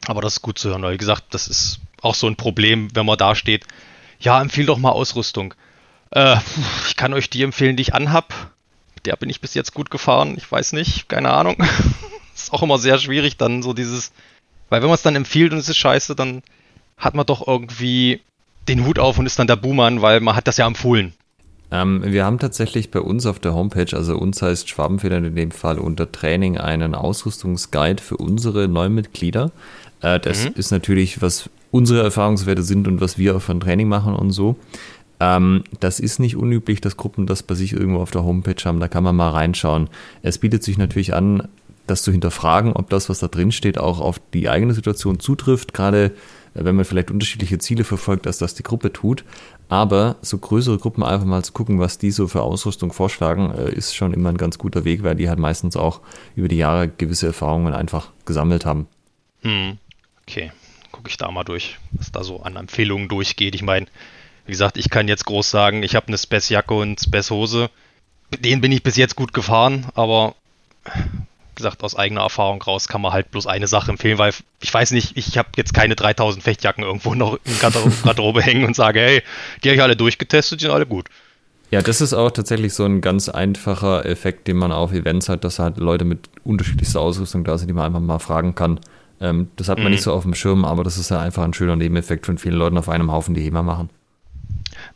Aber 0.09 0.23
das 0.23 0.37
ist 0.37 0.43
gut 0.43 0.59
zu 0.59 0.71
hören, 0.71 0.83
weil 0.83 0.95
wie 0.95 0.99
gesagt, 0.99 1.35
das 1.35 1.49
ist 1.49 1.81
auch 2.01 2.15
so 2.15 2.27
ein 2.27 2.37
Problem, 2.37 2.89
wenn 2.95 3.05
man 3.05 3.19
da 3.19 3.35
steht. 3.35 3.67
Ja, 4.19 4.41
empfehle 4.41 4.69
doch 4.69 4.79
mal 4.79 4.91
Ausrüstung. 4.91 5.53
Äh, 6.13 6.37
ich 6.89 6.97
kann 6.97 7.13
euch 7.13 7.29
die 7.29 7.43
empfehlen, 7.43 7.77
die 7.77 7.83
ich 7.83 7.95
anhab. 7.95 8.33
Der 9.05 9.17
bin 9.17 9.29
ich 9.29 9.43
bis 9.43 9.53
jetzt 9.53 9.75
gut 9.75 9.91
gefahren. 9.91 10.35
Ich 10.39 10.51
weiß 10.51 10.73
nicht, 10.73 11.11
keine 11.11 11.31
Ahnung. 11.31 11.63
ist 12.35 12.55
auch 12.55 12.63
immer 12.63 12.79
sehr 12.79 12.99
schwierig, 12.99 13.37
dann 13.37 13.63
so 13.63 13.75
dieses. 13.75 14.13
Weil 14.71 14.81
wenn 14.81 14.89
man 14.89 14.95
es 14.95 15.03
dann 15.03 15.15
empfiehlt 15.15 15.53
und 15.53 15.59
es 15.59 15.69
ist 15.69 15.77
scheiße, 15.77 16.17
dann 16.17 16.43
hat 16.97 17.15
man 17.15 17.27
doch 17.27 17.47
irgendwie 17.47 18.23
den 18.67 18.87
Hut 18.87 18.99
auf 18.99 19.19
und 19.19 19.27
ist 19.27 19.39
dann 19.39 19.47
der 19.47 19.57
Buhmann, 19.57 20.01
weil 20.01 20.21
man 20.21 20.35
hat 20.35 20.49
das 20.49 20.57
ja 20.57 20.67
empfohlen. 20.67 21.13
Ähm, 21.71 22.03
wir 22.05 22.25
haben 22.25 22.39
tatsächlich 22.39 22.91
bei 22.91 23.01
uns 23.01 23.27
auf 23.27 23.39
der 23.39 23.55
Homepage, 23.55 23.95
also 23.95 24.17
uns 24.17 24.41
heißt 24.41 24.69
Schwabenfedern 24.69 25.25
in 25.25 25.37
dem 25.37 25.51
Fall 25.51 25.79
unter 25.79 26.11
Training 26.11 26.57
einen 26.57 26.95
Ausrüstungsguide 26.95 28.03
für 28.03 28.17
unsere 28.17 28.69
Neumitglieder. 28.69 29.51
Äh, 30.01 30.21
das 30.21 30.45
mhm. 30.45 30.53
ist 30.55 30.71
natürlich, 30.71 31.21
was 31.21 31.51
unsere 31.71 32.03
Erfahrungswerte 32.03 32.63
sind 32.63 32.89
und 32.89 33.01
was 33.01 33.19
wir 33.19 33.37
auch 33.37 33.43
von 33.43 33.61
Training 33.61 33.89
machen 33.89 34.15
und 34.15 34.31
so. 34.31 34.57
Ähm, 35.21 35.65
das 35.81 36.01
ist 36.01 36.21
nicht 36.21 36.37
unüblich, 36.37 36.81
dass 36.81 36.97
Gruppen 36.97 37.27
das 37.27 37.43
bei 37.43 37.55
sich 37.55 37.73
irgendwo 37.73 38.01
auf 38.01 38.11
der 38.11 38.25
Homepage 38.25 38.63
haben. 38.65 38.81
Da 38.81 38.89
kann 38.89 39.05
man 39.05 39.17
mal 39.17 39.31
reinschauen. 39.31 39.89
Es 40.23 40.39
bietet 40.39 40.63
sich 40.63 40.79
natürlich 40.79 41.15
an, 41.15 41.49
das 41.87 42.03
zu 42.03 42.13
hinterfragen, 42.13 42.73
ob 42.75 42.91
das, 42.91 43.09
was 43.09 43.19
da 43.19 43.29
drin 43.29 43.51
steht, 43.51 43.79
auch 43.79 44.01
auf 44.01 44.21
die 44.33 44.49
eigene 44.49 44.75
Situation 44.75 45.21
zutrifft. 45.21 45.75
Gerade 45.75 46.13
äh, 46.55 46.65
wenn 46.65 46.77
man 46.77 46.85
vielleicht 46.85 47.11
unterschiedliche 47.11 47.59
Ziele 47.59 47.85
verfolgt, 47.85 48.27
als 48.27 48.39
das 48.39 48.55
die 48.55 48.63
Gruppe 48.63 48.93
tut. 48.93 49.25
Aber 49.69 50.17
so 50.23 50.39
größere 50.39 50.79
Gruppen 50.79 51.03
einfach 51.03 51.27
mal 51.27 51.45
zu 51.45 51.53
gucken, 51.53 51.79
was 51.79 51.99
die 51.99 52.11
so 52.11 52.27
für 52.27 52.43
Ausrüstung 52.43 52.93
vorschlagen, 52.93 53.53
äh, 53.53 53.71
ist 53.71 53.95
schon 53.95 54.15
immer 54.15 54.31
ein 54.31 54.39
ganz 54.39 54.59
guter 54.59 54.85
Weg, 54.85 55.03
weil 55.03 55.15
die 55.15 55.29
halt 55.29 55.39
meistens 55.39 55.77
auch 55.77 56.01
über 56.37 56.49
die 56.49 56.57
Jahre 56.57 56.89
gewisse 56.89 57.27
Erfahrungen 57.27 57.75
einfach 57.75 58.11
gesammelt 58.25 58.65
haben. 58.65 58.87
Hm. 59.43 59.79
Okay, 60.23 60.53
gucke 60.91 61.11
ich 61.11 61.17
da 61.17 61.31
mal 61.31 61.45
durch, 61.45 61.79
was 61.93 62.13
da 62.13 62.25
so 62.25 62.43
an 62.43 62.57
Empfehlungen 62.57 63.09
durchgeht. 63.09 63.55
Ich 63.55 63.63
meine, 63.63 63.87
wie 64.47 64.53
gesagt, 64.53 64.79
ich 64.79 64.89
kann 64.89 65.09
jetzt 65.09 65.27
groß 65.27 65.51
sagen, 65.51 65.83
ich 65.83 65.95
habe 65.95 66.09
eine 66.09 66.19
Spess-Jacke 66.19 66.73
und 66.73 67.01
Spess-Hose. 67.01 67.69
Denen 68.41 68.63
bin 68.63 68.73
ich 68.73 68.83
bis 68.83 68.97
jetzt 68.97 69.17
gut 69.17 69.33
gefahren, 69.33 69.87
aber 69.95 70.35
gesagt, 71.59 71.85
aus 71.85 71.95
eigener 71.95 72.23
Erfahrung 72.23 72.63
raus 72.63 72.89
kann 72.89 73.03
man 73.03 73.13
halt 73.13 73.31
bloß 73.31 73.47
eine 73.47 73.67
Sache 73.67 73.91
empfehlen, 73.91 74.17
weil 74.17 74.33
ich 74.63 74.73
weiß 74.73 74.93
nicht, 74.93 75.17
ich 75.17 75.37
habe 75.37 75.51
jetzt 75.57 75.75
keine 75.75 75.95
3000 75.95 76.43
Fechtjacken 76.43 76.83
irgendwo 76.83 77.15
noch 77.15 77.39
in 77.45 77.59
Garderobe 78.05 78.41
hängen 78.41 78.65
und 78.65 78.75
sage, 78.75 79.01
hey, 79.01 79.23
die 79.63 79.69
habe 79.69 79.77
ich 79.77 79.83
alle 79.83 79.97
durchgetestet, 79.97 80.61
die 80.61 80.65
sind 80.65 80.73
alle 80.73 80.87
gut. 80.87 81.09
Ja, 81.71 81.83
das 81.83 82.01
ist 82.01 82.15
auch 82.15 82.31
tatsächlich 82.31 82.73
so 82.73 82.85
ein 82.87 83.03
ganz 83.03 83.29
einfacher 83.29 84.07
Effekt, 84.07 84.49
den 84.49 84.57
man 84.57 84.73
auf 84.73 84.93
Events 84.93 85.29
hat, 85.29 85.45
dass 85.45 85.59
halt 85.59 85.77
Leute 85.77 86.07
mit 86.07 86.31
unterschiedlichster 86.43 87.01
Ausrüstung 87.01 87.45
da 87.45 87.59
sind, 87.59 87.69
die 87.69 87.75
man 87.75 87.85
einfach 87.85 88.01
mal 88.01 88.19
fragen 88.19 88.55
kann. 88.55 88.81
Ähm, 89.21 89.49
das 89.57 89.69
hat 89.69 89.77
man 89.79 89.89
mhm. 89.89 89.93
nicht 89.93 90.03
so 90.03 90.13
auf 90.13 90.23
dem 90.23 90.35
Schirm, 90.35 90.65
aber 90.65 90.83
das 90.83 90.97
ist 90.97 91.11
ja 91.11 91.21
einfach 91.21 91.45
ein 91.45 91.53
schöner 91.53 91.77
Nebeneffekt 91.77 92.25
von 92.25 92.39
vielen 92.39 92.55
Leuten 92.55 92.79
auf 92.79 92.89
einem 92.89 93.13
Haufen, 93.13 93.35
die 93.35 93.43
HEMA 93.43 93.63
machen. 93.63 93.91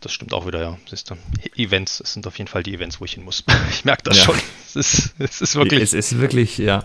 Das 0.02 0.12
stimmt 0.12 0.34
auch 0.34 0.46
wieder, 0.46 0.60
ja. 0.60 0.78
Siehst 0.90 1.10
du. 1.10 1.14
Events, 1.56 2.00
es 2.00 2.12
sind 2.12 2.26
auf 2.26 2.36
jeden 2.36 2.48
Fall 2.48 2.62
die 2.62 2.74
Events, 2.74 3.00
wo 3.00 3.04
ich 3.04 3.14
hin 3.14 3.24
muss. 3.24 3.44
Ich 3.70 3.84
merke 3.84 4.02
das 4.02 4.18
ja. 4.18 4.24
schon. 4.24 4.34
Es 4.66 4.76
ist, 4.76 5.14
es 5.18 5.40
ist 5.40 5.54
wirklich. 5.54 5.82
Es 5.82 5.92
ist 5.92 6.20
wirklich, 6.20 6.58
ja. 6.58 6.84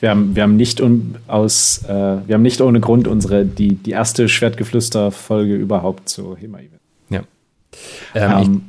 Wir 0.00 0.10
haben, 0.10 0.34
wir 0.34 0.42
haben 0.42 0.56
nicht 0.56 0.80
um, 0.80 1.16
aus, 1.26 1.82
äh, 1.84 1.88
wir 1.88 2.34
haben 2.34 2.42
nicht 2.42 2.60
ohne 2.60 2.80
Grund 2.80 3.06
unsere, 3.06 3.44
die, 3.44 3.74
die 3.74 3.90
erste 3.90 4.28
Schwertgeflüster-Folge 4.28 5.54
überhaupt 5.54 6.08
zu 6.08 6.36
HEMA-Event. 6.36 6.80
Ja. 7.10 7.22
Ähm, 8.14 8.42
ähm, 8.42 8.62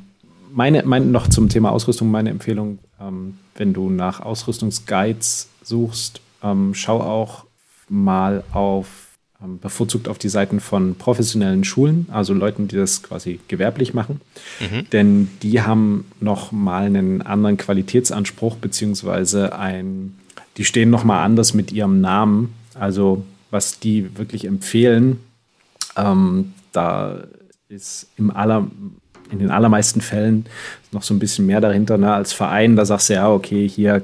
meine, 0.52 0.84
meine, 0.84 1.06
noch 1.06 1.28
zum 1.28 1.48
Thema 1.50 1.72
Ausrüstung, 1.72 2.12
meine 2.12 2.30
Empfehlung, 2.30 2.80
ähm, 3.00 3.38
wenn 3.56 3.74
du 3.74 3.90
nach 3.90 4.20
Ausrüstungsguides 4.20 5.50
suchst, 5.64 6.22
ähm, 6.44 6.74
schau 6.74 7.02
auch 7.02 7.46
mal 7.88 8.44
auf, 8.52 9.01
bevorzugt 9.62 10.08
auf 10.08 10.18
die 10.18 10.30
Seiten 10.30 10.60
von 10.60 10.96
professionellen 10.96 11.64
Schulen, 11.64 12.08
also 12.12 12.34
Leuten, 12.34 12.68
die 12.68 12.76
das 12.76 13.02
quasi 13.02 13.40
gewerblich 13.48 13.94
machen. 13.94 14.22
Mhm. 14.60 14.90
Denn 14.92 15.30
die 15.42 15.62
haben 15.62 16.06
noch 16.20 16.52
mal 16.52 16.86
einen 16.86 17.22
anderen 17.22 17.58
Qualitätsanspruch, 17.58 18.58
beziehungsweise 18.58 19.58
ein, 19.58 20.16
die 20.58 20.66
stehen 20.66 20.92
noch 20.92 21.04
mal 21.04 21.24
anders 21.24 21.54
mit 21.54 21.72
ihrem 21.72 22.02
Namen. 22.02 22.54
Also 22.76 23.26
was 23.50 23.80
die 23.80 24.18
wirklich 24.18 24.46
empfehlen, 24.46 25.20
ähm, 25.98 26.54
da 26.72 27.24
ist 27.68 28.08
im 28.18 28.32
aller, 28.32 28.68
in 29.32 29.40
den 29.40 29.50
allermeisten 29.50 30.02
Fällen 30.02 30.46
noch 30.92 31.04
so 31.04 31.14
ein 31.14 31.20
bisschen 31.20 31.46
mehr 31.46 31.62
dahinter 31.62 31.98
ne, 31.98 32.14
als 32.14 32.32
Verein. 32.32 32.76
Da 32.76 32.86
sagst 32.86 33.10
du 33.10 33.14
ja, 33.14 33.30
okay, 33.30 33.68
hier 33.68 34.04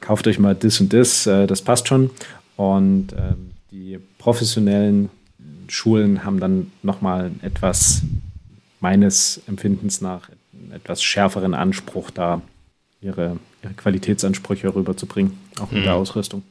kauft 0.00 0.26
euch 0.26 0.38
mal 0.38 0.54
das 0.54 0.80
und 0.80 0.92
das, 0.92 1.26
äh, 1.26 1.46
das 1.46 1.62
passt 1.62 1.88
schon. 1.88 2.10
Und 2.56 3.12
ähm, 3.12 3.47
professionellen 4.28 5.08
Schulen 5.68 6.22
haben 6.22 6.38
dann 6.38 6.70
nochmal 6.82 7.30
etwas 7.40 8.02
meines 8.78 9.40
Empfindens 9.46 10.02
nach 10.02 10.28
einen 10.52 10.72
etwas 10.72 11.02
schärferen 11.02 11.54
Anspruch, 11.54 12.10
da 12.10 12.42
ihre, 13.00 13.38
ihre 13.62 13.72
Qualitätsansprüche 13.72 14.74
rüberzubringen, 14.74 15.38
auch 15.58 15.72
in 15.72 15.80
mhm. 15.80 15.84
der 15.84 15.94
Ausrüstung. 15.94 16.42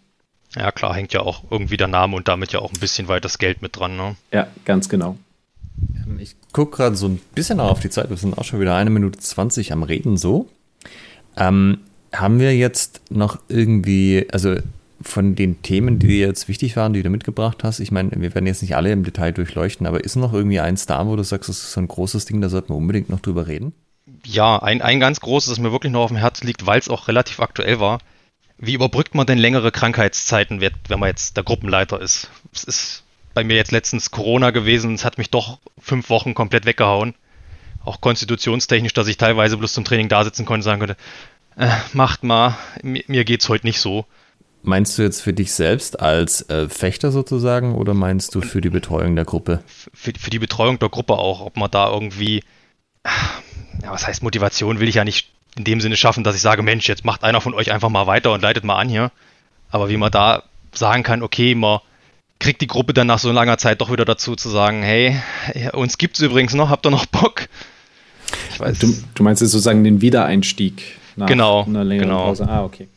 Ja, 0.55 0.71
klar, 0.71 0.95
hängt 0.95 1.13
ja 1.13 1.19
auch 1.19 1.43
irgendwie 1.51 1.77
der 1.77 1.87
Name 1.87 2.15
und 2.15 2.27
damit 2.27 2.51
ja 2.51 2.61
auch 2.61 2.73
ein 2.73 2.79
bisschen 2.79 3.09
weit 3.09 3.23
das 3.25 3.37
Geld 3.37 3.61
mit 3.61 3.77
dran. 3.77 3.95
Ne? 3.95 4.15
Ja, 4.33 4.47
ganz 4.65 4.89
genau. 4.89 5.15
Ähm, 6.03 6.17
ich 6.17 6.35
gucke 6.53 6.77
gerade 6.77 6.95
so 6.95 7.07
ein 7.07 7.19
bisschen 7.35 7.59
auf 7.59 7.79
die 7.79 7.91
Zeit. 7.91 8.09
Wir 8.09 8.17
sind 8.17 8.39
auch 8.39 8.43
schon 8.43 8.59
wieder 8.59 8.75
eine 8.75 8.89
Minute 8.89 9.19
20 9.19 9.71
am 9.71 9.83
Reden 9.83 10.17
so. 10.17 10.49
Ähm, 11.35 11.81
haben 12.11 12.39
wir 12.39 12.57
jetzt 12.57 13.01
noch 13.11 13.37
irgendwie, 13.49 14.25
also 14.31 14.55
von 15.01 15.35
den 15.35 15.61
Themen, 15.61 15.99
die 15.99 16.07
dir 16.07 16.27
jetzt 16.27 16.47
wichtig 16.47 16.75
waren, 16.75 16.93
die 16.93 17.03
du 17.03 17.09
mitgebracht 17.09 17.63
hast, 17.63 17.79
ich 17.79 17.91
meine, 17.91 18.11
wir 18.15 18.33
werden 18.33 18.47
jetzt 18.47 18.61
nicht 18.61 18.75
alle 18.75 18.91
im 18.91 19.03
Detail 19.03 19.31
durchleuchten, 19.31 19.85
aber 19.85 20.03
ist 20.03 20.15
noch 20.15 20.33
irgendwie 20.33 20.59
eins 20.59 20.85
da, 20.85 21.05
wo 21.05 21.15
du 21.15 21.23
sagst, 21.23 21.49
das 21.49 21.59
ist 21.59 21.71
so 21.73 21.81
ein 21.81 21.87
großes 21.87 22.25
Ding, 22.25 22.41
da 22.41 22.49
sollten 22.49 22.69
wir 22.69 22.75
unbedingt 22.75 23.09
noch 23.09 23.19
drüber 23.19 23.47
reden? 23.47 23.73
Ja, 24.25 24.57
ein, 24.61 24.81
ein 24.81 24.99
ganz 24.99 25.19
großes, 25.19 25.49
das 25.49 25.59
mir 25.59 25.71
wirklich 25.71 25.91
noch 25.91 26.01
auf 26.01 26.09
dem 26.09 26.17
Herzen 26.17 26.47
liegt, 26.47 26.65
weil 26.65 26.79
es 26.79 26.89
auch 26.89 27.07
relativ 27.07 27.39
aktuell 27.39 27.79
war. 27.79 27.99
Wie 28.57 28.73
überbrückt 28.73 29.13
man 29.13 29.27
denn 29.27 29.37
längere 29.37 29.71
Krankheitszeiten, 29.71 30.61
wenn 30.61 30.99
man 30.99 31.09
jetzt 31.09 31.37
der 31.37 31.43
Gruppenleiter 31.43 32.01
ist? 32.01 32.29
Es 32.53 32.63
ist 32.63 33.03
bei 33.35 33.43
mir 33.43 33.55
jetzt 33.55 33.71
letztens 33.71 34.09
Corona 34.09 34.49
gewesen, 34.49 34.95
es 34.95 35.05
hat 35.05 35.19
mich 35.19 35.29
doch 35.29 35.59
fünf 35.77 36.09
Wochen 36.09 36.33
komplett 36.33 36.65
weggehauen. 36.65 37.13
Auch 37.85 38.01
konstitutionstechnisch, 38.01 38.93
dass 38.93 39.07
ich 39.07 39.17
teilweise 39.17 39.57
bloß 39.57 39.73
zum 39.73 39.85
Training 39.85 40.09
da 40.09 40.23
sitzen 40.23 40.45
konnte 40.45 40.59
und 40.59 40.63
sagen 40.63 40.79
konnte, 40.79 40.97
äh, 41.55 41.69
macht 41.93 42.23
mal, 42.23 42.57
mir, 42.81 43.03
mir 43.07 43.25
geht's 43.25 43.47
heute 43.47 43.67
nicht 43.67 43.79
so. 43.79 44.05
Meinst 44.67 44.97
du 44.97 45.01
jetzt 45.01 45.21
für 45.21 45.31
dich 45.31 45.53
selbst 45.53 46.01
als 46.01 46.41
äh, 46.49 46.67
Fechter 46.67 47.13
sozusagen 47.13 47.73
oder 47.73 47.93
meinst 47.93 48.35
du 48.35 48.41
für 48.41 48.59
die 48.59 48.69
Betreuung 48.69 49.15
der 49.15 49.23
Gruppe? 49.23 49.63
Für, 49.93 50.11
für 50.19 50.29
die 50.29 50.39
Betreuung 50.39 50.77
der 50.77 50.89
Gruppe 50.89 51.13
auch, 51.13 51.39
ob 51.39 51.55
man 51.55 51.71
da 51.71 51.89
irgendwie, 51.89 52.43
ja, 53.81 53.91
was 53.91 54.05
heißt 54.05 54.23
Motivation, 54.23 54.81
will 54.81 54.89
ich 54.89 54.95
ja 54.95 55.05
nicht 55.05 55.29
in 55.55 55.63
dem 55.63 55.79
Sinne 55.79 55.95
schaffen, 55.95 56.25
dass 56.25 56.35
ich 56.35 56.41
sage, 56.41 56.63
Mensch, 56.63 56.85
jetzt 56.89 57.05
macht 57.05 57.23
einer 57.23 57.39
von 57.39 57.53
euch 57.53 57.71
einfach 57.71 57.87
mal 57.87 58.07
weiter 58.07 58.33
und 58.33 58.41
leitet 58.41 58.65
mal 58.65 58.75
an 58.75 58.89
hier. 58.89 59.13
Aber 59.69 59.87
wie 59.87 59.95
man 59.95 60.11
da 60.11 60.43
sagen 60.73 61.03
kann, 61.03 61.23
okay, 61.23 61.55
man 61.55 61.79
kriegt 62.37 62.59
die 62.59 62.67
Gruppe 62.67 62.93
dann 62.93 63.07
nach 63.07 63.19
so 63.19 63.31
langer 63.31 63.57
Zeit 63.57 63.79
doch 63.79 63.89
wieder 63.89 64.03
dazu 64.03 64.35
zu 64.35 64.49
sagen, 64.49 64.83
hey, 64.83 65.17
uns 65.71 65.97
gibt 65.97 66.17
es 66.17 66.21
übrigens 66.21 66.53
noch, 66.53 66.69
habt 66.69 66.85
ihr 66.85 66.91
noch 66.91 67.05
Bock? 67.05 67.47
Ich 68.51 68.59
weiß. 68.59 68.79
Du, 68.79 68.93
du 69.15 69.23
meinst 69.23 69.41
jetzt 69.41 69.51
sozusagen 69.51 69.85
den 69.85 70.01
Wiedereinstieg 70.01 70.97
nach 71.15 71.27
genau, 71.27 71.63
einer 71.63 71.85
längeren 71.85 72.09
genau. 72.09 72.25
Pause. 72.25 72.49
Ah, 72.49 72.65
okay. 72.65 72.89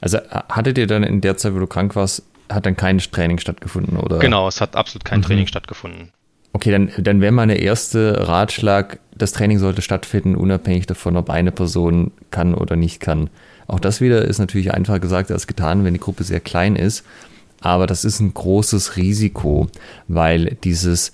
Also 0.00 0.18
hattet 0.30 0.78
ihr 0.78 0.86
dann 0.86 1.02
in 1.02 1.20
der 1.20 1.36
Zeit, 1.36 1.54
wo 1.54 1.58
du 1.58 1.66
krank 1.66 1.96
warst, 1.96 2.22
hat 2.50 2.66
dann 2.66 2.76
kein 2.76 2.98
Training 2.98 3.38
stattgefunden, 3.38 3.96
oder? 3.96 4.18
Genau, 4.18 4.48
es 4.48 4.60
hat 4.60 4.76
absolut 4.76 5.04
kein 5.04 5.20
mhm. 5.20 5.24
Training 5.24 5.46
stattgefunden. 5.46 6.10
Okay, 6.52 6.70
dann, 6.70 6.92
dann 6.98 7.20
wäre 7.20 7.32
meine 7.32 7.56
erste 7.56 8.28
Ratschlag, 8.28 9.00
das 9.16 9.32
Training 9.32 9.58
sollte 9.58 9.82
stattfinden, 9.82 10.36
unabhängig 10.36 10.86
davon, 10.86 11.16
ob 11.16 11.30
eine 11.30 11.50
Person 11.50 12.12
kann 12.30 12.54
oder 12.54 12.76
nicht 12.76 13.00
kann. 13.00 13.28
Auch 13.66 13.80
das 13.80 14.00
wieder 14.00 14.24
ist 14.24 14.38
natürlich 14.38 14.72
einfacher 14.72 15.00
gesagt 15.00 15.30
als 15.32 15.46
getan, 15.46 15.84
wenn 15.84 15.94
die 15.94 16.00
Gruppe 16.00 16.22
sehr 16.22 16.40
klein 16.40 16.76
ist. 16.76 17.04
Aber 17.60 17.86
das 17.86 18.04
ist 18.04 18.20
ein 18.20 18.34
großes 18.34 18.96
Risiko, 18.96 19.68
weil 20.06 20.56
dieses 20.62 21.12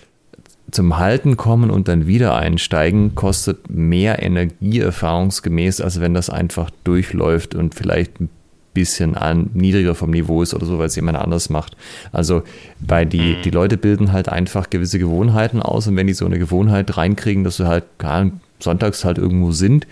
zum 0.71 0.99
Halten 0.99 1.37
kommen 1.37 1.71
und 1.71 1.89
dann 1.89 2.07
wieder 2.07 2.37
einsteigen 2.37 3.15
kostet 3.15 3.71
mehr 3.71 4.23
Energie 4.23 4.81
erfahrungsgemäß, 4.81 5.81
als 5.81 6.01
wenn 6.01 6.15
das 6.15 6.31
einfach 6.31 6.71
durchläuft 6.85 7.55
und 7.55 7.75
vielleicht 7.75 8.21
ein 8.21 8.29
bisschen 8.73 9.17
an, 9.17 9.51
niedriger 9.53 9.95
vom 9.95 10.11
Niveau 10.11 10.43
ist 10.43 10.55
oder 10.55 10.67
so, 10.67 10.79
weil 10.79 10.87
es 10.87 10.97
jemand 10.97 11.19
anders 11.19 11.51
macht. 11.51 11.77
Also 12.13 12.43
bei 12.79 13.05
die, 13.05 13.37
mhm. 13.37 13.43
die 13.43 13.51
Leute 13.51 13.77
bilden 13.77 14.13
halt 14.13 14.29
einfach 14.29 14.71
gewisse 14.71 14.99
Gewohnheiten 14.99 15.61
aus 15.61 15.87
und 15.87 15.97
wenn 15.97 16.07
die 16.07 16.15
so 16.15 16.27
eine 16.27 16.39
Gewohnheit 16.39 16.97
reinkriegen, 16.97 17.45
dass 17.45 17.57
sie 17.57 17.67
halt 17.67 17.85
gar 17.99 18.31
sonntags 18.61 19.05
halt 19.05 19.19
irgendwo 19.19 19.53
sind, 19.53 19.87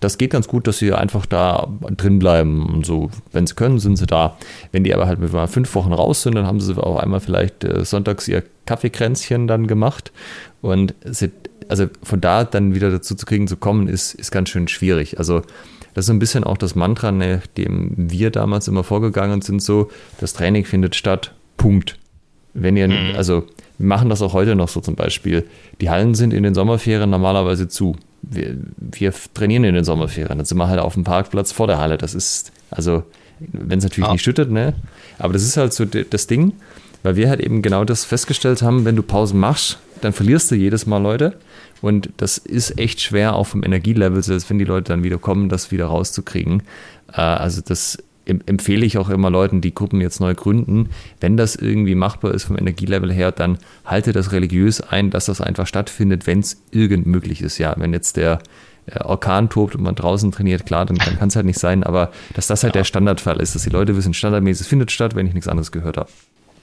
das 0.00 0.18
geht 0.18 0.30
ganz 0.30 0.48
gut, 0.48 0.66
dass 0.66 0.78
sie 0.78 0.92
einfach 0.92 1.24
da 1.24 1.68
drin 1.96 2.18
bleiben 2.18 2.66
und 2.66 2.84
so. 2.84 3.10
Wenn 3.32 3.46
sie 3.46 3.54
können, 3.54 3.78
sind 3.78 3.96
sie 3.96 4.06
da. 4.06 4.36
Wenn 4.70 4.84
die 4.84 4.94
aber 4.94 5.06
halt 5.06 5.18
mit 5.18 5.32
mal 5.32 5.46
fünf 5.46 5.74
Wochen 5.74 5.92
raus 5.92 6.22
sind, 6.22 6.34
dann 6.34 6.46
haben 6.46 6.60
sie 6.60 6.76
auch 6.76 6.98
einmal 6.98 7.20
vielleicht 7.20 7.64
äh, 7.64 7.84
sonntags 7.84 8.28
ihr 8.28 8.42
Kaffeekränzchen 8.66 9.46
dann 9.46 9.66
gemacht 9.66 10.12
und 10.60 10.94
sie, 11.04 11.30
also 11.68 11.86
von 12.02 12.20
da 12.20 12.44
dann 12.44 12.74
wieder 12.74 12.90
dazu 12.90 13.14
zu 13.14 13.24
kriegen, 13.24 13.48
zu 13.48 13.56
kommen, 13.56 13.88
ist, 13.88 14.14
ist 14.14 14.30
ganz 14.30 14.50
schön 14.50 14.68
schwierig. 14.68 15.18
Also 15.18 15.42
das 15.94 16.06
ist 16.06 16.10
ein 16.10 16.18
bisschen 16.18 16.44
auch 16.44 16.58
das 16.58 16.74
Mantra, 16.74 17.12
nach 17.12 17.46
dem 17.46 17.92
wir 17.96 18.30
damals 18.30 18.68
immer 18.68 18.84
vorgegangen 18.84 19.42
sind, 19.42 19.62
so, 19.62 19.90
das 20.20 20.32
Training 20.32 20.64
findet 20.64 20.96
statt, 20.96 21.32
Punkt. 21.56 21.96
Wenn 22.52 22.76
ihr, 22.76 22.88
mhm. 22.88 23.16
also 23.16 23.44
wir 23.78 23.86
machen 23.86 24.08
das 24.08 24.22
auch 24.22 24.32
heute 24.32 24.54
noch 24.54 24.68
so 24.68 24.80
zum 24.80 24.94
Beispiel. 24.94 25.44
Die 25.80 25.90
Hallen 25.90 26.14
sind 26.14 26.32
in 26.32 26.42
den 26.42 26.54
Sommerferien 26.54 27.10
normalerweise 27.10 27.68
zu. 27.68 27.96
Wir, 28.22 28.56
wir 28.76 29.12
trainieren 29.34 29.64
in 29.64 29.74
den 29.74 29.84
Sommerferien. 29.84 30.38
Dann 30.38 30.44
sind 30.44 30.58
wir 30.58 30.68
halt 30.68 30.80
auf 30.80 30.94
dem 30.94 31.04
Parkplatz 31.04 31.52
vor 31.52 31.66
der 31.66 31.78
Halle. 31.78 31.98
Das 31.98 32.14
ist, 32.14 32.52
also, 32.70 33.02
wenn 33.40 33.78
es 33.78 33.84
natürlich 33.84 34.08
ah. 34.08 34.12
nicht 34.12 34.22
schüttet, 34.22 34.50
ne? 34.50 34.74
Aber 35.18 35.32
das 35.32 35.42
ist 35.42 35.56
halt 35.56 35.72
so 35.72 35.84
das 35.84 36.26
Ding, 36.26 36.52
weil 37.02 37.16
wir 37.16 37.28
halt 37.28 37.40
eben 37.40 37.62
genau 37.62 37.84
das 37.84 38.04
festgestellt 38.04 38.62
haben, 38.62 38.84
wenn 38.84 38.96
du 38.96 39.02
Pausen 39.02 39.40
machst, 39.40 39.78
dann 40.00 40.12
verlierst 40.12 40.50
du 40.50 40.54
jedes 40.54 40.86
Mal 40.86 40.98
Leute. 40.98 41.36
Und 41.82 42.10
das 42.16 42.38
ist 42.38 42.78
echt 42.78 43.00
schwer, 43.00 43.34
auch 43.34 43.46
vom 43.46 43.62
Energielevel, 43.62 44.22
selbst 44.22 44.48
wenn 44.50 44.58
die 44.58 44.64
Leute 44.64 44.92
dann 44.92 45.02
wieder 45.02 45.18
kommen, 45.18 45.48
das 45.48 45.70
wieder 45.70 45.86
rauszukriegen. 45.86 46.62
Äh, 47.12 47.20
also 47.20 47.60
das 47.60 47.98
empfehle 48.26 48.86
ich 48.86 48.96
auch 48.98 49.10
immer 49.10 49.30
Leuten, 49.30 49.60
die 49.60 49.74
Gruppen 49.74 50.00
jetzt 50.00 50.20
neu 50.20 50.34
gründen, 50.34 50.88
wenn 51.20 51.36
das 51.36 51.56
irgendwie 51.56 51.94
machbar 51.94 52.32
ist 52.32 52.44
vom 52.44 52.56
Energielevel 52.56 53.12
her, 53.12 53.32
dann 53.32 53.58
halte 53.84 54.12
das 54.12 54.32
religiös 54.32 54.80
ein, 54.80 55.10
dass 55.10 55.26
das 55.26 55.40
einfach 55.40 55.66
stattfindet, 55.66 56.26
wenn 56.26 56.40
es 56.40 56.62
irgend 56.70 57.06
möglich 57.06 57.42
ist. 57.42 57.58
Ja, 57.58 57.74
wenn 57.76 57.92
jetzt 57.92 58.16
der 58.16 58.38
äh, 58.86 59.00
Orkan 59.00 59.50
tobt 59.50 59.74
und 59.74 59.82
man 59.82 59.94
draußen 59.94 60.32
trainiert, 60.32 60.66
klar, 60.66 60.86
dann, 60.86 60.96
dann 60.96 61.18
kann 61.18 61.28
es 61.28 61.36
halt 61.36 61.46
nicht 61.46 61.58
sein, 61.58 61.84
aber 61.84 62.12
dass 62.34 62.46
das 62.46 62.62
halt 62.62 62.74
ja. 62.74 62.80
der 62.80 62.84
Standardfall 62.84 63.40
ist, 63.40 63.54
dass 63.54 63.64
die 63.64 63.70
Leute 63.70 63.96
wissen, 63.96 64.14
standardmäßig 64.14 64.62
es 64.62 64.66
findet 64.68 64.90
statt, 64.90 65.14
wenn 65.14 65.26
ich 65.26 65.34
nichts 65.34 65.48
anderes 65.48 65.70
gehört 65.70 65.96
habe. 65.96 66.08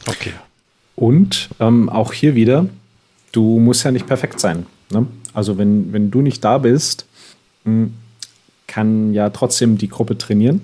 Okay. 0.08 0.34
Und 0.96 1.50
ähm, 1.60 1.90
auch 1.90 2.14
hier 2.14 2.36
wieder, 2.36 2.68
du 3.32 3.60
musst 3.60 3.84
ja 3.84 3.92
nicht 3.92 4.08
perfekt 4.08 4.40
sein. 4.40 4.66
Ne? 4.92 5.08
Also 5.34 5.58
wenn, 5.58 5.94
wenn 5.94 6.12
du 6.12 6.22
nicht 6.22 6.44
da 6.44 6.58
bist, 6.58 7.06
hm, 7.64 7.94
kann 8.68 9.14
ja 9.14 9.30
trotzdem 9.30 9.78
die 9.78 9.90
Gruppe 9.90 10.18
trainieren 10.18 10.62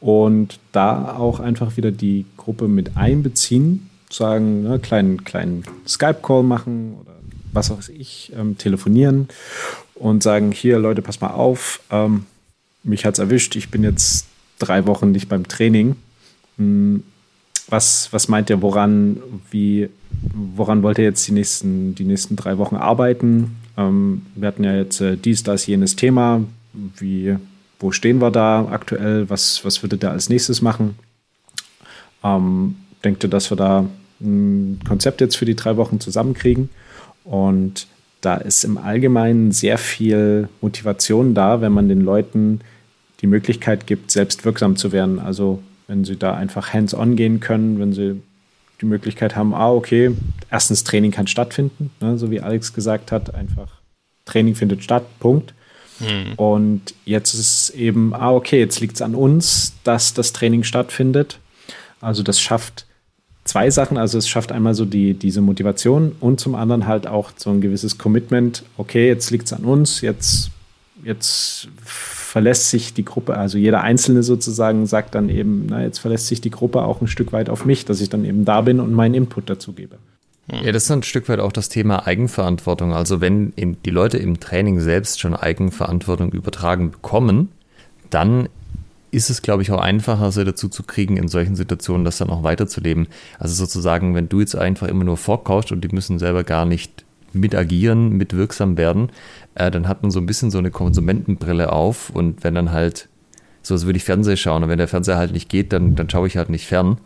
und 0.00 0.58
da 0.72 1.16
auch 1.16 1.40
einfach 1.40 1.76
wieder 1.76 1.90
die 1.90 2.26
Gruppe 2.36 2.68
mit 2.68 2.96
einbeziehen, 2.96 3.88
sagen, 4.10 4.62
ne, 4.62 4.78
kleinen, 4.78 5.24
kleinen 5.24 5.64
Skype-Call 5.86 6.42
machen 6.42 6.94
oder 7.00 7.12
was 7.52 7.70
auch 7.70 7.80
ich, 7.88 8.32
ähm, 8.36 8.58
telefonieren 8.58 9.28
und 9.94 10.22
sagen, 10.22 10.52
hier 10.52 10.78
Leute, 10.78 11.02
pass 11.02 11.20
mal 11.20 11.30
auf, 11.30 11.80
ähm, 11.90 12.26
mich 12.82 13.04
es 13.04 13.18
erwischt, 13.18 13.56
ich 13.56 13.70
bin 13.70 13.82
jetzt 13.82 14.26
drei 14.58 14.86
Wochen 14.86 15.12
nicht 15.12 15.28
beim 15.28 15.48
Training. 15.48 15.96
Hm, 16.56 17.02
was, 17.68 18.12
was 18.12 18.28
meint 18.28 18.50
ihr, 18.50 18.62
woran, 18.62 19.20
wie, 19.50 19.88
woran 20.22 20.82
wollt 20.82 20.98
ihr 20.98 21.04
jetzt 21.04 21.26
die 21.26 21.32
nächsten, 21.32 21.94
die 21.94 22.04
nächsten 22.04 22.36
drei 22.36 22.58
Wochen 22.58 22.76
arbeiten? 22.76 23.56
Ähm, 23.76 24.22
wir 24.34 24.48
hatten 24.48 24.64
ja 24.64 24.74
jetzt 24.74 25.00
äh, 25.00 25.16
dies, 25.16 25.42
das, 25.42 25.66
jenes 25.66 25.96
Thema. 25.96 26.42
Wie, 26.72 27.36
wo 27.80 27.92
stehen 27.92 28.20
wir 28.20 28.30
da 28.30 28.66
aktuell? 28.70 29.28
Was, 29.30 29.64
was 29.64 29.82
würdet 29.82 30.04
ihr 30.04 30.10
als 30.10 30.28
nächstes 30.28 30.62
machen? 30.62 30.98
Ähm, 32.24 32.76
denkt 33.04 33.24
ihr, 33.24 33.30
dass 33.30 33.50
wir 33.50 33.56
da 33.56 33.86
ein 34.20 34.80
Konzept 34.86 35.20
jetzt 35.20 35.36
für 35.36 35.44
die 35.44 35.56
drei 35.56 35.76
Wochen 35.76 36.00
zusammenkriegen? 36.00 36.70
Und 37.24 37.86
da 38.20 38.36
ist 38.36 38.64
im 38.64 38.78
Allgemeinen 38.78 39.52
sehr 39.52 39.78
viel 39.78 40.48
Motivation 40.60 41.34
da, 41.34 41.60
wenn 41.60 41.72
man 41.72 41.88
den 41.88 42.00
Leuten 42.00 42.60
die 43.20 43.26
Möglichkeit 43.26 43.86
gibt, 43.86 44.10
selbst 44.10 44.44
wirksam 44.44 44.76
zu 44.76 44.92
werden. 44.92 45.18
Also 45.18 45.62
wenn 45.86 46.04
sie 46.04 46.16
da 46.16 46.34
einfach 46.34 46.72
hands-on 46.72 47.16
gehen 47.16 47.40
können, 47.40 47.78
wenn 47.78 47.92
sie 47.92 48.20
die 48.80 48.86
Möglichkeit 48.86 49.36
haben, 49.36 49.54
ah, 49.54 49.70
okay, 49.70 50.12
erstens 50.50 50.84
Training 50.84 51.10
kann 51.10 51.26
stattfinden, 51.26 51.90
ne, 52.00 52.18
so 52.18 52.30
wie 52.30 52.40
Alex 52.40 52.72
gesagt 52.72 53.12
hat, 53.12 53.34
einfach 53.34 53.68
Training 54.24 54.54
findet 54.54 54.84
statt, 54.84 55.04
Punkt. 55.18 55.54
Mhm. 56.00 56.34
Und 56.36 56.94
jetzt 57.04 57.34
ist 57.34 57.40
es 57.40 57.70
eben, 57.70 58.14
ah, 58.14 58.32
okay, 58.32 58.58
jetzt 58.60 58.80
liegt 58.80 58.96
es 58.96 59.02
an 59.02 59.14
uns, 59.14 59.74
dass 59.84 60.14
das 60.14 60.32
Training 60.32 60.62
stattfindet. 60.62 61.38
Also 62.00 62.22
das 62.22 62.40
schafft 62.40 62.86
zwei 63.44 63.70
Sachen. 63.70 63.96
Also 63.96 64.18
es 64.18 64.28
schafft 64.28 64.52
einmal 64.52 64.74
so 64.74 64.84
die, 64.84 65.14
diese 65.14 65.40
Motivation 65.40 66.14
und 66.20 66.38
zum 66.38 66.54
anderen 66.54 66.86
halt 66.86 67.06
auch 67.06 67.32
so 67.36 67.50
ein 67.50 67.60
gewisses 67.60 67.98
Commitment. 67.98 68.62
Okay, 68.76 69.08
jetzt 69.08 69.30
liegt 69.30 69.46
es 69.46 69.52
an 69.52 69.64
uns, 69.64 70.02
jetzt, 70.02 70.50
jetzt 71.02 71.68
verlässt 72.28 72.68
sich 72.68 72.92
die 72.92 73.06
Gruppe, 73.06 73.36
also 73.36 73.56
jeder 73.56 73.80
Einzelne 73.80 74.22
sozusagen 74.22 74.84
sagt 74.86 75.14
dann 75.14 75.30
eben, 75.30 75.66
na, 75.70 75.82
jetzt 75.82 75.98
verlässt 75.98 76.26
sich 76.26 76.42
die 76.42 76.50
Gruppe 76.50 76.82
auch 76.82 77.00
ein 77.00 77.08
Stück 77.08 77.32
weit 77.32 77.48
auf 77.48 77.64
mich, 77.64 77.86
dass 77.86 78.02
ich 78.02 78.10
dann 78.10 78.24
eben 78.26 78.44
da 78.44 78.60
bin 78.60 78.80
und 78.80 78.92
meinen 78.92 79.14
Input 79.14 79.48
dazu 79.48 79.72
gebe. 79.72 79.96
Ja, 80.50 80.70
das 80.72 80.84
ist 80.84 80.90
ein 80.90 81.02
Stück 81.02 81.28
weit 81.30 81.40
auch 81.40 81.52
das 81.52 81.70
Thema 81.70 82.06
Eigenverantwortung. 82.06 82.92
Also 82.92 83.22
wenn 83.22 83.52
die 83.56 83.90
Leute 83.90 84.18
im 84.18 84.40
Training 84.40 84.80
selbst 84.80 85.20
schon 85.20 85.34
Eigenverantwortung 85.34 86.32
übertragen 86.32 86.90
bekommen, 86.90 87.48
dann 88.10 88.48
ist 89.10 89.30
es, 89.30 89.40
glaube 89.40 89.62
ich, 89.62 89.72
auch 89.72 89.80
einfacher, 89.80 90.30
sie 90.30 90.44
dazu 90.44 90.68
zu 90.68 90.82
kriegen, 90.82 91.16
in 91.16 91.28
solchen 91.28 91.56
Situationen 91.56 92.04
das 92.04 92.18
dann 92.18 92.28
auch 92.28 92.42
weiterzuleben. 92.42 93.08
Also 93.38 93.54
sozusagen, 93.54 94.14
wenn 94.14 94.28
du 94.28 94.40
jetzt 94.40 94.54
einfach 94.54 94.88
immer 94.88 95.04
nur 95.04 95.16
vorkaust 95.16 95.72
und 95.72 95.82
die 95.82 95.94
müssen 95.94 96.18
selber 96.18 96.44
gar 96.44 96.66
nicht 96.66 97.04
mit 97.32 97.54
agieren, 97.54 98.16
mit 98.16 98.34
wirksam 98.36 98.76
werden, 98.76 99.10
äh, 99.58 99.70
dann 99.70 99.88
hat 99.88 100.02
man 100.02 100.10
so 100.10 100.20
ein 100.20 100.26
bisschen 100.26 100.50
so 100.50 100.58
eine 100.58 100.70
Konsumentenbrille 100.70 101.72
auf 101.72 102.10
und 102.10 102.44
wenn 102.44 102.54
dann 102.54 102.72
halt, 102.72 103.08
so 103.62 103.74
als 103.74 103.86
würde 103.86 103.96
ich 103.96 104.04
Fernseher 104.04 104.36
schauen 104.36 104.62
und 104.62 104.68
wenn 104.68 104.78
der 104.78 104.88
Fernseher 104.88 105.16
halt 105.16 105.32
nicht 105.32 105.48
geht, 105.48 105.72
dann, 105.72 105.94
dann 105.94 106.08
schaue 106.08 106.28
ich 106.28 106.36
halt 106.36 106.48
nicht 106.48 106.66
fern. 106.66 106.98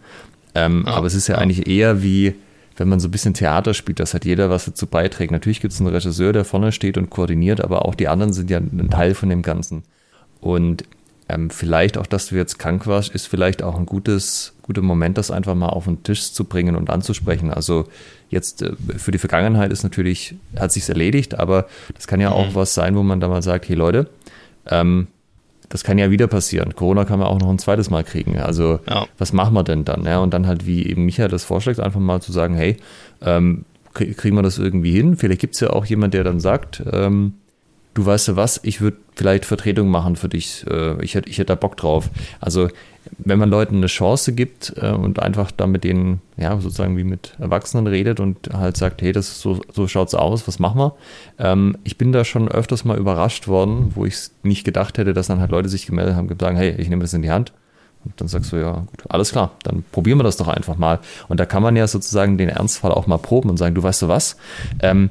Ähm, 0.55 0.85
ja, 0.87 0.93
aber 0.93 1.07
es 1.07 1.15
ist 1.15 1.29
ja, 1.29 1.37
ja, 1.37 1.41
eigentlich 1.41 1.67
eher 1.67 2.03
wie, 2.03 2.35
wenn 2.77 2.89
man 2.89 3.01
so 3.01 3.09
ein 3.09 3.11
bisschen 3.11 3.33
Theater 3.35 3.73
spielt, 3.73 4.01
dass 4.01 4.13
halt 4.13 4.27
jeder 4.27 4.51
was 4.51 4.67
dazu 4.67 4.87
beiträgt. 4.87 5.33
Natürlich 5.33 5.61
gibt 5.61 5.73
es 5.73 5.81
einen 5.81 5.89
Regisseur, 5.89 6.33
der 6.33 6.45
vorne 6.45 6.73
steht 6.73 6.99
und 6.99 7.09
koordiniert, 7.09 7.63
aber 7.63 7.87
auch 7.87 7.95
die 7.95 8.09
anderen 8.09 8.35
sind 8.35 8.51
ja 8.51 8.59
ein 8.59 8.91
Teil 8.91 9.15
von 9.15 9.31
dem 9.31 9.43
Ganzen. 9.43 9.85
Und 10.41 10.85
ähm, 11.31 11.49
vielleicht 11.49 11.97
auch, 11.97 12.07
dass 12.07 12.27
du 12.27 12.35
jetzt 12.35 12.59
krank 12.59 12.87
warst, 12.87 13.15
ist 13.15 13.27
vielleicht 13.27 13.63
auch 13.63 13.79
ein 13.79 13.87
gutes, 13.87 14.55
guter 14.61 14.83
Moment, 14.83 15.17
das 15.17 15.31
einfach 15.31 15.55
mal 15.55 15.69
auf 15.69 15.85
den 15.85 16.03
Tisch 16.03 16.33
zu 16.33 16.45
bringen 16.45 16.77
und 16.77 16.91
anzusprechen. 16.91 17.51
Also 17.51 17.87
jetzt 18.33 18.63
äh, 18.63 18.73
für 18.97 19.13
die 19.13 19.19
Vergangenheit 19.19 19.71
ist 19.73 19.85
natürlich, 19.85 20.35
hat 20.59 20.73
sich's 20.73 20.89
erledigt, 20.89 21.39
aber 21.39 21.67
das 21.95 22.07
kann 22.07 22.21
ja 22.21 22.31
mhm. 22.31 22.37
auch 22.37 22.55
was 22.55 22.75
sein, 22.75 22.97
wo 22.97 23.03
man 23.03 23.21
da 23.21 23.29
mal 23.29 23.43
sagt, 23.43 23.69
hey 23.69 23.77
Leute, 23.77 24.09
ähm, 24.69 25.07
das 25.69 25.85
kann 25.85 25.97
ja 25.97 26.11
wieder 26.11 26.27
passieren. 26.27 26.75
Corona 26.75 27.05
kann 27.05 27.19
man 27.19 27.29
auch 27.29 27.39
noch 27.39 27.49
ein 27.49 27.59
zweites 27.59 27.89
Mal 27.89 28.05
kriegen. 28.05 28.39
Also 28.39 28.81
ja. 28.87 29.07
was 29.17 29.33
machen 29.33 29.55
wir 29.55 29.63
denn 29.63 29.85
dann? 29.85 30.05
Ja, 30.05 30.19
und 30.19 30.35
dann 30.35 30.47
halt, 30.47 30.67
wie 30.67 30.85
eben 30.85 31.07
Michael 31.07 31.29
das 31.29 31.45
vorschlägt, 31.45 31.81
einfach 31.81 32.01
mal 32.01 32.21
zu 32.21 32.31
sagen, 32.31 32.55
hey, 32.55 32.77
ähm, 33.23 33.65
kriegen 33.95 34.37
wir 34.37 34.43
das 34.43 34.59
irgendwie 34.59 34.93
hin? 34.93 35.17
Vielleicht 35.17 35.41
gibt 35.41 35.55
es 35.55 35.61
ja 35.61 35.71
auch 35.71 35.87
jemand, 35.87 36.13
der 36.13 36.25
dann 36.25 36.41
sagt, 36.41 36.83
ähm, 36.93 37.35
du 37.95 38.05
weißt 38.05 38.29
du 38.29 38.37
was, 38.37 38.61
ich 38.65 38.81
würde 38.81 38.99
vielleicht 39.15 39.45
Vertretung 39.45 39.89
machen 39.89 40.17
für 40.17 40.29
dich. 40.29 40.67
Äh, 40.69 41.03
ich 41.03 41.15
hätte 41.15 41.31
ich 41.31 41.39
hätt 41.39 41.51
da 41.51 41.55
Bock 41.55 41.77
drauf. 41.77 42.11
Also 42.41 42.69
wenn 43.19 43.39
man 43.39 43.51
Leuten 43.51 43.77
eine 43.77 43.87
Chance 43.87 44.33
gibt 44.33 44.75
äh, 44.77 44.91
und 44.91 45.21
einfach 45.21 45.51
da 45.51 45.67
mit 45.67 45.85
denen, 45.85 46.21
ja, 46.37 46.59
sozusagen 46.61 46.97
wie 46.97 47.05
mit 47.05 47.35
Erwachsenen 47.39 47.87
redet 47.87 48.21
und 48.21 48.51
halt 48.53 48.77
sagt, 48.77 49.03
hey, 49.03 49.13
das 49.13 49.41
so, 49.41 49.61
so 49.73 49.89
schaut's 49.89 50.15
aus, 50.15 50.47
was 50.47 50.59
machen 50.59 50.79
wir? 50.79 50.95
Ähm, 51.39 51.77
ich 51.85 51.99
bin 51.99 52.13
da 52.13 52.25
schon 52.25 52.49
öfters 52.49 52.85
mal 52.85 52.99
überrascht 52.99 53.49
worden, 53.49 53.93
wo 53.95 54.05
ich 54.05 54.15
es 54.15 54.35
nicht 54.43 54.65
gedacht 54.65 54.99
hätte, 54.99 55.13
dass 55.13 55.27
dann 55.27 55.41
halt 55.41 55.51
Leute 55.51 55.69
sich 55.69 55.87
gemeldet 55.87 56.15
haben 56.15 56.29
und 56.29 56.41
sagen, 56.41 56.57
hey, 56.57 56.75
ich 56.79 56.89
nehme 56.89 57.03
das 57.03 57.15
in 57.15 57.23
die 57.23 57.31
Hand. 57.31 57.53
Und 58.05 58.21
dann 58.21 58.29
sagst 58.29 58.53
du, 58.53 58.57
ja, 58.57 58.73
gut, 58.73 59.05
alles 59.09 59.31
klar, 59.31 59.53
dann 59.63 59.85
probieren 59.93 60.19
wir 60.19 60.25
das 60.25 60.37
doch 60.37 60.49
einfach 60.49 60.77
mal. 60.77 60.99
Und 61.29 61.39
da 61.39 61.47
kann 61.47 61.63
man 61.63 61.77
ja 61.77 61.87
sozusagen 61.87 62.37
den 62.37 62.49
Ernstfall 62.49 62.93
auch 62.93 63.07
mal 63.07 63.19
proben 63.19 63.49
und 63.49 63.57
sagen, 63.57 63.75
du 63.75 63.83
weißt 63.83 64.03
du 64.03 64.09
was, 64.09 64.37
ähm, 64.81 65.11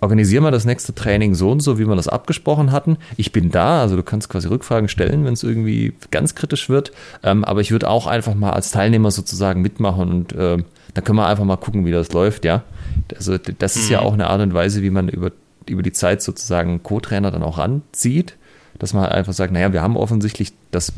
organisieren 0.00 0.44
wir 0.44 0.50
das 0.50 0.64
nächste 0.64 0.94
Training 0.94 1.34
so 1.34 1.50
und 1.50 1.60
so, 1.60 1.78
wie 1.78 1.86
wir 1.86 1.96
das 1.96 2.08
abgesprochen 2.08 2.72
hatten. 2.72 2.96
Ich 3.16 3.32
bin 3.32 3.50
da, 3.50 3.82
also 3.82 3.96
du 3.96 4.02
kannst 4.02 4.28
quasi 4.28 4.48
Rückfragen 4.48 4.88
stellen, 4.88 5.24
wenn 5.24 5.34
es 5.34 5.42
irgendwie 5.42 5.92
ganz 6.10 6.34
kritisch 6.34 6.68
wird. 6.68 6.92
Ähm, 7.22 7.44
aber 7.44 7.60
ich 7.60 7.70
würde 7.70 7.88
auch 7.88 8.06
einfach 8.06 8.34
mal 8.34 8.50
als 8.50 8.70
Teilnehmer 8.70 9.10
sozusagen 9.10 9.60
mitmachen 9.60 10.08
und 10.10 10.32
äh, 10.32 10.58
dann 10.94 11.04
können 11.04 11.18
wir 11.18 11.26
einfach 11.26 11.44
mal 11.44 11.56
gucken, 11.56 11.84
wie 11.84 11.92
das 11.92 12.12
läuft, 12.12 12.44
ja. 12.44 12.62
Also 13.14 13.38
das 13.38 13.76
ist 13.76 13.86
mhm. 13.86 13.92
ja 13.92 14.00
auch 14.00 14.12
eine 14.14 14.28
Art 14.28 14.40
und 14.40 14.54
Weise, 14.54 14.82
wie 14.82 14.90
man 14.90 15.08
über, 15.08 15.32
über 15.66 15.82
die 15.82 15.92
Zeit 15.92 16.22
sozusagen 16.22 16.82
Co-Trainer 16.82 17.30
dann 17.30 17.42
auch 17.42 17.58
ranzieht, 17.58 18.36
dass 18.78 18.94
man 18.94 19.04
halt 19.04 19.12
einfach 19.12 19.32
sagt, 19.32 19.52
naja, 19.52 19.72
wir 19.72 19.82
haben 19.82 19.96
offensichtlich 19.96 20.52
das, 20.70 20.92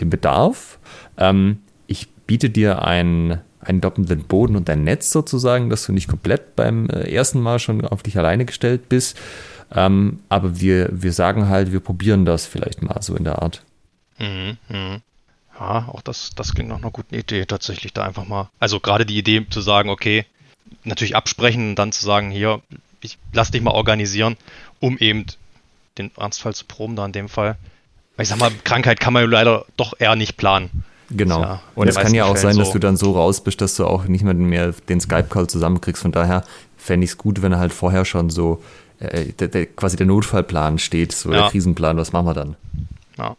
den 0.00 0.10
Bedarf. 0.10 0.78
Ähm, 1.18 1.58
ich 1.86 2.08
biete 2.26 2.50
dir 2.50 2.82
ein 2.82 3.40
einen 3.66 3.80
doppelten 3.80 4.24
Boden 4.24 4.56
und 4.56 4.70
ein 4.70 4.84
Netz 4.84 5.10
sozusagen, 5.10 5.70
dass 5.70 5.86
du 5.86 5.92
nicht 5.92 6.08
komplett 6.08 6.56
beim 6.56 6.88
äh, 6.88 7.10
ersten 7.12 7.40
Mal 7.40 7.58
schon 7.58 7.84
auf 7.84 8.02
dich 8.02 8.16
alleine 8.18 8.44
gestellt 8.44 8.88
bist. 8.88 9.18
Ähm, 9.74 10.20
aber 10.28 10.60
wir, 10.60 10.88
wir 10.92 11.12
sagen 11.12 11.48
halt, 11.48 11.72
wir 11.72 11.80
probieren 11.80 12.24
das 12.24 12.46
vielleicht 12.46 12.82
mal 12.82 13.02
so 13.02 13.16
in 13.16 13.24
der 13.24 13.42
Art. 13.42 13.62
Mhm, 14.18 14.56
mh. 14.68 15.00
Ja, 15.58 15.88
auch 15.88 16.02
das, 16.02 16.30
das 16.36 16.54
klingt 16.54 16.68
nach 16.68 16.78
einer 16.78 16.90
guten 16.90 17.14
Idee, 17.14 17.46
tatsächlich 17.46 17.92
da 17.92 18.04
einfach 18.04 18.26
mal. 18.26 18.50
Also 18.60 18.78
gerade 18.78 19.06
die 19.06 19.16
Idee 19.16 19.46
zu 19.48 19.60
sagen, 19.60 19.88
okay, 19.88 20.26
natürlich 20.84 21.16
absprechen 21.16 21.70
und 21.70 21.76
dann 21.76 21.92
zu 21.92 22.04
sagen, 22.04 22.30
hier, 22.30 22.60
ich 23.00 23.18
lass 23.32 23.50
dich 23.50 23.62
mal 23.62 23.72
organisieren, 23.72 24.36
um 24.80 24.98
eben 24.98 25.26
den 25.98 26.10
Ernstfall 26.16 26.54
zu 26.54 26.66
proben, 26.66 26.96
da 26.96 27.06
in 27.06 27.12
dem 27.12 27.28
Fall. 27.28 27.56
Ich 28.18 28.28
sag 28.28 28.38
mal, 28.38 28.50
Krankheit 28.64 29.00
kann 29.00 29.12
man 29.12 29.28
leider 29.30 29.64
doch 29.76 29.94
eher 29.98 30.16
nicht 30.16 30.36
planen. 30.36 30.84
Genau. 31.10 31.40
Ja, 31.40 31.60
und 31.74 31.88
es 31.88 31.96
kann 31.96 32.14
ja 32.14 32.24
auch 32.24 32.36
sein, 32.36 32.54
so. 32.54 32.60
dass 32.60 32.72
du 32.72 32.78
dann 32.78 32.96
so 32.96 33.12
raus 33.12 33.40
bist, 33.40 33.60
dass 33.60 33.76
du 33.76 33.86
auch 33.86 34.06
nicht 34.06 34.24
mehr, 34.24 34.34
mehr 34.34 34.74
den 34.88 35.00
Skype-Call 35.00 35.46
zusammenkriegst. 35.46 36.02
Von 36.02 36.12
daher 36.12 36.44
fände 36.76 37.04
ich 37.04 37.10
es 37.10 37.18
gut, 37.18 37.42
wenn 37.42 37.52
er 37.52 37.58
halt 37.58 37.72
vorher 37.72 38.04
schon 38.04 38.30
so 38.30 38.62
äh, 38.98 39.32
der, 39.32 39.48
der, 39.48 39.66
quasi 39.66 39.96
der 39.96 40.06
Notfallplan 40.06 40.78
steht, 40.78 41.12
so 41.12 41.30
ja. 41.30 41.42
der 41.42 41.50
Krisenplan, 41.50 41.96
was 41.96 42.12
machen 42.12 42.26
wir 42.26 42.34
dann? 42.34 42.56
Ja. 43.18 43.36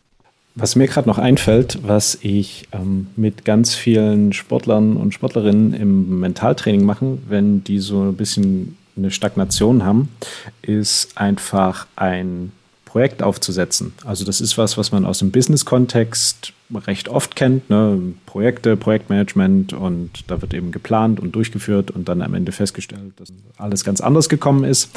Was 0.56 0.76
mir 0.76 0.88
gerade 0.88 1.08
noch 1.08 1.18
einfällt, 1.18 1.80
was 1.84 2.18
ich 2.22 2.68
ähm, 2.72 3.08
mit 3.16 3.46
ganz 3.46 3.76
vielen 3.76 4.34
Sportlern 4.34 4.98
und 4.98 5.14
Sportlerinnen 5.14 5.74
im 5.74 6.20
Mentaltraining 6.20 6.84
mache, 6.84 7.18
wenn 7.28 7.64
die 7.64 7.80
so 7.80 8.02
ein 8.04 8.16
bisschen 8.16 8.78
eine 8.96 9.12
Stagnation 9.12 9.84
haben, 9.84 10.10
ist 10.62 11.18
einfach 11.18 11.86
ein 11.96 12.52
Projekt 12.98 13.22
aufzusetzen. 13.22 13.94
Also 14.06 14.26
das 14.26 14.42
ist 14.42 14.58
was, 14.58 14.76
was 14.76 14.92
man 14.92 15.06
aus 15.06 15.20
dem 15.20 15.30
Business-Kontext 15.30 16.52
recht 16.88 17.10
oft 17.10 17.36
kennt. 17.36 17.70
Ne? 17.70 18.02
Projekte, 18.26 18.76
Projektmanagement 18.76 19.72
und 19.72 20.24
da 20.26 20.42
wird 20.42 20.56
eben 20.56 20.72
geplant 20.72 21.20
und 21.20 21.36
durchgeführt 21.36 21.92
und 21.92 22.10
dann 22.10 22.24
am 22.24 22.34
Ende 22.34 22.52
festgestellt, 22.52 23.14
dass 23.18 23.32
alles 23.58 23.84
ganz 23.84 24.02
anders 24.02 24.30
gekommen 24.30 24.64
ist. 24.64 24.90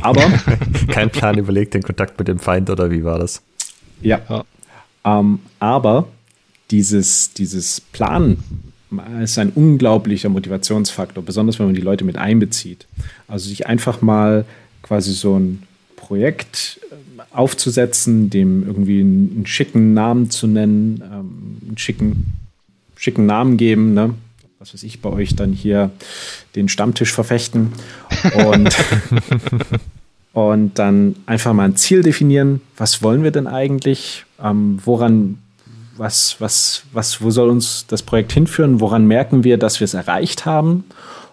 Aber 0.00 0.20
kein 0.92 1.10
Plan 1.10 1.38
überlegt, 1.38 1.74
den 1.74 1.82
Kontakt 1.82 2.20
mit 2.20 2.28
dem 2.28 2.38
Feind 2.38 2.70
oder 2.70 2.88
wie 2.92 3.02
war 3.02 3.18
das? 3.18 3.42
Ja. 4.00 4.20
ja. 4.28 4.44
Ähm, 5.04 5.40
aber 5.58 6.06
dieses, 6.70 7.34
dieses 7.34 7.80
Planen 7.80 8.44
ist 9.20 9.40
ein 9.40 9.50
unglaublicher 9.50 10.28
Motivationsfaktor, 10.28 11.24
besonders 11.24 11.58
wenn 11.58 11.66
man 11.66 11.74
die 11.74 11.80
Leute 11.80 12.04
mit 12.04 12.16
einbezieht. 12.16 12.86
Also 13.26 13.48
sich 13.48 13.66
einfach 13.66 14.02
mal 14.02 14.44
quasi 14.82 15.12
so 15.14 15.36
ein 15.36 15.64
Projekt 15.96 16.80
aufzusetzen, 17.32 18.30
dem 18.30 18.66
irgendwie 18.66 19.00
einen, 19.00 19.32
einen 19.36 19.46
schicken 19.46 19.94
Namen 19.94 20.30
zu 20.30 20.46
nennen, 20.46 21.02
ähm, 21.04 21.58
einen 21.66 21.78
schicken, 21.78 22.32
schicken 22.96 23.26
Namen 23.26 23.56
geben, 23.56 23.94
ne? 23.94 24.14
was 24.60 24.74
weiß 24.74 24.82
ich, 24.82 25.00
bei 25.00 25.08
euch 25.08 25.34
dann 25.34 25.52
hier 25.52 25.90
den 26.54 26.68
Stammtisch 26.68 27.12
verfechten 27.14 27.72
und, 28.46 28.76
und 30.34 30.78
dann 30.78 31.16
einfach 31.24 31.54
mal 31.54 31.64
ein 31.64 31.76
Ziel 31.76 32.02
definieren. 32.02 32.60
Was 32.76 33.02
wollen 33.02 33.22
wir 33.22 33.30
denn 33.30 33.46
eigentlich? 33.46 34.26
Ähm, 34.42 34.78
woran, 34.84 35.38
was, 35.96 36.36
was, 36.40 36.82
was, 36.92 37.22
wo 37.22 37.30
soll 37.30 37.48
uns 37.48 37.86
das 37.88 38.02
Projekt 38.02 38.32
hinführen? 38.32 38.80
Woran 38.80 39.06
merken 39.06 39.44
wir, 39.44 39.56
dass 39.56 39.80
wir 39.80 39.86
es 39.86 39.94
erreicht 39.94 40.44
haben? 40.44 40.84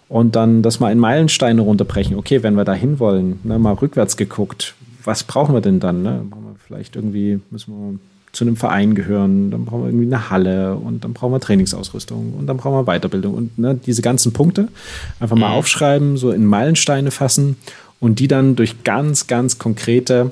Und 0.07 0.38
dann 0.38 0.61
das 0.61 0.80
mal 0.80 0.94
in 0.94 0.99
Meilensteine 0.99 1.60
runterbrechen. 1.60 2.15
Okay, 2.15 2.44
wenn 2.44 2.56
wir 2.56 2.64
da 2.64 2.74
hin 2.74 2.98
wollen, 2.98 3.41
ne, 3.44 3.60
mal 3.60 3.74
rückwärts 3.74 4.15
geguckt, 4.15 4.74
was 5.07 5.23
brauchen 5.23 5.55
wir 5.55 5.61
denn 5.61 5.79
dann? 5.79 6.03
Ne? 6.03 6.25
Brauchen 6.29 6.43
wir 6.43 6.55
vielleicht 6.65 6.95
irgendwie, 6.95 7.39
müssen 7.49 7.73
wir 7.73 7.99
zu 8.34 8.43
einem 8.43 8.57
Verein 8.57 8.93
gehören, 8.93 9.49
dann 9.49 9.65
brauchen 9.65 9.84
wir 9.84 9.88
irgendwie 9.88 10.05
eine 10.05 10.29
Halle 10.29 10.75
und 10.75 11.03
dann 11.03 11.13
brauchen 11.13 11.31
wir 11.31 11.39
Trainingsausrüstung 11.39 12.34
und 12.38 12.45
dann 12.45 12.57
brauchen 12.57 12.85
wir 12.85 12.99
Weiterbildung 12.99 13.34
und 13.34 13.57
ne, 13.57 13.73
diese 13.73 14.01
ganzen 14.01 14.34
Punkte 14.34 14.67
einfach 15.19 15.38
mal 15.38 15.49
mhm. 15.49 15.55
aufschreiben, 15.55 16.17
so 16.17 16.31
in 16.31 16.45
Meilensteine 16.45 17.09
fassen 17.09 17.55
und 17.99 18.19
die 18.19 18.27
dann 18.27 18.55
durch 18.55 18.84
ganz, 18.84 19.27
ganz 19.27 19.57
konkrete 19.57 20.31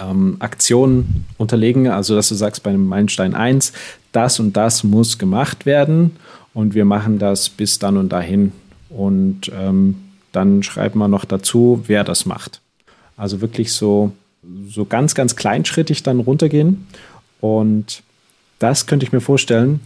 ähm, 0.00 0.36
Aktionen 0.40 1.24
unterlegen. 1.38 1.88
Also, 1.88 2.16
dass 2.16 2.28
du 2.28 2.34
sagst 2.34 2.62
bei 2.64 2.70
einem 2.70 2.86
Meilenstein 2.86 3.34
1, 3.34 3.72
das 4.12 4.40
und 4.40 4.56
das 4.56 4.84
muss 4.84 5.16
gemacht 5.16 5.66
werden 5.66 6.16
und 6.52 6.74
wir 6.74 6.84
machen 6.84 7.18
das 7.20 7.48
bis 7.48 7.78
dann 7.78 7.96
und 7.96 8.12
dahin. 8.12 8.52
Und 8.90 9.50
ähm, 9.56 9.96
dann 10.32 10.62
schreiben 10.64 10.98
wir 10.98 11.08
noch 11.08 11.24
dazu, 11.24 11.84
wer 11.86 12.04
das 12.04 12.26
macht. 12.26 12.60
Also 13.16 13.40
wirklich 13.40 13.72
so, 13.72 14.12
so 14.68 14.84
ganz, 14.84 15.14
ganz 15.14 15.36
kleinschrittig 15.36 16.02
dann 16.02 16.20
runtergehen. 16.20 16.86
Und 17.40 18.02
das 18.58 18.86
könnte 18.86 19.04
ich 19.04 19.12
mir 19.12 19.20
vorstellen, 19.20 19.80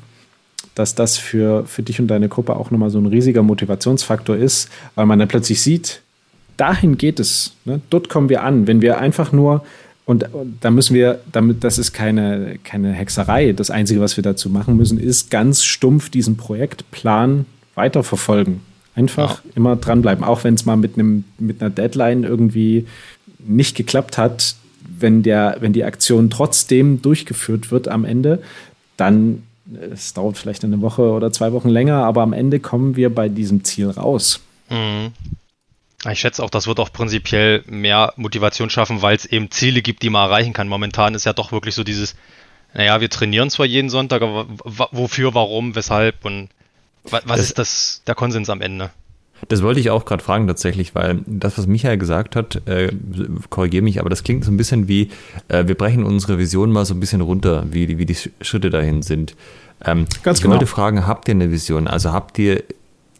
dass 0.74 0.94
das 0.94 1.16
für, 1.16 1.66
für 1.66 1.82
dich 1.82 2.00
und 2.00 2.09
deine 2.09 2.28
Gruppe 2.28 2.56
auch 2.56 2.70
nochmal 2.70 2.90
so 2.90 2.98
ein 2.98 3.06
riesiger 3.06 3.42
Motivationsfaktor 3.42 4.36
ist, 4.36 4.68
weil 4.94 5.06
man 5.06 5.18
dann 5.18 5.28
plötzlich 5.28 5.60
sieht, 5.60 6.02
dahin 6.56 6.96
geht 6.96 7.18
es. 7.20 7.55
Ne? 7.64 7.80
Dort 7.90 8.09
kommen 8.09 8.28
wir 8.28 8.42
an. 8.42 8.66
Wenn 8.66 8.80
wir 8.80 8.98
einfach 8.98 9.32
nur, 9.32 9.64
und, 10.05 10.32
und 10.32 10.59
da 10.60 10.70
müssen 10.70 10.94
wir, 10.94 11.20
damit, 11.32 11.64
das 11.64 11.78
ist 11.78 11.92
keine, 11.92 12.59
keine 12.64 12.92
Hexerei. 12.92 13.52
Das 13.52 13.70
Einzige, 13.70 14.00
was 14.00 14.16
wir 14.16 14.22
dazu 14.22 14.50
machen 14.50 14.76
müssen, 14.76 14.98
ist 14.98 15.30
ganz 15.30 15.64
stumpf 15.64 16.10
diesen 16.10 16.36
Projektplan 16.36 17.46
weiterverfolgen. 17.74 18.60
Einfach 18.94 19.44
ja. 19.44 19.50
immer 19.55 19.76
dranbleiben, 19.76 20.24
auch 20.24 20.44
wenn 20.44 20.55
es 20.55 20.64
mal 20.64 20.76
mit, 20.76 20.94
einem, 20.94 21.24
mit 21.38 21.60
einer 21.60 21.70
Deadline 21.70 22.24
irgendwie 22.24 22.86
nicht 23.39 23.77
geklappt 23.77 24.19
hat, 24.19 24.56
wenn, 25.01 25.23
der, 25.23 25.56
wenn 25.60 25.73
die 25.73 25.85
Aktion 25.85 26.31
trotzdem 26.31 27.02
durchgeführt 27.02 27.70
wird 27.70 27.89
am 27.89 28.05
Ende, 28.05 28.43
dann, 28.97 29.44
es 29.93 30.15
dauert 30.15 30.39
vielleicht 30.39 30.65
eine 30.65 30.81
Woche 30.81 31.02
oder 31.02 31.32
zwei 31.32 31.52
Wochen 31.52 31.69
länger, 31.69 32.05
aber 32.05 32.23
am 32.23 32.32
Ende 32.32 32.60
kommen 32.60 32.97
wir 32.97 33.15
bei 33.15 33.28
diesem 33.28 33.65
Ziel 33.65 33.90
raus. 33.90 34.40
Mhm. 34.70 35.12
Ich 36.10 36.20
schätze 36.20 36.44
auch, 36.44 36.51
das 36.51 36.69
wird 36.69 36.78
auch 36.78 36.93
prinzipiell 36.93 37.65
mehr 37.66 38.12
Motivation 38.16 38.70
schaffen, 38.70 39.02
weil 39.02 39.16
es 39.16 39.24
eben 39.24 39.51
Ziele 39.51 39.82
gibt, 39.82 40.02
die 40.02 40.10
man 40.10 40.28
erreichen 40.28 40.52
kann. 40.52 40.69
Momentan 40.69 41.15
ist 41.15 41.27
ja 41.27 41.32
doch 41.32 41.51
wirklich 41.51 41.74
so 41.74 41.82
dieses, 41.82 42.15
naja, 42.73 43.01
wir 43.01 43.10
trainieren 43.10 43.51
zwar 43.51 43.66
jeden 43.66 43.90
Sonntag, 43.90 44.23
aber 44.23 44.47
wofür, 44.93 45.35
warum, 45.35 45.74
weshalb 45.74 46.24
und 46.24 46.51
was 47.02 47.24
das, 47.24 47.40
ist 47.40 47.59
das 47.59 48.02
der 48.06 48.15
Konsens 48.15 48.48
am 48.48 48.60
Ende? 48.60 48.90
Das 49.47 49.62
wollte 49.62 49.78
ich 49.78 49.90
auch 49.90 50.05
gerade 50.05 50.23
fragen 50.23 50.47
tatsächlich, 50.47 50.94
weil 50.94 51.20
das, 51.27 51.56
was 51.59 51.66
Michael 51.66 51.98
gesagt 51.98 52.35
hat, 52.35 52.60
äh, 52.66 52.90
korrigiere 53.51 53.82
mich, 53.82 54.01
aber 54.01 54.10
das 54.10 54.24
klingt 54.24 54.44
so 54.44 54.51
ein 54.51 54.56
bisschen 54.56 54.89
wie, 54.89 55.10
äh, 55.47 55.66
wir 55.69 55.77
brechen 55.77 56.05
unsere 56.05 56.39
Vision 56.39 56.73
mal 56.73 56.85
so 56.85 56.94
ein 56.94 57.01
bisschen 57.01 57.20
runter, 57.20 57.65
wie, 57.70 57.98
wie 57.98 58.06
die 58.06 58.16
Schritte 58.40 58.70
dahin 58.70 59.02
sind. 59.02 59.36
Ähm, 59.85 60.06
Ganz 60.23 60.39
ich 60.39 60.43
genau. 60.43 60.55
wollte 60.55 60.66
fragen, 60.66 61.06
habt 61.06 61.28
ihr 61.28 61.35
eine 61.35 61.52
Vision? 61.52 61.86
Also 61.86 62.12
habt 62.12 62.39
ihr, 62.39 62.65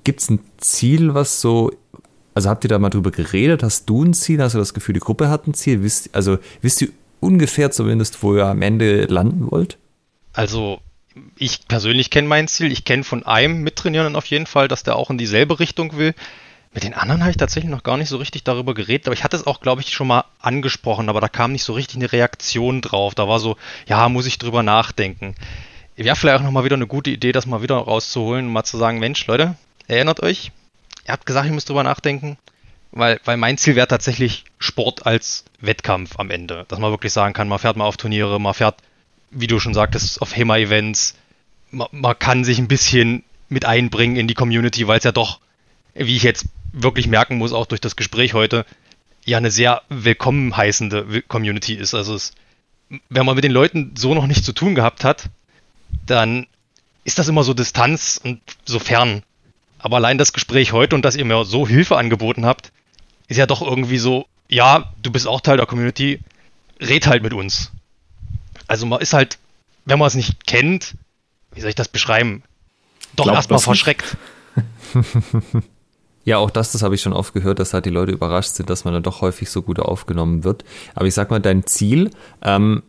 gibt 0.03 0.21
es 0.21 0.31
ein 0.31 0.41
Ziel, 0.59 1.15
was 1.15 1.41
so, 1.41 1.71
also 2.35 2.51
habt 2.51 2.65
ihr 2.65 2.69
da 2.69 2.79
mal 2.79 2.91
drüber 2.91 3.13
geredet? 3.13 3.63
Hast 3.63 3.89
du 3.89 4.03
ein 4.03 4.15
Ziel? 4.15 4.43
Hast 4.43 4.55
du 4.55 4.59
das 4.59 4.75
Gefühl, 4.75 4.95
die 4.95 5.01
Gruppe 5.01 5.29
hat 5.29 5.47
ein 5.47 5.55
Ziel? 5.55 5.83
Wisst, 5.83 6.15
also 6.15 6.39
wisst 6.63 6.83
ihr 6.83 6.89
ungefähr 7.21 7.71
zumindest, 7.71 8.23
wo 8.23 8.37
ihr 8.37 8.47
am 8.47 8.63
Ende 8.63 9.05
landen 9.05 9.51
wollt? 9.51 9.79
Also 10.33 10.81
ich 11.37 11.67
persönlich 11.69 12.11
kenne 12.11 12.29
mein 12.29 12.49
Ziel. 12.49 12.73
Ich 12.73 12.85
kenne 12.85 13.05
von 13.05 13.25
einem 13.27 13.63
Mittrainierenden 13.63 14.17
auf 14.17 14.27
jeden 14.27 14.47
Fall, 14.47 14.69
dass 14.69 14.83
der 14.83 14.97
auch 14.97 15.11
in 15.11 15.19
dieselbe 15.19 15.59
Richtung 15.59 15.97
will. 15.97 16.15
Mit 16.73 16.85
den 16.85 16.95
anderen 16.95 17.23
habe 17.23 17.31
ich 17.31 17.37
tatsächlich 17.37 17.71
noch 17.71 17.83
gar 17.83 17.97
nicht 17.97 18.11
so 18.11 18.19
richtig 18.19 18.45
darüber 18.45 18.75
geredet, 18.75 19.07
aber 19.07 19.15
ich 19.15 19.25
hatte 19.25 19.37
es 19.37 19.47
auch, 19.47 19.61
glaube 19.61 19.81
ich, 19.81 19.91
schon 19.91 20.07
mal 20.07 20.25
angesprochen, 20.39 21.09
aber 21.09 21.21
da 21.21 21.29
kam 21.29 21.53
nicht 21.53 21.65
so 21.65 21.73
richtig 21.73 21.97
eine 21.97 22.13
Reaktion 22.13 22.83
drauf. 22.83 23.15
Da 23.15 23.27
war 23.27 23.41
so, 23.41 23.57
ja, 23.87 24.09
muss 24.09 24.27
ich 24.27 24.39
drüber 24.39 24.63
nachdenken. 24.63 25.35
Wäre 25.97 26.15
vielleicht 26.15 26.39
auch 26.39 26.45
nochmal 26.45 26.65
wieder 26.65 26.77
eine 26.77 26.87
gute 26.87 27.11
Idee, 27.11 27.33
das 27.33 27.47
mal 27.47 27.63
wieder 27.63 27.77
rauszuholen 27.77 28.47
und 28.47 28.53
mal 28.53 28.65
zu 28.65 28.77
sagen, 28.77 29.01
Mensch, 29.01 29.27
Leute, 29.27 29.57
erinnert 29.89 30.23
euch, 30.23 30.53
ihr 31.07 31.13
habt 31.13 31.27
gesagt, 31.27 31.47
ich 31.47 31.53
muss 31.53 31.65
drüber 31.65 31.83
nachdenken, 31.83 32.37
weil, 32.93 33.19
weil 33.25 33.37
mein 33.37 33.59
Ziel 33.59 33.75
wäre 33.75 33.89
tatsächlich 33.89 34.45
Sport 34.59 35.07
als 35.07 35.45
Wettkampf 35.61 36.19
am 36.19 36.31
Ende. 36.31 36.67
Dass 36.69 36.79
man 36.79 36.93
wirklich 36.93 37.13
sagen 37.13 37.35
kann, 37.35 37.49
man 37.49 37.59
fährt 37.59 37.77
mal 37.77 37.87
auf 37.87 37.97
Turniere, 37.97 38.39
man 38.39 38.55
fährt 38.55 38.77
wie 39.31 39.47
du 39.47 39.61
schon 39.61 39.75
sagtest, 39.75 40.23
auf 40.23 40.37
HEMA-Events. 40.37 41.15
Man, 41.71 41.89
man, 41.93 42.19
kann 42.19 42.45
sich 42.45 42.59
ein 42.59 42.69
bisschen 42.69 43.25
mit 43.49 43.65
einbringen 43.65 44.17
in 44.17 44.29
die 44.29 44.35
Community, 44.35 44.87
weil 44.87 44.99
es 44.99 45.05
ja 45.05 45.13
doch, 45.13 45.41
wie 45.95 46.17
ich 46.17 46.23
jetzt 46.23 46.47
wirklich 46.73 47.07
merken 47.07 47.39
muss, 47.39 47.53
auch 47.53 47.67
durch 47.67 47.81
das 47.81 47.97
Gespräch 47.97 48.35
heute, 48.35 48.65
ja 49.25 49.37
eine 49.37 49.51
sehr 49.51 49.83
willkommen 49.89 50.57
heißende 50.57 51.23
Community 51.29 51.75
ist. 51.75 51.95
Also 51.95 52.15
es, 52.15 52.33
wenn 53.09 53.27
man 53.27 53.35
mit 53.35 53.45
den 53.45 53.53
Leuten 53.53 53.93
so 53.97 54.15
noch 54.15 54.27
nichts 54.27 54.45
zu 54.45 54.53
tun 54.53 54.75
gehabt 54.75 55.05
hat, 55.05 55.25
dann 56.07 56.47
ist 57.05 57.19
das 57.19 57.29
immer 57.29 57.45
so 57.45 57.55
Distanz 57.55 58.21
und 58.23 58.41
so 58.65 58.79
fern. 58.79 59.23
Aber 59.79 59.97
allein 59.97 60.19
das 60.19 60.33
Gespräch 60.33 60.73
heute 60.73 60.97
und 60.97 61.05
dass 61.05 61.17
ihr 61.17 61.25
mir 61.25 61.45
so 61.45 61.67
Hilfe 61.69 61.97
angeboten 61.97 62.45
habt, 62.45 62.73
ist 63.29 63.37
ja 63.37 63.47
doch 63.47 63.63
irgendwie 63.63 63.99
so, 63.99 64.27
ja, 64.49 64.93
du 65.03 65.11
bist 65.11 65.27
auch 65.27 65.41
Teil 65.41 65.59
der 65.59 65.67
Community, 65.67 66.21
red 66.81 67.07
halt 67.07 67.23
mit 67.23 67.35
uns. 67.35 67.71
Also 68.69 68.87
man 68.87 69.01
ist 69.01 69.13
halt, 69.13 69.39
wenn 69.85 69.99
man 69.99 70.07
es 70.07 70.15
nicht 70.15 70.47
kennt, 70.47 70.95
wie 71.53 71.61
soll 71.61 71.71
ich 71.71 71.77
das 71.77 71.89
beschreiben? 71.89 72.45
Doch 73.17 73.27
erstmal 73.27 73.59
verschreckt. 73.59 74.17
Ja, 76.29 76.37
auch 76.37 76.51
das, 76.51 76.73
das 76.73 76.83
habe 76.83 76.95
ich 76.95 77.01
schon 77.01 77.15
oft 77.15 77.33
gehört, 77.33 77.59
dass 77.59 77.73
halt 77.73 77.87
die 77.87 77.91
Leute 77.91 78.13
überrascht 78.13 78.51
sind, 78.51 78.69
dass 78.69 78.85
man 78.85 78.93
dann 78.93 79.03
doch 79.03 79.23
häufig 79.23 79.49
so 79.49 79.63
gut 79.63 79.81
aufgenommen 79.81 80.45
wird. 80.45 80.63
Aber 80.95 81.07
ich 81.07 81.15
sag 81.15 81.31
mal, 81.31 81.41
dein 81.41 81.65
Ziel, 81.67 82.11
ähm, 82.43 82.83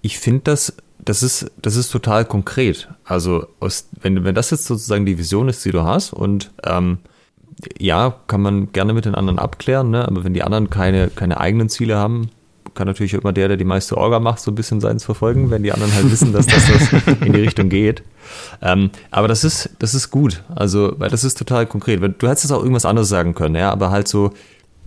ich 0.00 0.20
finde 0.20 0.42
das, 0.44 0.76
das 1.00 1.24
ist, 1.24 1.50
das 1.60 1.74
ist 1.74 1.90
total 1.90 2.24
konkret. 2.24 2.88
Also, 3.02 3.48
aus, 3.58 3.88
wenn, 4.00 4.22
wenn 4.22 4.36
das 4.36 4.52
jetzt 4.52 4.66
sozusagen 4.66 5.06
die 5.06 5.18
Vision 5.18 5.48
ist, 5.48 5.64
die 5.64 5.72
du 5.72 5.82
hast, 5.82 6.12
und 6.12 6.52
ähm, 6.62 6.98
ja, 7.80 8.14
kann 8.28 8.42
man 8.42 8.70
gerne 8.70 8.92
mit 8.92 9.06
den 9.06 9.16
anderen 9.16 9.40
abklären, 9.40 9.90
ne? 9.90 10.06
aber 10.06 10.22
wenn 10.22 10.34
die 10.34 10.44
anderen 10.44 10.70
keine, 10.70 11.08
keine 11.08 11.40
eigenen 11.40 11.68
Ziele 11.68 11.96
haben, 11.96 12.30
kann 12.74 12.86
natürlich 12.86 13.14
immer 13.14 13.32
der, 13.32 13.48
der 13.48 13.56
die 13.56 13.64
meiste 13.64 13.96
Orga 13.96 14.20
macht, 14.20 14.40
so 14.40 14.50
ein 14.50 14.54
bisschen 14.54 14.80
seins 14.80 15.04
verfolgen, 15.04 15.50
wenn 15.50 15.62
die 15.62 15.72
anderen 15.72 15.94
halt 15.94 16.10
wissen, 16.10 16.32
dass 16.32 16.46
das, 16.46 16.66
das 16.66 17.16
in 17.20 17.32
die 17.32 17.40
Richtung 17.40 17.68
geht. 17.68 18.02
Ähm, 18.60 18.90
aber 19.10 19.28
das 19.28 19.44
ist, 19.44 19.70
das 19.78 19.94
ist 19.94 20.10
gut. 20.10 20.42
Also, 20.54 20.94
weil 20.98 21.10
das 21.10 21.24
ist 21.24 21.38
total 21.38 21.66
konkret. 21.66 22.00
Du 22.00 22.28
hättest 22.28 22.44
jetzt 22.44 22.52
auch 22.52 22.60
irgendwas 22.60 22.84
anderes 22.84 23.08
sagen 23.08 23.34
können, 23.34 23.54
ja, 23.54 23.70
aber 23.70 23.90
halt 23.90 24.08
so, 24.08 24.32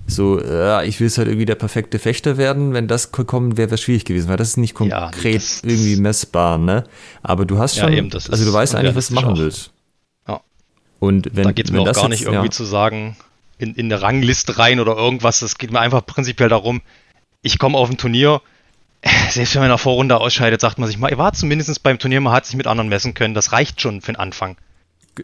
so, 0.06 0.42
ja, 0.42 0.84
ich 0.84 1.00
will 1.00 1.08
es 1.08 1.18
halt 1.18 1.28
irgendwie 1.28 1.46
der 1.46 1.56
perfekte 1.56 2.00
Fechter 2.00 2.38
werden. 2.38 2.74
Wenn 2.74 2.88
das 2.88 3.12
gekommen 3.12 3.58
wäre, 3.58 3.70
wäre 3.70 3.76
es 3.76 3.82
schwierig 3.82 4.06
gewesen, 4.06 4.30
weil 4.30 4.38
das 4.38 4.50
ist 4.50 4.58
nicht 4.58 4.74
konkret 4.74 4.94
ja, 5.24 5.34
das, 5.34 5.62
irgendwie 5.64 5.98
messbar, 5.98 6.58
ne? 6.58 6.86
Aber 7.24 7.46
du 7.46 7.58
hast 7.58 7.78
schon, 7.78 7.92
ja, 7.92 7.98
eben, 7.98 8.12
also 8.14 8.46
du 8.46 8.54
weißt 8.54 8.76
eigentlich, 8.76 8.96
was 8.96 9.10
du 9.10 9.16
machen 9.16 9.34
auch. 9.34 9.38
willst. 9.38 9.72
Ja. 10.28 10.42
Und 11.00 11.36
wenn, 11.36 11.44
da 11.44 11.52
geht 11.52 11.66
es 11.66 11.72
mir 11.72 11.82
auch 11.82 11.92
gar 11.92 12.10
nicht 12.10 12.24
irgendwie 12.24 12.46
ja. 12.46 12.52
zu 12.52 12.64
sagen, 12.64 13.18
in, 13.58 13.74
in 13.76 13.92
eine 13.92 14.02
Rangliste 14.02 14.58
rein 14.58 14.80
oder 14.80 14.96
irgendwas. 14.96 15.42
Es 15.42 15.58
geht 15.58 15.72
mir 15.72 15.80
einfach 15.80 16.06
prinzipiell 16.06 16.50
darum, 16.50 16.82
ich 17.42 17.60
komme 17.60 17.78
auf 17.78 17.90
ein 17.90 17.98
Turnier, 17.98 18.42
selbst 19.30 19.56
wenn 19.56 19.62
man 19.62 19.68
in 19.68 19.72
der 19.72 19.78
Vorrunde 19.78 20.18
ausscheidet, 20.18 20.62
sagt 20.62 20.80
man 20.80 20.88
sich 20.88 20.98
mal, 20.98 21.12
ich 21.12 21.18
war 21.18 21.34
zumindest 21.34 21.82
beim 21.84 22.00
Turnier, 22.00 22.22
man 22.22 22.34
hat 22.34 22.46
sich 22.46 22.56
mit 22.56 22.68
anderen 22.68 22.90
messen 22.90 23.14
können. 23.14 23.34
Das 23.34 23.52
reicht 23.52 23.82
schon 23.82 24.02
für 24.02 24.12
den 24.12 24.20
Anfang. 24.20 24.58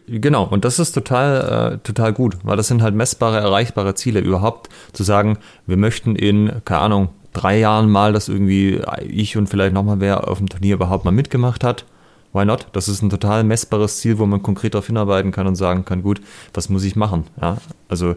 Genau, 0.08 0.44
und 0.44 0.64
das 0.64 0.78
ist 0.78 0.92
total, 0.92 1.74
äh, 1.74 1.78
total 1.78 2.12
gut, 2.12 2.38
weil 2.42 2.56
das 2.56 2.66
sind 2.66 2.82
halt 2.82 2.94
messbare, 2.94 3.38
erreichbare 3.38 3.94
Ziele 3.94 4.20
überhaupt, 4.20 4.68
zu 4.92 5.04
sagen, 5.04 5.38
wir 5.66 5.76
möchten 5.76 6.16
in, 6.16 6.50
keine 6.64 6.80
Ahnung, 6.80 7.08
drei 7.32 7.58
Jahren 7.58 7.88
mal, 7.88 8.12
dass 8.12 8.28
irgendwie 8.28 8.80
ich 9.06 9.36
und 9.36 9.48
vielleicht 9.48 9.72
nochmal 9.72 10.00
wer 10.00 10.28
auf 10.28 10.38
dem 10.38 10.48
Turnier 10.48 10.74
überhaupt 10.74 11.04
mal 11.04 11.12
mitgemacht 11.12 11.62
hat. 11.62 11.84
Why 12.32 12.44
not? 12.44 12.66
Das 12.72 12.88
ist 12.88 13.02
ein 13.02 13.10
total 13.10 13.44
messbares 13.44 13.98
Ziel, 13.98 14.18
wo 14.18 14.26
man 14.26 14.42
konkret 14.42 14.74
darauf 14.74 14.86
hinarbeiten 14.86 15.30
kann 15.30 15.46
und 15.46 15.54
sagen 15.54 15.84
kann, 15.84 16.02
gut, 16.02 16.20
was 16.52 16.68
muss 16.68 16.82
ich 16.82 16.96
machen? 16.96 17.24
Ja, 17.40 17.58
also 17.88 18.16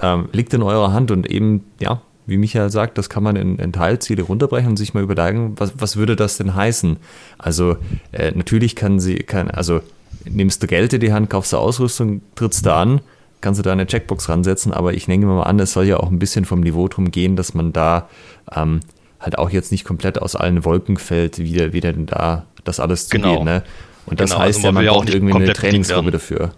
ähm, 0.00 0.30
liegt 0.32 0.54
in 0.54 0.62
eurer 0.62 0.94
Hand 0.94 1.10
und 1.10 1.30
eben, 1.30 1.64
ja, 1.78 2.00
wie 2.26 2.36
Michael 2.36 2.70
sagt, 2.70 2.98
das 2.98 3.10
kann 3.10 3.22
man 3.22 3.36
in, 3.36 3.58
in 3.58 3.72
Teilziele 3.72 4.22
runterbrechen 4.22 4.70
und 4.70 4.76
sich 4.76 4.94
mal 4.94 5.02
überlegen, 5.02 5.54
was, 5.58 5.74
was 5.78 5.96
würde 5.96 6.16
das 6.16 6.38
denn 6.38 6.54
heißen? 6.54 6.96
Also 7.38 7.76
äh, 8.12 8.32
natürlich 8.34 8.76
kann 8.76 9.00
sie, 9.00 9.16
kann, 9.16 9.50
also 9.50 9.80
nimmst 10.24 10.62
du 10.62 10.66
Geld 10.66 10.92
in 10.92 11.00
die 11.00 11.12
Hand, 11.12 11.30
kaufst 11.30 11.52
du 11.52 11.58
Ausrüstung, 11.58 12.22
trittst 12.34 12.64
du 12.64 12.74
an, 12.74 13.00
kannst 13.40 13.58
du 13.58 13.62
da 13.62 13.72
eine 13.72 13.86
Checkbox 13.86 14.28
ransetzen, 14.28 14.72
aber 14.72 14.94
ich 14.94 15.06
nehme 15.06 15.26
mal 15.26 15.42
an, 15.42 15.60
es 15.60 15.72
soll 15.72 15.84
ja 15.84 15.98
auch 15.98 16.10
ein 16.10 16.18
bisschen 16.18 16.46
vom 16.46 16.60
Niveau 16.60 16.88
drum 16.88 17.10
gehen, 17.10 17.36
dass 17.36 17.52
man 17.52 17.72
da 17.72 18.08
ähm, 18.54 18.80
halt 19.20 19.38
auch 19.38 19.50
jetzt 19.50 19.70
nicht 19.70 19.84
komplett 19.84 20.20
aus 20.20 20.34
allen 20.34 20.64
Wolken 20.64 20.96
fällt, 20.96 21.38
wie, 21.38 21.72
wie 21.72 21.80
denn 21.80 22.06
da 22.06 22.46
das 22.64 22.80
alles 22.80 23.08
zugeht. 23.08 23.24
Genau. 23.24 23.44
Ne? 23.44 23.62
Und 24.06 24.20
das 24.20 24.30
genau, 24.30 24.42
heißt 24.42 24.58
also 24.58 24.68
ja, 24.68 24.72
man 24.72 24.86
braucht 24.86 25.10
irgendwie 25.10 25.34
eine 25.34 25.52
Trainingsgruppe 25.52 26.10
dafür. 26.10 26.52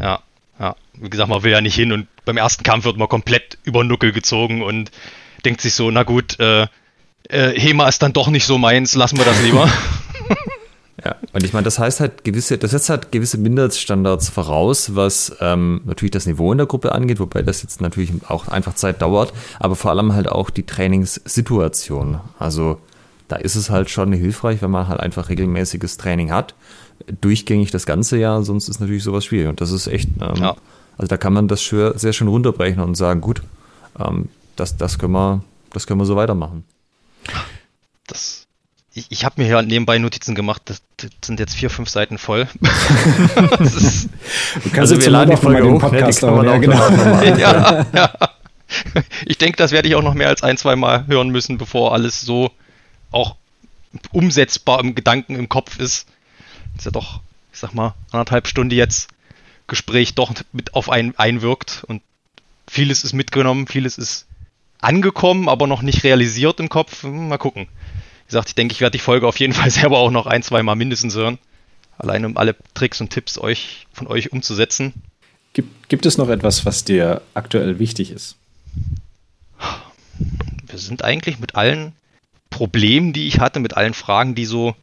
Ja, 0.00 0.20
ja. 0.58 0.76
Wie 0.94 1.10
gesagt, 1.10 1.28
man 1.28 1.42
will 1.42 1.52
ja 1.52 1.60
nicht 1.60 1.74
hin 1.74 1.92
und 1.92 2.08
beim 2.24 2.36
ersten 2.36 2.62
Kampf 2.62 2.84
wird 2.84 2.96
man 2.96 3.08
komplett 3.08 3.58
über 3.64 3.84
Nuckel 3.84 4.12
gezogen 4.12 4.62
und 4.62 4.90
denkt 5.44 5.60
sich 5.60 5.74
so, 5.74 5.90
na 5.90 6.02
gut, 6.02 6.38
äh, 6.40 6.66
äh, 7.28 7.58
HEMA 7.58 7.88
ist 7.88 8.02
dann 8.02 8.12
doch 8.12 8.28
nicht 8.28 8.46
so 8.46 8.58
meins, 8.58 8.94
lassen 8.94 9.18
wir 9.18 9.24
das 9.24 9.42
lieber. 9.42 9.70
Ja, 11.04 11.14
und 11.34 11.44
ich 11.44 11.52
meine, 11.52 11.64
das 11.64 11.78
heißt 11.78 12.00
halt 12.00 12.24
gewisse, 12.24 12.56
das 12.56 12.70
setzt 12.70 12.88
halt 12.88 13.12
gewisse 13.12 13.36
Mindeststandards 13.36 14.30
voraus, 14.30 14.96
was 14.96 15.36
ähm, 15.40 15.82
natürlich 15.84 16.10
das 16.10 16.26
Niveau 16.26 16.50
in 16.52 16.58
der 16.58 16.66
Gruppe 16.66 16.92
angeht, 16.92 17.20
wobei 17.20 17.42
das 17.42 17.62
jetzt 17.62 17.82
natürlich 17.82 18.12
auch 18.28 18.48
einfach 18.48 18.74
Zeit 18.74 19.02
dauert, 19.02 19.34
aber 19.60 19.76
vor 19.76 19.90
allem 19.90 20.14
halt 20.14 20.26
auch 20.28 20.48
die 20.48 20.64
Trainingssituation. 20.64 22.20
Also 22.38 22.80
da 23.28 23.36
ist 23.36 23.56
es 23.56 23.68
halt 23.68 23.90
schon 23.90 24.12
hilfreich, 24.12 24.62
wenn 24.62 24.70
man 24.70 24.88
halt 24.88 25.00
einfach 25.00 25.28
regelmäßiges 25.28 25.98
Training 25.98 26.32
hat, 26.32 26.54
durchgängig 27.20 27.70
das 27.70 27.86
ganze 27.86 28.18
Jahr, 28.18 28.42
sonst 28.42 28.68
ist 28.68 28.80
natürlich 28.80 29.02
sowas 29.02 29.24
schwierig. 29.24 29.48
Und 29.48 29.60
das 29.60 29.70
ist 29.70 29.86
echt 29.86 30.10
ähm, 30.20 30.34
ja. 30.36 30.56
Also 30.98 31.08
da 31.08 31.16
kann 31.16 31.32
man 31.32 31.48
das 31.48 31.64
sehr 31.64 32.12
schön 32.12 32.28
runterbrechen 32.28 32.82
und 32.82 32.94
sagen, 32.94 33.20
gut, 33.20 33.42
ähm, 33.98 34.28
das, 34.56 34.76
das, 34.76 34.98
können 34.98 35.12
wir, 35.12 35.42
das 35.72 35.86
können 35.86 36.00
wir 36.00 36.06
so 36.06 36.16
weitermachen. 36.16 36.64
Das, 38.06 38.46
ich, 38.94 39.06
ich 39.10 39.24
habe 39.24 39.42
mir 39.42 39.46
hier 39.46 39.60
nebenbei 39.62 39.98
Notizen 39.98 40.34
gemacht, 40.34 40.62
das, 40.66 40.80
das, 40.96 41.10
sind 41.24 41.38
jetzt 41.38 41.54
vier, 41.54 41.68
fünf 41.68 41.90
Seiten 41.90 42.16
voll. 42.16 42.48
ist, 43.60 44.08
also 44.74 44.98
wir 44.98 45.10
laden 45.10 45.32
die 45.32 45.36
Folge 45.36 45.70
hoch, 45.70 45.80
Podcast 45.80 46.22
ne, 46.22 46.46
ja, 46.46 46.58
genau. 46.58 46.90
ja, 47.36 47.86
ja. 47.92 48.12
Ich 49.26 49.38
denke, 49.38 49.58
das 49.58 49.72
werde 49.72 49.88
ich 49.88 49.94
auch 49.94 50.02
noch 50.02 50.14
mehr 50.14 50.28
als 50.28 50.42
ein, 50.42 50.56
zwei 50.56 50.76
Mal 50.76 51.06
hören 51.06 51.28
müssen, 51.28 51.58
bevor 51.58 51.92
alles 51.92 52.22
so 52.22 52.50
auch 53.10 53.36
umsetzbar 54.12 54.80
im 54.80 54.94
Gedanken 54.94 55.36
im 55.36 55.48
Kopf 55.48 55.78
ist. 55.78 56.08
Ist 56.76 56.84
ja 56.84 56.90
doch, 56.90 57.20
ich 57.52 57.58
sag 57.58 57.74
mal, 57.74 57.94
anderthalb 58.10 58.46
Stunden 58.46 58.74
jetzt 58.74 59.08
Gespräch 59.66 60.14
doch 60.14 60.32
mit 60.52 60.74
auf 60.74 60.90
einen 60.90 61.16
einwirkt 61.16 61.84
und 61.88 62.02
vieles 62.68 63.04
ist 63.04 63.12
mitgenommen, 63.12 63.66
vieles 63.66 63.98
ist 63.98 64.26
angekommen, 64.80 65.48
aber 65.48 65.66
noch 65.66 65.82
nicht 65.82 66.04
realisiert 66.04 66.60
im 66.60 66.68
Kopf. 66.68 67.02
Hm, 67.02 67.28
mal 67.28 67.38
gucken. 67.38 67.68
Wie 68.26 68.28
gesagt, 68.28 68.48
ich 68.48 68.54
denke, 68.54 68.72
ich 68.72 68.80
werde 68.80 68.96
die 68.96 69.02
Folge 69.02 69.26
auf 69.26 69.38
jeden 69.38 69.52
Fall 69.52 69.70
selber 69.72 69.98
auch 69.98 70.10
noch 70.10 70.26
ein, 70.26 70.42
zwei 70.42 70.62
Mal 70.62 70.76
mindestens 70.76 71.14
hören. 71.14 71.38
Allein 71.98 72.24
um 72.24 72.36
alle 72.36 72.54
Tricks 72.74 73.00
und 73.00 73.10
Tipps 73.10 73.38
euch, 73.38 73.86
von 73.92 74.06
euch 74.06 74.32
umzusetzen. 74.32 74.92
Gibt, 75.54 75.88
gibt 75.88 76.04
es 76.04 76.18
noch 76.18 76.28
etwas, 76.28 76.66
was 76.66 76.84
dir 76.84 77.22
aktuell 77.32 77.78
wichtig 77.78 78.10
ist? 78.10 78.36
Wir 80.66 80.78
sind 80.78 81.02
eigentlich 81.02 81.38
mit 81.38 81.54
allen 81.54 81.94
Problemen, 82.50 83.14
die 83.14 83.26
ich 83.26 83.40
hatte, 83.40 83.60
mit 83.60 83.76
allen 83.76 83.94
Fragen, 83.94 84.34
die 84.34 84.44
so 84.44 84.76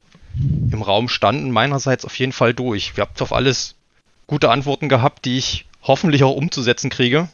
im 0.72 0.82
Raum 0.82 1.10
standen, 1.10 1.52
meinerseits 1.52 2.06
auf 2.06 2.18
jeden 2.18 2.32
Fall 2.32 2.54
durch. 2.54 2.98
Wir 2.98 3.02
habt 3.02 3.22
auf 3.22 3.34
alles 3.34 3.76
gute 4.28 4.50
Antworten 4.50 4.90
gehabt, 4.90 5.26
die 5.26 5.38
ich 5.38 5.66
hoffentlich 5.82 6.24
auch 6.24 6.36
umzusetzen 6.36 6.90
kriege. 6.90 7.30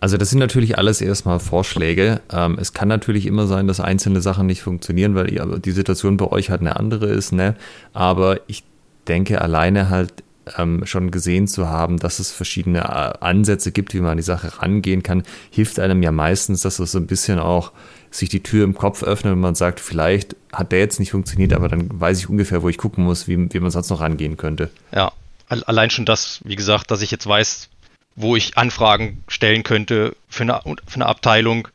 Also 0.00 0.18
das 0.18 0.28
sind 0.28 0.40
natürlich 0.40 0.76
alles 0.76 1.00
erstmal 1.00 1.40
Vorschläge. 1.40 2.20
Ähm, 2.30 2.58
es 2.60 2.74
kann 2.74 2.88
natürlich 2.88 3.24
immer 3.24 3.46
sein, 3.46 3.66
dass 3.66 3.80
einzelne 3.80 4.20
Sachen 4.20 4.46
nicht 4.46 4.60
funktionieren, 4.60 5.14
weil 5.14 5.60
die 5.60 5.70
Situation 5.70 6.18
bei 6.18 6.26
euch 6.26 6.50
halt 6.50 6.60
eine 6.60 6.76
andere 6.76 7.06
ist. 7.06 7.32
Ne? 7.32 7.54
Aber 7.94 8.40
ich 8.46 8.64
denke 9.08 9.40
alleine 9.40 9.88
halt 9.88 10.12
ähm, 10.58 10.84
schon 10.84 11.10
gesehen 11.10 11.46
zu 11.46 11.68
haben, 11.68 11.98
dass 11.98 12.18
es 12.18 12.32
verschiedene 12.32 12.80
äh, 12.80 13.24
Ansätze 13.24 13.72
gibt, 13.72 13.94
wie 13.94 14.00
man 14.00 14.12
an 14.12 14.16
die 14.18 14.22
Sache 14.22 14.60
rangehen 14.60 15.02
kann, 15.02 15.22
hilft 15.50 15.80
einem 15.80 16.02
ja 16.02 16.12
meistens, 16.12 16.62
dass 16.62 16.78
es 16.78 16.92
so 16.92 16.98
ein 16.98 17.06
bisschen 17.06 17.38
auch 17.38 17.72
sich 18.16 18.28
die 18.28 18.42
Tür 18.42 18.64
im 18.64 18.74
Kopf 18.74 19.02
öffnet 19.02 19.32
und 19.32 19.40
man 19.40 19.54
sagt, 19.54 19.80
vielleicht 19.80 20.36
hat 20.52 20.72
der 20.72 20.78
jetzt 20.78 21.00
nicht 21.00 21.10
funktioniert, 21.10 21.52
aber 21.52 21.68
dann 21.68 21.88
weiß 22.00 22.18
ich 22.18 22.28
ungefähr, 22.28 22.62
wo 22.62 22.68
ich 22.68 22.78
gucken 22.78 23.04
muss, 23.04 23.28
wie, 23.28 23.52
wie 23.52 23.60
man 23.60 23.70
sonst 23.70 23.90
noch 23.90 24.00
rangehen 24.00 24.36
könnte. 24.36 24.70
Ja, 24.94 25.12
allein 25.48 25.90
schon 25.90 26.04
das, 26.04 26.40
wie 26.44 26.56
gesagt, 26.56 26.90
dass 26.90 27.02
ich 27.02 27.10
jetzt 27.10 27.26
weiß, 27.26 27.68
wo 28.16 28.36
ich 28.36 28.56
Anfragen 28.56 29.24
stellen 29.28 29.62
könnte 29.62 30.16
für 30.28 30.42
eine, 30.42 30.60
für 30.86 30.94
eine 30.96 31.06
Abteilung, 31.06 31.68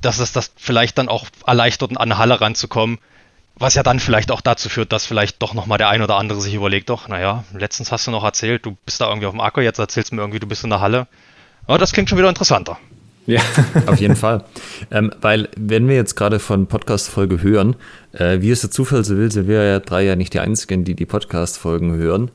dass 0.00 0.18
es 0.18 0.32
das 0.32 0.52
vielleicht 0.56 0.98
dann 0.98 1.08
auch 1.08 1.26
erleichtert, 1.46 1.92
an 1.92 1.96
eine 1.98 2.18
Halle 2.18 2.40
ranzukommen 2.40 2.98
was 3.58 3.74
ja 3.74 3.82
dann 3.82 4.00
vielleicht 4.00 4.30
auch 4.30 4.40
dazu 4.40 4.68
führt, 4.68 4.92
dass 4.92 5.06
vielleicht 5.06 5.40
doch 5.42 5.54
nochmal 5.54 5.78
der 5.78 5.88
ein 5.88 6.02
oder 6.02 6.16
andere 6.16 6.40
sich 6.40 6.54
überlegt, 6.54 6.90
doch, 6.90 7.08
naja, 7.08 7.44
letztens 7.54 7.90
hast 7.90 8.06
du 8.06 8.10
noch 8.10 8.22
erzählt, 8.22 8.66
du 8.66 8.76
bist 8.84 9.00
da 9.00 9.08
irgendwie 9.08 9.26
auf 9.26 9.32
dem 9.32 9.40
Acker, 9.40 9.62
jetzt 9.62 9.78
erzählst 9.78 10.10
du 10.10 10.16
mir 10.16 10.22
irgendwie, 10.22 10.40
du 10.40 10.46
bist 10.46 10.62
in 10.64 10.70
der 10.70 10.80
Halle. 10.80 11.06
Aber 11.66 11.78
das 11.78 11.92
klingt 11.92 12.08
schon 12.08 12.18
wieder 12.18 12.28
interessanter. 12.28 12.78
Ja, 13.26 13.40
auf 13.86 14.00
jeden 14.00 14.16
Fall. 14.16 14.44
Ähm, 14.90 15.12
weil, 15.20 15.48
wenn 15.56 15.88
wir 15.88 15.96
jetzt 15.96 16.14
gerade 16.14 16.38
von 16.38 16.66
Podcast-Folge 16.66 17.42
hören, 17.42 17.76
äh, 18.12 18.40
wie 18.40 18.50
es 18.50 18.60
der 18.60 18.70
Zufall 18.70 19.04
so 19.04 19.16
will, 19.16 19.30
sind 19.30 19.48
wir 19.48 19.62
ja 19.64 19.80
drei 19.80 20.04
ja 20.04 20.16
nicht 20.16 20.34
die 20.34 20.40
Einzigen, 20.40 20.84
die 20.84 20.94
die 20.94 21.06
Podcast-Folgen 21.06 21.96
hören. 21.96 22.30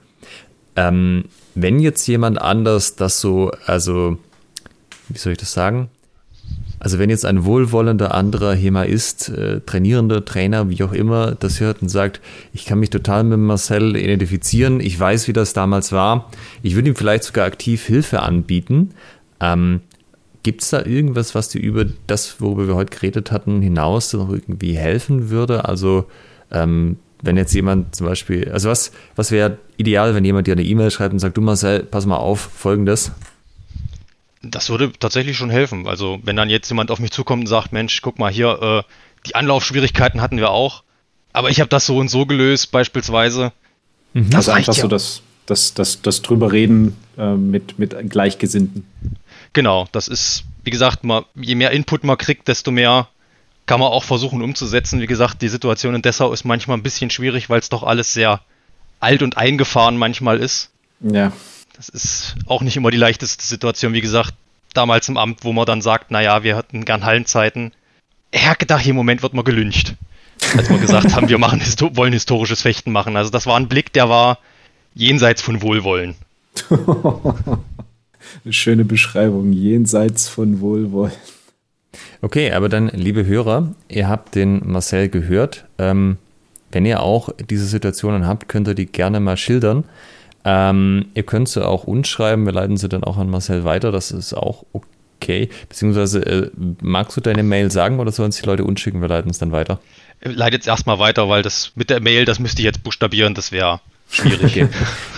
Ähm, 0.76 1.26
wenn 1.56 1.80
jetzt 1.80 2.08
jemand 2.08 2.42
anders 2.42 2.96
das 2.96 3.22
so, 3.22 3.52
also, 3.66 4.18
wie 5.10 5.18
soll 5.18 5.34
ich 5.34 5.40
das 5.40 5.54
sagen? 5.54 5.90
Also 6.80 6.98
wenn 6.98 7.12
jetzt 7.12 7.26
ein 7.26 7.46
wohlwollender 7.46 8.16
anderer 8.16 8.56
Hemaist, 8.56 9.30
äh, 9.30 9.60
trainierender 9.60 10.26
Trainer, 10.26 10.68
wie 10.72 10.84
auch 10.84 10.94
immer, 10.94 11.36
das 11.36 11.60
hört 11.60 11.84
und 11.84 11.90
sagt, 11.90 12.20
ich 12.54 12.66
kann 12.66 12.80
mich 12.80 12.90
total 12.90 13.24
mit 13.24 13.38
Marcel 13.38 13.96
identifizieren, 13.96 14.80
ich 14.80 15.00
weiß, 15.00 15.28
wie 15.28 15.34
das 15.34 15.54
damals 15.54 15.92
war, 15.92 16.32
ich 16.64 16.74
würde 16.74 16.90
ihm 16.90 16.96
vielleicht 16.96 17.24
sogar 17.24 17.46
aktiv 17.46 17.86
Hilfe 17.86 18.22
anbieten. 18.22 18.96
Ähm, 19.40 19.82
Gibt 20.44 20.64
es 20.64 20.70
da 20.72 20.86
irgendwas, 20.86 21.36
was 21.36 21.50
dir 21.50 21.62
über 21.62 21.86
das, 22.08 22.42
worüber 22.42 22.68
wir 22.68 22.76
heute 22.76 22.96
geredet 22.96 23.32
hatten, 23.32 23.62
hinaus 23.62 24.14
noch 24.14 24.30
irgendwie 24.30 24.76
helfen 24.76 25.30
würde? 25.30 25.66
Also 25.66 26.06
ähm, 26.52 26.98
wenn 27.22 27.38
jetzt 27.38 27.54
jemand 27.54 27.96
zum 27.96 28.08
Beispiel, 28.08 28.50
also 28.52 28.70
was, 28.70 28.92
was 29.16 29.32
wäre 29.32 29.58
ideal, 29.78 30.16
wenn 30.16 30.26
jemand 30.26 30.48
dir 30.48 30.54
eine 30.54 30.64
E-Mail 30.64 30.92
schreibt 30.92 31.14
und 31.14 31.20
sagt, 31.20 31.38
du 31.38 31.42
Marcel, 31.42 31.84
pass 31.84 32.06
mal 32.06 32.18
auf, 32.18 32.40
folgendes. 32.40 33.12
Das 34.42 34.70
würde 34.70 34.92
tatsächlich 35.00 35.38
schon 35.38 35.52
helfen. 35.52 35.88
Also 35.88 36.20
wenn 36.24 36.36
dann 36.36 36.50
jetzt 36.50 36.70
jemand 36.70 36.90
auf 36.90 37.00
mich 37.00 37.12
zukommt 37.12 37.42
und 37.42 37.48
sagt, 37.48 37.74
Mensch, 37.74 38.02
guck 38.02 38.18
mal 38.18 38.32
hier, 38.32 38.60
äh, 38.62 38.84
die 39.28 39.36
Anlaufschwierigkeiten 39.36 40.22
hatten 40.22 40.38
wir 40.38 40.50
auch, 40.50 40.84
aber 41.32 41.50
ich 41.50 41.60
habe 41.60 41.70
das 41.70 41.86
so 41.86 41.98
und 41.98 42.10
so 42.10 42.26
gelöst 42.26 42.72
beispielsweise. 42.72 43.52
Mhm. 44.14 44.32
Das 44.32 44.50
also 44.50 44.52
einfach 44.52 44.76
ja. 44.76 44.82
so 44.82 44.88
das, 44.88 45.22
das, 45.46 45.76
das, 45.76 46.02
das 46.02 46.22
drüber 46.24 46.52
reden 46.52 46.98
äh, 47.18 47.36
mit, 47.36 47.78
mit 47.78 47.96
Gleichgesinnten. 48.10 48.86
Genau, 49.54 49.88
das 49.92 50.08
ist, 50.08 50.44
wie 50.64 50.70
gesagt, 50.70 51.04
mal, 51.04 51.26
je 51.36 51.56
mehr 51.56 51.72
Input 51.72 52.04
man 52.04 52.18
kriegt, 52.18 52.48
desto 52.48 52.72
mehr 52.72 53.08
kann 53.66 53.80
man 53.80 53.92
auch 53.92 54.04
versuchen 54.04 54.42
umzusetzen. 54.42 55.02
Wie 55.02 55.08
gesagt, 55.08 55.42
die 55.42 55.50
Situation 55.50 55.96
in 55.96 56.02
Dessau 56.02 56.32
ist 56.32 56.46
manchmal 56.46 56.78
ein 56.78 56.84
bisschen 56.84 57.10
schwierig, 57.10 57.50
weil 57.50 57.60
es 57.60 57.70
doch 57.70 57.84
alles 57.84 58.14
sehr 58.14 58.42
alt 59.00 59.24
und 59.24 59.38
eingefahren 59.38 59.98
manchmal 59.98 60.40
ist. 60.40 60.70
Ja. 61.02 61.32
Das 61.76 61.90
ist 61.90 62.36
auch 62.48 62.62
nicht 62.62 62.78
immer 62.78 62.92
die 62.92 62.98
leichteste 62.98 63.46
Situation. 63.46 63.94
Wie 63.94 64.02
gesagt, 64.02 64.34
damals 64.74 65.10
im 65.10 65.18
Amt, 65.18 65.44
wo 65.44 65.54
man 65.54 65.66
dann 65.66 65.82
sagt, 65.82 66.12
naja, 66.12 66.44
wir 66.44 66.56
hatten 66.56 66.86
gern 66.86 67.06
Hallenzeiten. 67.06 67.74
Hergedacht, 68.34 68.86
im 68.86 68.96
Moment 68.96 69.22
wird 69.24 69.34
man 69.34 69.44
gelüncht. 69.44 69.96
Als 70.56 70.70
wir 70.70 70.78
gesagt 70.78 71.16
haben, 71.16 71.30
wir 71.30 71.38
machen, 71.38 71.62
wollen 71.96 72.14
historisches 72.14 72.62
Fechten 72.62 72.92
machen. 72.92 73.18
Also 73.18 73.30
das 73.30 73.46
war 73.46 73.58
ein 73.58 73.68
Blick, 73.68 73.94
der 73.94 74.10
war 74.10 74.40
jenseits 74.94 75.42
von 75.42 75.62
Wohlwollen. 75.62 76.16
Eine 78.44 78.54
schöne 78.54 78.86
Beschreibung, 78.86 79.54
jenseits 79.54 80.28
von 80.28 80.62
Wohlwollen. 80.62 81.14
Okay, 82.22 82.52
aber 82.52 82.70
dann, 82.70 82.90
liebe 82.90 83.26
Hörer, 83.26 83.74
ihr 83.90 84.08
habt 84.08 84.36
den 84.36 84.62
Marcel 84.66 85.10
gehört. 85.10 85.66
Ähm, 85.78 86.18
wenn 86.72 86.86
ihr 86.86 87.02
auch 87.02 87.30
diese 87.50 87.66
Situationen 87.66 88.28
habt, 88.28 88.48
könnt 88.48 88.68
ihr 88.68 88.76
die 88.76 88.86
gerne 88.86 89.20
mal 89.20 89.38
schildern. 89.38 89.84
Ähm, 90.44 91.08
ihr 91.14 91.24
könnt 91.24 91.50
sie 91.50 91.66
auch 91.66 91.84
uns 91.84 92.08
schreiben, 92.08 92.46
wir 92.46 92.54
leiten 92.54 92.78
sie 92.78 92.90
dann 92.90 93.04
auch 93.04 93.18
an 93.18 93.30
Marcel 93.30 93.64
weiter, 93.64 93.92
das 93.92 94.12
ist 94.12 94.34
auch 94.34 94.66
okay. 94.74 95.50
Beziehungsweise, 95.70 96.26
äh, 96.26 96.50
magst 96.82 97.16
du 97.16 97.22
deine 97.22 97.44
Mail 97.44 97.70
sagen 97.70 98.00
oder 98.00 98.12
sollen 98.12 98.30
es 98.30 98.38
die 98.38 98.48
Leute 98.48 98.64
uns 98.64 98.80
schicken, 98.80 99.02
wir 99.02 99.08
leiten 99.08 99.30
es 99.30 99.38
dann 99.38 99.52
weiter? 99.52 99.80
Leitet 100.24 100.62
es 100.62 100.68
erstmal 100.68 101.00
weiter, 101.00 101.30
weil 101.30 101.44
das 101.44 101.74
mit 101.76 101.90
der 101.90 102.00
Mail, 102.00 102.26
das 102.26 102.40
müsste 102.40 102.62
ich 102.62 102.66
jetzt 102.66 102.84
buchstabieren, 102.84 103.34
das 103.36 103.52
wäre 103.52 103.82
schwierig. 104.12 104.44
Okay. 104.44 104.68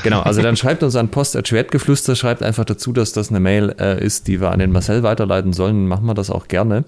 genau, 0.03 0.21
also 0.21 0.41
dann 0.41 0.55
schreibt 0.55 0.83
uns 0.83 0.95
an 0.95 1.09
Post.schwertgeflüster, 1.09 2.15
schreibt 2.15 2.43
einfach 2.43 2.65
dazu, 2.65 2.93
dass 2.93 3.11
das 3.11 3.29
eine 3.29 3.39
Mail 3.39 3.75
äh, 3.79 4.03
ist, 4.03 4.27
die 4.27 4.39
wir 4.39 4.51
an 4.51 4.59
den 4.59 4.71
Marcel 4.71 5.03
weiterleiten 5.03 5.53
sollen, 5.53 5.87
machen 5.87 6.05
wir 6.05 6.13
das 6.13 6.29
auch 6.29 6.47
gerne. 6.47 6.85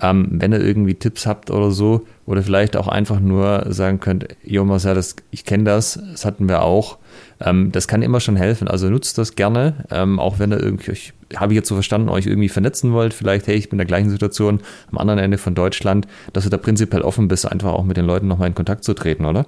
Ähm, 0.00 0.28
wenn 0.32 0.52
ihr 0.52 0.60
irgendwie 0.60 0.94
Tipps 0.94 1.26
habt 1.26 1.50
oder 1.50 1.70
so, 1.70 2.06
oder 2.26 2.42
vielleicht 2.42 2.76
auch 2.76 2.88
einfach 2.88 3.20
nur 3.20 3.66
sagen 3.68 4.00
könnt, 4.00 4.26
Jo 4.44 4.64
Marcel, 4.64 4.94
das, 4.94 5.16
ich 5.30 5.44
kenne 5.44 5.64
das, 5.64 5.98
das 6.10 6.24
hatten 6.24 6.48
wir 6.48 6.62
auch. 6.62 6.98
Ähm, 7.40 7.70
das 7.70 7.86
kann 7.86 8.02
immer 8.02 8.20
schon 8.20 8.36
helfen. 8.36 8.66
Also 8.68 8.90
nutzt 8.90 9.16
das 9.16 9.36
gerne, 9.36 9.86
ähm, 9.90 10.18
auch 10.18 10.38
wenn 10.38 10.52
ihr 10.52 10.60
irgendwie, 10.60 10.90
ich 10.90 11.12
habe 11.36 11.52
ich 11.52 11.56
jetzt 11.56 11.68
so 11.68 11.74
verstanden, 11.74 12.08
euch 12.08 12.26
irgendwie 12.26 12.48
vernetzen 12.48 12.92
wollt, 12.92 13.14
vielleicht, 13.14 13.46
hey, 13.46 13.54
ich 13.54 13.68
bin 13.68 13.76
in 13.76 13.78
der 13.78 13.86
gleichen 13.86 14.10
Situation 14.10 14.60
am 14.90 14.98
anderen 14.98 15.20
Ende 15.20 15.38
von 15.38 15.54
Deutschland, 15.54 16.08
dass 16.32 16.44
du 16.44 16.50
da 16.50 16.56
prinzipiell 16.56 17.02
offen 17.02 17.28
bist, 17.28 17.50
einfach 17.50 17.72
auch 17.72 17.84
mit 17.84 17.96
den 17.96 18.06
Leuten 18.06 18.26
nochmal 18.26 18.48
in 18.48 18.54
Kontakt 18.54 18.82
zu 18.82 18.92
treten, 18.92 19.24
oder? 19.24 19.46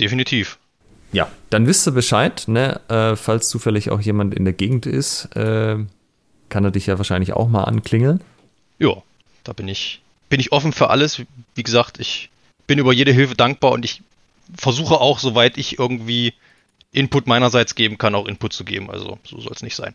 Definitiv. 0.00 0.58
Ja, 1.12 1.30
dann 1.50 1.66
wisst 1.66 1.86
ihr 1.86 1.92
Bescheid, 1.92 2.44
ne? 2.48 2.80
Äh, 2.88 3.16
falls 3.16 3.48
zufällig 3.48 3.90
auch 3.90 4.00
jemand 4.00 4.34
in 4.34 4.44
der 4.44 4.52
Gegend 4.52 4.86
ist, 4.86 5.34
äh, 5.36 5.76
kann 6.48 6.64
er 6.64 6.70
dich 6.70 6.86
ja 6.86 6.98
wahrscheinlich 6.98 7.32
auch 7.32 7.48
mal 7.48 7.64
anklingeln. 7.64 8.20
Ja, 8.78 9.02
da 9.44 9.52
bin 9.52 9.68
ich, 9.68 10.00
bin 10.28 10.40
ich 10.40 10.52
offen 10.52 10.72
für 10.72 10.90
alles. 10.90 11.22
Wie 11.54 11.62
gesagt, 11.62 11.98
ich 11.98 12.30
bin 12.66 12.78
über 12.78 12.92
jede 12.92 13.12
Hilfe 13.12 13.34
dankbar 13.34 13.72
und 13.72 13.84
ich 13.84 14.02
versuche 14.54 15.00
auch, 15.00 15.18
soweit 15.18 15.58
ich 15.58 15.78
irgendwie 15.78 16.34
Input 16.92 17.26
meinerseits 17.26 17.74
geben 17.74 17.98
kann, 17.98 18.14
auch 18.14 18.26
Input 18.26 18.52
zu 18.52 18.64
geben. 18.64 18.90
Also 18.90 19.18
so 19.24 19.40
soll 19.40 19.52
es 19.54 19.62
nicht 19.62 19.76
sein. 19.76 19.94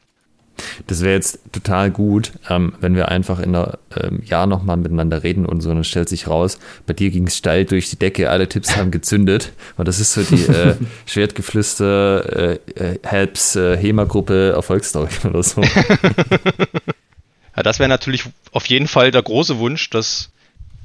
Das 0.88 1.02
wäre 1.02 1.14
jetzt 1.14 1.40
total 1.52 1.92
gut, 1.92 2.34
ähm, 2.50 2.74
wenn 2.80 2.96
wir 2.96 3.10
einfach 3.10 3.40
in 3.40 3.56
einem 3.56 3.74
ähm, 3.96 4.24
Jahr 4.26 4.48
nochmal 4.48 4.78
miteinander 4.78 5.24
reden 5.24 5.46
und 5.46 5.62
so, 5.62 5.70
und 5.70 5.76
dann 5.76 5.84
stellt 5.84 6.10
sich 6.10 6.28
raus, 6.28 6.60
bei 6.86 6.94
dir 6.94 7.10
ging 7.10 7.28
es 7.28 7.38
steil 7.38 7.66
durch 7.66 7.90
die 7.90 7.98
Decke, 7.98 8.30
alle 8.30 8.48
Tipps 8.48 8.76
haben 8.76 8.92
gezündet. 8.92 9.54
Und 9.78 9.88
das 9.88 10.00
ist 10.00 10.14
so 10.14 10.24
die 10.24 10.44
äh, 10.44 10.76
Schwertgeflüster 11.06 12.54
äh, 12.54 12.60
äh, 12.76 13.00
Helps 13.04 13.56
äh, 13.56 13.78
HEMA-Gruppe 13.78 14.54
Erfolgsstory 14.56 15.10
oder 15.28 15.44
so. 15.44 15.62
ja, 15.62 17.64
das 17.64 17.80
wäre 17.80 17.90
natürlich 17.90 18.26
auf 18.52 18.66
jeden 18.68 18.88
Fall 18.88 19.12
der 19.12 19.24
große 19.24 19.58
Wunsch, 19.58 19.90
dass 19.90 20.30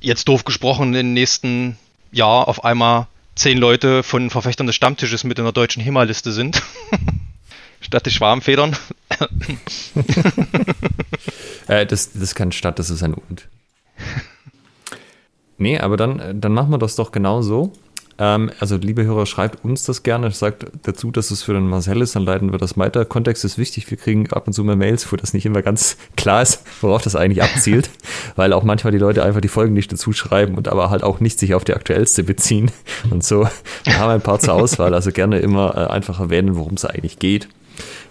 jetzt 0.00 0.28
doof 0.28 0.44
gesprochen 0.44 0.94
im 0.94 1.12
nächsten 1.12 1.76
Jahr 2.12 2.48
auf 2.48 2.64
einmal 2.64 3.06
zehn 3.34 3.58
Leute 3.58 4.02
von 4.02 4.30
Verfechtern 4.30 4.66
des 4.66 4.76
Stammtisches 4.76 5.24
mit 5.24 5.38
in 5.38 5.44
der 5.44 5.52
deutschen 5.52 5.82
HEMA-Liste 5.82 6.32
sind. 6.32 6.62
Statt 7.88 8.04
die 8.04 8.10
Schwarmfedern. 8.10 8.76
äh, 11.68 11.86
das, 11.86 12.12
das 12.12 12.34
kann 12.34 12.52
statt, 12.52 12.78
das 12.78 12.90
ist 12.90 13.02
ein 13.02 13.14
Und. 13.14 13.48
Nee, 15.56 15.78
aber 15.78 15.96
dann, 15.96 16.38
dann 16.38 16.52
machen 16.52 16.70
wir 16.70 16.76
das 16.76 16.96
doch 16.96 17.12
genau 17.12 17.40
so. 17.40 17.72
Ähm, 18.18 18.50
also, 18.60 18.76
liebe 18.76 19.04
Hörer, 19.04 19.24
schreibt 19.24 19.64
uns 19.64 19.84
das 19.84 20.02
gerne. 20.02 20.30
Sagt 20.32 20.66
dazu, 20.82 21.10
dass 21.10 21.30
es 21.30 21.42
für 21.42 21.54
den 21.54 21.66
Marcel 21.66 22.02
ist, 22.02 22.14
dann 22.14 22.24
leiten 22.24 22.52
wir 22.52 22.58
das 22.58 22.76
weiter. 22.76 23.06
Kontext 23.06 23.42
ist 23.46 23.56
wichtig. 23.56 23.90
Wir 23.90 23.96
kriegen 23.96 24.30
ab 24.34 24.46
und 24.46 24.52
zu 24.52 24.64
mehr 24.64 24.76
Mails, 24.76 25.10
wo 25.10 25.16
das 25.16 25.32
nicht 25.32 25.46
immer 25.46 25.62
ganz 25.62 25.96
klar 26.18 26.42
ist, 26.42 26.62
worauf 26.82 27.00
das 27.00 27.16
eigentlich 27.16 27.42
abzielt. 27.42 27.88
weil 28.36 28.52
auch 28.52 28.64
manchmal 28.64 28.92
die 28.92 28.98
Leute 28.98 29.24
einfach 29.24 29.40
die 29.40 29.48
Folgen 29.48 29.72
nicht 29.72 29.90
dazu 29.90 30.12
schreiben 30.12 30.56
und 30.56 30.68
aber 30.68 30.90
halt 30.90 31.04
auch 31.04 31.20
nicht 31.20 31.38
sich 31.38 31.54
auf 31.54 31.64
die 31.64 31.72
aktuellste 31.72 32.22
beziehen. 32.22 32.70
Und 33.10 33.24
so 33.24 33.48
wir 33.84 33.98
haben 33.98 34.10
ein 34.10 34.20
paar 34.20 34.40
zur 34.40 34.52
Auswahl. 34.52 34.92
Also 34.92 35.10
gerne 35.10 35.38
immer 35.38 35.74
äh, 35.74 35.90
einfach 35.90 36.20
erwähnen, 36.20 36.54
worum 36.54 36.74
es 36.74 36.84
eigentlich 36.84 37.18
geht. 37.18 37.48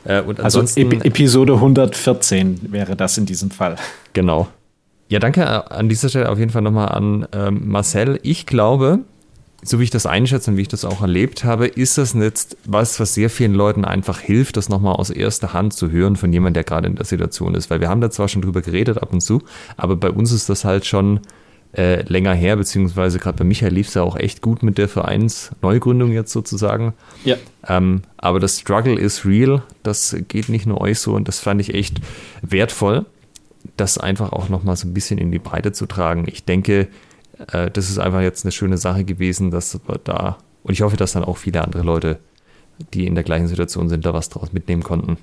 Äh, 0.07 0.23
also 0.41 0.61
Ep 0.61 1.05
Episode 1.05 1.53
114 1.55 2.71
wäre 2.71 2.95
das 2.95 3.17
in 3.17 3.25
diesem 3.25 3.51
Fall. 3.51 3.75
Genau. 4.13 4.47
Ja, 5.09 5.19
danke 5.19 5.71
an 5.71 5.89
dieser 5.89 6.09
Stelle 6.09 6.29
auf 6.29 6.39
jeden 6.39 6.51
Fall 6.51 6.61
nochmal 6.61 6.89
an 6.89 7.27
ähm, 7.31 7.69
Marcel. 7.69 8.19
Ich 8.23 8.45
glaube, 8.45 8.99
so 9.63 9.79
wie 9.79 9.84
ich 9.84 9.89
das 9.89 10.05
einschätze 10.05 10.51
und 10.51 10.57
wie 10.57 10.61
ich 10.61 10.67
das 10.67 10.85
auch 10.85 11.01
erlebt 11.01 11.43
habe, 11.43 11.67
ist 11.67 11.97
das 11.97 12.13
jetzt 12.13 12.57
was, 12.65 12.99
was 12.99 13.13
sehr 13.13 13.29
vielen 13.29 13.53
Leuten 13.53 13.85
einfach 13.85 14.19
hilft, 14.19 14.57
das 14.57 14.69
nochmal 14.69 14.95
aus 14.95 15.09
erster 15.09 15.53
Hand 15.53 15.73
zu 15.73 15.91
hören 15.91 16.15
von 16.15 16.31
jemandem, 16.31 16.55
der 16.55 16.63
gerade 16.63 16.88
in 16.88 16.95
der 16.95 17.05
Situation 17.05 17.55
ist. 17.55 17.69
Weil 17.69 17.79
wir 17.79 17.89
haben 17.89 18.01
da 18.01 18.09
zwar 18.09 18.27
schon 18.27 18.41
drüber 18.41 18.61
geredet 18.61 19.01
ab 19.01 19.11
und 19.13 19.21
zu, 19.21 19.41
aber 19.75 19.95
bei 19.95 20.09
uns 20.09 20.31
ist 20.31 20.49
das 20.49 20.63
halt 20.63 20.85
schon 20.85 21.21
äh, 21.76 22.02
länger 22.03 22.34
her, 22.34 22.56
beziehungsweise 22.56 23.19
gerade 23.19 23.38
bei 23.38 23.44
Michael 23.44 23.73
lief 23.73 23.89
es 23.89 23.94
ja 23.94 24.03
auch 24.03 24.15
echt 24.15 24.41
gut 24.41 24.64
mit 24.64 24.77
der 24.77 24.88
Vereinsneugründung 24.88 26.11
jetzt 26.11 26.31
sozusagen. 26.31 26.94
Ja. 27.23 27.35
Ähm, 27.68 28.03
aber 28.18 28.39
das 28.39 28.60
Struggle 28.60 28.99
ist 28.99 29.26
real, 29.26 29.64
das 29.84 30.15
geht 30.27 30.49
nicht 30.49 30.65
nur 30.65 30.81
euch 30.81 30.99
so 30.99 31.14
und 31.14 31.27
das 31.27 31.39
fand 31.39 31.61
ich 31.61 31.73
echt 31.73 31.99
wertvoll, 32.41 33.06
das 33.76 33.98
einfach 33.98 34.31
auch 34.31 34.49
nochmal 34.49 34.76
so 34.76 34.88
ein 34.88 34.94
bisschen 34.94 35.18
in 35.18 35.31
die 35.31 35.39
Breite 35.39 35.72
zu 35.72 35.85
tragen. 35.85 36.26
Ich 36.27 36.45
denke, 36.45 36.88
äh, 37.52 37.69
das 37.69 37.89
ist 37.89 37.99
einfach 37.99 38.22
jetzt 38.22 38.45
eine 38.45 38.52
schöne 38.52 38.77
Sache 38.77 39.03
gewesen, 39.03 39.52
dass 39.52 39.80
wir 39.88 39.99
da, 40.03 40.38
und 40.64 40.73
ich 40.73 40.81
hoffe, 40.81 40.98
dass 40.98 41.14
dann 41.14 41.26
auch 41.26 41.38
viele 41.38 41.64
andere 41.64 41.84
Leute 41.84 42.19
die 42.94 43.07
in 43.07 43.15
der 43.15 43.23
gleichen 43.23 43.48
Situation 43.48 43.89
sind, 43.89 44.06
da 44.06 44.14
was 44.14 44.30
draus 44.30 44.53
mitnehmen 44.53 44.84
konnten. 44.84 45.18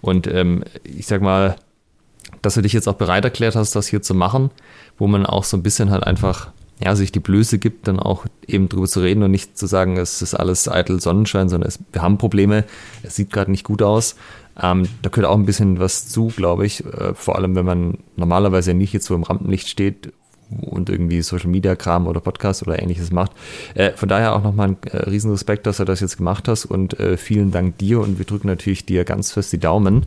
Und 0.00 0.26
ähm, 0.26 0.64
ich 0.84 1.06
sag 1.06 1.22
mal, 1.22 1.56
dass 2.42 2.54
du 2.54 2.62
dich 2.62 2.72
jetzt 2.72 2.88
auch 2.88 2.94
bereit 2.94 3.24
erklärt 3.24 3.56
hast, 3.56 3.74
das 3.74 3.88
hier 3.88 4.02
zu 4.02 4.14
machen, 4.14 4.50
wo 4.98 5.06
man 5.06 5.26
auch 5.26 5.44
so 5.44 5.56
ein 5.56 5.62
bisschen 5.62 5.90
halt 5.90 6.04
einfach 6.04 6.50
ja, 6.80 6.94
sich 6.94 7.10
die 7.10 7.20
Blöße 7.20 7.58
gibt, 7.58 7.88
dann 7.88 7.98
auch 7.98 8.26
eben 8.46 8.68
drüber 8.68 8.86
zu 8.86 9.00
reden 9.00 9.22
und 9.22 9.30
nicht 9.30 9.58
zu 9.58 9.66
sagen, 9.66 9.96
es 9.96 10.22
ist 10.22 10.34
alles 10.34 10.68
eitel 10.68 11.00
Sonnenschein, 11.00 11.48
sondern 11.48 11.68
es, 11.68 11.80
wir 11.92 12.02
haben 12.02 12.18
Probleme, 12.18 12.64
es 13.02 13.16
sieht 13.16 13.32
gerade 13.32 13.50
nicht 13.50 13.64
gut 13.64 13.82
aus. 13.82 14.14
Ähm, 14.60 14.88
da 15.02 15.10
gehört 15.10 15.28
auch 15.28 15.36
ein 15.36 15.46
bisschen 15.46 15.80
was 15.80 16.08
zu, 16.08 16.28
glaube 16.28 16.66
ich. 16.66 16.84
Äh, 16.84 17.14
vor 17.14 17.36
allem, 17.36 17.54
wenn 17.56 17.64
man 17.64 17.98
normalerweise 18.16 18.74
nicht 18.74 18.92
jetzt 18.92 19.06
so 19.06 19.14
im 19.14 19.22
Rampenlicht 19.24 19.68
steht 19.68 20.12
und 20.50 20.88
irgendwie 20.88 21.20
Social 21.22 21.50
Media 21.50 21.76
Kram 21.76 22.06
oder 22.06 22.20
Podcast 22.20 22.62
oder 22.62 22.80
ähnliches 22.80 23.10
macht. 23.12 23.32
Äh, 23.74 23.92
von 23.92 24.08
daher 24.08 24.34
auch 24.34 24.42
nochmal 24.42 24.68
ein 24.68 24.76
äh, 24.90 24.96
Riesenrespekt, 24.96 25.66
dass 25.66 25.76
du 25.78 25.84
das 25.84 26.00
jetzt 26.00 26.16
gemacht 26.16 26.48
hast 26.48 26.64
und 26.64 26.98
äh, 26.98 27.16
vielen 27.16 27.50
Dank 27.50 27.78
dir 27.78 28.00
und 28.00 28.18
wir 28.18 28.24
drücken 28.24 28.48
natürlich 28.48 28.86
dir 28.86 29.04
ganz 29.04 29.32
fest 29.32 29.52
die 29.52 29.58
Daumen, 29.58 30.06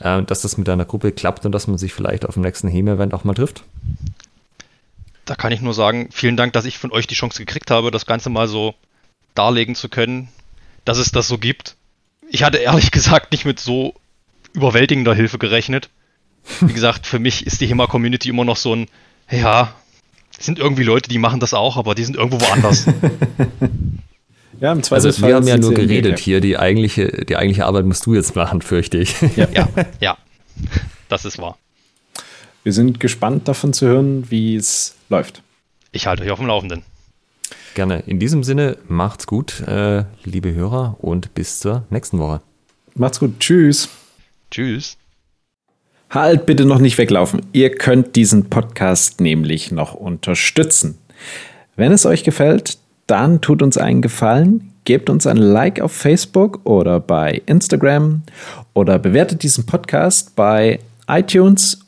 äh, 0.00 0.22
dass 0.22 0.42
das 0.42 0.58
mit 0.58 0.68
deiner 0.68 0.84
Gruppe 0.84 1.12
klappt 1.12 1.46
und 1.46 1.52
dass 1.52 1.66
man 1.66 1.78
sich 1.78 1.94
vielleicht 1.94 2.26
auf 2.26 2.34
dem 2.34 2.42
nächsten 2.42 2.68
Heme-Event 2.68 3.14
auch 3.14 3.24
mal 3.24 3.34
trifft. 3.34 3.64
Da 5.28 5.34
kann 5.34 5.52
ich 5.52 5.60
nur 5.60 5.74
sagen, 5.74 6.08
vielen 6.12 6.36
Dank, 6.36 6.52
dass 6.52 6.64
ich 6.64 6.78
von 6.78 6.92
euch 6.92 7.06
die 7.06 7.14
Chance 7.14 7.38
gekriegt 7.38 7.70
habe, 7.70 7.90
das 7.90 8.06
Ganze 8.06 8.30
mal 8.30 8.48
so 8.48 8.74
darlegen 9.34 9.74
zu 9.74 9.88
können, 9.88 10.28
dass 10.84 10.98
es 10.98 11.12
das 11.12 11.28
so 11.28 11.38
gibt. 11.38 11.76
Ich 12.30 12.42
hatte 12.42 12.58
ehrlich 12.58 12.90
gesagt 12.92 13.32
nicht 13.32 13.44
mit 13.44 13.60
so 13.60 13.94
überwältigender 14.52 15.14
Hilfe 15.14 15.38
gerechnet. 15.38 15.90
Wie 16.60 16.72
gesagt, 16.72 17.06
für 17.06 17.18
mich 17.18 17.46
ist 17.46 17.60
die 17.60 17.66
HEMA-Community 17.66 18.30
immer 18.30 18.44
noch 18.44 18.56
so 18.56 18.74
ein 18.74 18.88
ja, 19.30 19.74
es 20.38 20.46
sind 20.46 20.58
irgendwie 20.58 20.84
Leute, 20.84 21.08
die 21.08 21.18
machen 21.18 21.40
das 21.40 21.54
auch, 21.54 21.76
aber 21.76 21.94
die 21.94 22.04
sind 22.04 22.16
irgendwo 22.16 22.40
woanders. 22.40 22.86
ja, 24.60 24.72
im 24.72 24.82
Zweifelsfall. 24.82 25.02
Also 25.04 25.26
wir 25.26 25.34
haben 25.34 25.46
ja 25.46 25.58
nur 25.58 25.74
geredet 25.74 26.18
hier. 26.18 26.40
Die 26.40 26.56
eigentliche, 26.56 27.24
die 27.24 27.36
eigentliche 27.36 27.66
Arbeit 27.66 27.84
musst 27.84 28.06
du 28.06 28.14
jetzt 28.14 28.36
machen, 28.36 28.62
fürchte 28.62 28.98
ich. 28.98 29.14
Ja, 29.36 29.48
ja, 29.52 29.68
ja. 30.00 30.18
Das 31.08 31.24
ist 31.24 31.38
wahr. 31.38 31.58
Wir 32.62 32.72
sind 32.72 33.00
gespannt 33.00 33.48
davon 33.48 33.72
zu 33.72 33.86
hören, 33.86 34.30
wie 34.30 34.56
es 34.56 34.94
läuft. 35.08 35.42
Ich 35.92 36.06
halte 36.06 36.22
euch 36.22 36.30
auf 36.30 36.38
dem 36.38 36.48
Laufenden. 36.48 36.82
Gerne. 37.74 38.02
In 38.06 38.18
diesem 38.18 38.42
Sinne, 38.42 38.76
macht's 38.88 39.26
gut, 39.26 39.60
äh, 39.60 40.04
liebe 40.24 40.52
Hörer, 40.52 40.96
und 41.00 41.34
bis 41.34 41.60
zur 41.60 41.84
nächsten 41.90 42.18
Woche. 42.18 42.40
Macht's 42.94 43.20
gut. 43.20 43.38
Tschüss. 43.38 43.88
Tschüss. 44.50 44.96
Halt 46.10 46.46
bitte 46.46 46.64
noch 46.64 46.78
nicht 46.78 46.98
weglaufen. 46.98 47.42
Ihr 47.52 47.74
könnt 47.74 48.16
diesen 48.16 48.48
Podcast 48.48 49.20
nämlich 49.20 49.70
noch 49.70 49.94
unterstützen. 49.94 50.98
Wenn 51.76 51.92
es 51.92 52.06
euch 52.06 52.24
gefällt, 52.24 52.78
dann 53.06 53.40
tut 53.40 53.62
uns 53.62 53.78
einen 53.78 54.02
Gefallen, 54.02 54.72
gebt 54.84 55.10
uns 55.10 55.26
ein 55.26 55.36
Like 55.36 55.80
auf 55.80 55.92
Facebook 55.92 56.60
oder 56.64 56.98
bei 56.98 57.42
Instagram 57.46 58.22
oder 58.74 58.98
bewertet 58.98 59.42
diesen 59.42 59.66
Podcast 59.66 60.34
bei 60.34 60.80
iTunes 61.06 61.87